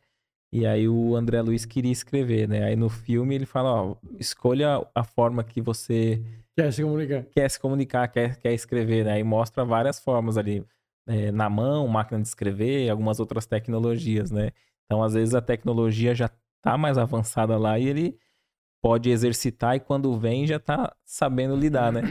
E 0.51 0.65
aí 0.65 0.87
o 0.87 1.15
André 1.15 1.41
Luiz 1.41 1.65
queria 1.65 1.91
escrever, 1.91 2.47
né? 2.47 2.63
Aí 2.63 2.75
no 2.75 2.89
filme 2.89 3.35
ele 3.35 3.45
fala, 3.45 3.69
ó, 3.69 3.95
escolha 4.19 4.85
a 4.95 5.03
forma 5.03 5.43
que 5.43 5.61
você 5.61 6.23
quer 6.55 6.73
se 6.73 6.81
comunicar, 6.81 7.23
quer 7.25 7.49
se 7.49 7.59
comunicar, 7.59 8.07
quer, 8.07 8.35
quer 8.37 8.53
escrever, 8.53 9.05
né? 9.05 9.19
E 9.19 9.23
mostra 9.23 9.63
várias 9.63 9.99
formas 9.99 10.37
ali, 10.37 10.65
é, 11.07 11.31
na 11.31 11.49
mão, 11.49 11.87
máquina 11.87 12.19
de 12.19 12.27
escrever, 12.27 12.89
algumas 12.89 13.19
outras 13.19 13.45
tecnologias, 13.45 14.31
né? 14.31 14.51
Então 14.85 15.03
às 15.03 15.13
vezes 15.13 15.35
a 15.35 15.41
tecnologia 15.41 16.15
já 16.15 16.29
tá 16.61 16.77
mais 16.77 16.97
avançada 16.97 17.57
lá 17.57 17.77
e 17.77 17.87
ele 17.87 18.19
pode 18.81 19.09
exercitar 19.09 19.75
e 19.75 19.79
quando 19.79 20.17
vem 20.17 20.47
já 20.47 20.55
está 20.55 20.95
sabendo 21.05 21.55
lidar, 21.55 21.91
né? 21.91 22.01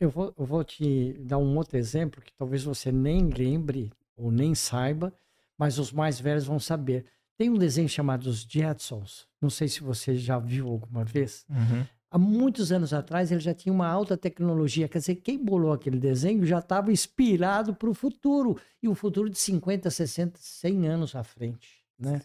Eu 0.00 0.10
vou, 0.10 0.34
eu 0.36 0.44
vou 0.44 0.64
te 0.64 1.12
dar 1.20 1.38
um 1.38 1.56
outro 1.56 1.76
exemplo 1.76 2.22
que 2.22 2.32
talvez 2.34 2.64
você 2.64 2.90
nem 2.90 3.28
lembre 3.28 3.92
ou 4.16 4.30
nem 4.30 4.54
saiba, 4.54 5.12
mas 5.58 5.78
os 5.78 5.92
mais 5.92 6.18
velhos 6.18 6.46
vão 6.46 6.58
saber. 6.58 7.04
Tem 7.38 7.50
um 7.50 7.58
desenho 7.58 7.88
chamado 7.88 8.26
Os 8.26 8.46
Jetsons. 8.48 9.26
Não 9.40 9.50
sei 9.50 9.68
se 9.68 9.82
você 9.82 10.16
já 10.16 10.38
viu 10.38 10.68
alguma 10.68 11.04
vez. 11.04 11.44
Uhum. 11.50 11.84
Há 12.10 12.18
muitos 12.18 12.72
anos 12.72 12.94
atrás 12.94 13.30
ele 13.30 13.40
já 13.40 13.52
tinha 13.52 13.72
uma 13.72 13.88
alta 13.88 14.16
tecnologia. 14.16 14.88
Quer 14.88 14.98
dizer, 14.98 15.16
quem 15.16 15.42
bolou 15.42 15.72
aquele 15.72 15.98
desenho 15.98 16.46
já 16.46 16.60
estava 16.60 16.90
inspirado 16.90 17.74
para 17.74 17.90
o 17.90 17.94
futuro. 17.94 18.56
E 18.82 18.88
o 18.88 18.94
futuro 18.94 19.28
de 19.28 19.38
50, 19.38 19.90
60, 19.90 20.38
100 20.40 20.88
anos 20.88 21.14
à 21.14 21.22
frente. 21.22 21.84
Né? 21.98 22.20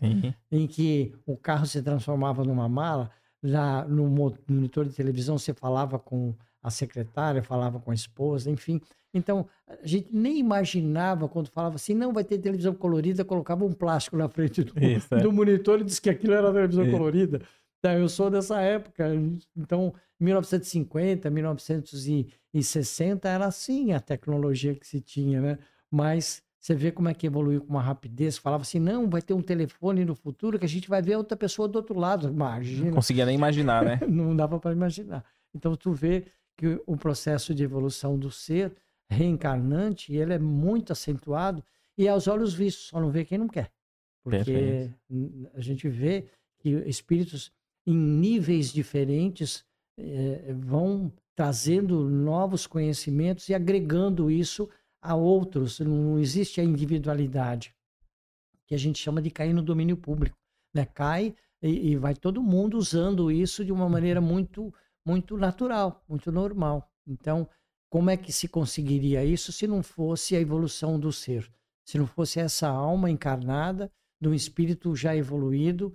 Em 0.52 0.68
que 0.68 1.14
o 1.26 1.36
carro 1.36 1.66
se 1.66 1.82
transformava 1.82 2.44
numa 2.44 2.70
mala 2.70 3.10
já 3.44 3.86
no 3.86 4.08
monitor 4.48 4.86
de 4.86 4.94
televisão 4.94 5.38
você 5.38 5.54
falava 5.54 5.98
com 5.98 6.34
a 6.62 6.70
secretária, 6.70 7.42
falava 7.42 7.80
com 7.80 7.92
a 7.92 7.94
esposa, 7.94 8.50
enfim. 8.50 8.82
Então, 9.14 9.48
a 9.68 9.86
gente 9.86 10.08
nem 10.12 10.38
imaginava 10.40 11.28
quando 11.28 11.50
falava 11.50 11.76
assim, 11.76 11.94
não 11.94 12.14
vai 12.14 12.24
ter 12.24 12.38
televisão 12.38 12.74
colorida, 12.74 13.26
colocava 13.26 13.66
um 13.66 13.74
plástico 13.74 14.16
na 14.16 14.30
frente 14.30 14.64
do, 14.64 14.74
Isso, 14.84 15.14
é. 15.14 15.22
do 15.22 15.32
monitor 15.32 15.82
e 15.82 15.84
disse 15.84 16.02
que 16.02 16.10
aquilo 16.10 16.34
era 16.34 16.54
televisão 16.54 16.90
colorida. 16.90 17.42
Então, 17.80 17.94
eu 17.94 18.08
sou 18.08 18.30
dessa 18.30 18.62
época. 18.62 19.12
Então, 19.58 19.94
1950, 20.20 21.30
1960 21.30 23.28
era 23.28 23.46
assim 23.46 23.92
a 23.92 24.00
tecnologia 24.00 24.76
que 24.76 24.88
se 24.88 25.02
tinha, 25.02 25.42
né? 25.42 25.58
Mas 25.90 26.44
você 26.60 26.76
vê 26.76 26.92
como 26.92 27.10
é 27.10 27.14
que 27.14 27.26
evoluiu 27.26 27.62
com 27.62 27.70
uma 27.70 27.82
rapidez. 27.82 28.38
Falava 28.38 28.62
assim, 28.62 28.80
não, 28.80 29.10
vai 29.10 29.22
ter 29.22 29.34
um 29.34 29.42
telefone 29.42 30.06
no 30.06 30.14
futuro 30.14 30.60
que 30.60 30.66
a 30.66 30.70
gente 30.70 30.88
vai 30.88 31.02
ver 31.02 31.16
outra 31.16 31.36
pessoa 31.36 31.68
do 31.68 31.76
outro 31.78 31.98
lado. 31.98 32.28
Imagina. 32.28 32.86
Não 32.86 32.94
conseguia 32.94 33.26
nem 33.26 33.36
imaginar, 33.36 33.84
né? 33.84 34.00
não 34.08 34.36
dava 34.36 34.60
para 34.60 34.72
imaginar. 34.72 35.26
Então, 35.56 35.76
tu 35.76 35.92
vê 35.92 36.26
que 36.62 36.80
o 36.86 36.96
processo 36.96 37.56
de 37.56 37.64
evolução 37.64 38.20
do 38.20 38.30
ser 38.30 38.72
reencarnante, 39.10 40.14
ele 40.14 40.34
é 40.34 40.38
muito 40.38 40.94
acentuado 40.94 41.64
e 41.98 42.08
aos 42.08 42.28
olhos 42.28 42.54
vistos, 42.54 42.86
só 42.86 43.02
não 43.02 43.10
vê 43.10 43.26
quem 43.26 43.40
não 43.40 43.48
quer. 43.48 43.72
Porque 44.24 44.44
Perfeito. 44.44 45.50
a 45.56 45.60
gente 45.60 45.90
vê 45.90 46.28
que 46.60 46.70
espíritos 46.88 47.52
em 47.84 47.96
níveis 47.96 48.72
diferentes 48.72 49.66
eh, 49.98 50.54
vão 50.54 51.12
trazendo 51.36 52.08
novos 52.08 52.68
conhecimentos 52.68 53.50
e 53.50 53.56
agregando 53.56 54.30
isso 54.30 54.70
a 55.02 55.16
outros, 55.16 55.80
não 55.80 56.20
existe 56.20 56.62
a 56.62 56.64
individualidade, 56.64 57.74
que 58.68 58.76
a 58.76 58.78
gente 58.78 59.00
chama 59.00 59.20
de 59.20 59.32
cair 59.32 59.52
no 59.52 59.64
domínio 59.64 59.98
público. 59.98 60.38
Né? 60.72 60.86
Cai 60.86 61.34
e, 61.60 61.92
e 61.92 61.96
vai 61.96 62.14
todo 62.14 62.44
mundo 62.44 62.78
usando 62.78 63.32
isso 63.32 63.66
de 63.66 63.72
uma 63.72 63.90
maneira 63.90 64.22
muito, 64.22 64.72
muito 65.06 65.38
natural, 65.38 66.04
muito 66.08 66.32
normal. 66.32 66.92
Então, 67.08 67.48
como 67.90 68.10
é 68.10 68.18
que 68.18 68.32
se 68.32 68.48
conseguiria 68.48 69.24
isso 69.26 69.52
se 69.52 69.68
não 69.68 69.84
fosse 69.84 70.36
a 70.36 70.40
evolução 70.40 71.00
do 71.00 71.12
ser? 71.12 71.52
Se 71.86 71.98
não 71.98 72.08
fosse 72.08 72.40
essa 72.40 72.70
alma 72.70 73.10
encarnada, 73.10 73.92
de 74.22 74.30
um 74.30 74.34
espírito 74.34 74.96
já 74.96 75.16
evoluído 75.16 75.94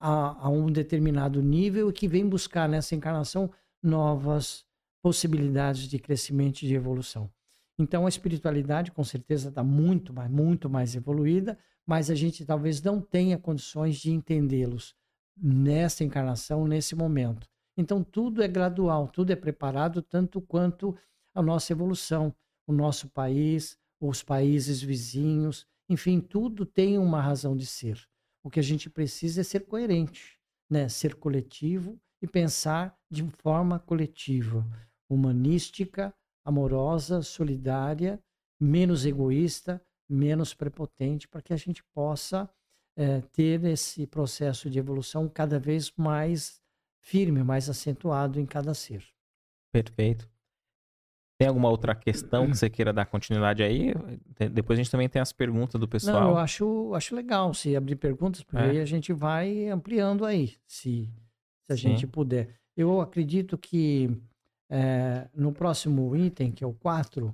a, 0.00 0.46
a 0.46 0.48
um 0.48 0.66
determinado 0.66 1.42
nível 1.42 1.90
e 1.90 1.92
que 1.92 2.08
vem 2.08 2.26
buscar 2.26 2.68
nessa 2.68 2.94
encarnação 2.94 3.50
novas 3.82 4.64
possibilidades 5.02 5.82
de 5.82 5.98
crescimento 5.98 6.62
e 6.62 6.66
de 6.66 6.74
evolução. 6.74 7.30
Então 7.78 8.06
a 8.06 8.08
espiritualidade 8.08 8.90
com 8.90 9.04
certeza 9.04 9.50
está 9.50 9.62
muito 9.62 10.12
mais, 10.12 10.30
muito 10.30 10.68
mais 10.68 10.96
evoluída, 10.96 11.58
mas 11.86 12.10
a 12.10 12.14
gente 12.14 12.44
talvez 12.44 12.82
não 12.82 13.00
tenha 13.00 13.38
condições 13.38 13.96
de 13.98 14.10
entendê-los 14.10 14.94
nessa 15.36 16.02
encarnação, 16.02 16.66
nesse 16.66 16.96
momento. 16.96 17.48
Então 17.78 18.02
tudo 18.02 18.42
é 18.42 18.48
gradual, 18.48 19.06
tudo 19.06 19.30
é 19.30 19.36
preparado 19.36 20.02
tanto 20.02 20.40
quanto 20.40 20.96
a 21.32 21.40
nossa 21.40 21.72
evolução, 21.72 22.34
o 22.66 22.72
nosso 22.72 23.08
país, 23.08 23.78
os 24.00 24.20
países 24.20 24.82
vizinhos, 24.82 25.64
enfim, 25.88 26.20
tudo 26.20 26.66
tem 26.66 26.98
uma 26.98 27.22
razão 27.22 27.56
de 27.56 27.64
ser. 27.64 28.04
O 28.42 28.50
que 28.50 28.58
a 28.58 28.62
gente 28.62 28.90
precisa 28.90 29.42
é 29.42 29.44
ser 29.44 29.60
coerente, 29.60 30.38
né? 30.68 30.88
Ser 30.88 31.14
coletivo 31.14 31.96
e 32.20 32.26
pensar 32.26 32.98
de 33.08 33.22
forma 33.38 33.78
coletiva, 33.78 34.66
humanística, 35.08 36.12
amorosa, 36.44 37.22
solidária, 37.22 38.20
menos 38.60 39.06
egoísta, 39.06 39.80
menos 40.08 40.52
prepotente, 40.52 41.28
para 41.28 41.42
que 41.42 41.52
a 41.52 41.56
gente 41.56 41.84
possa 41.94 42.50
é, 42.96 43.20
ter 43.20 43.64
esse 43.64 44.04
processo 44.06 44.68
de 44.68 44.80
evolução 44.80 45.28
cada 45.28 45.60
vez 45.60 45.92
mais 45.96 46.57
firme, 47.08 47.42
mais 47.42 47.70
acentuado 47.70 48.38
em 48.38 48.44
cada 48.44 48.74
ser. 48.74 49.02
Perfeito. 49.72 50.28
Tem 51.38 51.48
alguma 51.48 51.70
outra 51.70 51.94
questão 51.94 52.50
que 52.50 52.56
você 52.56 52.68
queira 52.68 52.92
dar 52.92 53.06
continuidade 53.06 53.62
aí? 53.62 53.94
Depois 54.52 54.78
a 54.78 54.82
gente 54.82 54.90
também 54.90 55.08
tem 55.08 55.22
as 55.22 55.32
perguntas 55.32 55.80
do 55.80 55.88
pessoal. 55.88 56.20
Não, 56.20 56.30
eu 56.30 56.36
acho, 56.36 56.94
acho 56.94 57.14
legal 57.14 57.54
se 57.54 57.76
abrir 57.76 57.96
perguntas, 57.96 58.42
porque 58.42 58.62
é. 58.62 58.70
aí 58.70 58.80
a 58.80 58.84
gente 58.84 59.12
vai 59.12 59.68
ampliando 59.68 60.24
aí, 60.24 60.56
se, 60.66 61.08
se 61.64 61.72
a 61.72 61.76
Sim. 61.76 61.90
gente 61.90 62.06
puder. 62.06 62.56
Eu 62.76 63.00
acredito 63.00 63.56
que 63.56 64.10
é, 64.68 65.28
no 65.32 65.52
próximo 65.52 66.14
item, 66.16 66.50
que 66.50 66.64
é 66.64 66.66
o 66.66 66.74
4, 66.74 67.32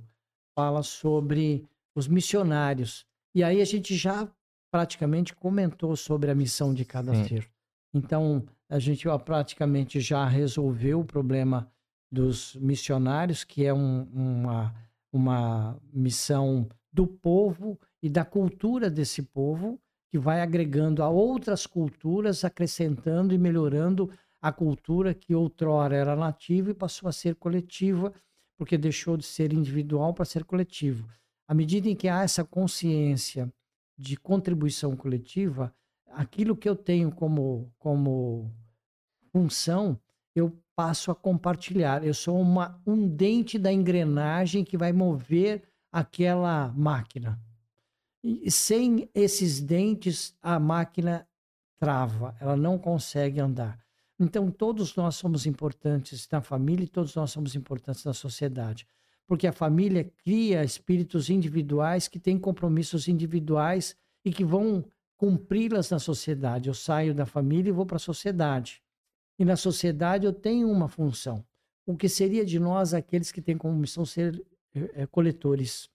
fala 0.55 0.83
sobre 0.83 1.65
os 1.95 2.07
missionários. 2.07 3.05
E 3.33 3.43
aí 3.43 3.59
a 3.59 3.65
gente 3.65 3.95
já 3.95 4.27
praticamente 4.71 5.35
comentou 5.35 5.95
sobre 5.95 6.29
a 6.29 6.35
missão 6.35 6.73
de 6.73 6.85
cada 6.85 7.13
Sim. 7.13 7.27
ser. 7.27 7.49
Então, 7.93 8.45
a 8.69 8.79
gente 8.79 9.07
praticamente 9.23 9.99
já 9.99 10.25
resolveu 10.25 11.01
o 11.01 11.05
problema 11.05 11.71
dos 12.11 12.55
missionários, 12.55 13.43
que 13.43 13.65
é 13.65 13.73
um, 13.73 14.03
uma, 14.13 14.73
uma 15.11 15.77
missão 15.91 16.67
do 16.91 17.05
povo 17.05 17.79
e 18.01 18.09
da 18.09 18.23
cultura 18.23 18.89
desse 18.89 19.21
povo, 19.21 19.79
que 20.09 20.17
vai 20.17 20.41
agregando 20.41 21.03
a 21.03 21.09
outras 21.09 21.67
culturas, 21.67 22.45
acrescentando 22.45 23.33
e 23.33 23.37
melhorando 23.37 24.09
a 24.41 24.51
cultura 24.51 25.13
que 25.13 25.35
outrora 25.35 25.95
era 25.95 26.15
nativa 26.15 26.71
e 26.71 26.73
passou 26.73 27.09
a 27.09 27.11
ser 27.11 27.35
coletiva, 27.35 28.13
porque 28.57 28.77
deixou 28.77 29.17
de 29.17 29.25
ser 29.25 29.51
individual 29.51 30.13
para 30.13 30.23
ser 30.23 30.45
coletivo. 30.45 31.07
À 31.47 31.53
medida 31.53 31.89
em 31.89 31.95
que 31.95 32.07
há 32.07 32.23
essa 32.23 32.45
consciência 32.45 33.51
de 33.97 34.15
contribuição 34.17 34.95
coletiva, 34.95 35.73
aquilo 36.15 36.55
que 36.55 36.67
eu 36.67 36.75
tenho 36.75 37.11
como, 37.11 37.71
como 37.77 38.51
função 39.31 39.99
eu 40.35 40.51
passo 40.75 41.11
a 41.11 41.15
compartilhar. 41.15 42.03
Eu 42.03 42.13
sou 42.13 42.39
uma, 42.39 42.81
um 42.85 43.07
dente 43.07 43.57
da 43.57 43.71
engrenagem 43.71 44.63
que 44.63 44.77
vai 44.77 44.91
mover 44.91 45.63
aquela 45.91 46.73
máquina. 46.75 47.39
E 48.21 48.51
sem 48.51 49.09
esses 49.13 49.61
dentes, 49.61 50.35
a 50.41 50.59
máquina 50.59 51.27
trava, 51.77 52.35
ela 52.39 52.57
não 52.57 52.77
consegue 52.77 53.39
andar. 53.39 53.79
Então, 54.19 54.49
todos 54.49 54.95
nós 54.95 55.15
somos 55.15 55.45
importantes 55.45 56.27
na 56.31 56.41
família 56.41 56.85
e 56.85 56.89
todos 56.89 57.15
nós 57.15 57.31
somos 57.31 57.55
importantes 57.55 58.03
na 58.03 58.13
sociedade. 58.13 58.87
Porque 59.27 59.47
a 59.47 59.53
família 59.53 60.11
cria 60.23 60.63
espíritos 60.63 61.29
individuais 61.29 62.07
que 62.07 62.19
têm 62.19 62.37
compromissos 62.37 63.07
individuais 63.07 63.95
e 64.23 64.31
que 64.31 64.43
vão 64.43 64.83
cumpri-las 65.17 65.89
na 65.89 65.99
sociedade. 65.99 66.69
Eu 66.69 66.73
saio 66.73 67.13
da 67.13 67.25
família 67.25 67.69
e 67.69 67.73
vou 67.73 67.85
para 67.85 67.97
a 67.97 67.99
sociedade. 67.99 68.81
E 69.37 69.45
na 69.45 69.55
sociedade 69.55 70.25
eu 70.25 70.33
tenho 70.33 70.69
uma 70.69 70.87
função. 70.87 71.45
O 71.85 71.95
que 71.95 72.09
seria 72.09 72.45
de 72.45 72.59
nós 72.59 72.93
aqueles 72.93 73.31
que 73.31 73.41
têm 73.41 73.57
como 73.57 73.75
missão 73.75 74.05
ser 74.05 74.43
é, 74.73 75.05
coletores? 75.05 75.89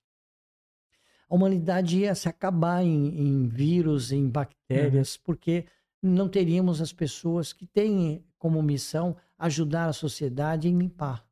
A 1.29 1.35
humanidade 1.35 2.01
ia 2.01 2.15
se 2.15 2.29
acabar 2.29 2.83
em, 2.83 3.19
em 3.19 3.49
vírus, 3.49 4.13
em 4.13 4.29
bactérias, 4.29 5.15
uhum. 5.15 5.21
porque 5.25 5.65
não 6.03 6.29
teríamos 6.29 6.81
as 6.81 6.93
pessoas 6.93 7.53
que 7.53 7.67
têm 7.67 8.25
como 8.39 8.63
missão 8.63 9.17
ajudar 9.39 9.87
a 9.87 9.93
sociedade 9.93 10.69
em 10.69 10.77
limpar. 10.77 11.25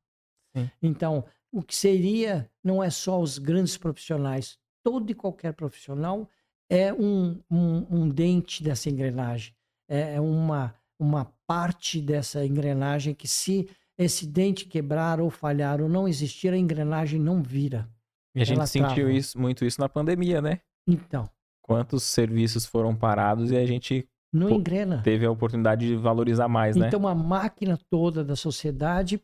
Sim. 0.56 0.70
Então, 0.82 1.24
o 1.50 1.62
que 1.62 1.74
seria 1.74 2.50
não 2.62 2.82
é 2.82 2.90
só 2.90 3.20
os 3.20 3.38
grandes 3.38 3.76
profissionais, 3.76 4.58
todo 4.82 5.10
e 5.10 5.14
qualquer 5.14 5.52
profissional 5.52 6.28
é 6.70 6.92
um, 6.92 7.40
um, 7.50 7.86
um 7.90 8.08
dente 8.08 8.62
dessa 8.62 8.90
engrenagem, 8.90 9.54
é, 9.88 10.14
é 10.14 10.20
uma, 10.20 10.74
uma 10.98 11.32
parte 11.46 12.00
dessa 12.00 12.44
engrenagem 12.44 13.14
que 13.14 13.26
se 13.26 13.68
esse 13.96 14.26
dente 14.26 14.66
quebrar 14.66 15.20
ou 15.20 15.30
falhar 15.30 15.80
ou 15.80 15.88
não 15.88 16.06
existir, 16.06 16.52
a 16.52 16.56
engrenagem 16.56 17.18
não 17.18 17.42
vira. 17.42 17.88
E 18.34 18.42
a 18.42 18.44
gente 18.44 18.66
sentiu 18.68 19.10
isso, 19.10 19.38
muito 19.40 19.64
isso 19.64 19.80
na 19.80 19.88
pandemia, 19.88 20.40
né? 20.40 20.60
Então. 20.86 21.28
Quantos 21.62 22.04
serviços 22.04 22.64
foram 22.64 22.94
parados 22.94 23.50
e 23.50 23.56
a 23.56 23.66
gente 23.66 24.08
não 24.32 24.50
engrena. 24.50 25.02
Teve 25.02 25.26
a 25.26 25.30
oportunidade 25.30 25.86
de 25.86 25.96
valorizar 25.96 26.48
mais, 26.48 26.76
né? 26.76 26.86
Então 26.86 27.06
a 27.08 27.14
máquina 27.14 27.78
toda 27.90 28.24
da 28.24 28.36
sociedade 28.36 29.20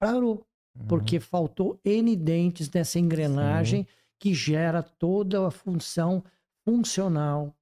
parou. 0.00 0.46
Uhum. 0.78 0.86
Porque 0.86 1.18
faltou 1.18 1.78
N 1.84 2.16
dentes 2.16 2.68
dessa 2.68 2.98
engrenagem 2.98 3.82
Sim. 3.82 3.88
que 4.18 4.32
gera 4.32 4.82
toda 4.82 5.46
a 5.46 5.50
função 5.50 6.24
funcional 6.70 7.52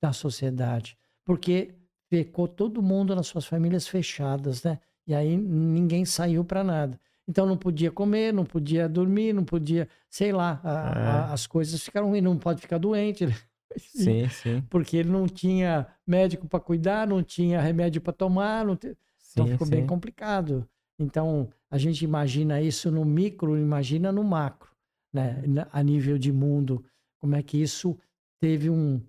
da 0.00 0.12
sociedade. 0.12 0.96
Porque 1.24 1.74
ficou 2.08 2.46
todo 2.46 2.82
mundo 2.82 3.14
nas 3.16 3.26
suas 3.26 3.44
famílias 3.44 3.88
fechadas, 3.88 4.62
né? 4.62 4.78
E 5.06 5.14
aí 5.14 5.36
ninguém 5.36 6.04
saiu 6.04 6.44
para 6.44 6.62
nada. 6.62 6.98
Então 7.26 7.44
não 7.44 7.56
podia 7.56 7.90
comer, 7.90 8.32
não 8.32 8.44
podia 8.44 8.88
dormir, 8.88 9.32
não 9.32 9.44
podia, 9.44 9.88
sei 10.08 10.32
lá, 10.32 10.60
a, 10.62 10.70
é. 10.70 11.02
a, 11.02 11.32
as 11.32 11.46
coisas 11.46 11.82
ficaram 11.82 12.08
ruins, 12.08 12.22
não 12.22 12.38
pode 12.38 12.60
ficar 12.60 12.78
doente. 12.78 13.26
Né? 13.26 13.34
Sim, 13.78 14.28
sim. 14.28 14.62
Porque 14.68 14.98
ele 14.98 15.08
não 15.08 15.26
tinha 15.26 15.86
médico 16.06 16.46
para 16.46 16.60
cuidar, 16.60 17.06
não 17.06 17.22
tinha 17.22 17.58
remédio 17.58 18.02
para 18.02 18.12
tomar, 18.12 18.66
não 18.66 18.76
te... 18.76 18.88
Então, 18.88 18.96
sim, 19.16 19.32
então 19.32 19.46
ficou 19.48 19.66
sim. 19.66 19.70
bem 19.70 19.86
complicado. 19.86 20.68
Então 20.98 21.48
a 21.70 21.78
gente 21.78 22.04
imagina 22.04 22.60
isso 22.60 22.90
no 22.90 23.02
micro, 23.02 23.56
imagina 23.56 24.12
no 24.12 24.22
macro, 24.22 24.70
né? 25.10 25.42
A 25.72 25.82
nível 25.82 26.18
de 26.18 26.30
mundo, 26.30 26.84
como 27.18 27.34
é 27.34 27.42
que 27.42 27.56
isso 27.56 27.98
teve 28.42 28.68
um, 28.68 29.00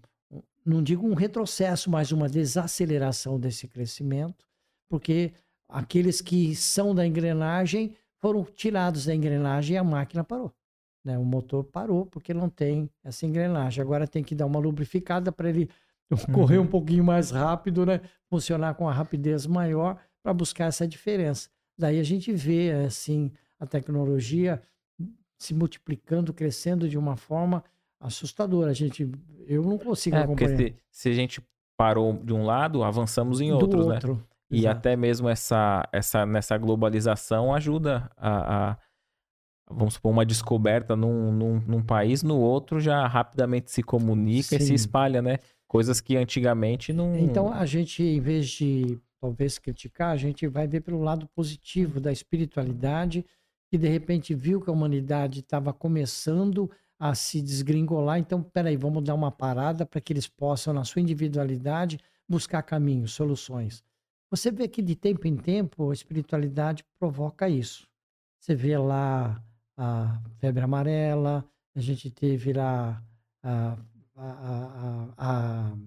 não 0.64 0.84
digo 0.84 1.08
um 1.08 1.16
retrocesso, 1.16 1.90
mas 1.90 2.12
uma 2.12 2.30
desaceleração 2.30 3.40
desse 3.40 3.68
crescimento, 3.68 4.46
porque 4.88 5.34
aqueles 5.68 6.22
que 6.22 6.56
são 6.56 6.94
da 6.94 7.04
engrenagem 7.04 7.96
foram 8.20 8.44
tirados 8.44 9.08
da 9.08 9.16
engrenagem 9.16 9.74
e 9.74 9.78
a 9.80 9.84
máquina 9.84 10.24
parou. 10.24 10.54
Né? 11.04 11.18
O 11.18 11.26
motor 11.26 11.64
parou 11.64 12.06
porque 12.06 12.32
não 12.32 12.48
tem 12.48 12.88
essa 13.04 13.26
engrenagem. 13.26 13.82
Agora 13.82 14.08
tem 14.08 14.24
que 14.24 14.36
dar 14.36 14.46
uma 14.46 14.60
lubrificada 14.60 15.32
para 15.32 15.50
ele 15.50 15.68
correr 16.32 16.60
uhum. 16.60 16.66
um 16.66 16.68
pouquinho 16.68 17.04
mais 17.04 17.32
rápido, 17.32 17.88
né? 17.88 18.02
funcionar 18.30 18.76
com 18.76 18.88
a 18.88 18.94
rapidez 18.94 19.48
maior 19.48 20.00
para 20.22 20.32
buscar 20.32 20.66
essa 20.66 20.88
diferença. 20.88 21.50
Daí 21.76 22.00
a 22.00 22.04
gente 22.04 22.32
vê 22.32 22.72
assim 22.86 23.32
a 23.60 23.66
tecnologia 23.66 24.62
se 25.40 25.56
multiplicando, 25.56 26.32
crescendo 26.32 26.88
de 26.88 27.00
uma 27.00 27.18
forma 27.18 27.64
assustadora. 28.04 28.72
A 28.72 28.74
gente, 28.74 29.10
eu 29.48 29.64
não 29.64 29.78
consigo 29.78 30.16
é, 30.16 30.24
acompanhar. 30.24 30.50
Porque 30.50 30.76
se, 30.92 31.10
a 31.10 31.14
gente 31.14 31.42
parou 31.78 32.14
de 32.14 32.34
um 32.34 32.46
lado, 32.46 32.84
avançamos 32.84 33.42
em 33.42 33.52
outros, 33.52 33.88
né? 33.88 33.96
outro, 33.96 34.14
né? 34.16 34.24
E 34.52 34.60
Exato. 34.60 34.78
até 34.78 34.96
mesmo 34.96 35.28
essa, 35.28 35.88
essa 35.92 36.26
nessa 36.26 36.58
globalização 36.58 37.54
ajuda 37.54 38.12
a, 38.16 38.72
a 38.72 38.78
vamos 39.70 39.96
supor, 39.96 40.12
uma 40.12 40.26
descoberta 40.26 40.96
num, 40.96 41.32
num, 41.32 41.60
num, 41.62 41.82
país, 41.82 42.22
no 42.22 42.38
outro 42.38 42.80
já 42.80 43.08
rapidamente 43.08 43.72
se 43.72 43.82
comunica 43.82 44.50
Sim. 44.50 44.56
e 44.58 44.60
se 44.60 44.74
espalha, 44.74 45.22
né? 45.22 45.40
Coisas 45.68 46.00
que 46.00 46.16
antigamente 46.16 46.94
não. 46.94 47.18
Então 47.18 47.52
a 47.52 47.66
gente, 47.66 48.04
em 48.04 48.20
vez 48.20 48.48
de 48.50 49.00
talvez 49.20 49.58
criticar, 49.58 50.12
a 50.12 50.18
gente 50.18 50.46
vai 50.48 50.68
ver 50.68 50.82
pelo 50.82 51.02
lado 51.02 51.28
positivo 51.34 52.00
da 52.00 52.12
espiritualidade, 52.12 53.26
que 53.72 53.78
de 53.78 53.88
repente 53.88 54.36
viu 54.36 54.62
que 54.62 54.70
a 54.70 54.74
humanidade 54.74 55.40
estava 55.40 55.74
começando 55.74 56.70
a 56.70 56.74
se 57.15 57.41
desgringolar. 57.41 58.20
Então, 58.20 58.41
peraí, 58.41 58.78
vamos 58.78 59.03
dar 59.03 59.14
uma 59.14 59.32
parada 59.32 59.86
para 59.86 59.99
que 59.99 60.14
eles 60.14 60.28
possam, 60.28 60.74
na 60.74 60.84
sua 60.84 61.02
individualidade, 61.02 61.99
buscar 62.28 62.64
caminhos, 62.64 63.14
soluções. 63.14 63.84
Você 64.30 64.52
vê 64.52 64.68
que 64.68 64.82
de 64.82 64.95
tempo 64.95 65.28
em 65.28 65.38
tempo 65.38 65.91
a 65.91 65.94
espiritualidade 65.94 66.84
provoca 66.98 67.48
isso. 67.48 67.88
Você 68.40 68.56
vê 68.56 68.78
lá 68.78 69.44
a 69.78 70.20
febre 70.40 70.64
amarela, 70.64 71.45
a 71.76 71.80
gente 71.80 72.10
teve 72.10 72.53
lá 72.53 73.03
a, 73.44 73.78
a, 74.15 75.14
a, 75.18 75.78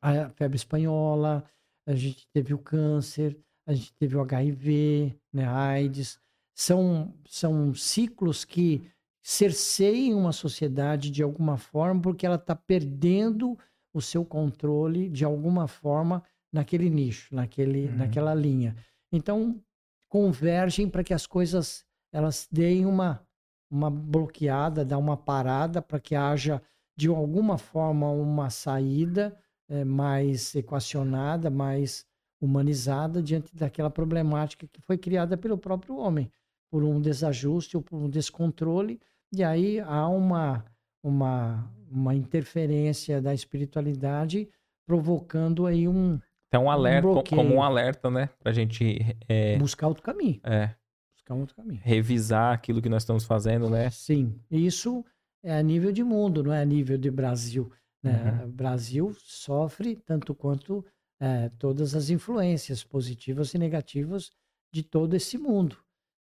a, 0.00 0.30
febre 0.30 0.56
espanhola, 0.56 1.44
a 1.86 1.94
gente 1.94 2.26
teve 2.32 2.54
o 2.54 2.58
câncer, 2.58 3.38
a 3.66 3.74
gente 3.74 3.92
teve 3.94 4.16
o 4.16 4.20
HIV, 4.20 5.14
né, 5.32 5.44
a 5.44 5.68
AIDS. 5.68 6.18
São, 6.54 7.14
são 7.28 7.74
ciclos 7.74 8.44
que 8.44 8.90
cerceiem 9.22 10.14
uma 10.14 10.32
sociedade 10.32 11.10
de 11.10 11.22
alguma 11.22 11.56
forma, 11.56 12.00
porque 12.00 12.24
ela 12.24 12.36
está 12.36 12.54
perdendo 12.54 13.58
o 13.92 14.00
seu 14.00 14.24
controle 14.24 15.08
de 15.08 15.24
alguma 15.24 15.66
forma 15.66 16.22
naquele 16.52 16.88
nicho, 16.88 17.34
naquele, 17.34 17.86
uhum. 17.86 17.96
naquela 17.96 18.34
linha. 18.34 18.76
Então, 19.12 19.60
convergem 20.08 20.88
para 20.88 21.04
que 21.04 21.12
as 21.12 21.26
coisas 21.26 21.84
elas 22.12 22.48
deem 22.50 22.86
uma, 22.86 23.22
uma 23.70 23.90
bloqueada, 23.90 24.84
dá 24.84 24.96
uma 24.96 25.16
parada 25.16 25.82
para 25.82 26.00
que 26.00 26.14
haja 26.14 26.62
de 26.96 27.08
alguma 27.08 27.58
forma 27.58 28.10
uma 28.10 28.50
saída 28.50 29.38
é, 29.68 29.84
mais 29.84 30.54
equacionada, 30.54 31.50
mais 31.50 32.06
humanizada 32.40 33.22
diante 33.22 33.54
daquela 33.54 33.90
problemática 33.90 34.66
que 34.66 34.80
foi 34.80 34.96
criada 34.96 35.36
pelo 35.36 35.58
próprio 35.58 35.96
homem, 35.96 36.30
por 36.70 36.84
um 36.84 37.00
desajuste 37.00 37.76
ou 37.76 37.82
por 37.82 37.96
um 37.96 38.08
descontrole 38.08 39.00
e 39.32 39.44
aí 39.44 39.78
há 39.80 40.08
uma, 40.08 40.64
uma, 41.02 41.70
uma 41.90 42.14
interferência 42.14 43.20
da 43.20 43.34
espiritualidade 43.34 44.48
provocando 44.86 45.66
aí 45.66 45.86
um. 45.86 46.18
Então, 46.48 46.64
um 46.64 46.70
alerta, 46.70 47.08
um 47.08 47.22
como 47.22 47.54
um 47.56 47.62
alerta, 47.62 48.10
né? 48.10 48.30
Pra 48.40 48.52
gente. 48.52 48.98
É... 49.28 49.58
Buscar 49.58 49.88
outro 49.88 50.02
caminho. 50.02 50.40
É. 50.42 50.74
buscar 51.14 51.34
outro 51.34 51.54
caminho. 51.54 51.80
Revisar 51.84 52.54
aquilo 52.54 52.80
que 52.80 52.88
nós 52.88 53.02
estamos 53.02 53.24
fazendo, 53.24 53.68
né? 53.68 53.90
Sim. 53.90 54.40
Isso 54.50 55.04
é 55.42 55.58
a 55.58 55.62
nível 55.62 55.92
de 55.92 56.02
mundo, 56.02 56.42
não 56.42 56.52
é 56.52 56.62
a 56.62 56.64
nível 56.64 56.96
de 56.96 57.10
Brasil. 57.10 57.70
Né? 58.02 58.40
Uhum. 58.40 58.48
O 58.48 58.52
Brasil 58.52 59.14
sofre 59.18 59.94
tanto 59.94 60.34
quanto 60.34 60.84
é, 61.20 61.50
todas 61.58 61.94
as 61.94 62.08
influências 62.08 62.82
positivas 62.82 63.52
e 63.52 63.58
negativas 63.58 64.30
de 64.72 64.82
todo 64.82 65.14
esse 65.14 65.36
mundo, 65.36 65.76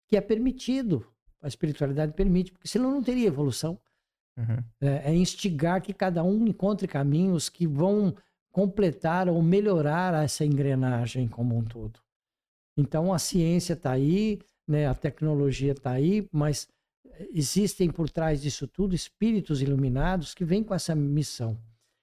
que 0.07 0.15
é 0.15 0.21
permitido, 0.21 1.05
a 1.41 1.47
espiritualidade 1.47 2.13
permite, 2.13 2.51
porque 2.51 2.67
senão 2.67 2.91
não 2.91 3.03
teria 3.03 3.27
evolução. 3.27 3.79
Uhum. 4.38 4.63
É, 4.81 5.11
é 5.11 5.15
instigar 5.15 5.81
que 5.81 5.93
cada 5.93 6.23
um 6.23 6.47
encontre 6.47 6.88
caminhos 6.88 7.49
que 7.49 7.67
vão 7.67 8.15
completar 8.51 9.27
ou 9.27 9.41
melhorar 9.41 10.23
essa 10.23 10.45
engrenagem 10.45 11.27
como 11.27 11.57
um 11.57 11.63
todo. 11.63 11.99
Então 12.77 13.11
a 13.11 13.19
ciência 13.19 13.73
está 13.73 13.91
aí, 13.91 14.39
né, 14.67 14.88
a 14.88 14.93
tecnologia 14.93 15.71
está 15.71 15.91
aí, 15.91 16.27
mas 16.31 16.67
existem 17.31 17.89
por 17.89 18.09
trás 18.09 18.41
disso 18.41 18.67
tudo 18.67 18.95
espíritos 18.95 19.61
iluminados 19.61 20.34
que 20.34 20.45
vêm 20.45 20.63
com 20.63 20.73
essa 20.73 20.95
missão. 20.95 21.57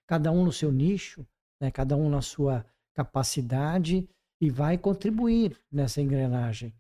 Cada 0.06 0.30
um 0.32 0.44
no 0.44 0.52
seu 0.52 0.72
nicho, 0.72 1.26
né, 1.60 1.70
cada 1.70 1.96
um 1.96 2.08
na 2.10 2.20
sua 2.20 2.64
capacidade 2.92 4.08
e 4.40 4.50
vai 4.50 4.76
contribuir 4.76 5.56
nessa 5.70 6.00
engrenagem. 6.00 6.74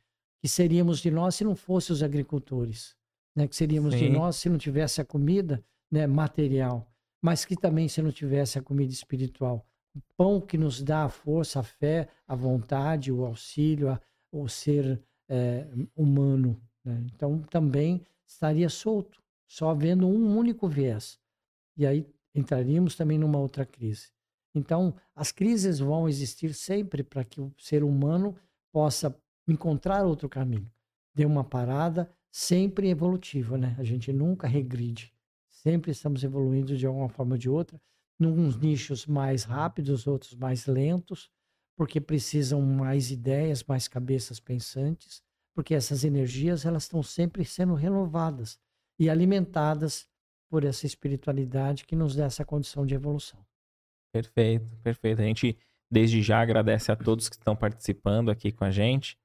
Que 0.44 0.48
seríamos 0.50 0.98
de 1.00 1.10
nós 1.10 1.36
se 1.36 1.42
não 1.42 1.56
fossem 1.56 1.94
os 1.94 2.02
agricultores, 2.02 2.94
né? 3.34 3.48
que 3.48 3.56
seríamos 3.56 3.94
Sim. 3.94 4.00
de 4.00 4.10
nós 4.10 4.36
se 4.36 4.50
não 4.50 4.58
tivesse 4.58 5.00
a 5.00 5.04
comida 5.04 5.64
né, 5.90 6.06
material, 6.06 6.86
mas 7.22 7.46
que 7.46 7.56
também 7.56 7.88
se 7.88 8.02
não 8.02 8.12
tivesse 8.12 8.58
a 8.58 8.62
comida 8.62 8.92
espiritual. 8.92 9.66
O 9.96 10.02
pão 10.18 10.42
que 10.42 10.58
nos 10.58 10.82
dá 10.82 11.04
a 11.04 11.08
força, 11.08 11.60
a 11.60 11.62
fé, 11.62 12.10
a 12.28 12.34
vontade, 12.34 13.10
o 13.10 13.24
auxílio, 13.24 13.88
a, 13.88 13.98
o 14.30 14.46
ser 14.46 15.02
é, 15.30 15.66
humano. 15.96 16.60
Né? 16.84 17.06
Então 17.14 17.40
também 17.44 18.02
estaria 18.26 18.68
solto, 18.68 19.22
só 19.48 19.70
havendo 19.70 20.06
um 20.06 20.36
único 20.36 20.68
viés. 20.68 21.18
E 21.74 21.86
aí 21.86 22.06
entraríamos 22.34 22.94
também 22.96 23.16
numa 23.16 23.38
outra 23.38 23.64
crise. 23.64 24.10
Então, 24.54 24.94
as 25.16 25.32
crises 25.32 25.78
vão 25.78 26.06
existir 26.06 26.52
sempre 26.52 27.02
para 27.02 27.24
que 27.24 27.40
o 27.40 27.50
ser 27.56 27.82
humano 27.82 28.36
possa 28.70 29.18
encontrar 29.46 30.04
outro 30.04 30.28
caminho. 30.28 30.70
Dê 31.14 31.24
uma 31.24 31.44
parada 31.44 32.10
sempre 32.30 32.88
evolutiva, 32.88 33.56
né? 33.56 33.76
A 33.78 33.84
gente 33.84 34.12
nunca 34.12 34.48
regride. 34.48 35.14
Sempre 35.50 35.90
estamos 35.90 36.24
evoluindo 36.24 36.76
de 36.76 36.86
alguma 36.86 37.08
forma 37.08 37.34
ou 37.34 37.38
de 37.38 37.48
outra, 37.48 37.80
nos 38.18 38.56
nichos 38.56 39.06
mais 39.06 39.44
rápidos, 39.44 40.06
outros 40.06 40.34
mais 40.34 40.66
lentos, 40.66 41.30
porque 41.76 42.00
precisam 42.00 42.60
mais 42.60 43.10
ideias, 43.10 43.64
mais 43.64 43.88
cabeças 43.88 44.40
pensantes, 44.40 45.22
porque 45.54 45.74
essas 45.74 46.04
energias 46.04 46.64
elas 46.64 46.84
estão 46.84 47.02
sempre 47.02 47.44
sendo 47.44 47.74
renovadas 47.74 48.58
e 48.98 49.08
alimentadas 49.08 50.08
por 50.48 50.64
essa 50.64 50.86
espiritualidade 50.86 51.84
que 51.84 51.96
nos 51.96 52.14
dá 52.14 52.24
essa 52.24 52.44
condição 52.44 52.86
de 52.86 52.94
evolução. 52.94 53.44
Perfeito, 54.12 54.76
perfeito. 54.76 55.20
A 55.20 55.24
gente 55.24 55.58
desde 55.90 56.22
já 56.22 56.40
agradece 56.40 56.92
a 56.92 56.96
todos 56.96 57.28
que 57.28 57.36
estão 57.36 57.56
participando 57.56 58.30
aqui 58.30 58.52
com 58.52 58.64
a 58.64 58.70
gente. 58.70 59.18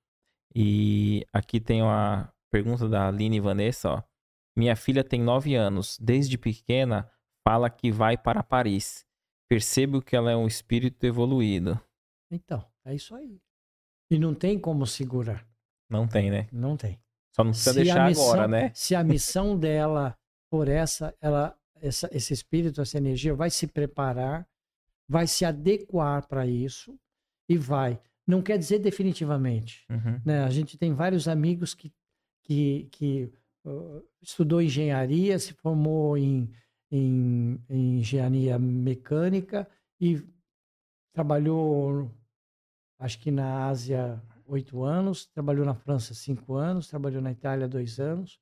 E 0.55 1.25
aqui 1.31 1.59
tem 1.59 1.81
uma 1.81 2.33
pergunta 2.51 2.87
da 2.87 3.07
Aline 3.07 3.39
Vanessa, 3.39 3.89
ó. 3.89 4.03
Minha 4.57 4.75
filha 4.75 5.03
tem 5.03 5.21
nove 5.21 5.55
anos. 5.55 5.97
Desde 6.01 6.37
pequena, 6.37 7.09
fala 7.47 7.69
que 7.69 7.91
vai 7.91 8.17
para 8.17 8.43
Paris. 8.43 9.05
Percebo 9.47 10.01
que 10.01 10.15
ela 10.15 10.31
é 10.31 10.35
um 10.35 10.47
espírito 10.47 11.05
evoluído. 11.05 11.79
Então, 12.31 12.63
é 12.85 12.93
isso 12.93 13.15
aí. 13.15 13.39
E 14.11 14.17
não 14.17 14.33
tem 14.33 14.59
como 14.59 14.85
segurar. 14.85 15.47
Não 15.89 16.07
tem, 16.07 16.29
né? 16.29 16.47
Não 16.51 16.75
tem. 16.75 16.99
Só 17.33 17.43
não 17.43 17.51
precisa 17.51 17.73
se 17.73 17.83
deixar 17.83 18.07
missão, 18.07 18.23
agora, 18.25 18.47
né? 18.47 18.71
Se 18.73 18.95
a 18.95 19.03
missão 19.03 19.57
dela 19.57 20.17
por 20.51 20.67
essa, 20.67 21.15
ela, 21.21 21.57
essa, 21.75 22.09
esse 22.11 22.33
espírito, 22.33 22.81
essa 22.81 22.97
energia 22.97 23.33
vai 23.33 23.49
se 23.49 23.67
preparar 23.67 24.47
vai 25.09 25.25
se 25.25 25.43
adequar 25.43 26.27
para 26.27 26.45
isso 26.45 26.95
e 27.49 27.57
vai. 27.57 27.99
Não 28.29 28.43
quer 28.43 28.59
dizer 28.59 28.77
definitivamente. 28.77 29.87
Uhum. 29.89 30.21
Né? 30.23 30.43
A 30.43 30.51
gente 30.51 30.77
tem 30.77 30.93
vários 30.93 31.27
amigos 31.27 31.73
que, 31.73 31.91
que, 32.43 32.87
que 32.91 33.33
uh, 33.65 34.03
estudou 34.21 34.61
engenharia, 34.61 35.39
se 35.39 35.51
formou 35.53 36.15
em, 36.15 36.47
em, 36.91 37.59
em 37.67 37.97
engenharia 37.97 38.59
mecânica 38.59 39.67
e 39.99 40.23
trabalhou, 41.11 42.11
acho 42.99 43.17
que 43.19 43.31
na 43.31 43.65
Ásia, 43.65 44.21
oito 44.45 44.83
anos, 44.83 45.25
trabalhou 45.25 45.65
na 45.65 45.73
França 45.73 46.13
cinco 46.13 46.53
anos, 46.53 46.87
trabalhou 46.87 47.23
na 47.23 47.31
Itália 47.31 47.67
dois 47.67 47.99
anos, 47.99 48.39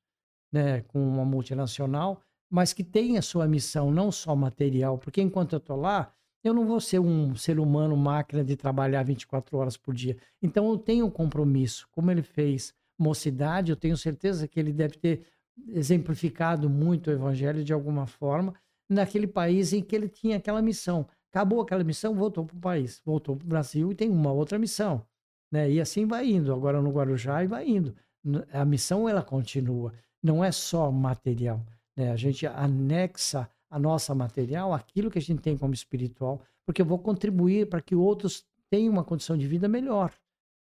né, 0.52 0.82
com 0.82 1.02
uma 1.02 1.24
multinacional, 1.24 2.20
mas 2.50 2.74
que 2.74 2.84
tem 2.84 3.16
a 3.16 3.22
sua 3.22 3.48
missão 3.48 3.90
não 3.90 4.12
só 4.12 4.36
material, 4.36 4.98
porque 4.98 5.22
enquanto 5.22 5.54
eu 5.54 5.58
estou 5.58 5.76
lá, 5.76 6.12
eu 6.48 6.54
não 6.54 6.66
vou 6.66 6.80
ser 6.80 6.98
um 6.98 7.34
ser 7.34 7.58
humano 7.58 7.96
máquina 7.96 8.44
de 8.44 8.56
trabalhar 8.56 9.02
24 9.02 9.56
horas 9.56 9.76
por 9.76 9.94
dia. 9.94 10.16
Então 10.42 10.68
eu 10.68 10.78
tenho 10.78 11.06
um 11.06 11.10
compromisso. 11.10 11.88
Como 11.92 12.10
ele 12.10 12.22
fez 12.22 12.74
mocidade, 12.98 13.70
eu 13.70 13.76
tenho 13.76 13.96
certeza 13.96 14.48
que 14.48 14.58
ele 14.58 14.72
deve 14.72 14.96
ter 14.98 15.22
exemplificado 15.68 16.68
muito 16.68 17.08
o 17.08 17.12
evangelho 17.12 17.64
de 17.64 17.72
alguma 17.72 18.06
forma 18.06 18.54
naquele 18.88 19.26
país 19.26 19.72
em 19.72 19.82
que 19.82 19.94
ele 19.94 20.08
tinha 20.08 20.36
aquela 20.36 20.62
missão. 20.62 21.06
Acabou 21.30 21.60
aquela 21.60 21.84
missão, 21.84 22.14
voltou 22.14 22.44
para 22.44 22.56
o 22.56 22.60
país, 22.60 23.02
voltou 23.04 23.36
para 23.36 23.44
o 23.44 23.48
Brasil 23.48 23.92
e 23.92 23.94
tem 23.94 24.08
uma 24.08 24.32
outra 24.32 24.58
missão. 24.58 25.04
Né? 25.52 25.70
E 25.70 25.80
assim 25.80 26.06
vai 26.06 26.28
indo. 26.28 26.52
Agora 26.52 26.80
no 26.80 26.90
Guarujá 26.90 27.44
e 27.44 27.46
vai 27.46 27.68
indo. 27.68 27.94
A 28.52 28.64
missão 28.64 29.08
ela 29.08 29.22
continua. 29.22 29.92
Não 30.22 30.42
é 30.42 30.50
só 30.50 30.90
material. 30.90 31.64
Né? 31.96 32.10
A 32.10 32.16
gente 32.16 32.46
anexa 32.46 33.48
a 33.70 33.78
nossa 33.78 34.14
material, 34.14 34.72
aquilo 34.72 35.10
que 35.10 35.18
a 35.18 35.22
gente 35.22 35.40
tem 35.40 35.56
como 35.56 35.74
espiritual, 35.74 36.42
porque 36.66 36.82
eu 36.82 36.86
vou 36.86 36.98
contribuir 36.98 37.68
para 37.68 37.80
que 37.80 37.94
outros 37.94 38.44
tenham 38.70 38.92
uma 38.92 39.04
condição 39.04 39.36
de 39.36 39.46
vida 39.46 39.68
melhor. 39.68 40.12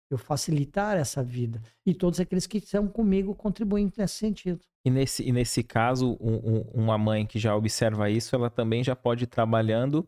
Eu 0.10 0.18
facilitar 0.18 0.96
essa 0.96 1.22
vida. 1.22 1.62
E 1.86 1.94
todos 1.94 2.20
aqueles 2.20 2.48
que 2.48 2.60
estão 2.60 2.88
comigo 2.88 3.36
contribuindo 3.36 3.94
nesse 3.98 4.16
sentido. 4.16 4.62
E 4.86 4.90
nesse, 4.90 5.28
e 5.28 5.34
nesse 5.34 5.64
caso, 5.64 6.18
um, 6.22 6.36
um, 6.36 6.62
uma 6.74 6.98
mãe 6.98 7.26
que 7.26 7.38
já 7.38 7.54
observa 7.54 8.10
isso, 8.10 8.34
ela 8.34 8.50
também 8.50 8.82
já 8.84 8.96
pode 8.96 9.26
ir 9.26 9.28
trabalhando 9.28 10.08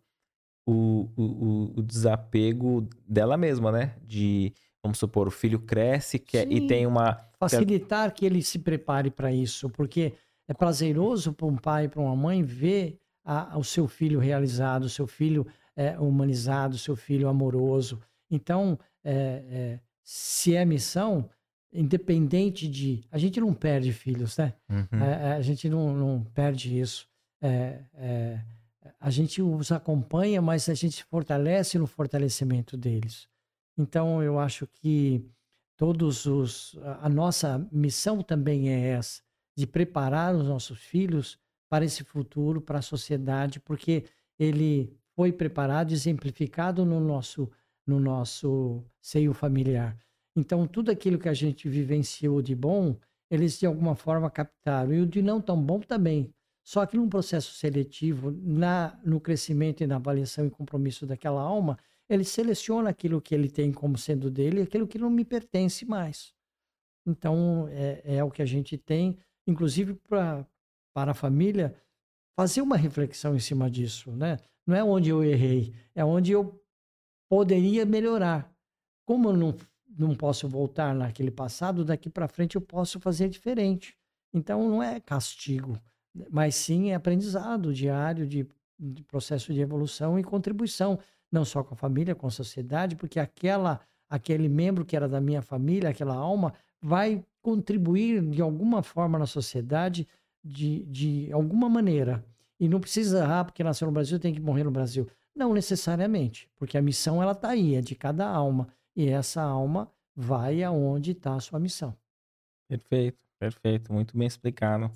o, 0.65 1.09
o, 1.17 1.79
o 1.79 1.83
desapego 1.83 2.87
dela 3.05 3.35
mesma, 3.35 3.73
né? 3.73 3.95
De, 4.03 4.53
vamos 4.81 4.97
supor, 4.97 5.27
o 5.27 5.31
filho 5.31 5.59
cresce 5.59 6.17
quer, 6.17 6.49
e 6.49 6.65
tem 6.67 6.85
uma. 6.85 7.17
Facilitar 7.37 8.13
que 8.13 8.25
ele 8.25 8.41
se 8.41 8.59
prepare 8.59 9.11
para 9.11 9.33
isso, 9.33 9.69
porque 9.69 10.13
é 10.49 10.53
prazeroso 10.53 11.31
para 11.31 11.45
um 11.45 11.55
pai 11.55 11.87
para 11.87 12.01
uma 12.01 12.15
mãe 12.15 12.41
ver 12.41 12.99
a, 13.23 13.55
o 13.55 13.63
seu 13.63 13.87
filho 13.87 14.19
realizado, 14.19 14.85
o 14.85 14.89
seu 14.89 15.05
filho 15.05 15.45
é, 15.75 15.97
humanizado, 15.99 16.75
o 16.75 16.79
seu 16.79 16.95
filho 16.95 17.29
amoroso. 17.29 18.01
Então, 18.31 18.77
é, 19.03 19.13
é, 19.13 19.79
se 20.03 20.55
é 20.55 20.65
missão, 20.65 21.29
independente 21.71 22.67
de. 22.67 23.03
A 23.11 23.19
gente 23.19 23.39
não 23.39 23.53
perde 23.53 23.93
filhos, 23.93 24.35
né? 24.37 24.55
Uhum. 24.67 25.03
É, 25.03 25.29
é, 25.29 25.31
a 25.33 25.41
gente 25.41 25.69
não, 25.69 25.93
não 25.93 26.23
perde 26.23 26.79
isso. 26.79 27.07
É, 27.39 28.41
a 28.99 29.11
gente 29.11 29.43
os 29.43 29.71
acompanha, 29.71 30.41
mas 30.41 30.67
a 30.67 30.73
gente 30.73 31.03
fortalece 31.03 31.77
no 31.77 31.85
fortalecimento 31.85 32.75
deles. 32.75 33.27
Então, 33.77 34.23
eu 34.23 34.39
acho 34.39 34.65
que 34.65 35.23
todos 35.77 36.25
os. 36.25 36.75
A 37.01 37.07
nossa 37.07 37.67
missão 37.71 38.23
também 38.23 38.69
é 38.69 38.87
essa 38.89 39.28
de 39.59 39.67
preparar 39.67 40.33
os 40.33 40.45
nossos 40.45 40.79
filhos 40.79 41.37
para 41.69 41.83
esse 41.83 42.03
futuro, 42.03 42.61
para 42.61 42.79
a 42.79 42.81
sociedade, 42.81 43.59
porque 43.59 44.05
ele 44.39 44.97
foi 45.15 45.33
preparado, 45.33 45.91
exemplificado 45.91 46.85
no 46.85 46.99
nosso, 47.01 47.51
no 47.85 47.99
nosso 47.99 48.81
seio 49.01 49.33
familiar. 49.33 49.97
Então, 50.33 50.65
tudo 50.65 50.89
aquilo 50.89 51.19
que 51.19 51.27
a 51.27 51.33
gente 51.33 51.67
vivenciou 51.67 52.41
de 52.41 52.55
bom, 52.55 52.95
eles 53.29 53.59
de 53.59 53.65
alguma 53.65 53.95
forma 53.95 54.29
captaram. 54.31 54.93
E 54.93 55.01
o 55.01 55.05
de 55.05 55.21
não 55.21 55.41
tão 55.41 55.61
bom 55.61 55.81
também. 55.81 56.33
Só 56.63 56.85
que 56.85 56.95
num 56.95 57.09
processo 57.09 57.53
seletivo, 57.53 58.31
na, 58.31 58.97
no 59.03 59.19
crescimento 59.19 59.83
e 59.83 59.87
na 59.87 59.97
avaliação 59.97 60.45
e 60.45 60.49
compromisso 60.49 61.05
daquela 61.05 61.41
alma, 61.41 61.77
ele 62.07 62.23
seleciona 62.23 62.91
aquilo 62.91 63.21
que 63.21 63.35
ele 63.35 63.49
tem 63.49 63.73
como 63.73 63.97
sendo 63.97 64.31
dele 64.31 64.61
e 64.61 64.63
aquilo 64.63 64.87
que 64.87 64.97
não 64.97 65.09
me 65.09 65.25
pertence 65.25 65.85
mais. 65.85 66.33
Então, 67.05 67.67
é, 67.69 68.01
é 68.05 68.23
o 68.23 68.31
que 68.31 68.41
a 68.41 68.45
gente 68.45 68.77
tem 68.77 69.17
inclusive 69.49 69.93
pra, 69.93 70.45
para 70.93 71.11
a 71.11 71.13
família, 71.13 71.75
fazer 72.37 72.61
uma 72.61 72.77
reflexão 72.77 73.35
em 73.35 73.39
cima 73.39 73.69
disso, 73.69 74.11
né? 74.11 74.37
Não 74.65 74.75
é 74.75 74.83
onde 74.83 75.09
eu 75.09 75.23
errei, 75.23 75.73
é 75.95 76.05
onde 76.05 76.31
eu 76.31 76.61
poderia 77.27 77.85
melhorar. 77.85 78.51
Como 79.05 79.29
eu 79.29 79.33
não, 79.37 79.55
não 79.87 80.15
posso 80.15 80.47
voltar 80.47 80.93
naquele 80.93 81.31
passado, 81.31 81.83
daqui 81.83 82.09
para 82.09 82.27
frente 82.27 82.55
eu 82.55 82.61
posso 82.61 82.99
fazer 82.99 83.29
diferente. 83.29 83.97
Então 84.33 84.69
não 84.69 84.83
é 84.83 84.99
castigo, 84.99 85.77
mas 86.29 86.55
sim 86.55 86.91
é 86.91 86.95
aprendizado 86.95 87.73
diário 87.73 88.27
de, 88.27 88.47
de 88.79 89.03
processo 89.03 89.51
de 89.51 89.59
evolução 89.59 90.19
e 90.19 90.23
contribuição, 90.23 90.99
não 91.31 91.43
só 91.43 91.63
com 91.63 91.73
a 91.73 91.77
família, 91.77 92.13
com 92.15 92.27
a 92.27 92.31
sociedade, 92.31 92.95
porque 92.95 93.19
aquela 93.19 93.81
aquele 94.09 94.49
membro 94.49 94.83
que 94.83 94.95
era 94.95 95.07
da 95.07 95.21
minha 95.21 95.41
família, 95.41 95.89
aquela 95.89 96.15
alma, 96.15 96.51
vai 96.81 97.23
contribuir 97.41 98.21
de 98.29 98.41
alguma 98.41 98.83
forma 98.83 99.17
na 99.17 99.25
sociedade, 99.25 100.07
de, 100.43 100.85
de 100.85 101.31
alguma 101.31 101.69
maneira. 101.69 102.23
E 102.59 102.67
não 102.67 102.79
precisa, 102.79 103.25
ah, 103.25 103.45
porque 103.45 103.63
nasceu 103.63 103.87
no 103.87 103.93
Brasil, 103.93 104.19
tem 104.19 104.33
que 104.33 104.41
morrer 104.41 104.63
no 104.63 104.71
Brasil. 104.71 105.07
Não 105.35 105.53
necessariamente, 105.53 106.49
porque 106.57 106.77
a 106.77 106.81
missão 106.81 107.23
ela 107.23 107.31
está 107.31 107.49
aí, 107.49 107.75
é 107.75 107.81
de 107.81 107.95
cada 107.95 108.27
alma. 108.27 108.67
E 108.95 109.07
essa 109.07 109.41
alma 109.41 109.89
vai 110.15 110.61
aonde 110.63 111.11
está 111.11 111.35
a 111.35 111.39
sua 111.39 111.59
missão. 111.59 111.95
Perfeito, 112.67 113.17
perfeito, 113.39 113.93
muito 113.93 114.17
bem 114.17 114.27
explicado. 114.27 114.91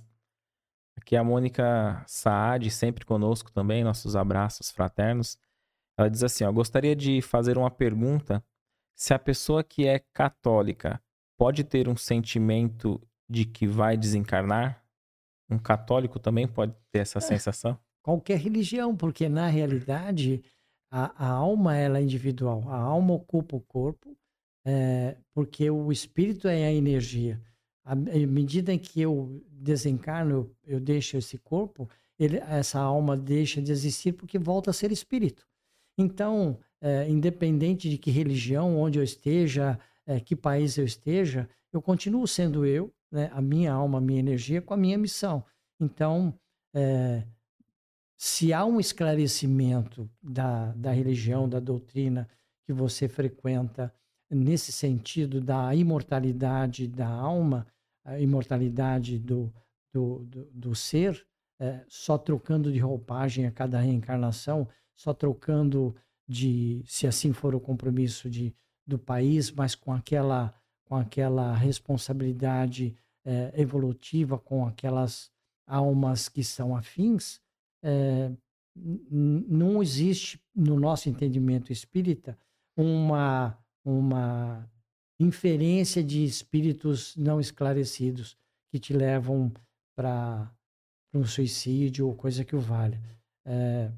Aqui 0.97 1.15
a 1.15 1.23
Mônica 1.23 2.03
Saad, 2.07 2.69
sempre 2.69 3.05
conosco 3.05 3.51
também, 3.51 3.83
nossos 3.83 4.15
abraços 4.15 4.69
fraternos. 4.69 5.37
Ela 5.97 6.09
diz 6.09 6.23
assim: 6.23 6.43
ó, 6.43 6.51
gostaria 6.51 6.95
de 6.95 7.21
fazer 7.21 7.57
uma 7.57 7.71
pergunta 7.71 8.43
se 8.95 9.13
a 9.13 9.19
pessoa 9.19 9.63
que 9.63 9.87
é 9.87 9.99
católica 10.13 11.01
pode 11.37 11.63
ter 11.63 11.87
um 11.87 11.95
sentimento 11.95 13.01
de 13.29 13.45
que 13.45 13.67
vai 13.67 13.97
desencarnar? 13.97 14.83
Um 15.49 15.57
católico 15.57 16.19
também 16.19 16.47
pode 16.47 16.73
ter 16.91 16.99
essa 16.99 17.19
é, 17.19 17.21
sensação? 17.21 17.77
Qualquer 18.01 18.37
religião, 18.37 18.95
porque 18.95 19.29
na 19.29 19.47
realidade 19.47 20.43
a, 20.91 21.25
a, 21.25 21.29
alma 21.29 21.75
ela 21.75 21.99
é 21.99 22.03
individual. 22.03 22.63
A 22.69 22.77
alma 22.77 23.13
ocupa 23.13 23.55
o 23.55 23.61
corpo, 23.61 24.15
é, 24.65 25.17
porque 25.33 25.69
o 25.69 25.91
espírito 25.91 26.47
é 26.47 26.65
a 26.65 26.73
energia. 26.73 27.41
À 27.83 27.95
medida 27.95 28.73
em 28.73 28.79
que 28.79 29.01
eu 29.01 29.43
desencarno, 29.51 30.55
eu, 30.65 30.75
eu 30.75 30.79
deixo 30.79 31.17
esse 31.17 31.37
corpo, 31.37 31.89
ele, 32.17 32.37
essa 32.37 32.79
alma 32.79 33.17
deixa 33.17 33.61
de 33.61 33.71
existir 33.71 34.13
porque 34.13 34.37
volta 34.37 34.69
a 34.69 34.73
ser 34.73 34.91
espírito. 34.91 35.45
Então, 35.97 36.59
é, 36.81 37.09
independente 37.09 37.89
de 37.89 37.97
que 37.97 38.11
religião, 38.11 38.77
onde 38.77 38.99
eu 38.99 39.03
esteja, 39.03 39.79
é, 40.05 40.19
que 40.19 40.35
país 40.35 40.77
eu 40.77 40.85
esteja, 40.85 41.49
eu 41.71 41.81
continuo 41.81 42.27
sendo 42.27 42.65
eu, 42.65 42.93
né, 43.11 43.29
a 43.33 43.41
minha 43.41 43.71
alma, 43.71 43.97
a 43.97 44.01
minha 44.01 44.19
energia, 44.19 44.61
com 44.61 44.73
a 44.73 44.77
minha 44.77 44.97
missão. 44.97 45.43
Então, 45.79 46.33
é, 46.73 47.23
se 48.17 48.53
há 48.53 48.65
um 48.65 48.79
esclarecimento 48.79 50.09
da, 50.21 50.71
da 50.73 50.91
religião, 50.91 51.47
da 51.47 51.59
doutrina 51.59 52.29
que 52.65 52.73
você 52.73 53.07
frequenta, 53.07 53.93
nesse 54.29 54.71
sentido 54.71 55.41
da 55.41 55.75
imortalidade 55.75 56.87
da 56.87 57.07
alma, 57.07 57.67
a 58.03 58.19
imortalidade 58.19 59.19
do, 59.19 59.53
do, 59.93 60.25
do, 60.25 60.45
do 60.51 60.75
ser, 60.75 61.25
é, 61.59 61.83
só 61.87 62.17
trocando 62.17 62.71
de 62.71 62.79
roupagem 62.79 63.45
a 63.45 63.51
cada 63.51 63.79
reencarnação, 63.79 64.67
só 64.95 65.13
trocando 65.13 65.95
de, 66.27 66.81
se 66.85 67.05
assim 67.05 67.31
for 67.31 67.53
o 67.53 67.59
compromisso 67.59 68.29
de, 68.29 68.55
do 68.85 68.99
país, 68.99 69.51
mas 69.51 69.75
com 69.75 69.93
aquela, 69.93 70.53
com 70.85 70.95
aquela 70.95 71.55
responsabilidade 71.55 72.95
é, 73.25 73.53
evolutiva, 73.55 74.37
com 74.37 74.65
aquelas 74.65 75.31
almas 75.65 76.27
que 76.27 76.43
são 76.43 76.75
afins, 76.75 77.39
é, 77.81 78.31
não 78.75 79.81
existe, 79.81 80.41
no 80.55 80.79
nosso 80.79 81.07
entendimento 81.09 81.71
espírita, 81.71 82.37
uma, 82.75 83.57
uma 83.85 84.69
inferência 85.19 86.03
de 86.03 86.23
espíritos 86.23 87.15
não 87.15 87.39
esclarecidos 87.39 88.35
que 88.71 88.79
te 88.79 88.93
levam 88.93 89.51
para 89.95 90.51
um 91.13 91.23
suicídio 91.23 92.07
ou 92.07 92.15
coisa 92.15 92.43
que 92.43 92.55
o 92.55 92.59
valha. 92.59 92.99
É, 93.45 93.91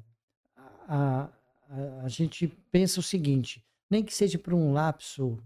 a, 0.86 1.30
a, 1.68 2.02
a 2.04 2.08
gente 2.08 2.48
pensa 2.70 3.00
o 3.00 3.02
seguinte: 3.02 3.64
nem 3.90 4.04
que 4.04 4.14
seja 4.14 4.38
por 4.38 4.54
um 4.54 4.72
lapso, 4.72 5.38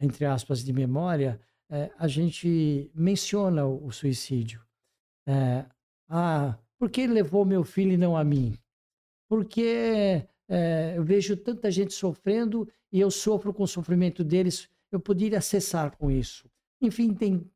entre 0.00 0.24
aspas, 0.24 0.64
de 0.64 0.72
memória, 0.72 1.40
é, 1.70 1.90
a 1.98 2.06
gente 2.06 2.90
menciona 2.94 3.64
o, 3.64 3.86
o 3.86 3.92
suicídio. 3.92 4.60
É, 5.26 5.64
ah, 6.08 6.58
por 6.78 6.90
que 6.90 7.06
levou 7.06 7.44
meu 7.44 7.64
filho 7.64 7.92
e 7.92 7.96
não 7.96 8.16
a 8.16 8.24
mim? 8.24 8.58
Porque 9.28 10.26
é, 10.48 10.94
eu 10.96 11.04
vejo 11.04 11.36
tanta 11.36 11.70
gente 11.70 11.94
sofrendo 11.94 12.68
e 12.90 13.00
eu 13.00 13.10
sofro 13.10 13.54
com 13.54 13.62
o 13.62 13.68
sofrimento 13.68 14.22
deles, 14.22 14.68
eu 14.90 15.00
poderia 15.00 15.38
acessar 15.38 15.96
com 15.96 16.10
isso. 16.10 16.50
Enfim, 16.80 17.14
tem 17.14 17.50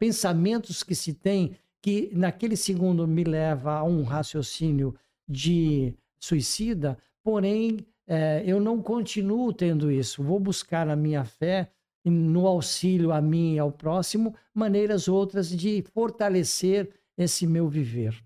pensamentos 0.00 0.82
que 0.82 0.96
se 0.96 1.14
tem 1.14 1.54
que 1.80 2.10
naquele 2.12 2.56
segundo 2.56 3.06
me 3.06 3.22
leva 3.22 3.74
a 3.74 3.84
um 3.84 4.02
raciocínio 4.02 4.96
de 5.28 5.94
suicida, 6.18 6.98
porém 7.22 7.86
é, 8.12 8.42
eu 8.44 8.58
não 8.58 8.82
continuo 8.82 9.52
tendo 9.52 9.88
isso. 9.88 10.20
Vou 10.20 10.40
buscar 10.40 10.84
na 10.84 10.96
minha 10.96 11.24
fé, 11.24 11.70
no 12.04 12.44
auxílio 12.44 13.12
a 13.12 13.20
mim 13.20 13.54
e 13.54 13.58
ao 13.60 13.70
próximo, 13.70 14.34
maneiras 14.52 15.06
outras 15.06 15.48
de 15.48 15.80
fortalecer 15.94 16.90
esse 17.16 17.46
meu 17.46 17.68
viver. 17.68 18.20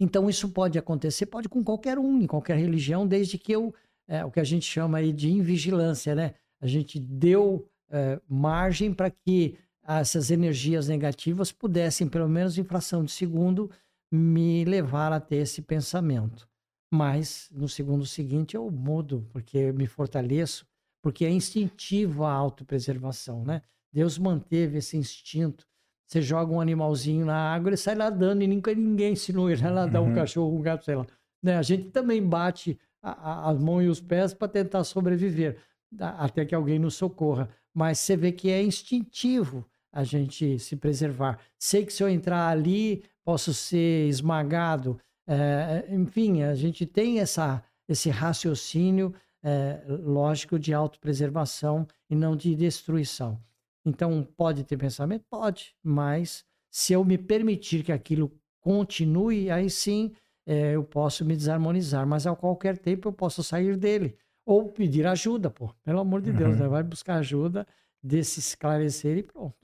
Então 0.00 0.28
isso 0.28 0.48
pode 0.48 0.76
acontecer, 0.76 1.26
pode 1.26 1.48
com 1.48 1.62
qualquer 1.62 1.96
um, 1.96 2.20
em 2.20 2.26
qualquer 2.26 2.56
religião, 2.58 3.06
desde 3.06 3.38
que 3.38 3.52
eu, 3.52 3.72
é, 4.08 4.24
o 4.24 4.32
que 4.32 4.40
a 4.40 4.44
gente 4.44 4.66
chama 4.66 4.98
aí 4.98 5.12
de 5.12 5.30
invigilância, 5.30 6.12
né? 6.16 6.34
A 6.60 6.66
gente 6.66 6.98
deu 6.98 7.68
é, 7.88 8.20
margem 8.28 8.92
para 8.92 9.10
que 9.10 9.56
essas 9.86 10.32
energias 10.32 10.88
negativas 10.88 11.52
pudessem, 11.52 12.08
pelo 12.08 12.28
menos 12.28 12.58
em 12.58 12.64
fração 12.64 13.04
de 13.04 13.12
segundo, 13.12 13.70
me 14.10 14.64
levar 14.64 15.12
a 15.12 15.20
ter 15.20 15.36
esse 15.36 15.62
pensamento. 15.62 16.48
Mas 16.90 17.48
no 17.52 17.68
segundo 17.68 18.06
seguinte 18.06 18.54
eu 18.54 18.70
mudo, 18.70 19.26
porque 19.32 19.58
eu 19.58 19.74
me 19.74 19.86
fortaleço, 19.86 20.66
porque 21.02 21.24
é 21.24 21.30
instintivo 21.30 22.24
a 22.24 22.32
autopreservação, 22.32 23.44
né? 23.44 23.62
Deus 23.92 24.18
manteve 24.18 24.78
esse 24.78 24.96
instinto. 24.96 25.66
Você 26.06 26.20
joga 26.20 26.52
um 26.52 26.60
animalzinho 26.60 27.26
na 27.26 27.36
água, 27.36 27.70
ele 27.70 27.76
sai 27.76 27.94
nadando 27.94 28.42
e 28.42 28.46
nunca 28.46 28.72
ninguém 28.74 29.12
ensinou 29.12 29.50
ele 29.50 29.64
a 29.64 29.70
nadar, 29.70 30.00
uhum. 30.00 30.10
um 30.10 30.14
cachorro, 30.14 30.56
um 30.56 30.60
gato, 30.60 30.84
sei 30.84 30.94
lá. 30.94 31.06
Né? 31.42 31.56
A 31.56 31.62
gente 31.62 31.90
também 31.90 32.22
bate 32.22 32.78
a, 33.02 33.10
a, 33.10 33.50
as 33.50 33.58
mãos 33.58 33.82
e 33.82 33.88
os 33.88 34.00
pés 34.00 34.32
para 34.32 34.48
tentar 34.48 34.84
sobreviver, 34.84 35.58
até 35.98 36.44
que 36.44 36.54
alguém 36.54 36.78
nos 36.78 36.94
socorra. 36.94 37.48
Mas 37.74 37.98
você 37.98 38.16
vê 38.16 38.30
que 38.30 38.50
é 38.50 38.62
instintivo 38.62 39.66
a 39.92 40.04
gente 40.04 40.58
se 40.58 40.76
preservar. 40.76 41.38
Sei 41.58 41.84
que 41.84 41.92
se 41.92 42.02
eu 42.02 42.08
entrar 42.08 42.48
ali, 42.48 43.02
posso 43.24 43.52
ser 43.52 44.08
esmagado, 44.08 45.00
é, 45.26 45.86
enfim, 45.90 46.42
a 46.42 46.54
gente 46.54 46.86
tem 46.86 47.20
essa, 47.20 47.62
esse 47.88 48.10
raciocínio 48.10 49.14
é, 49.42 49.82
lógico 49.86 50.58
de 50.58 50.72
autopreservação 50.72 51.86
e 52.08 52.14
não 52.14 52.36
de 52.36 52.54
destruição. 52.54 53.40
Então, 53.84 54.26
pode 54.36 54.64
ter 54.64 54.76
pensamento? 54.76 55.24
Pode, 55.30 55.74
mas 55.82 56.44
se 56.70 56.92
eu 56.92 57.04
me 57.04 57.16
permitir 57.16 57.82
que 57.84 57.92
aquilo 57.92 58.32
continue, 58.60 59.50
aí 59.50 59.70
sim 59.70 60.12
é, 60.44 60.74
eu 60.74 60.82
posso 60.82 61.24
me 61.24 61.36
desarmonizar, 61.36 62.06
mas 62.06 62.26
a 62.26 62.34
qualquer 62.34 62.78
tempo 62.78 63.08
eu 63.08 63.12
posso 63.12 63.42
sair 63.42 63.76
dele. 63.76 64.16
Ou 64.44 64.68
pedir 64.68 65.06
ajuda, 65.06 65.50
pô, 65.50 65.74
pelo 65.82 66.00
amor 66.00 66.20
de 66.20 66.32
Deus, 66.32 66.54
uhum. 66.54 66.62
né? 66.62 66.68
vai 66.68 66.82
buscar 66.82 67.16
ajuda 67.16 67.66
desse 68.02 68.38
esclarecer 68.38 69.18
e 69.18 69.22
pronto. 69.22 69.56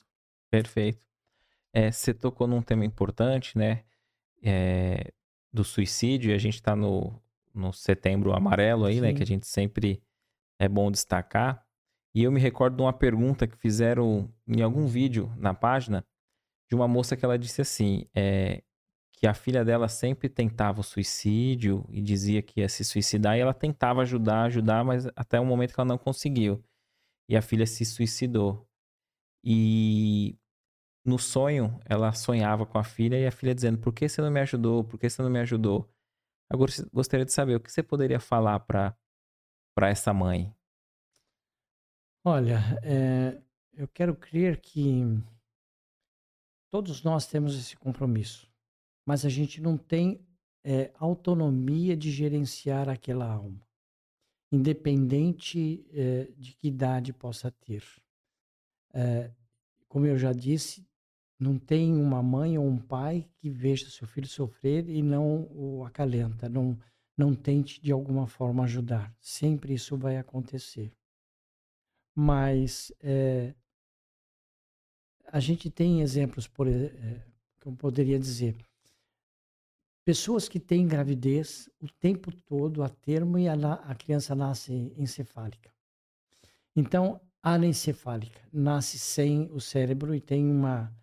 Perfeito. 0.51 1.07
É, 1.73 1.91
você 1.91 2.13
tocou 2.13 2.47
num 2.47 2.61
tema 2.61 2.85
importante, 2.85 3.57
né? 3.57 3.85
É, 4.43 5.13
do 5.53 5.65
suicídio, 5.65 6.31
e 6.31 6.35
a 6.35 6.39
gente 6.39 6.55
está 6.55 6.75
no, 6.75 7.13
no 7.55 7.73
setembro 7.73 8.33
amarelo 8.33 8.87
aí, 8.87 8.95
Sim. 8.95 9.01
né? 9.01 9.13
Que 9.13 9.23
a 9.23 9.27
gente 9.27 9.47
sempre 9.47 10.03
é 10.59 10.69
bom 10.69 10.91
destacar. 10.91 11.65
E 12.15 12.23
eu 12.23 12.33
me 12.33 12.41
recordo 12.41 12.77
de 12.77 12.83
uma 12.83 12.93
pergunta 12.93 13.47
que 13.47 13.57
fizeram 13.57 14.33
em 14.47 14.63
algum 14.63 14.87
vídeo 14.87 15.33
na 15.37 15.55
página 15.55 16.05
de 16.69 16.75
uma 16.75 16.89
moça 16.89 17.17
que 17.17 17.25
ela 17.25 17.39
disse 17.39 17.61
assim: 17.61 18.07
é, 18.15 18.63
que 19.13 19.27
a 19.27 19.35
filha 19.35 19.65
dela 19.65 19.89
sempre 19.89 20.29
tentava 20.29 20.81
o 20.81 20.85
suicídio 20.85 21.87
e 21.91 22.03
dizia 22.03 22.43
que 22.43 22.61
ia 22.61 22.69
se 22.69 22.85
suicidar, 22.85 23.37
e 23.37 23.41
ela 23.41 23.55
tentava 23.55 24.03
ajudar, 24.03 24.45
ajudar, 24.45 24.85
mas 24.85 25.07
até 25.15 25.39
o 25.39 25.45
momento 25.45 25.75
que 25.75 25.81
ela 25.81 25.89
não 25.89 25.99
conseguiu. 25.99 26.63
E 27.29 27.37
a 27.37 27.43
filha 27.43 27.67
se 27.67 27.85
suicidou. 27.85 28.67
E 29.45 30.37
no 31.05 31.19
sonho, 31.19 31.81
ela 31.85 32.13
sonhava 32.13 32.65
com 32.65 32.79
a 32.79 32.85
filha 32.85 33.19
e 33.19 33.27
a 33.27 33.33
filha 33.33 33.55
dizendo: 33.55 33.79
Por 33.79 33.93
que 33.93 34.09
você 34.09 34.21
não 34.21 34.31
me 34.31 34.41
ajudou? 34.41 34.85
Por 34.85 34.99
que 34.99 35.09
você 35.11 35.23
não 35.23 35.31
me 35.31 35.41
ajudou? 35.41 35.89
Agora, 36.49 36.71
gostaria 36.93 37.25
de 37.25 37.33
saber 37.33 37.57
o 37.57 37.61
que 37.61 37.73
você 37.73 37.83
poderia 37.83 38.21
falar 38.21 38.61
para 38.61 38.95
essa 39.89 40.13
mãe. 40.13 40.55
Olha, 42.25 42.59
é, 42.85 43.43
eu 43.73 43.89
quero 43.89 44.15
crer 44.15 44.61
que 44.61 45.03
todos 46.71 47.03
nós 47.03 47.27
temos 47.27 47.59
esse 47.59 47.77
compromisso, 47.77 48.49
mas 49.07 49.25
a 49.25 49.29
gente 49.29 49.61
não 49.61 49.77
tem 49.77 50.25
é, 50.65 50.93
autonomia 50.95 51.97
de 51.97 52.13
gerenciar 52.13 52.89
aquela 52.89 53.27
alma, 53.27 53.67
independente 54.53 55.85
é, 55.91 56.25
de 56.37 56.55
que 56.55 56.69
idade 56.69 57.13
possa 57.13 57.51
ter. 57.51 57.85
É, 58.95 59.33
como 59.89 60.07
eu 60.07 60.17
já 60.17 60.33
disse, 60.33 60.87
não 61.43 61.59
tem 61.59 61.93
uma 61.97 62.23
mãe 62.23 62.57
ou 62.57 62.65
um 62.65 62.79
pai 62.79 63.29
que 63.35 63.51
veja 63.51 63.91
seu 63.91 64.07
filho 64.07 64.29
sofrer 64.29 64.89
e 64.89 65.03
não 65.03 65.49
o 65.51 65.85
acalenta, 65.85 66.49
não, 66.49 66.79
não 67.17 67.35
tente 67.35 67.83
de 67.83 67.91
alguma 67.91 68.29
forma 68.29 68.63
ajudar. 68.63 69.13
Sempre 69.21 69.75
isso 69.75 69.97
vai 69.97 70.19
acontecer. 70.19 70.93
Mas 72.15 72.93
é, 73.01 73.55
a 75.27 75.41
gente 75.41 75.69
tem 75.69 76.01
exemplos, 76.01 76.47
por, 76.47 76.69
é, 76.69 77.27
que 77.61 77.67
eu 77.67 77.73
poderia 77.73 78.21
dizer, 78.21 78.57
pessoas 80.05 80.49
que 80.49 80.61
têm 80.61 80.87
gravidez 80.87 81.69
o 81.81 81.89
tempo 81.89 82.31
todo 82.47 82.85
a 82.85 82.89
termo 82.89 83.37
e 83.37 83.49
a, 83.49 83.55
a 83.55 83.95
criança 83.97 84.33
nasce 84.33 84.93
encefálica. 84.97 85.75
Então, 86.77 87.21
a 87.43 87.55
anencefálica 87.55 88.41
nasce 88.53 88.97
sem 88.97 89.51
o 89.51 89.61
cérebro 89.61 90.15
e 90.15 90.21
tem 90.21 90.49
uma, 90.49 90.95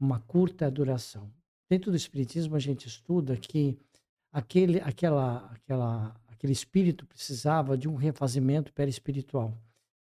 uma 0.00 0.18
curta 0.20 0.70
duração. 0.70 1.30
Dentro 1.68 1.90
do 1.90 1.96
Espiritismo, 1.96 2.56
a 2.56 2.58
gente 2.58 2.88
estuda 2.88 3.36
que 3.36 3.78
aquele, 4.32 4.80
aquela, 4.80 5.50
aquela, 5.52 6.16
aquele 6.28 6.52
espírito 6.52 7.06
precisava 7.06 7.76
de 7.76 7.88
um 7.88 7.94
refazimento 7.94 8.72
perispiritual. 8.72 9.56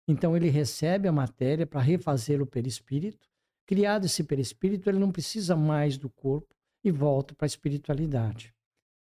Então, 0.07 0.37
ele 0.37 0.51
recebe 0.51 1.09
a 1.09 1.13
matéria 1.13 1.67
para 1.67 1.81
refazer 1.81 2.43
o 2.43 2.47
perispírito. 2.47 3.27
Criado 3.67 4.05
esse 4.05 4.23
perispírito, 4.25 4.91
ele 4.91 4.99
não 4.99 5.11
precisa 5.11 5.57
mais 5.57 5.97
do 5.97 6.11
corpo 6.11 6.55
e 6.83 6.91
volta 6.91 7.35
para 7.35 7.47
a 7.47 7.49
espiritualidade. 7.49 8.55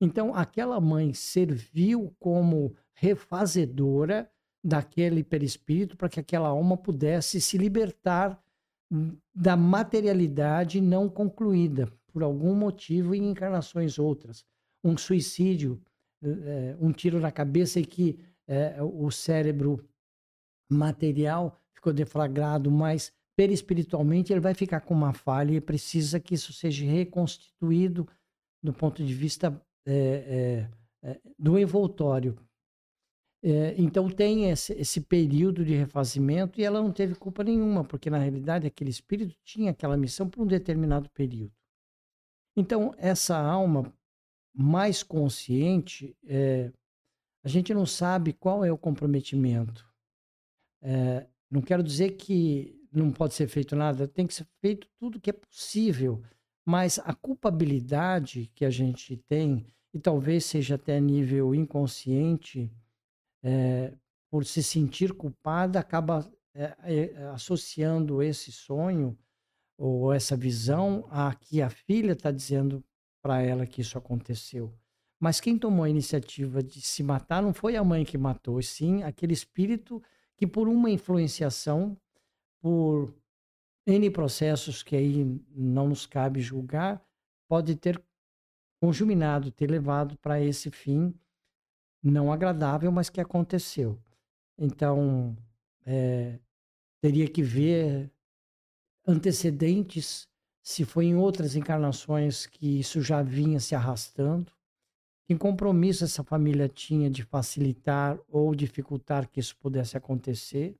Então, 0.00 0.34
aquela 0.34 0.80
mãe 0.80 1.12
serviu 1.12 2.14
como 2.18 2.74
refazedora 2.92 4.28
daquele 4.62 5.22
perispírito 5.22 5.96
para 5.96 6.08
que 6.08 6.18
aquela 6.18 6.48
alma 6.48 6.76
pudesse 6.76 7.40
se 7.40 7.56
libertar 7.56 8.42
da 9.34 9.56
materialidade 9.56 10.80
não 10.80 11.08
concluída 11.08 11.92
por 12.12 12.22
algum 12.22 12.54
motivo 12.54 13.14
em 13.14 13.30
encarnações 13.30 13.98
outras. 13.98 14.44
Um 14.82 14.96
suicídio, 14.96 15.80
é, 16.22 16.76
um 16.80 16.92
tiro 16.92 17.20
na 17.20 17.30
cabeça 17.30 17.78
e 17.78 17.84
que 17.84 18.18
é, 18.46 18.82
o 18.82 19.10
cérebro 19.10 19.86
material 20.70 21.56
ficou 21.74 21.92
deflagrado, 21.92 22.70
mas 22.70 23.12
perispiritualmente 23.36 24.32
ele 24.32 24.40
vai 24.40 24.54
ficar 24.54 24.80
com 24.80 24.94
uma 24.94 25.12
falha 25.12 25.52
e 25.52 25.60
precisa 25.60 26.18
que 26.18 26.34
isso 26.34 26.52
seja 26.52 26.84
reconstituído 26.84 28.08
do 28.62 28.72
ponto 28.72 29.04
de 29.04 29.14
vista 29.14 29.62
do 31.38 31.58
envoltório. 31.58 32.36
É, 33.40 33.74
então 33.78 34.10
tem 34.10 34.50
esse, 34.50 34.72
esse, 34.72 35.00
período 35.00 35.64
de 35.64 35.72
refazimento 35.72 36.60
e 36.60 36.64
ela 36.64 36.82
não 36.82 36.90
teve 36.90 37.14
culpa 37.14 37.44
nenhuma, 37.44 37.84
porque 37.84 38.10
na 38.10 38.18
realidade 38.18 38.66
aquele 38.66 38.90
espírito 38.90 39.36
tinha 39.44 39.70
aquela 39.70 39.96
missão 39.96 40.28
por 40.28 40.42
um 40.42 40.46
determinado 40.46 41.08
período. 41.10 41.52
Então 42.56 42.92
essa 42.98 43.38
alma 43.38 43.92
mais 44.52 45.04
consciente, 45.04 46.16
é, 46.26 46.72
a 47.44 47.48
gente 47.48 47.72
não 47.72 47.86
sabe 47.86 48.32
qual 48.32 48.64
é 48.64 48.72
o 48.72 48.78
comprometimento. 48.78 49.86
É, 50.82 51.24
não 51.48 51.62
quero 51.62 51.82
dizer 51.82 52.16
que 52.16 52.76
não 52.92 53.12
pode 53.12 53.34
ser 53.34 53.46
feito 53.46 53.76
nada, 53.76 54.08
tem 54.08 54.26
que 54.26 54.34
ser 54.34 54.46
feito 54.60 54.88
tudo 54.98 55.20
que 55.20 55.30
é 55.30 55.32
possível, 55.32 56.20
mas 56.64 56.98
a 56.98 57.14
culpabilidade 57.14 58.50
que 58.52 58.64
a 58.64 58.70
gente 58.70 59.16
tem, 59.16 59.64
e 59.94 59.98
talvez 60.00 60.44
seja 60.44 60.74
até 60.74 61.00
nível 61.00 61.54
inconsciente, 61.54 62.70
é, 63.42 63.92
por 64.30 64.44
se 64.44 64.62
sentir 64.62 65.12
culpada, 65.12 65.78
acaba 65.78 66.30
é, 66.54 67.14
associando 67.32 68.22
esse 68.22 68.50
sonho 68.50 69.16
ou 69.78 70.12
essa 70.12 70.36
visão 70.36 71.06
a 71.10 71.34
que 71.34 71.62
a 71.62 71.70
filha 71.70 72.12
está 72.12 72.30
dizendo 72.30 72.84
para 73.22 73.40
ela 73.40 73.66
que 73.66 73.80
isso 73.80 73.96
aconteceu. 73.96 74.72
Mas 75.20 75.40
quem 75.40 75.58
tomou 75.58 75.84
a 75.84 75.90
iniciativa 75.90 76.62
de 76.62 76.80
se 76.80 77.02
matar 77.02 77.42
não 77.42 77.52
foi 77.52 77.76
a 77.76 77.84
mãe 77.84 78.04
que 78.04 78.18
matou, 78.18 78.60
sim 78.62 79.02
aquele 79.02 79.32
espírito 79.32 80.02
que, 80.36 80.46
por 80.46 80.68
uma 80.68 80.90
influenciação, 80.90 81.96
por 82.60 83.14
N 83.86 84.10
processos 84.10 84.82
que 84.82 84.94
aí 84.94 85.24
não 85.50 85.88
nos 85.88 86.06
cabe 86.06 86.40
julgar, 86.40 87.02
pode 87.48 87.74
ter 87.74 88.02
conjuminado, 88.80 89.50
ter 89.50 89.68
levado 89.68 90.16
para 90.18 90.40
esse 90.40 90.70
fim 90.70 91.12
não 92.02 92.32
agradável, 92.32 92.90
mas 92.92 93.10
que 93.10 93.20
aconteceu. 93.20 93.98
Então, 94.56 95.36
é, 95.84 96.38
teria 97.00 97.28
que 97.28 97.42
ver 97.42 98.10
antecedentes, 99.06 100.28
se 100.62 100.84
foi 100.84 101.06
em 101.06 101.16
outras 101.16 101.56
encarnações 101.56 102.46
que 102.46 102.80
isso 102.80 103.00
já 103.00 103.22
vinha 103.22 103.58
se 103.58 103.74
arrastando, 103.74 104.52
que 105.26 105.36
compromisso 105.36 106.04
essa 106.04 106.24
família 106.24 106.68
tinha 106.68 107.10
de 107.10 107.22
facilitar 107.22 108.18
ou 108.28 108.54
dificultar 108.54 109.28
que 109.28 109.40
isso 109.40 109.56
pudesse 109.56 109.96
acontecer, 109.96 110.74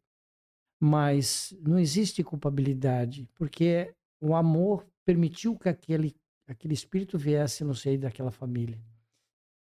mas 0.81 1.55
não 1.61 1.78
existe 1.78 2.23
culpabilidade, 2.23 3.28
porque 3.35 3.95
o 4.20 4.35
amor 4.35 4.86
permitiu 5.05 5.57
que 5.57 5.69
aquele, 5.69 6.15
aquele 6.47 6.74
espírito 6.74 7.19
viesse 7.19 7.65
no 7.65 7.74
seio 7.74 7.99
daquela 7.99 8.31
família. 8.31 8.81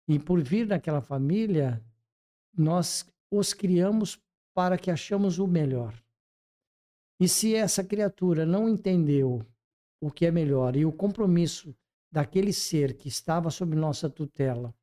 E 0.08 0.20
por 0.20 0.42
vir 0.42 0.68
daquela 0.68 1.02
família, 1.02 1.82
nós 2.56 3.06
os 3.32 3.54
criamos 3.54 4.20
para 4.54 4.78
que 4.78 4.92
achamos 4.92 5.40
o 5.40 5.48
melhor. 5.48 5.94
E 7.20 7.28
se 7.28 7.56
essa 7.56 7.84
criatura 7.84 8.46
não 8.46 8.68
entendeu 8.68 9.46
o 10.02 10.12
que 10.12 10.26
é 10.26 10.32
melhor 10.32 10.76
e 10.76 10.86
o 10.86 10.92
compromisso 10.92 11.76
daquele 12.12 12.52
ser 12.54 12.96
que 12.96 13.08
estava 13.08 13.50
sob 13.50 13.76
nossa 13.76 14.10
tutela, 14.10 14.76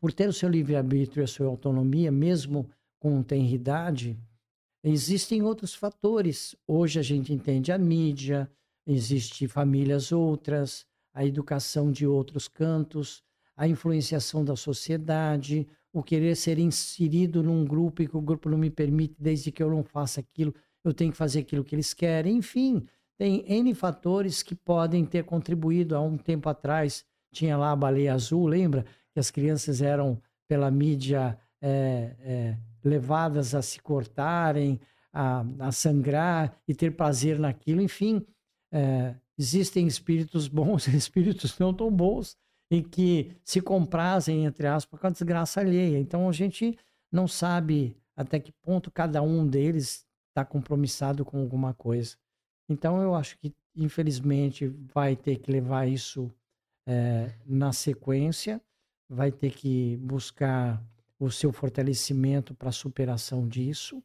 por 0.00 0.12
ter 0.12 0.28
o 0.28 0.32
seu 0.32 0.48
livre-arbítrio 0.48 1.22
e 1.22 1.24
a 1.24 1.26
sua 1.26 1.46
autonomia, 1.46 2.12
mesmo 2.12 2.70
com 2.98 3.22
tenridade, 3.22 4.18
existem 4.82 5.42
outros 5.42 5.74
fatores. 5.74 6.54
Hoje 6.66 7.00
a 7.00 7.02
gente 7.02 7.32
entende 7.32 7.72
a 7.72 7.78
mídia, 7.78 8.50
existem 8.86 9.48
famílias 9.48 10.12
outras, 10.12 10.86
a 11.12 11.24
educação 11.24 11.90
de 11.90 12.06
outros 12.06 12.46
cantos, 12.46 13.24
a 13.56 13.66
influenciação 13.66 14.44
da 14.44 14.54
sociedade, 14.54 15.66
o 15.92 16.02
querer 16.02 16.36
ser 16.36 16.58
inserido 16.58 17.42
num 17.42 17.64
grupo 17.64 18.02
e 18.02 18.08
que 18.08 18.16
o 18.16 18.20
grupo 18.20 18.50
não 18.50 18.58
me 18.58 18.70
permite, 18.70 19.14
desde 19.18 19.50
que 19.50 19.62
eu 19.62 19.70
não 19.70 19.82
faça 19.82 20.20
aquilo, 20.20 20.54
eu 20.84 20.92
tenho 20.92 21.10
que 21.10 21.16
fazer 21.16 21.40
aquilo 21.40 21.64
que 21.64 21.74
eles 21.74 21.94
querem. 21.94 22.36
Enfim, 22.36 22.86
tem 23.16 23.44
N 23.50 23.74
fatores 23.74 24.42
que 24.42 24.54
podem 24.54 25.04
ter 25.06 25.24
contribuído. 25.24 25.96
Há 25.96 26.00
um 26.00 26.18
tempo 26.18 26.48
atrás, 26.48 27.04
tinha 27.32 27.56
lá 27.56 27.72
a 27.72 27.76
baleia 27.76 28.12
azul, 28.12 28.46
lembra? 28.46 28.84
Que 29.12 29.18
as 29.18 29.30
crianças 29.30 29.80
eram, 29.80 30.20
pela 30.46 30.70
mídia, 30.70 31.38
é, 31.62 32.14
é, 32.20 32.58
levadas 32.84 33.54
a 33.54 33.62
se 33.62 33.80
cortarem, 33.80 34.78
a, 35.10 35.44
a, 35.60 35.72
sangrar 35.72 36.54
e 36.68 36.74
ter 36.74 36.94
prazer 36.94 37.38
naquilo. 37.38 37.80
Enfim, 37.80 38.24
é, 38.70 39.14
existem 39.38 39.86
espíritos 39.86 40.46
bons 40.46 40.86
espíritos 40.92 41.58
não 41.58 41.72
tão 41.72 41.90
bons 41.90 42.36
em 42.70 42.82
que 42.82 43.36
se 43.44 43.60
comprazem, 43.60 44.44
entre 44.44 44.66
aspas, 44.66 45.00
com 45.00 45.06
a 45.06 45.10
desgraça 45.10 45.60
alheia. 45.60 45.98
Então 45.98 46.28
a 46.28 46.32
gente 46.32 46.76
não 47.10 47.28
sabe 47.28 47.96
até 48.16 48.40
que 48.40 48.52
ponto 48.62 48.90
cada 48.90 49.22
um 49.22 49.46
deles 49.46 50.06
está 50.28 50.44
compromissado 50.44 51.24
com 51.24 51.40
alguma 51.40 51.72
coisa. 51.74 52.16
Então 52.68 53.00
eu 53.00 53.14
acho 53.14 53.38
que, 53.38 53.54
infelizmente, 53.74 54.66
vai 54.68 55.14
ter 55.14 55.36
que 55.38 55.50
levar 55.50 55.86
isso 55.86 56.30
é, 56.86 57.32
na 57.46 57.72
sequência, 57.72 58.60
vai 59.08 59.30
ter 59.30 59.52
que 59.52 59.96
buscar 59.98 60.82
o 61.18 61.30
seu 61.30 61.52
fortalecimento 61.52 62.54
para 62.54 62.68
a 62.68 62.72
superação 62.72 63.48
disso 63.48 64.02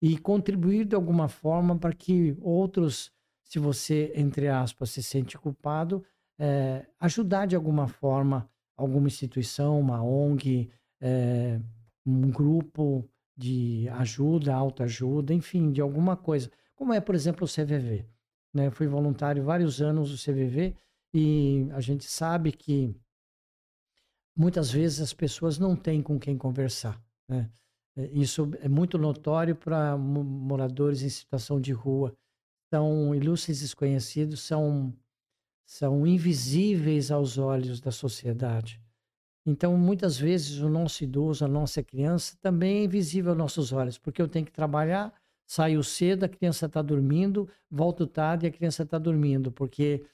e 0.00 0.16
contribuir 0.16 0.84
de 0.84 0.94
alguma 0.94 1.28
forma 1.28 1.76
para 1.76 1.92
que 1.92 2.36
outros, 2.40 3.12
se 3.42 3.58
você, 3.58 4.12
entre 4.14 4.48
aspas, 4.48 4.90
se 4.90 5.02
sente 5.02 5.36
culpado, 5.38 6.04
é, 6.38 6.86
ajudar 7.00 7.46
de 7.46 7.56
alguma 7.56 7.88
forma 7.88 8.48
alguma 8.76 9.06
instituição, 9.06 9.80
uma 9.80 10.02
ONG, 10.02 10.70
é, 11.00 11.58
um 12.04 12.30
grupo 12.30 13.08
de 13.36 13.88
ajuda, 13.90 14.54
autoajuda, 14.54 15.32
enfim, 15.32 15.72
de 15.72 15.80
alguma 15.80 16.16
coisa. 16.16 16.50
Como 16.74 16.92
é, 16.92 17.00
por 17.00 17.14
exemplo, 17.14 17.44
o 17.44 17.48
CVV. 17.48 18.04
Né? 18.54 18.66
Eu 18.66 18.72
fui 18.72 18.86
voluntário 18.86 19.42
vários 19.42 19.80
anos 19.80 20.10
do 20.10 20.16
CVV 20.16 20.76
e 21.14 21.68
a 21.72 21.80
gente 21.80 22.04
sabe 22.04 22.52
que 22.52 22.94
muitas 24.36 24.70
vezes 24.70 25.00
as 25.00 25.12
pessoas 25.12 25.58
não 25.58 25.74
têm 25.74 26.02
com 26.02 26.18
quem 26.18 26.36
conversar. 26.36 27.02
Né? 27.28 27.50
É, 27.96 28.06
isso 28.12 28.50
é 28.60 28.68
muito 28.68 28.98
notório 28.98 29.56
para 29.56 29.96
moradores 29.96 31.02
em 31.02 31.08
situação 31.08 31.60
de 31.60 31.72
rua. 31.72 32.14
São 32.72 33.14
ilustres 33.14 33.60
desconhecidos, 33.60 34.40
são 34.40 34.94
são 35.66 36.06
invisíveis 36.06 37.10
aos 37.10 37.36
olhos 37.36 37.80
da 37.80 37.90
sociedade. 37.90 38.80
Então, 39.44 39.76
muitas 39.76 40.18
vezes, 40.18 40.60
o 40.60 40.68
nosso 40.68 41.04
idoso, 41.04 41.44
a 41.44 41.48
nossa 41.48 41.82
criança, 41.82 42.36
também 42.40 42.78
é 42.78 42.84
invisível 42.84 43.32
aos 43.32 43.38
nossos 43.38 43.72
olhos, 43.72 43.98
porque 43.98 44.22
eu 44.22 44.28
tenho 44.28 44.46
que 44.46 44.52
trabalhar, 44.52 45.12
saio 45.46 45.82
cedo, 45.82 46.24
a 46.24 46.28
criança 46.28 46.66
está 46.66 46.80
dormindo, 46.80 47.48
volto 47.70 48.06
tarde 48.06 48.46
e 48.46 48.48
a 48.48 48.52
criança 48.52 48.84
está 48.84 48.98
dormindo, 48.98 49.52
porque 49.52 50.04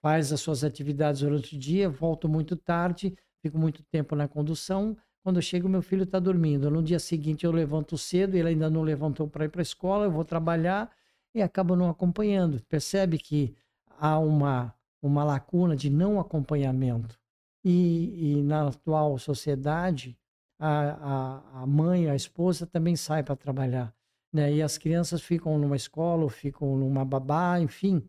faz 0.00 0.32
as 0.32 0.40
suas 0.40 0.64
atividades 0.64 1.20
durante 1.20 1.56
o 1.56 1.58
dia, 1.58 1.88
volto 1.88 2.28
muito 2.28 2.56
tarde, 2.56 3.16
fico 3.42 3.58
muito 3.58 3.82
tempo 3.84 4.14
na 4.14 4.28
condução. 4.28 4.96
Quando 5.22 5.42
chego, 5.42 5.68
meu 5.68 5.82
filho 5.82 6.04
está 6.04 6.20
dormindo. 6.20 6.70
No 6.70 6.82
dia 6.82 7.00
seguinte, 7.00 7.44
eu 7.44 7.50
levanto 7.50 7.98
cedo, 7.98 8.36
ele 8.36 8.50
ainda 8.50 8.70
não 8.70 8.82
levantou 8.82 9.28
para 9.28 9.44
ir 9.44 9.48
para 9.48 9.60
a 9.60 9.62
escola, 9.62 10.04
eu 10.04 10.10
vou 10.10 10.24
trabalhar 10.24 10.90
e 11.34 11.42
acabam 11.42 11.76
não 11.76 11.90
acompanhando. 11.90 12.62
Percebe 12.68 13.18
que 13.18 13.54
há 13.98 14.18
uma, 14.18 14.74
uma 15.06 15.24
lacuna 15.24 15.76
de 15.76 15.88
não 15.88 16.18
acompanhamento. 16.20 17.18
E, 17.64 18.36
e 18.36 18.42
na 18.42 18.68
atual 18.68 19.18
sociedade, 19.18 20.16
a, 20.58 21.60
a, 21.60 21.62
a 21.62 21.66
mãe, 21.66 22.08
a 22.08 22.14
esposa 22.14 22.66
também 22.66 22.96
sai 22.96 23.22
para 23.22 23.36
trabalhar. 23.36 23.94
Né? 24.32 24.54
E 24.54 24.62
as 24.62 24.78
crianças 24.78 25.22
ficam 25.22 25.58
numa 25.58 25.76
escola, 25.76 26.22
ou 26.22 26.28
ficam 26.28 26.76
numa 26.76 27.04
babá, 27.04 27.58
enfim. 27.60 28.02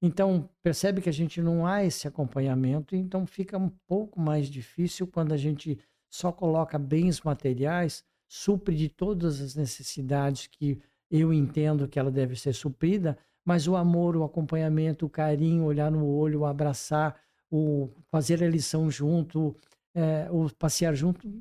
Então, 0.00 0.48
percebe 0.62 1.00
que 1.00 1.08
a 1.08 1.12
gente 1.12 1.40
não 1.40 1.66
há 1.66 1.84
esse 1.84 2.06
acompanhamento, 2.06 2.94
então 2.94 3.26
fica 3.26 3.56
um 3.56 3.70
pouco 3.86 4.20
mais 4.20 4.48
difícil 4.48 5.06
quando 5.06 5.32
a 5.32 5.36
gente 5.36 5.78
só 6.08 6.30
coloca 6.30 6.78
bens 6.78 7.20
materiais, 7.22 8.04
supre 8.28 8.74
de 8.74 8.88
todas 8.88 9.40
as 9.40 9.54
necessidades 9.54 10.46
que 10.46 10.80
eu 11.10 11.32
entendo 11.32 11.88
que 11.88 11.98
ela 11.98 12.10
deve 12.10 12.36
ser 12.36 12.52
suprida, 12.52 13.16
mas 13.46 13.68
o 13.68 13.76
amor, 13.76 14.16
o 14.16 14.24
acompanhamento, 14.24 15.06
o 15.06 15.08
carinho, 15.08 15.62
olhar 15.62 15.88
no 15.88 16.04
olho, 16.04 16.40
o 16.40 16.46
abraçar, 16.46 17.16
o 17.48 17.88
fazer 18.10 18.42
a 18.42 18.48
lição 18.48 18.90
junto, 18.90 19.54
é, 19.94 20.28
o 20.32 20.52
passear 20.52 20.96
junto, 20.96 21.32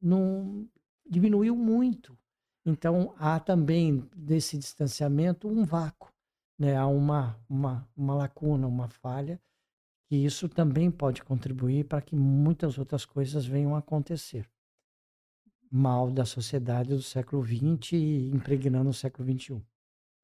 não 0.00 0.68
diminuiu 1.08 1.56
muito. 1.56 2.16
Então 2.66 3.14
há 3.16 3.40
também 3.40 4.06
desse 4.14 4.58
distanciamento 4.58 5.48
um 5.48 5.64
vácuo, 5.64 6.12
né? 6.58 6.76
há 6.76 6.86
uma, 6.86 7.40
uma, 7.48 7.88
uma 7.96 8.14
lacuna, 8.14 8.66
uma 8.66 8.88
falha, 8.88 9.40
que 10.06 10.16
isso 10.16 10.50
também 10.50 10.90
pode 10.90 11.24
contribuir 11.24 11.84
para 11.84 12.02
que 12.02 12.14
muitas 12.14 12.76
outras 12.76 13.06
coisas 13.06 13.46
venham 13.46 13.74
a 13.74 13.78
acontecer. 13.78 14.46
Mal 15.70 16.10
da 16.10 16.26
sociedade 16.26 16.90
do 16.90 17.02
século 17.02 17.42
XX 17.42 17.92
e 17.92 18.30
impregnando 18.34 18.90
o 18.90 18.94
século 18.94 19.26
XXI. 19.32 19.62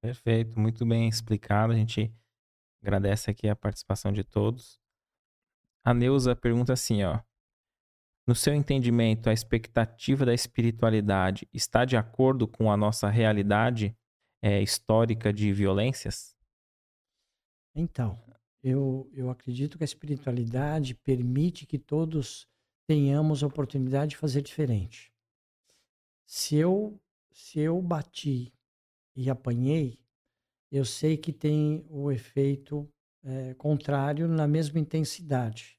Perfeito, 0.01 0.59
muito 0.59 0.87
bem 0.87 1.09
explicado. 1.09 1.73
A 1.73 1.77
gente 1.77 2.13
agradece 2.83 3.31
aqui 3.31 3.49
a 3.49 3.57
participação 3.57 4.13
de 4.13 4.25
todos. 4.25 4.81
A 5.85 5.93
Neuza 5.93 6.35
pergunta 6.35 6.73
assim, 6.73 7.03
ó. 7.05 7.21
No 8.27 8.35
seu 8.35 8.55
entendimento, 8.55 9.29
a 9.29 9.33
expectativa 9.33 10.25
da 10.25 10.33
espiritualidade 10.33 11.49
está 11.53 11.85
de 11.85 11.97
acordo 11.97 12.47
com 12.47 12.71
a 12.71 12.77
nossa 12.77 13.09
realidade 13.09 13.97
é, 14.43 14.63
histórica 14.63 15.33
de 15.33 15.53
violências? 15.53 16.37
Então, 17.75 18.23
eu, 18.63 19.11
eu 19.13 19.31
acredito 19.31 19.77
que 19.77 19.85
a 19.85 19.87
espiritualidade 19.87 20.95
permite 20.95 21.67
que 21.67 21.79
todos 21.79 22.47
tenhamos 22.87 23.43
a 23.43 23.47
oportunidade 23.47 24.11
de 24.11 24.17
fazer 24.17 24.43
diferente. 24.43 25.13
Se 26.27 26.57
eu, 26.57 27.01
se 27.33 27.61
eu 27.61 27.81
bati 27.81 28.53
e 29.15 29.28
apanhei, 29.28 29.99
eu 30.70 30.85
sei 30.85 31.16
que 31.16 31.32
tem 31.32 31.85
o 31.89 32.11
efeito 32.11 32.89
é, 33.24 33.55
contrário 33.55 34.28
na 34.28 34.47
mesma 34.47 34.78
intensidade. 34.78 35.78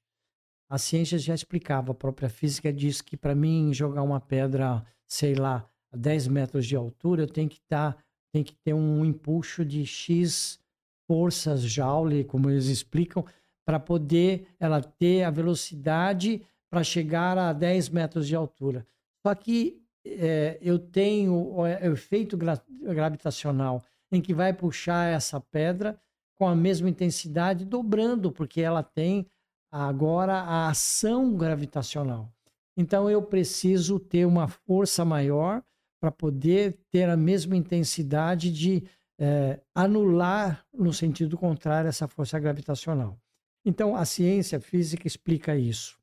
A 0.70 0.78
ciência 0.78 1.18
já 1.18 1.34
explicava, 1.34 1.92
a 1.92 1.96
própria 1.96 2.30
física 2.30 2.72
diz 2.72 3.02
que 3.02 3.18
para 3.18 3.36
mim 3.36 3.74
jogar 3.74 4.04
uma 4.04 4.20
pedra, 4.20 4.86
sei 5.08 5.36
lá, 5.36 5.70
a 5.92 5.98
10 5.98 6.28
metros 6.28 6.66
de 6.66 6.76
altura, 6.76 7.24
eu 7.24 7.28
tenho 7.28 7.50
que, 7.50 7.60
tá, 7.62 7.98
tem 8.32 8.44
que 8.44 8.56
ter 8.56 8.74
um 8.74 9.04
impulso 9.04 9.66
de 9.66 9.86
X 9.86 10.60
forças 11.08 11.62
Joule, 11.62 12.24
como 12.24 12.50
eles 12.50 12.68
explicam, 12.68 13.26
para 13.66 13.80
poder 13.80 14.48
ela 14.60 14.82
ter 14.82 15.24
a 15.24 15.30
velocidade 15.30 16.42
para 16.70 16.84
chegar 16.84 17.38
a 17.38 17.52
10 17.52 17.90
metros 17.90 18.28
de 18.28 18.36
altura. 18.36 18.88
Só 19.26 19.36
que 19.36 19.81
é, 20.06 20.58
eu 20.62 20.80
tenho 20.80 21.34
o 21.34 21.68
efeito 21.68 22.38
gravitacional 22.38 23.84
em 24.12 24.22
que 24.22 24.34
vai 24.34 24.54
puxar 24.54 25.06
essa 25.12 25.40
pedra 25.40 26.00
com 26.36 26.48
a 26.48 26.56
mesma 26.56 26.90
intensidade, 26.90 27.64
dobrando, 27.64 28.32
porque 28.32 28.62
ela 28.62 28.84
tem 28.84 29.28
agora 29.72 30.34
a 30.40 30.70
ação 30.70 31.36
gravitacional. 31.36 32.32
Então 32.76 33.10
eu 33.10 33.22
preciso 33.22 34.00
ter 34.00 34.26
uma 34.26 34.48
força 34.48 35.06
maior 35.06 35.64
para 36.00 36.12
poder 36.12 36.80
ter 36.90 37.08
a 37.08 37.16
mesma 37.16 37.56
intensidade 37.56 38.52
de 38.52 38.84
é, 39.20 39.60
anular, 39.74 40.66
no 40.74 40.92
sentido 40.92 41.38
contrário, 41.38 41.88
essa 41.88 42.08
força 42.08 42.40
gravitacional. 42.40 43.18
Então 43.64 43.96
a 43.96 44.04
ciência 44.04 44.60
física 44.60 45.06
explica 45.06 45.56
isso. 45.56 46.00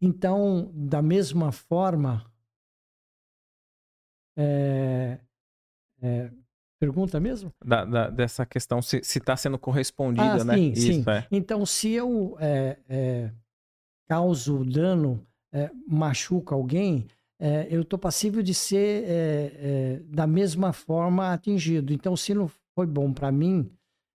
Então, 0.00 0.70
da 0.72 1.02
mesma 1.02 1.50
forma, 1.50 2.24
é, 4.40 5.18
é, 6.00 6.30
pergunta 6.78 7.18
mesmo? 7.18 7.52
Da, 7.64 7.84
da, 7.84 8.08
dessa 8.08 8.46
questão, 8.46 8.80
se 8.80 8.98
está 8.98 9.36
sendo 9.36 9.58
correspondida, 9.58 10.42
ah, 10.42 10.44
né? 10.44 10.54
Sim, 10.54 10.70
Isso, 10.70 10.92
sim. 10.92 11.04
É. 11.10 11.26
Então, 11.28 11.66
se 11.66 11.90
eu 11.90 12.36
é, 12.38 13.32
causo 14.08 14.64
dano, 14.64 15.26
machuco 15.88 16.54
alguém, 16.54 17.08
é, 17.40 17.66
eu 17.68 17.82
estou 17.82 17.98
passível 17.98 18.42
de 18.42 18.54
ser 18.54 20.04
da 20.04 20.26
mesma 20.26 20.72
forma 20.72 21.32
atingido. 21.32 21.92
Então, 21.92 22.16
se 22.16 22.32
não 22.32 22.48
foi 22.76 22.86
bom 22.86 23.12
para 23.12 23.32
mim, 23.32 23.68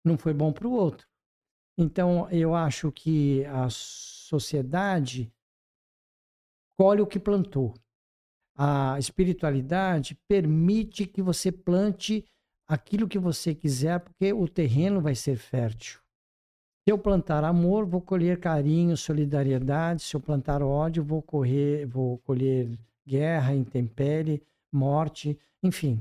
não 0.05 0.17
foi 0.17 0.33
bom 0.33 0.53
para 0.53 0.69
o 0.69 0.73
outro. 0.73 1.07
Então, 1.77 2.29
eu 2.31 2.55
acho 2.55 2.93
que 2.93 3.45
a 3.47 3.69
sociedade 3.71 5.33
colhe 6.79 7.01
o 7.01 7.07
que 7.07 7.19
plantou 7.19 7.75
a 8.65 8.97
espiritualidade 8.97 10.17
permite 10.29 11.05
que 11.05 11.21
você 11.21 11.51
plante 11.51 12.25
aquilo 12.69 13.09
que 13.09 13.19
você 13.19 13.57
quiser, 13.57 13.99
porque 13.99 14.33
o 14.33 14.47
terreno 14.47 15.01
vai 15.01 15.17
ser 15.17 15.37
fértil. 15.37 15.99
Se 16.85 16.93
eu 16.93 16.97
plantar 16.97 17.43
amor, 17.43 17.85
vou 17.85 18.01
colher 18.01 18.39
carinho, 18.39 18.97
solidariedade. 18.97 20.03
Se 20.03 20.15
eu 20.15 20.21
plantar 20.21 20.63
ódio, 20.63 21.03
vou 21.03 21.21
correr, 21.21 21.87
vou 21.87 22.19
colher 22.19 22.71
guerra, 23.05 23.53
intempérie, 23.53 24.41
morte, 24.73 25.37
enfim. 25.61 26.01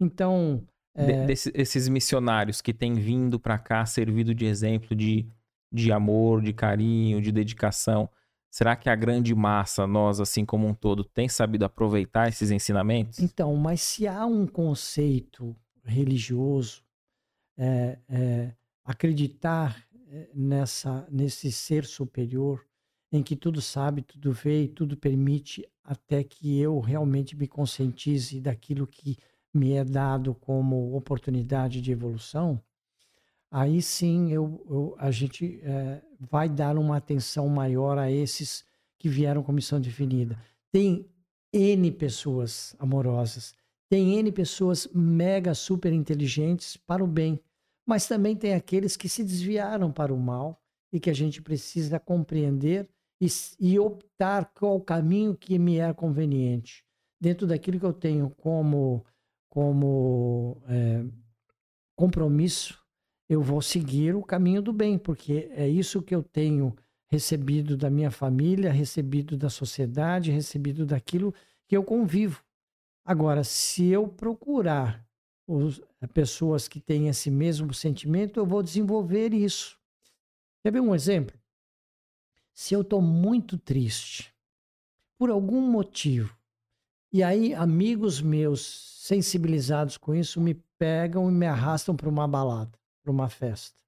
Então, 0.00 0.66
é... 0.96 1.26
Esses 1.30 1.88
missionários 1.88 2.60
que 2.60 2.74
têm 2.74 2.94
vindo 2.94 3.38
para 3.38 3.56
cá, 3.56 3.86
servido 3.86 4.34
de 4.34 4.46
exemplo 4.46 4.96
de, 4.96 5.28
de 5.72 5.92
amor, 5.92 6.42
de 6.42 6.52
carinho, 6.52 7.20
de 7.20 7.30
dedicação, 7.30 8.08
Será 8.50 8.74
que 8.74 8.90
a 8.90 8.96
grande 8.96 9.32
massa, 9.34 9.86
nós 9.86 10.20
assim 10.20 10.44
como 10.44 10.66
um 10.66 10.74
todo, 10.74 11.04
tem 11.04 11.28
sabido 11.28 11.64
aproveitar 11.64 12.28
esses 12.28 12.50
ensinamentos? 12.50 13.20
Então, 13.20 13.54
mas 13.56 13.80
se 13.80 14.08
há 14.08 14.26
um 14.26 14.46
conceito 14.46 15.56
religioso, 15.84 16.82
é, 17.56 17.98
é, 18.08 18.54
acreditar 18.84 19.84
é, 20.08 20.28
nessa, 20.34 21.06
nesse 21.08 21.52
ser 21.52 21.84
superior, 21.84 22.66
em 23.12 23.22
que 23.22 23.36
tudo 23.36 23.60
sabe, 23.60 24.02
tudo 24.02 24.32
vê 24.32 24.64
e 24.64 24.68
tudo 24.68 24.96
permite, 24.96 25.68
até 25.84 26.24
que 26.24 26.58
eu 26.58 26.80
realmente 26.80 27.36
me 27.36 27.46
conscientize 27.46 28.40
daquilo 28.40 28.86
que 28.86 29.16
me 29.54 29.72
é 29.72 29.84
dado 29.84 30.34
como 30.34 30.96
oportunidade 30.96 31.80
de 31.80 31.92
evolução, 31.92 32.60
aí 33.50 33.82
sim 33.82 34.30
eu, 34.30 34.64
eu 34.68 34.94
a 34.98 35.10
gente 35.10 35.60
é, 35.62 36.02
vai 36.18 36.48
dar 36.48 36.78
uma 36.78 36.96
atenção 36.96 37.48
maior 37.48 37.98
a 37.98 38.10
esses 38.10 38.64
que 38.98 39.08
vieram 39.08 39.42
com 39.42 39.52
missão 39.52 39.80
definida. 39.80 40.38
Tem 40.70 41.08
N 41.52 41.90
pessoas 41.90 42.76
amorosas, 42.78 43.54
tem 43.88 44.18
N 44.18 44.30
pessoas 44.30 44.86
mega 44.94 45.54
super 45.54 45.92
inteligentes 45.92 46.76
para 46.76 47.02
o 47.02 47.06
bem, 47.06 47.40
mas 47.84 48.06
também 48.06 48.36
tem 48.36 48.54
aqueles 48.54 48.96
que 48.96 49.08
se 49.08 49.24
desviaram 49.24 49.90
para 49.90 50.14
o 50.14 50.20
mal 50.20 50.62
e 50.92 51.00
que 51.00 51.10
a 51.10 51.14
gente 51.14 51.42
precisa 51.42 51.98
compreender 51.98 52.88
e, 53.20 53.26
e 53.58 53.78
optar 53.78 54.52
qual 54.54 54.80
caminho 54.80 55.36
que 55.36 55.58
me 55.58 55.78
é 55.78 55.92
conveniente. 55.92 56.84
Dentro 57.20 57.46
daquilo 57.46 57.78
que 57.78 57.86
eu 57.86 57.92
tenho 57.92 58.30
como, 58.30 59.04
como 59.48 60.62
é, 60.68 61.04
compromisso 61.96 62.78
eu 63.30 63.40
vou 63.40 63.62
seguir 63.62 64.16
o 64.16 64.24
caminho 64.24 64.60
do 64.60 64.72
bem, 64.72 64.98
porque 64.98 65.48
é 65.52 65.68
isso 65.68 66.02
que 66.02 66.12
eu 66.12 66.20
tenho 66.20 66.74
recebido 67.06 67.76
da 67.76 67.88
minha 67.88 68.10
família, 68.10 68.72
recebido 68.72 69.36
da 69.36 69.48
sociedade, 69.48 70.32
recebido 70.32 70.84
daquilo 70.84 71.32
que 71.68 71.76
eu 71.76 71.84
convivo. 71.84 72.42
Agora, 73.04 73.44
se 73.44 73.86
eu 73.86 74.08
procurar 74.08 75.06
os, 75.46 75.80
pessoas 76.12 76.66
que 76.66 76.80
têm 76.80 77.06
esse 77.06 77.30
mesmo 77.30 77.72
sentimento, 77.72 78.40
eu 78.40 78.44
vou 78.44 78.64
desenvolver 78.64 79.32
isso. 79.32 79.78
Quer 80.60 80.72
ver 80.72 80.80
um 80.80 80.92
exemplo? 80.92 81.38
Se 82.52 82.74
eu 82.74 82.80
estou 82.80 83.00
muito 83.00 83.56
triste, 83.56 84.34
por 85.16 85.30
algum 85.30 85.60
motivo, 85.60 86.36
e 87.12 87.22
aí 87.22 87.54
amigos 87.54 88.20
meus 88.20 88.98
sensibilizados 89.06 89.96
com 89.96 90.16
isso 90.16 90.40
me 90.40 90.54
pegam 90.76 91.30
e 91.30 91.32
me 91.32 91.46
arrastam 91.46 91.94
para 91.94 92.08
uma 92.08 92.26
balada 92.26 92.79
para 93.02 93.12
uma 93.12 93.28
festa. 93.28 93.80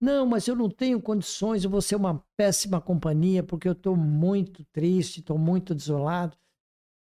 Não, 0.00 0.26
mas 0.26 0.48
eu 0.48 0.56
não 0.56 0.68
tenho 0.68 1.00
condições, 1.00 1.62
eu 1.62 1.70
vou 1.70 1.80
ser 1.80 1.94
uma 1.94 2.24
péssima 2.36 2.80
companhia 2.80 3.42
porque 3.42 3.68
eu 3.68 3.72
estou 3.72 3.96
muito 3.96 4.64
triste, 4.72 5.20
estou 5.20 5.38
muito 5.38 5.74
desolado. 5.74 6.36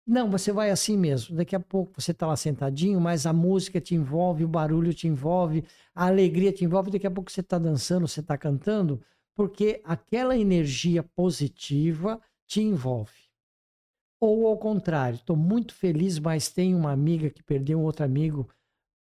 Não, 0.07 0.31
você 0.31 0.53
vai 0.53 0.71
assim 0.71 0.97
mesmo. 0.97 1.37
Daqui 1.37 1.55
a 1.57 1.61
pouco 1.61 2.01
você 2.01 2.11
está 2.11 2.27
lá 2.27 2.37
sentadinho, 2.37 3.01
mas 3.01 3.27
a 3.27 3.33
música 3.33 3.81
te 3.81 3.95
envolve, 3.95 4.45
o 4.45 4.49
barulho 4.49 4.93
te 4.93 5.07
envolve, 5.07 5.65
a 5.95 6.07
alegria 6.07 6.53
te 6.53 6.65
envolve. 6.65 6.91
Daqui 6.91 7.07
a 7.07 7.11
pouco 7.11 7.31
você 7.31 7.41
está 7.41 7.59
dançando, 7.59 8.07
você 8.07 8.21
está 8.21 8.37
cantando, 8.37 9.01
porque 9.35 9.81
aquela 9.85 10.37
energia 10.37 11.03
positiva 11.03 12.21
te 12.47 12.61
envolve. 12.61 13.31
Ou 14.21 14.47
ao 14.47 14.59
contrário, 14.59 15.17
estou 15.17 15.37
muito 15.37 15.73
feliz, 15.73 16.19
mas 16.19 16.51
tenho 16.51 16.77
uma 16.77 16.93
amiga 16.93 17.31
que 17.31 17.43
perdeu 17.43 17.79
um 17.79 17.85
outro 17.85 18.05
amigo 18.05 18.47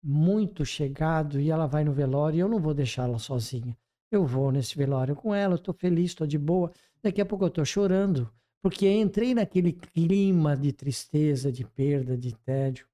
muito 0.01 0.65
chegado 0.65 1.39
e 1.39 1.49
ela 1.51 1.67
vai 1.67 1.83
no 1.83 1.91
velório 1.91 2.37
e 2.37 2.39
eu 2.39 2.47
não 2.47 2.59
vou 2.59 2.73
deixá-la 2.73 3.19
sozinha. 3.19 3.77
Eu 4.11 4.25
vou 4.25 4.51
nesse 4.51 4.75
velório 4.77 5.15
com 5.15 5.33
ela, 5.33 5.55
estou 5.55 5.73
feliz, 5.73 6.11
estou 6.11 6.25
de 6.25 6.37
boa. 6.37 6.71
Daqui 7.01 7.21
a 7.21 7.25
pouco 7.25 7.43
eu 7.43 7.49
estou 7.49 7.65
chorando, 7.65 8.31
porque 8.61 8.89
entrei 8.89 9.33
naquele 9.33 9.71
clima 9.71 10.57
de 10.57 10.71
tristeza, 10.71 11.51
de 11.51 11.63
perda, 11.63 12.17
de 12.17 12.33
tédio. 12.33 12.87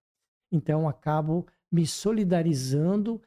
Então 0.52 0.88
acabo 0.88 1.48
me 1.72 1.86
solidarizando, 1.86 3.22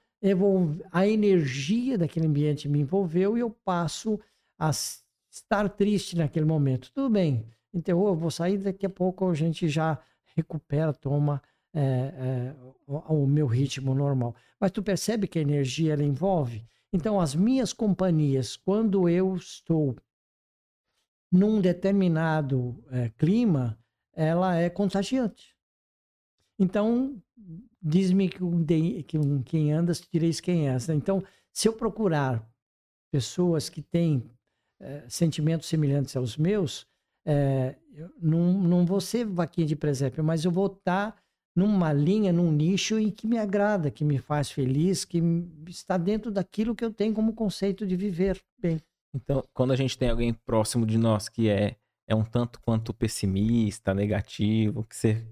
a 0.90 1.06
energia 1.06 1.96
daquele 1.96 2.26
ambiente 2.26 2.68
me 2.68 2.80
envolveu 2.80 3.36
e 3.36 3.40
eu 3.40 3.50
passo 3.50 4.18
a 4.58 4.70
estar 5.30 5.68
triste 5.68 6.16
naquele 6.16 6.46
momento. 6.46 6.90
Tudo 6.92 7.08
bem, 7.10 7.44
então 7.72 8.06
eu 8.06 8.14
vou 8.14 8.30
sair, 8.30 8.58
daqui 8.58 8.86
a 8.86 8.90
pouco 8.90 9.28
a 9.28 9.34
gente 9.34 9.68
já 9.68 9.98
recupera, 10.34 10.92
toma 10.92 11.42
é, 11.78 11.80
é, 11.80 12.54
o, 12.86 13.22
o, 13.22 13.26
meu 13.26 13.46
ritmo 13.46 13.94
normal. 13.94 14.34
Mas 14.58 14.72
tu 14.72 14.82
percebe 14.82 15.28
que 15.28 15.38
a 15.38 15.42
energia 15.42 15.92
ela 15.92 16.02
envolve? 16.02 16.66
Então 16.92 17.20
as 17.20 17.34
minhas 17.34 17.72
companhias, 17.72 18.56
quando 18.56 19.08
eu 19.08 19.36
estou 19.36 19.94
num 21.30 21.60
determinado 21.60 22.82
é, 22.90 23.10
clima, 23.10 23.78
ela 24.12 24.56
é 24.56 24.68
contagiante. 24.68 25.56
Então, 26.58 27.22
diz-me 27.80 28.28
que, 28.28 29.02
que 29.04 29.16
um, 29.16 29.42
quem 29.42 29.72
andas, 29.72 30.00
direis 30.00 30.40
quem 30.40 30.68
és. 30.68 30.88
Então, 30.88 31.22
se 31.52 31.68
eu 31.68 31.72
procurar 31.72 32.44
pessoas 33.12 33.68
que 33.68 33.80
têm 33.80 34.28
é, 34.80 35.04
sentimentos 35.08 35.68
semelhantes 35.68 36.16
aos 36.16 36.36
meus, 36.36 36.86
é, 37.24 37.76
não, 38.20 38.54
não 38.54 38.84
vou 38.84 39.00
ser 39.00 39.24
vaquinha 39.26 39.66
de 39.66 39.76
presépio, 39.76 40.24
mas 40.24 40.44
eu 40.44 40.50
vou 40.50 40.66
estar 40.66 41.16
numa 41.58 41.92
linha, 41.92 42.32
num 42.32 42.52
nicho 42.52 43.00
e 43.00 43.10
que 43.10 43.26
me 43.26 43.36
agrada, 43.36 43.90
que 43.90 44.04
me 44.04 44.16
faz 44.18 44.48
feliz, 44.48 45.04
que 45.04 45.20
está 45.66 45.96
dentro 45.96 46.30
daquilo 46.30 46.72
que 46.72 46.84
eu 46.84 46.92
tenho 46.92 47.12
como 47.12 47.34
conceito 47.34 47.84
de 47.84 47.96
viver 47.96 48.40
bem. 48.60 48.80
Então, 49.12 49.42
quando 49.52 49.72
a 49.72 49.76
gente 49.76 49.98
tem 49.98 50.08
alguém 50.08 50.32
próximo 50.32 50.86
de 50.86 50.96
nós 50.96 51.28
que 51.28 51.48
é, 51.48 51.74
é 52.06 52.14
um 52.14 52.22
tanto 52.22 52.60
quanto 52.60 52.94
pessimista, 52.94 53.92
negativo, 53.92 54.84
que 54.84 54.94
você, 54.94 55.26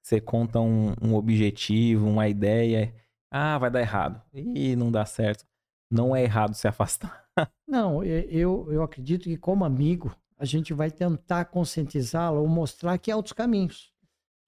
você 0.00 0.20
conta 0.20 0.60
um, 0.60 0.94
um 1.02 1.16
objetivo, 1.16 2.06
uma 2.06 2.28
ideia, 2.28 2.94
ah, 3.28 3.58
vai 3.58 3.70
dar 3.70 3.80
errado, 3.80 4.22
e 4.32 4.76
não 4.76 4.92
dá 4.92 5.04
certo. 5.04 5.44
Não 5.90 6.14
é 6.14 6.22
errado 6.22 6.54
se 6.54 6.68
afastar. 6.68 7.24
Não, 7.66 8.04
eu, 8.04 8.70
eu 8.70 8.82
acredito 8.82 9.24
que 9.24 9.38
como 9.38 9.64
amigo, 9.64 10.14
a 10.38 10.44
gente 10.44 10.74
vai 10.74 10.90
tentar 10.90 11.46
conscientizá-la 11.46 12.38
ou 12.38 12.46
mostrar 12.46 12.98
que 12.98 13.10
há 13.10 13.16
outros 13.16 13.32
caminhos. 13.32 13.91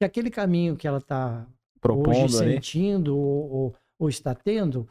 Que 0.05 0.21
aquele 0.21 0.31
caminho 0.31 0.77
que 0.77 0.87
ela 0.87 0.99
está 0.99 1.47
hoje 1.83 2.29
sentindo 2.29 3.17
ou, 3.17 3.51
ou, 3.51 3.75
ou 3.99 4.09
está 4.09 4.35
tendo, 4.35 4.87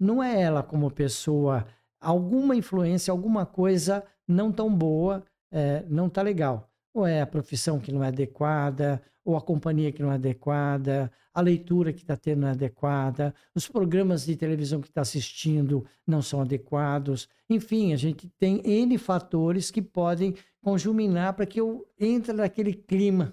não 0.00 0.20
é 0.20 0.40
ela 0.40 0.64
como 0.64 0.90
pessoa 0.90 1.64
alguma 2.00 2.56
influência, 2.56 3.12
alguma 3.12 3.46
coisa 3.46 4.04
não 4.26 4.50
tão 4.50 4.74
boa, 4.74 5.22
é, 5.50 5.84
não 5.88 6.08
tá 6.08 6.22
legal. 6.22 6.68
Ou 6.92 7.06
é 7.06 7.20
a 7.20 7.26
profissão 7.26 7.78
que 7.78 7.92
não 7.92 8.02
é 8.02 8.08
adequada, 8.08 9.00
ou 9.24 9.36
a 9.36 9.40
companhia 9.40 9.92
que 9.92 10.02
não 10.02 10.10
é 10.10 10.16
adequada, 10.16 11.10
a 11.32 11.40
leitura 11.40 11.92
que 11.92 12.02
está 12.02 12.16
tendo 12.16 12.40
não 12.40 12.48
é 12.48 12.50
adequada, 12.50 13.32
os 13.54 13.68
programas 13.68 14.26
de 14.26 14.36
televisão 14.36 14.80
que 14.80 14.88
está 14.88 15.02
assistindo 15.02 15.86
não 16.04 16.20
são 16.20 16.40
adequados. 16.40 17.28
Enfim, 17.48 17.92
a 17.92 17.96
gente 17.96 18.28
tem 18.38 18.60
N 18.64 18.98
fatores 18.98 19.70
que 19.70 19.80
podem 19.80 20.34
conjuminar 20.60 21.34
para 21.34 21.46
que 21.46 21.60
eu 21.60 21.86
entre 21.98 22.32
naquele 22.32 22.74
clima, 22.74 23.32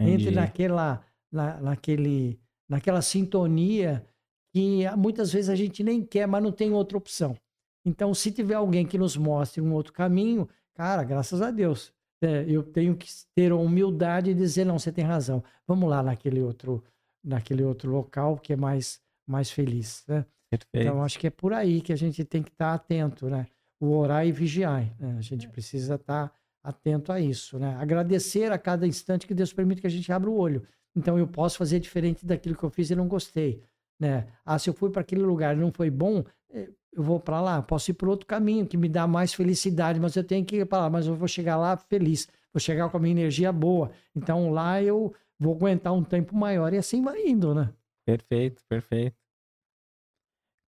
Entendi. 0.00 0.22
entre 0.22 0.34
naquela, 0.34 1.04
na, 1.30 1.60
naquele, 1.60 2.40
naquela 2.68 3.02
sintonia 3.02 4.04
que 4.52 4.84
muitas 4.96 5.32
vezes 5.32 5.50
a 5.50 5.54
gente 5.54 5.82
nem 5.82 6.02
quer, 6.02 6.26
mas 6.26 6.42
não 6.42 6.52
tem 6.52 6.72
outra 6.72 6.96
opção. 6.96 7.36
Então, 7.84 8.12
se 8.14 8.30
tiver 8.30 8.54
alguém 8.54 8.86
que 8.86 8.98
nos 8.98 9.16
mostre 9.16 9.60
um 9.60 9.72
outro 9.72 9.92
caminho, 9.92 10.48
cara, 10.74 11.02
graças 11.04 11.40
a 11.40 11.50
Deus, 11.50 11.92
é, 12.22 12.44
eu 12.48 12.62
tenho 12.62 12.96
que 12.96 13.08
ter 13.34 13.52
a 13.52 13.56
humildade 13.56 14.34
de 14.34 14.40
dizer 14.40 14.64
não, 14.64 14.78
você 14.78 14.90
tem 14.90 15.04
razão. 15.04 15.42
Vamos 15.66 15.88
lá 15.88 16.02
naquele 16.02 16.42
outro, 16.42 16.82
naquele 17.24 17.62
outro 17.62 17.90
local 17.90 18.36
que 18.38 18.52
é 18.52 18.56
mais, 18.56 19.00
mais 19.26 19.50
feliz, 19.50 20.04
né? 20.08 20.24
Então, 20.72 21.02
acho 21.02 21.18
que 21.18 21.26
é 21.26 21.30
por 21.30 21.52
aí 21.52 21.80
que 21.80 21.92
a 21.92 21.96
gente 21.96 22.24
tem 22.24 22.42
que 22.42 22.50
estar 22.50 22.72
atento, 22.72 23.28
né? 23.28 23.46
O 23.80 23.90
orar 23.96 24.26
e 24.26 24.32
vigiar. 24.32 24.82
Né? 24.98 25.16
A 25.18 25.20
gente 25.20 25.48
precisa 25.48 25.96
estar 25.96 26.32
atento 26.62 27.12
a 27.12 27.20
isso, 27.20 27.58
né? 27.58 27.76
Agradecer 27.76 28.50
a 28.52 28.58
cada 28.58 28.86
instante 28.86 29.26
que 29.26 29.34
Deus 29.34 29.52
permite 29.52 29.80
que 29.80 29.86
a 29.86 29.90
gente 29.90 30.12
abra 30.12 30.28
o 30.30 30.36
olho. 30.36 30.66
Então, 30.94 31.18
eu 31.18 31.26
posso 31.26 31.58
fazer 31.58 31.80
diferente 31.80 32.26
daquilo 32.26 32.56
que 32.56 32.64
eu 32.64 32.70
fiz 32.70 32.90
e 32.90 32.96
não 32.96 33.06
gostei, 33.06 33.62
né? 34.00 34.26
Ah, 34.44 34.58
se 34.58 34.68
eu 34.68 34.74
fui 34.74 34.90
para 34.90 35.02
aquele 35.02 35.22
lugar 35.22 35.56
e 35.56 35.60
não 35.60 35.72
foi 35.72 35.90
bom, 35.90 36.24
é, 36.50 36.68
eu 36.92 37.02
vou 37.02 37.20
para 37.20 37.40
lá, 37.40 37.62
posso 37.62 37.90
ir 37.90 37.94
por 37.94 38.08
outro 38.08 38.26
caminho 38.26 38.66
que 38.66 38.76
me 38.76 38.88
dá 38.88 39.06
mais 39.06 39.32
felicidade, 39.32 40.00
mas 40.00 40.16
eu 40.16 40.24
tenho 40.24 40.44
que 40.44 40.56
ir 40.56 40.66
para 40.66 40.82
lá, 40.82 40.90
mas 40.90 41.06
eu 41.06 41.14
vou 41.14 41.28
chegar 41.28 41.56
lá 41.56 41.76
feliz, 41.76 42.26
vou 42.52 42.60
chegar 42.60 42.88
com 42.88 42.96
a 42.96 43.00
minha 43.00 43.12
energia 43.12 43.52
boa. 43.52 43.90
Então 44.16 44.50
lá 44.50 44.82
eu 44.82 45.14
vou 45.38 45.54
aguentar 45.54 45.92
um 45.92 46.02
tempo 46.02 46.34
maior 46.34 46.72
e 46.72 46.78
assim 46.78 47.02
vai 47.02 47.26
indo, 47.26 47.54
né? 47.54 47.72
Perfeito, 48.04 48.62
perfeito. 48.68 49.16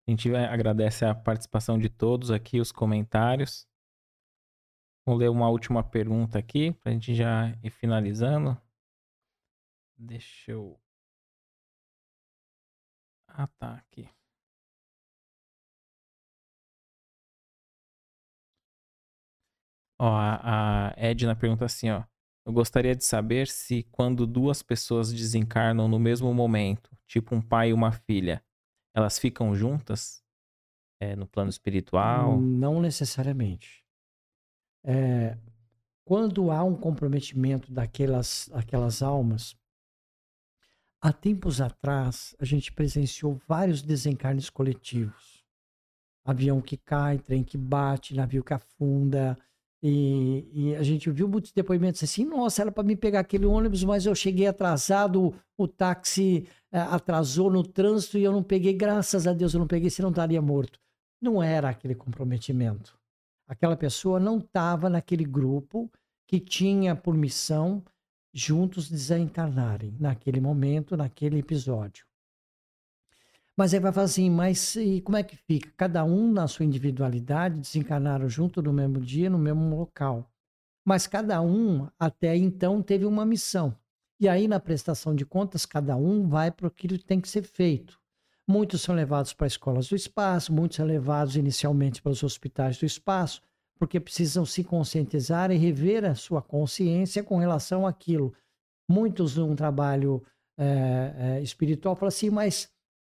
A 0.07 0.11
gente 0.11 0.33
agradece 0.35 1.03
a 1.03 1.13
participação 1.13 1.77
de 1.77 1.89
todos 1.89 2.31
aqui, 2.31 2.59
os 2.59 2.71
comentários. 2.71 3.67
Vou 5.05 5.15
ler 5.15 5.29
uma 5.29 5.47
última 5.49 5.83
pergunta 5.83 6.39
aqui 6.39 6.71
para 6.71 6.89
a 6.89 6.93
gente 6.93 7.13
já 7.13 7.55
ir 7.63 7.69
finalizando. 7.69 8.59
Deixa 9.95 10.51
eu. 10.51 10.79
Ah, 13.27 13.47
tá, 13.59 13.75
aqui. 13.75 14.09
Ó, 19.99 20.07
a, 20.07 20.89
a 20.89 20.93
Edna 20.97 21.35
pergunta 21.35 21.65
assim, 21.65 21.91
ó. 21.91 22.03
Eu 22.43 22.51
gostaria 22.51 22.95
de 22.95 23.03
saber 23.03 23.47
se 23.47 23.83
quando 23.91 24.25
duas 24.25 24.63
pessoas 24.63 25.13
desencarnam 25.13 25.87
no 25.87 25.99
mesmo 25.99 26.33
momento, 26.33 26.95
tipo 27.07 27.35
um 27.35 27.41
pai 27.41 27.69
e 27.69 27.73
uma 27.73 27.91
filha, 27.91 28.43
elas 28.95 29.19
ficam 29.19 29.55
juntas 29.55 30.23
é, 30.99 31.15
no 31.15 31.27
plano 31.27 31.49
espiritual? 31.49 32.39
Não 32.39 32.81
necessariamente. 32.81 33.84
É, 34.85 35.35
quando 36.05 36.51
há 36.51 36.63
um 36.63 36.75
comprometimento 36.75 37.71
daquelas 37.71 38.49
aquelas 38.53 39.01
almas, 39.01 39.55
há 41.01 41.11
tempos 41.11 41.59
atrás 41.59 42.35
a 42.39 42.45
gente 42.45 42.71
presenciou 42.71 43.41
vários 43.47 43.81
desencarnes 43.81 44.49
coletivos. 44.49 45.43
Avião 46.23 46.61
que 46.61 46.77
cai, 46.77 47.17
trem 47.17 47.43
que 47.43 47.57
bate, 47.57 48.15
navio 48.15 48.43
que 48.43 48.53
afunda, 48.53 49.37
e, 49.87 50.49
e, 50.51 50.75
a 50.75 50.81
gente 50.81 51.11
viu 51.11 51.27
muitos 51.27 51.51
depoimentos 51.51 52.01
assim: 52.03 52.25
nossa, 52.25 52.63
era 52.63 52.71
para 52.71 52.83
me 52.83 52.95
pegar 52.95 53.19
aquele 53.19 53.45
ônibus, 53.45 53.83
mas 53.83 54.05
eu 54.07 54.15
cheguei 54.15 54.47
atrasado, 54.47 55.33
o 55.55 55.67
táxi 55.67 56.47
é, 56.71 56.79
atrasou 56.79 57.51
no 57.51 57.61
trânsito 57.61 58.17
e 58.17 58.23
eu 58.23 58.31
não 58.31 58.41
peguei, 58.41 58.73
graças 58.73 59.27
a 59.27 59.33
Deus 59.33 59.53
eu 59.53 59.59
não 59.59 59.67
peguei, 59.67 59.91
senão 59.91 60.09
estaria 60.09 60.41
morto. 60.41 60.79
Não 61.21 61.41
era 61.41 61.69
aquele 61.69 61.93
comprometimento. 61.93 62.97
Aquela 63.47 63.77
pessoa 63.77 64.19
não 64.19 64.39
estava 64.39 64.89
naquele 64.89 65.23
grupo 65.23 65.91
que 66.27 66.39
tinha 66.39 66.95
por 66.95 67.15
missão 67.15 67.83
juntos 68.33 68.89
desencarnarem 68.89 69.95
naquele 69.99 70.41
momento, 70.41 70.97
naquele 70.97 71.39
episódio. 71.39 72.05
Mas 73.55 73.73
aí 73.73 73.79
vai 73.79 73.93
falar 73.93 74.05
assim, 74.05 74.29
mas 74.29 74.75
e 74.75 74.99
como 74.99 75.15
é 75.15 75.23
que 75.23 75.37
fica? 75.37 75.71
Cada 75.77 76.03
um 76.03 76.31
na 76.31 76.45
sua 76.47 76.65
individualidade, 76.65 77.61
desencarnaram 77.61 78.27
junto 78.27 78.61
no 78.61 78.73
mesmo 78.73 78.99
dia, 78.99 79.29
no 79.29 79.39
mesmo 79.39 79.77
local. 79.77 80.29
Mas 80.83 81.07
cada 81.07 81.41
um, 81.41 81.87
até 81.97 82.35
então, 82.35 82.81
teve 82.81 83.05
uma 83.05 83.25
missão. 83.25 83.75
E 84.19 84.27
aí, 84.27 84.47
na 84.47 84.59
prestação 84.59 85.15
de 85.15 85.25
contas, 85.25 85.65
cada 85.65 85.95
um 85.95 86.27
vai 86.27 86.51
para 86.51 86.67
aquilo 86.67 86.97
que 86.97 87.05
tem 87.05 87.21
que 87.21 87.29
ser 87.29 87.43
feito. 87.43 87.99
Muitos 88.47 88.81
são 88.81 88.93
levados 88.93 89.33
para 89.33 89.47
escolas 89.47 89.87
do 89.87 89.95
espaço, 89.95 90.53
muitos 90.53 90.77
são 90.77 90.85
levados 90.85 91.35
inicialmente 91.35 92.01
para 92.01 92.11
os 92.11 92.23
hospitais 92.23 92.77
do 92.77 92.85
espaço, 92.85 93.41
porque 93.77 93.99
precisam 93.99 94.45
se 94.45 94.63
conscientizar 94.63 95.51
e 95.51 95.57
rever 95.57 96.05
a 96.05 96.15
sua 96.15 96.41
consciência 96.41 97.23
com 97.23 97.37
relação 97.37 97.87
àquilo. 97.87 98.33
Muitos, 98.87 99.35
num 99.35 99.55
trabalho 99.55 100.23
é, 100.57 101.13
é, 101.17 101.41
espiritual, 101.41 101.95
falam 101.95 102.09
assim, 102.09 102.29
mas 102.29 102.69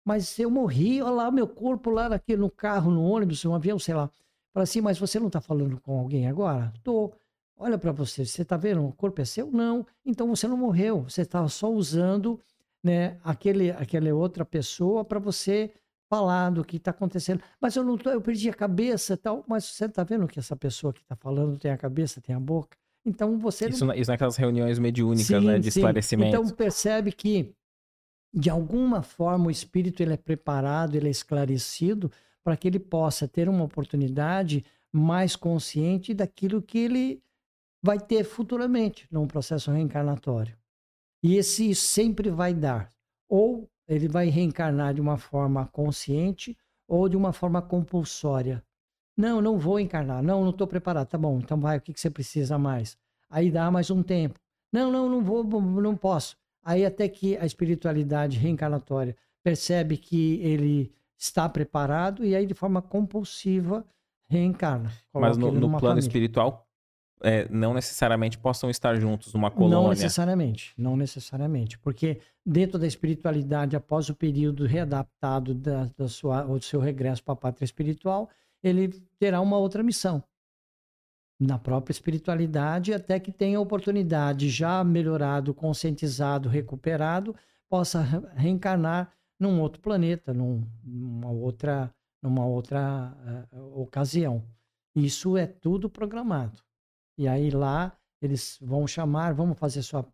mas 0.07 0.39
eu 0.39 0.49
morri, 0.49 1.01
olha 1.01 1.11
lá, 1.11 1.29
meu 1.29 1.45
corpo 1.45 1.89
lá 1.89 2.07
naquele, 2.07 2.39
no 2.39 2.49
carro, 2.49 2.89
no 2.89 3.03
ônibus, 3.03 3.43
no 3.43 3.53
avião, 3.53 3.77
sei 3.77 3.93
lá. 3.93 4.09
Fala 4.53 4.63
assim, 4.63 4.79
mas 4.79 4.97
você 4.97 5.19
não 5.19 5.27
está 5.27 5.41
falando 5.41 5.81
com 5.81 5.99
alguém 5.99 6.29
agora? 6.29 6.71
Tô. 6.81 7.11
olha 7.57 7.77
para 7.77 7.91
você, 7.91 8.25
você 8.25 8.43
está 8.43 8.55
vendo, 8.55 8.85
o 8.87 8.93
corpo 8.93 9.19
é 9.19 9.25
seu? 9.25 9.51
Não. 9.51 9.85
Então 10.05 10.33
você 10.33 10.47
não 10.47 10.55
morreu, 10.55 11.03
você 11.03 11.23
estava 11.23 11.49
só 11.49 11.69
usando 11.69 12.39
né, 12.87 13.17
aquele, 13.23 13.71
aquela 13.71 14.13
outra 14.15 14.45
pessoa 14.45 15.03
para 15.03 15.19
você 15.19 15.71
falar 16.09 16.49
do 16.51 16.63
que 16.63 16.77
está 16.77 16.91
acontecendo. 16.91 17.41
Mas 17.59 17.75
eu 17.75 17.83
não 17.83 17.97
tô, 17.97 18.09
eu 18.09 18.21
perdi 18.21 18.49
a 18.49 18.53
cabeça 18.53 19.17
tal. 19.17 19.43
Mas 19.47 19.65
você 19.65 19.85
está 19.85 20.03
vendo 20.03 20.27
que 20.27 20.39
essa 20.39 20.55
pessoa 20.55 20.93
que 20.93 21.01
está 21.01 21.15
falando 21.15 21.57
tem 21.57 21.69
a 21.69 21.77
cabeça, 21.77 22.21
tem 22.21 22.33
a 22.33 22.39
boca? 22.39 22.77
Então 23.05 23.37
você. 23.37 23.67
Isso, 23.69 23.85
não... 23.85 23.93
isso 23.93 24.09
naquelas 24.09 24.37
reuniões 24.37 24.79
mediúnicas, 24.79 25.27
sim, 25.27 25.45
né, 25.45 25.59
de 25.59 25.69
sim. 25.69 25.79
esclarecimento. 25.79 26.35
Então 26.35 26.49
percebe 26.55 27.11
que 27.11 27.53
de 28.33 28.49
alguma 28.49 29.01
forma 29.01 29.47
o 29.47 29.51
espírito 29.51 30.01
ele 30.01 30.13
é 30.13 30.17
preparado, 30.17 30.95
ele 30.95 31.07
é 31.07 31.11
esclarecido 31.11 32.11
para 32.43 32.55
que 32.55 32.67
ele 32.67 32.79
possa 32.79 33.27
ter 33.27 33.49
uma 33.49 33.63
oportunidade 33.63 34.63
mais 34.91 35.35
consciente 35.35 36.13
daquilo 36.13 36.61
que 36.61 36.77
ele 36.77 37.21
vai 37.83 37.99
ter 37.99 38.23
futuramente 38.23 39.07
num 39.11 39.27
processo 39.27 39.71
reencarnatório. 39.71 40.57
E 41.23 41.35
esse 41.35 41.73
sempre 41.73 42.29
vai 42.29 42.53
dar. 42.53 42.89
Ou 43.29 43.69
ele 43.87 44.07
vai 44.07 44.27
reencarnar 44.27 44.93
de 44.93 45.01
uma 45.01 45.17
forma 45.17 45.65
consciente 45.67 46.57
ou 46.87 47.07
de 47.09 47.17
uma 47.17 47.33
forma 47.33 47.61
compulsória. 47.61 48.63
Não, 49.15 49.41
não 49.41 49.57
vou 49.57 49.79
encarnar. 49.79 50.21
Não, 50.21 50.43
não 50.43 50.51
estou 50.51 50.67
preparado. 50.67 51.07
Tá 51.07 51.17
bom, 51.17 51.39
então 51.39 51.59
vai, 51.59 51.77
o 51.77 51.81
que, 51.81 51.93
que 51.93 51.99
você 51.99 52.09
precisa 52.09 52.57
mais? 52.57 52.97
Aí 53.29 53.49
dá 53.49 53.69
mais 53.71 53.89
um 53.89 54.03
tempo. 54.03 54.39
Não, 54.71 54.91
não, 54.91 55.09
não 55.09 55.23
vou, 55.23 55.43
não 55.43 55.95
posso. 55.95 56.37
Aí 56.63 56.85
até 56.85 57.07
que 57.07 57.37
a 57.37 57.45
espiritualidade 57.45 58.37
reencarnatória 58.37 59.15
percebe 59.43 59.97
que 59.97 60.39
ele 60.41 60.91
está 61.17 61.47
preparado 61.47 62.23
e 62.23 62.35
aí 62.35 62.45
de 62.45 62.53
forma 62.53 62.81
compulsiva 62.81 63.85
reencarna. 64.29 64.91
Mas 65.13 65.37
no, 65.37 65.51
no 65.51 65.59
plano 65.59 65.79
família. 65.79 65.99
espiritual 65.99 66.66
é, 67.21 67.47
não 67.49 67.73
necessariamente 67.73 68.37
possam 68.37 68.69
estar 68.69 68.95
juntos 68.99 69.33
numa 69.33 69.49
colônia. 69.49 69.77
Não 69.77 69.89
necessariamente, 69.89 70.73
não 70.77 70.95
necessariamente, 70.95 71.77
porque 71.79 72.19
dentro 72.45 72.77
da 72.77 72.87
espiritualidade, 72.87 73.75
após 73.75 74.09
o 74.09 74.15
período 74.15 74.65
readaptado 74.65 75.53
da, 75.53 75.89
da 75.97 76.07
sua, 76.07 76.43
do 76.43 76.63
seu 76.63 76.79
regresso 76.79 77.23
para 77.23 77.33
a 77.33 77.37
pátria 77.37 77.65
espiritual, 77.65 78.29
ele 78.63 78.89
terá 79.19 79.41
uma 79.41 79.57
outra 79.57 79.83
missão 79.83 80.23
na 81.39 81.59
própria 81.59 81.91
espiritualidade, 81.91 82.93
até 82.93 83.19
que 83.19 83.31
tenha 83.31 83.59
oportunidade, 83.59 84.49
já 84.49 84.83
melhorado, 84.83 85.53
conscientizado, 85.53 86.49
recuperado, 86.49 87.35
possa 87.69 88.01
reencarnar 88.35 89.11
num 89.39 89.61
outro 89.61 89.79
planeta, 89.79 90.33
num, 90.33 90.63
numa 90.83 91.29
outra, 91.29 91.93
numa 92.21 92.45
outra 92.45 93.15
uh, 93.51 93.81
ocasião. 93.81 94.43
Isso 94.95 95.37
é 95.37 95.45
tudo 95.45 95.89
programado. 95.89 96.63
E 97.17 97.27
aí 97.27 97.49
lá 97.49 97.97
eles 98.21 98.57
vão 98.61 98.87
chamar, 98.87 99.33
vamos 99.33 99.57
fazer 99.57 99.81
sua 99.81 100.05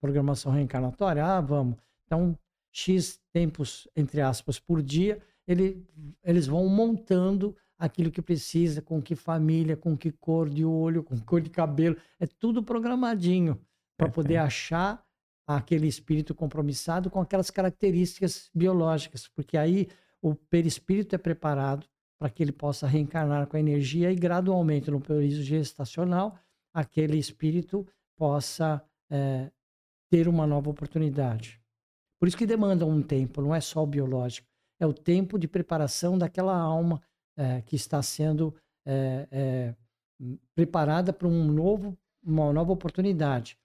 programação 0.00 0.52
reencarnatória? 0.52 1.24
Ah, 1.24 1.40
vamos. 1.40 1.76
Então, 2.06 2.38
X 2.72 3.20
tempos, 3.32 3.88
entre 3.94 4.20
aspas, 4.20 4.58
por 4.58 4.82
dia, 4.82 5.20
ele, 5.46 5.86
eles 6.24 6.46
vão 6.46 6.68
montando 6.68 7.56
aquilo 7.78 8.10
que 8.10 8.22
precisa, 8.22 8.80
com 8.80 9.02
que 9.02 9.14
família, 9.14 9.76
com 9.76 9.96
que 9.96 10.12
cor 10.12 10.48
de 10.48 10.64
olho, 10.64 11.02
com 11.02 11.18
cor 11.20 11.40
de 11.40 11.50
cabelo. 11.50 11.96
É 12.18 12.26
tudo 12.26 12.62
programadinho 12.62 13.60
para 13.96 14.08
poder 14.08 14.36
achar 14.36 15.04
aquele 15.46 15.86
espírito 15.86 16.34
compromissado 16.34 17.10
com 17.10 17.20
aquelas 17.20 17.50
características 17.50 18.50
biológicas, 18.54 19.28
porque 19.28 19.56
aí 19.56 19.88
o 20.20 20.34
perispírito 20.34 21.14
é 21.14 21.18
preparado 21.18 21.86
para 22.18 22.30
que 22.30 22.42
ele 22.42 22.52
possa 22.52 22.86
reencarnar 22.86 23.48
com 23.48 23.56
a 23.56 23.60
energia 23.60 24.12
e 24.12 24.14
gradualmente 24.14 24.90
no 24.90 25.00
período 25.00 25.42
gestacional 25.42 26.38
aquele 26.72 27.18
espírito 27.18 27.86
possa 28.16 28.82
é, 29.10 29.50
ter 30.10 30.28
uma 30.28 30.46
nova 30.46 30.70
oportunidade. 30.70 31.60
Por 32.18 32.28
isso 32.28 32.36
que 32.36 32.46
demanda 32.46 32.86
um 32.86 33.02
tempo, 33.02 33.42
não 33.42 33.54
é 33.54 33.60
só 33.60 33.82
o 33.82 33.86
biológico, 33.86 34.48
é 34.78 34.86
o 34.86 34.92
tempo 34.92 35.38
de 35.38 35.48
preparação 35.48 36.16
daquela 36.16 36.56
alma 36.56 37.02
é, 37.36 37.62
que 37.62 37.76
está 37.76 38.02
sendo 38.02 38.54
é, 38.86 39.74
preparada 40.54 41.12
para 41.12 41.28
um 41.28 41.44
novo, 41.44 41.96
uma 42.22 42.52
nova 42.52 42.72
oportunidade. 42.72 43.58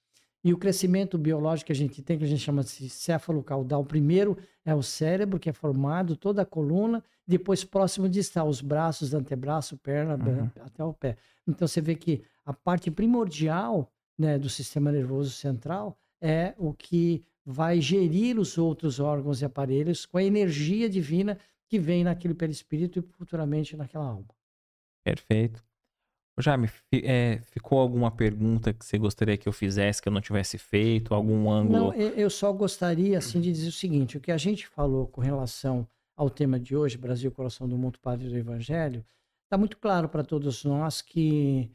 E 0.43 0.53
o 0.53 0.57
crescimento 0.57 1.18
biológico 1.18 1.68
que 1.68 1.72
a 1.72 1.76
gente 1.76 2.01
tem, 2.01 2.18
que 2.18 2.23
a 2.23 2.27
gente 2.27 2.41
chama 2.41 2.64
de 2.64 2.89
céfalo 2.89 3.43
caudal, 3.43 3.84
primeiro 3.84 4.38
é 4.64 4.73
o 4.73 4.84
cérebro, 4.84 5.39
que 5.39 5.49
é 5.49 5.53
formado, 5.53 6.15
toda 6.15 6.43
a 6.43 6.45
coluna, 6.45 7.03
depois 7.26 7.64
próximo 7.64 8.07
de 8.07 8.19
estar 8.19 8.43
os 8.43 8.61
braços, 8.61 9.14
antebraço, 9.14 9.77
perna, 9.77 10.15
uhum. 10.15 10.49
até 10.61 10.84
o 10.84 10.93
pé. 10.93 11.18
Então 11.47 11.68
você 11.68 11.81
vê 11.81 11.95
que 11.95 12.22
a 12.45 12.53
parte 12.53 12.89
primordial 12.91 13.91
né, 14.18 14.38
do 14.38 14.49
sistema 14.49 14.91
nervoso 14.91 15.31
central 15.31 15.97
é 16.22 16.53
o 16.57 16.73
que 16.73 17.23
vai 17.45 17.80
gerir 17.80 18.39
os 18.39 18.57
outros 18.57 18.99
órgãos 18.99 19.41
e 19.41 19.45
aparelhos 19.45 20.05
com 20.05 20.18
a 20.18 20.23
energia 20.23 20.89
divina 20.89 21.38
que 21.68 21.80
vem 21.80 22.03
naquele 22.03 22.34
perispírito 22.34 22.99
e 22.99 23.01
futuramente 23.01 23.76
naquela 23.76 24.05
alma. 24.05 24.27
Perfeito. 25.03 25.64
Jaime, 26.39 26.69
é, 26.93 27.39
ficou 27.45 27.80
alguma 27.80 28.11
pergunta 28.11 28.72
que 28.72 28.85
você 28.85 28.97
gostaria 28.97 29.35
que 29.38 29.47
eu 29.49 29.53
fizesse, 29.53 29.99
que 29.99 30.07
eu 30.07 30.14
não 30.14 30.22
tivesse 30.22 30.57
feito, 30.57 31.14
algum 31.14 31.49
ângulo? 31.49 31.80
Não, 31.80 31.93
eu 31.93 32.30
só 32.30 32.53
gostaria 32.53 33.18
assim, 33.18 33.41
de 33.41 33.51
dizer 33.51 33.69
o 33.69 33.72
seguinte: 33.72 34.18
o 34.18 34.22
que 34.22 34.31
a 34.31 34.38
gente 34.38 34.68
falou 34.68 35.07
com 35.07 35.19
relação 35.19 35.88
ao 36.15 36.30
tema 36.30 36.59
de 36.59 36.76
hoje, 36.76 36.97
Brasil, 36.97 37.31
coração 37.31 37.68
do 37.68 37.77
mundo, 37.77 37.99
Padre 37.99 38.30
do 38.30 38.38
Evangelho, 38.38 39.03
está 39.45 39.57
muito 39.57 39.77
claro 39.77 40.07
para 40.07 40.23
todos 40.23 40.64
nós 40.64 41.01
que, 41.01 41.72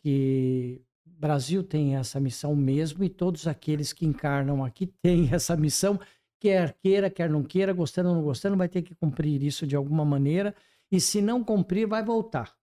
que 0.00 0.80
Brasil 1.04 1.64
tem 1.64 1.96
essa 1.96 2.20
missão 2.20 2.54
mesmo 2.54 3.02
e 3.02 3.08
todos 3.08 3.48
aqueles 3.48 3.92
que 3.92 4.06
encarnam 4.06 4.64
aqui 4.64 4.86
têm 5.02 5.28
essa 5.32 5.56
missão, 5.56 5.98
quer 6.38 6.72
queira, 6.74 7.10
quer 7.10 7.28
não 7.28 7.42
queira, 7.42 7.72
gostando 7.72 8.10
ou 8.10 8.14
não 8.14 8.22
gostando, 8.22 8.56
vai 8.56 8.68
ter 8.68 8.82
que 8.82 8.94
cumprir 8.94 9.42
isso 9.42 9.66
de 9.66 9.74
alguma 9.74 10.04
maneira 10.04 10.54
e 10.92 11.00
se 11.00 11.20
não 11.20 11.42
cumprir, 11.42 11.88
vai 11.88 12.04
voltar 12.04 12.54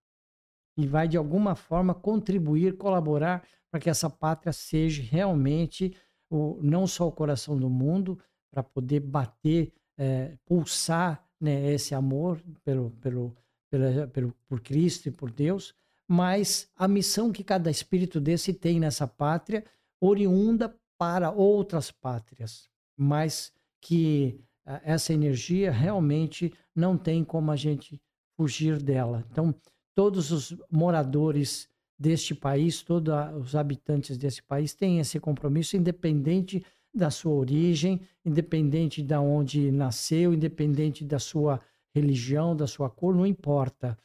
e 0.77 0.87
vai 0.87 1.07
de 1.07 1.17
alguma 1.17 1.55
forma 1.55 1.93
contribuir, 1.93 2.77
colaborar 2.77 3.45
para 3.69 3.79
que 3.79 3.89
essa 3.89 4.09
pátria 4.09 4.51
seja 4.51 5.01
realmente 5.03 5.95
o, 6.29 6.59
não 6.61 6.87
só 6.87 7.07
o 7.07 7.11
coração 7.11 7.57
do 7.57 7.69
mundo, 7.69 8.19
para 8.51 8.63
poder 8.63 8.99
bater, 8.99 9.73
é, 9.97 10.37
pulsar 10.45 11.25
né, 11.39 11.71
esse 11.71 11.95
amor 11.95 12.41
pelo, 12.63 12.91
pelo, 13.01 13.35
pelo, 13.69 14.07
pelo, 14.09 14.35
por 14.47 14.59
Cristo 14.61 15.07
e 15.07 15.11
por 15.11 15.31
Deus, 15.31 15.73
mas 16.07 16.69
a 16.75 16.87
missão 16.87 17.31
que 17.31 17.43
cada 17.43 17.71
espírito 17.71 18.19
desse 18.19 18.53
tem 18.53 18.79
nessa 18.79 19.07
pátria, 19.07 19.63
oriunda 19.99 20.75
para 20.97 21.31
outras 21.31 21.89
pátrias, 21.89 22.69
mas 22.97 23.53
que 23.79 24.43
essa 24.83 25.13
energia 25.13 25.71
realmente 25.71 26.53
não 26.75 26.97
tem 26.97 27.23
como 27.23 27.51
a 27.51 27.55
gente 27.55 28.01
fugir 28.37 28.81
dela. 28.81 29.25
Então, 29.31 29.55
todos 29.95 30.31
os 30.31 30.55
moradores 30.69 31.69
deste 31.97 32.33
país, 32.33 32.81
todos 32.81 33.13
os 33.39 33.55
habitantes 33.55 34.17
desse 34.17 34.41
país 34.41 34.73
têm 34.73 34.99
esse 34.99 35.19
compromisso, 35.19 35.77
independente 35.77 36.65
da 36.93 37.11
sua 37.11 37.33
origem, 37.33 38.01
independente 38.25 39.01
de 39.01 39.15
onde 39.15 39.71
nasceu, 39.71 40.33
independente 40.33 41.05
da 41.05 41.19
sua 41.19 41.61
religião, 41.93 42.55
da 42.55 42.67
sua 42.67 42.89
cor, 42.89 43.15
não 43.15 43.25
importa. 43.25 43.97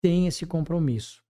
Tem 0.00 0.26
esse 0.26 0.46
compromisso. 0.46 1.22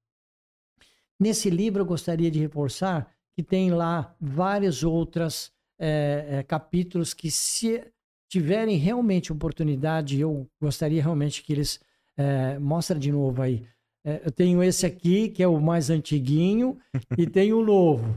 Nesse 1.19 1.51
livro, 1.51 1.81
eu 1.81 1.87
gostaria 1.87 2.31
de 2.31 2.39
reforçar 2.39 3.11
que 3.35 3.43
tem 3.43 3.71
lá 3.71 4.15
vários 4.21 4.85
outros 4.85 5.53
é, 5.79 6.27
é, 6.29 6.43
capítulos 6.43 7.15
que, 7.15 7.31
se 7.31 7.83
tiverem 8.29 8.77
realmente 8.77 9.33
oportunidade, 9.33 10.21
eu 10.21 10.49
gostaria 10.61 11.03
realmente 11.03 11.43
que 11.43 11.53
eles. 11.53 11.81
É, 12.17 12.59
de 12.99 13.11
novo 13.11 13.41
aí 13.41 13.65
é, 14.05 14.23
eu 14.25 14.31
tenho 14.31 14.63
esse 14.63 14.87
aqui, 14.87 15.29
que 15.29 15.43
é 15.43 15.49
o 15.49 15.61
mais 15.61 15.91
antiguinho, 15.91 16.79
e 17.17 17.27
tenho 17.29 17.61
o 17.61 17.65
novo. 17.65 18.17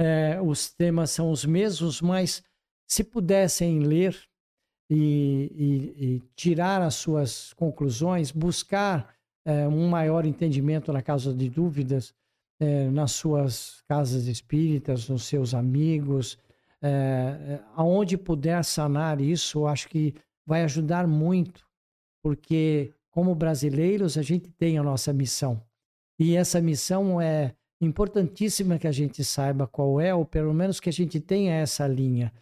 É, 0.00 0.40
os 0.40 0.70
temas 0.70 1.10
são 1.10 1.30
os 1.30 1.44
mesmos, 1.44 2.00
mas 2.00 2.42
se 2.86 3.04
pudessem 3.04 3.80
ler 3.80 4.16
e, 4.90 5.52
e, 5.98 6.04
e 6.04 6.22
tirar 6.34 6.80
as 6.80 6.94
suas 6.94 7.52
conclusões, 7.52 8.30
buscar 8.30 9.14
é, 9.44 9.66
um 9.68 9.88
maior 9.88 10.24
entendimento 10.24 10.92
na 10.92 11.02
causa 11.02 11.34
de 11.34 11.48
dúvidas, 11.48 12.14
é, 12.60 12.88
nas 12.90 13.12
suas 13.12 13.82
casas 13.88 14.26
espíritas, 14.26 15.08
nos 15.08 15.24
seus 15.24 15.54
amigos, 15.54 16.38
é, 16.80 16.88
é, 16.88 17.60
aonde 17.74 18.16
puder 18.16 18.64
sanar 18.64 19.20
isso, 19.20 19.66
acho 19.66 19.88
que 19.88 20.14
vai 20.46 20.62
ajudar 20.64 21.06
muito, 21.06 21.66
porque 22.22 22.92
como 23.18 23.34
brasileiros, 23.34 24.16
a 24.16 24.22
gente 24.22 24.48
tem 24.48 24.78
a 24.78 24.82
nossa 24.84 25.12
missão. 25.12 25.60
E 26.20 26.36
essa 26.36 26.60
missão 26.60 27.20
é 27.20 27.52
importantíssima 27.80 28.78
que 28.78 28.86
a 28.86 28.92
gente 28.92 29.24
saiba 29.24 29.66
qual 29.66 30.00
é, 30.00 30.14
ou 30.14 30.24
pelo 30.24 30.54
menos 30.54 30.78
que 30.78 30.88
a 30.88 30.92
gente 30.92 31.18
tenha 31.18 31.52
essa 31.54 31.84
linha. 31.84 32.32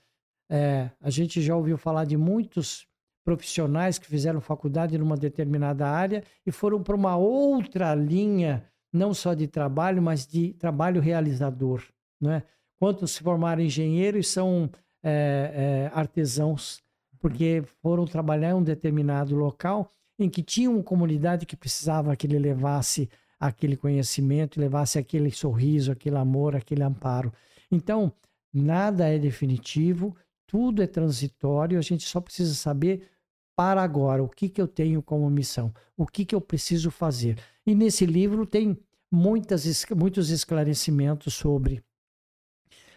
É, 0.51 0.91
a 1.01 1.09
gente 1.09 1.41
já 1.41 1.57
ouviu 1.57 1.79
falar 1.79 2.05
de 2.05 2.15
muitos 2.19 2.87
profissionais 3.25 3.99
que 3.99 4.07
fizeram 4.07 4.39
faculdade 4.39 4.99
numa 4.99 5.17
determinada 5.17 5.89
área 5.89 6.23
e 6.45 6.53
foram 6.53 6.83
para 6.83 6.95
uma 6.95 7.17
outra 7.17 7.95
linha 7.95 8.63
não 8.93 9.15
só 9.15 9.33
de 9.33 9.47
trabalho, 9.49 10.03
mas 10.03 10.27
de 10.27 10.53
trabalho 10.53 11.01
realizador. 11.01 11.83
Né? 12.21 12.43
Quantos 12.79 13.13
se 13.13 13.23
formaram 13.23 13.63
engenheiros 13.63 14.29
são 14.29 14.71
é, 15.03 15.89
é, 15.91 15.99
artesãos, 15.99 16.83
porque 17.19 17.65
foram 17.81 18.05
trabalhar 18.05 18.51
em 18.51 18.55
um 18.57 18.63
determinado 18.63 19.35
local 19.35 19.91
em 20.19 20.29
que 20.29 20.43
tinha 20.43 20.71
uma 20.71 20.83
comunidade 20.83 21.47
que 21.47 21.57
precisava 21.57 22.17
que 22.17 22.27
ele 22.27 22.39
levasse 22.39 23.09
aquele 23.39 23.77
conhecimento, 23.77 24.61
levasse 24.61 24.99
aquele 24.99 25.31
sorriso, 25.31 25.93
aquele 25.93 26.17
amor, 26.17 26.57
aquele 26.57 26.83
amparo. 26.83 27.33
Então, 27.71 28.13
nada 28.53 29.09
é 29.09 29.19
definitivo, 29.19 30.17
tudo 30.47 30.83
é 30.83 30.87
transitório, 30.87 31.79
a 31.79 31.83
gente 31.83 32.07
só 32.07 32.21
precisa 32.21 32.55
saber 32.55 33.09
para 33.55 33.83
agora 33.83 34.23
o 34.23 34.29
que, 34.29 34.49
que 34.49 34.61
eu 34.61 34.69
tenho 34.69 35.03
como 35.03 35.29
missão, 35.31 35.73
o 35.97 36.07
que, 36.07 36.25
que 36.25 36.35
eu 36.35 36.41
preciso 36.41 36.91
fazer. 36.91 37.39
E 37.67 37.75
nesse 37.75 38.05
livro 38.05 38.47
tem 38.47 38.79
muitas, 39.11 39.87
muitos 39.97 40.31
esclarecimentos 40.31 41.35
sobre. 41.35 41.83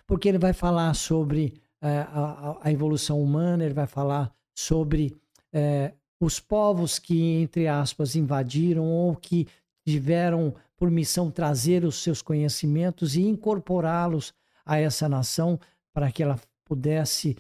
Porque 0.06 0.28
ele 0.28 0.38
vai 0.38 0.54
falar 0.54 0.94
sobre 0.96 1.54
é, 1.82 2.00
a, 2.00 2.58
a, 2.62 2.72
evolução 2.72 3.22
humana, 3.22 3.64
ele 3.64 3.74
vai 3.74 3.88
falar 3.88 4.34
sobre 4.54 5.16
é, 5.54 5.94
os 6.20 6.40
povos 6.40 7.00
que, 7.00 7.18
entre 7.42 7.68
aspas, 7.68 8.16
invadiram 8.16 8.86
ou 8.86 9.16
que 9.16 9.48
tiveram 9.86 10.54
por 10.76 10.92
missão 10.92 11.32
trazer 11.32 11.86
os 11.86 11.96
seus 11.96 12.22
conhecimentos 12.22 13.16
e 13.16 13.22
incorporá-los 13.22 14.34
a 14.66 14.78
essa 14.78 15.08
nação 15.10 15.60
para 15.94 16.12
que 16.12 16.22
ela 16.22 16.40
pudesse 16.66 17.38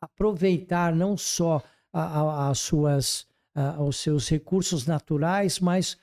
aproveitar 0.00 0.94
não 0.94 1.16
só 1.16 1.62
as 1.92 2.58
suas, 2.58 3.26
os 3.78 3.96
seus 3.96 4.28
recursos 4.28 4.86
naturais, 4.86 5.58
mas 5.58 5.96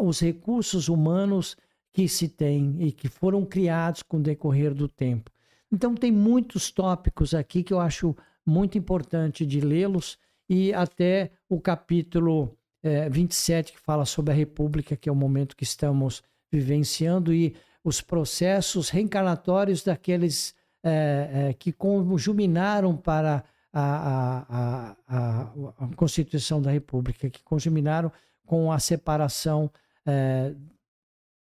os 0.00 0.20
recursos 0.20 0.88
humanos 0.88 1.56
que 1.92 2.08
se 2.08 2.28
tem 2.28 2.76
e 2.80 2.90
que 2.90 3.08
foram 3.08 3.44
criados 3.44 4.02
com 4.02 4.16
o 4.18 4.22
decorrer 4.22 4.74
do 4.74 4.88
tempo. 4.88 5.30
Então, 5.70 5.94
tem 5.94 6.10
muitos 6.10 6.70
tópicos 6.70 7.34
aqui 7.34 7.62
que 7.62 7.72
eu 7.72 7.80
acho 7.80 8.16
muito 8.46 8.78
importante 8.78 9.44
de 9.44 9.60
lê-los 9.60 10.18
e 10.48 10.72
até 10.72 11.30
o 11.48 11.60
capítulo 11.60 12.56
é, 12.82 13.08
27, 13.08 13.72
que 13.72 13.80
fala 13.80 14.04
sobre 14.04 14.32
a 14.32 14.36
República, 14.36 14.96
que 14.96 15.08
é 15.08 15.12
o 15.12 15.16
momento 15.16 15.56
que 15.56 15.64
estamos 15.64 16.22
vivenciando, 16.52 17.32
e 17.32 17.56
os 17.82 18.00
processos 18.00 18.90
reencarnatórios 18.90 19.82
daqueles 19.82 20.54
é, 20.82 21.48
é, 21.48 21.52
que 21.54 21.72
conjuminaram 21.72 22.96
para 22.96 23.42
a, 23.72 24.46
a, 24.48 24.96
a, 25.08 25.52
a, 25.78 25.88
Constituição 25.96 26.62
da 26.62 26.70
República, 26.70 27.28
que 27.28 27.42
conjuminaram 27.42 28.12
com 28.46 28.70
a 28.70 28.78
separação 28.78 29.70
é, 30.06 30.54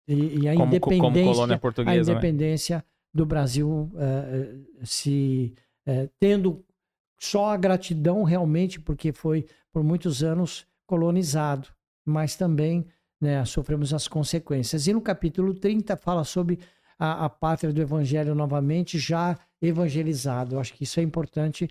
e, 0.08 0.40
e, 0.40 0.48
a 0.48 0.54
como, 0.54 0.66
independência, 0.66 1.60
como 1.60 1.90
a 1.90 1.94
né? 1.94 1.98
independência 1.98 2.78
né? 2.78 2.84
do 3.14 3.26
Brasil 3.26 3.92
é, 3.98 4.86
se 4.86 5.54
é, 5.86 6.10
tendo 6.20 6.66
só 7.24 7.52
a 7.54 7.58
gratidão 7.58 8.24
realmente 8.24 8.80
porque 8.80 9.14
foi 9.14 9.46
por 9.72 9.82
muitos 9.82 10.22
anos 10.22 10.68
colonizado, 10.86 11.70
mas 12.06 12.36
também 12.36 12.86
né, 13.20 13.46
sofremos 13.46 13.94
as 13.94 14.08
consequências. 14.10 14.88
E 14.88 14.94
no 14.94 15.00
capítulo 15.00 15.54
30 15.54 15.96
fala 15.96 16.26
sobre 16.26 16.60
a, 17.00 17.26
a 17.26 17.30
pátria 17.30 17.72
do 17.72 17.82
evangelho 17.82 18.36
novamente 18.36 19.00
já 19.00 19.38
evangelizado. 19.62 20.56
Eu 20.56 20.60
acho 20.60 20.74
que 20.74 20.84
isso 20.84 21.00
é 21.00 21.04
importante 21.04 21.70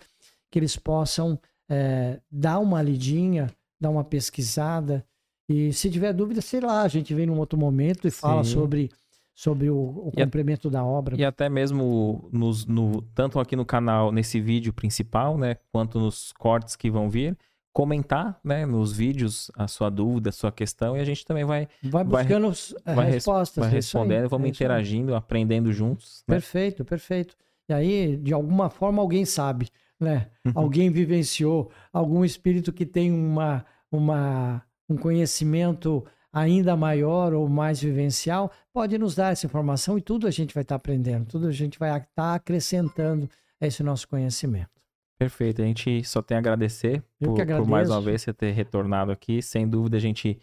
que 0.51 0.59
eles 0.59 0.77
possam 0.77 1.39
é, 1.69 2.19
dar 2.31 2.59
uma 2.59 2.81
lidinha, 2.81 3.51
dar 3.79 3.91
uma 3.91 4.05
pesquisada. 4.05 5.05
E 5.47 5.71
se 5.75 5.91
tiver 5.91 6.15
dúvida, 6.15 6.41
sei 6.41 6.61
lá, 6.61 6.81
a 6.81 6.89
gente 6.89 7.15
vem 7.15 7.27
num 7.27 7.39
outro 7.39 7.59
momento 7.59 8.09
e 8.09 8.11
fala 8.11 8.43
Sim. 8.43 8.53
sobre 8.53 8.91
sobre 9.35 9.71
o, 9.71 9.77
o 9.77 10.13
complemento 10.13 10.69
da 10.69 10.85
obra. 10.85 11.17
E 11.19 11.25
até 11.25 11.49
mesmo 11.49 12.29
nos, 12.33 12.67
no, 12.67 13.03
tanto 13.15 13.41
aqui 13.41 13.57
no 13.57 13.65
canal, 13.65 14.13
nesse 14.13 14.41
vídeo 14.41 14.73
principal, 14.73 15.39
né, 15.39 15.57
quanto 15.73 15.99
nos 15.99 16.33
cortes 16.33 16.77
que 16.77 16.91
vão 16.91 17.09
vir, 17.09 17.37
comentar, 17.73 18.39
né, 18.45 18.67
nos 18.67 18.93
vídeos 18.93 19.51
a 19.57 19.67
sua 19.67 19.89
dúvida, 19.89 20.29
a 20.29 20.33
sua 20.33 20.53
questão, 20.53 20.97
e 20.97 21.01
a 21.01 21.05
gente 21.05 21.25
também 21.25 21.45
vai 21.45 21.67
vai 21.83 22.05
buscando 22.05 22.53
vai, 22.85 22.95
vai 22.95 23.11
respostas, 23.11 23.65
vai 23.65 23.73
é 23.73 23.75
respondendo, 23.75 24.29
vamos 24.29 24.47
é 24.47 24.51
interagindo, 24.51 25.15
aprendendo 25.15 25.73
juntos. 25.73 26.23
Né? 26.29 26.35
Perfeito, 26.35 26.85
perfeito. 26.85 27.35
E 27.69 27.73
aí, 27.73 28.17
de 28.17 28.35
alguma 28.35 28.69
forma, 28.69 29.01
alguém 29.01 29.25
sabe, 29.25 29.69
né? 29.99 30.29
Uhum. 30.45 30.53
Alguém 30.57 30.91
vivenciou, 30.91 31.71
algum 31.93 32.25
espírito 32.25 32.73
que 32.73 32.85
tem 32.85 33.11
uma, 33.11 33.65
uma 33.91 34.63
um 34.93 34.97
conhecimento 34.97 36.05
ainda 36.33 36.77
maior 36.77 37.35
ou 37.35 37.49
mais 37.49 37.81
vivencial, 37.81 38.51
pode 38.73 38.97
nos 38.97 39.15
dar 39.15 39.33
essa 39.33 39.47
informação 39.47 39.99
e 39.99 40.01
tudo 40.01 40.27
a 40.27 40.31
gente 40.31 40.55
vai 40.55 40.63
estar 40.63 40.75
tá 40.75 40.77
aprendendo, 40.77 41.27
tudo 41.27 41.47
a 41.47 41.53
gente 41.53 41.79
vai 41.79 41.91
estar 41.91 42.07
tá 42.15 42.35
acrescentando 42.35 43.29
a 43.61 43.67
esse 43.67 43.83
nosso 43.83 44.09
conhecimento. 44.09 44.71
Perfeito, 45.19 45.63
a 45.63 45.65
gente 45.65 46.03
só 46.03 46.21
tem 46.21 46.37
a 46.37 46.41
agradecer 46.41 47.03
por, 47.21 47.37
por, 47.47 47.67
mais 47.67 47.89
uma 47.89 48.01
vez 48.01 48.23
você 48.23 48.33
ter 48.33 48.51
retornado 48.51 49.13
aqui. 49.13 49.41
Sem 49.41 49.69
dúvida 49.69 49.97
a 49.97 50.01
gente 50.01 50.37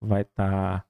vai 0.00 0.22
estar 0.22 0.80
tá 0.80 0.84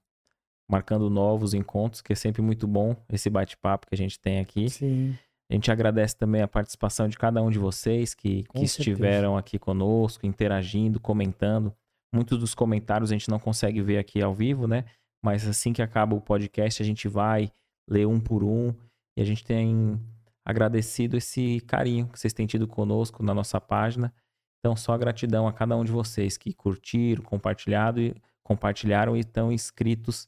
marcando 0.69 1.09
novos 1.09 1.55
encontros, 1.55 2.01
que 2.01 2.13
é 2.13 2.15
sempre 2.15 2.41
muito 2.41 2.67
bom 2.67 2.95
esse 3.11 3.29
bate-papo 3.29 3.87
que 3.87 3.95
a 3.95 3.97
gente 3.97 4.19
tem 4.19 4.39
aqui. 4.39 4.69
Sim. 4.69 5.17
A 5.49 5.53
gente 5.53 5.71
agradece 5.71 6.15
também 6.15 6.41
a 6.41 6.47
participação 6.47 7.09
de 7.09 7.17
cada 7.17 7.41
um 7.41 7.49
de 7.49 7.59
vocês 7.59 8.13
que, 8.13 8.43
que 8.43 8.63
estiveram 8.63 9.35
aqui 9.35 9.59
conosco, 9.59 10.25
interagindo, 10.25 10.99
comentando. 10.99 11.73
Muitos 12.13 12.37
dos 12.37 12.53
comentários 12.53 13.11
a 13.11 13.13
gente 13.13 13.29
não 13.29 13.39
consegue 13.39 13.81
ver 13.81 13.97
aqui 13.97 14.21
ao 14.21 14.33
vivo, 14.33 14.67
né? 14.67 14.85
Mas 15.23 15.47
assim 15.47 15.71
que 15.71 15.81
acaba 15.81 16.15
o 16.15 16.21
podcast, 16.21 16.81
a 16.81 16.85
gente 16.85 17.07
vai 17.07 17.51
ler 17.87 18.07
um 18.07 18.19
por 18.19 18.43
um 18.43 18.73
e 19.15 19.21
a 19.21 19.25
gente 19.25 19.43
tem 19.43 19.99
agradecido 20.45 21.17
esse 21.17 21.61
carinho 21.61 22.07
que 22.07 22.19
vocês 22.19 22.33
têm 22.33 22.47
tido 22.47 22.67
conosco 22.67 23.23
na 23.23 23.33
nossa 23.33 23.61
página. 23.61 24.13
Então, 24.59 24.75
só 24.75 24.97
gratidão 24.97 25.47
a 25.47 25.53
cada 25.53 25.75
um 25.75 25.83
de 25.83 25.91
vocês 25.91 26.37
que 26.37 26.53
curtiram, 26.53 27.23
compartilhado 27.23 27.99
e 27.99 28.15
compartilharam 28.43 29.15
e 29.15 29.21
estão 29.21 29.51
inscritos 29.51 30.27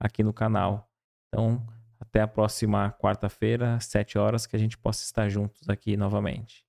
aqui 0.00 0.22
no 0.22 0.32
canal. 0.32 0.90
Então, 1.28 1.66
até 1.98 2.20
a 2.20 2.28
próxima 2.28 2.92
quarta-feira, 2.92 3.76
às 3.76 3.86
7 3.86 4.18
horas, 4.18 4.46
que 4.46 4.56
a 4.56 4.58
gente 4.58 4.78
possa 4.78 5.02
estar 5.04 5.28
juntos 5.28 5.68
aqui 5.68 5.96
novamente. 5.96 6.65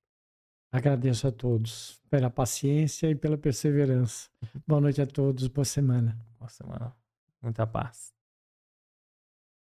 Agradeço 0.78 1.28
a 1.28 1.32
todos 1.32 2.00
pela 2.08 2.30
paciência 2.30 3.10
e 3.10 3.16
pela 3.16 3.36
perseverança. 3.38 4.30
Boa 4.66 4.80
noite 4.80 5.02
a 5.02 5.08
todos, 5.08 5.48
boa 5.48 5.66
semana. 5.66 6.16
Boa 6.38 6.50
semana. 6.50 6.94
Muita 7.42 7.66
paz. 7.66 8.17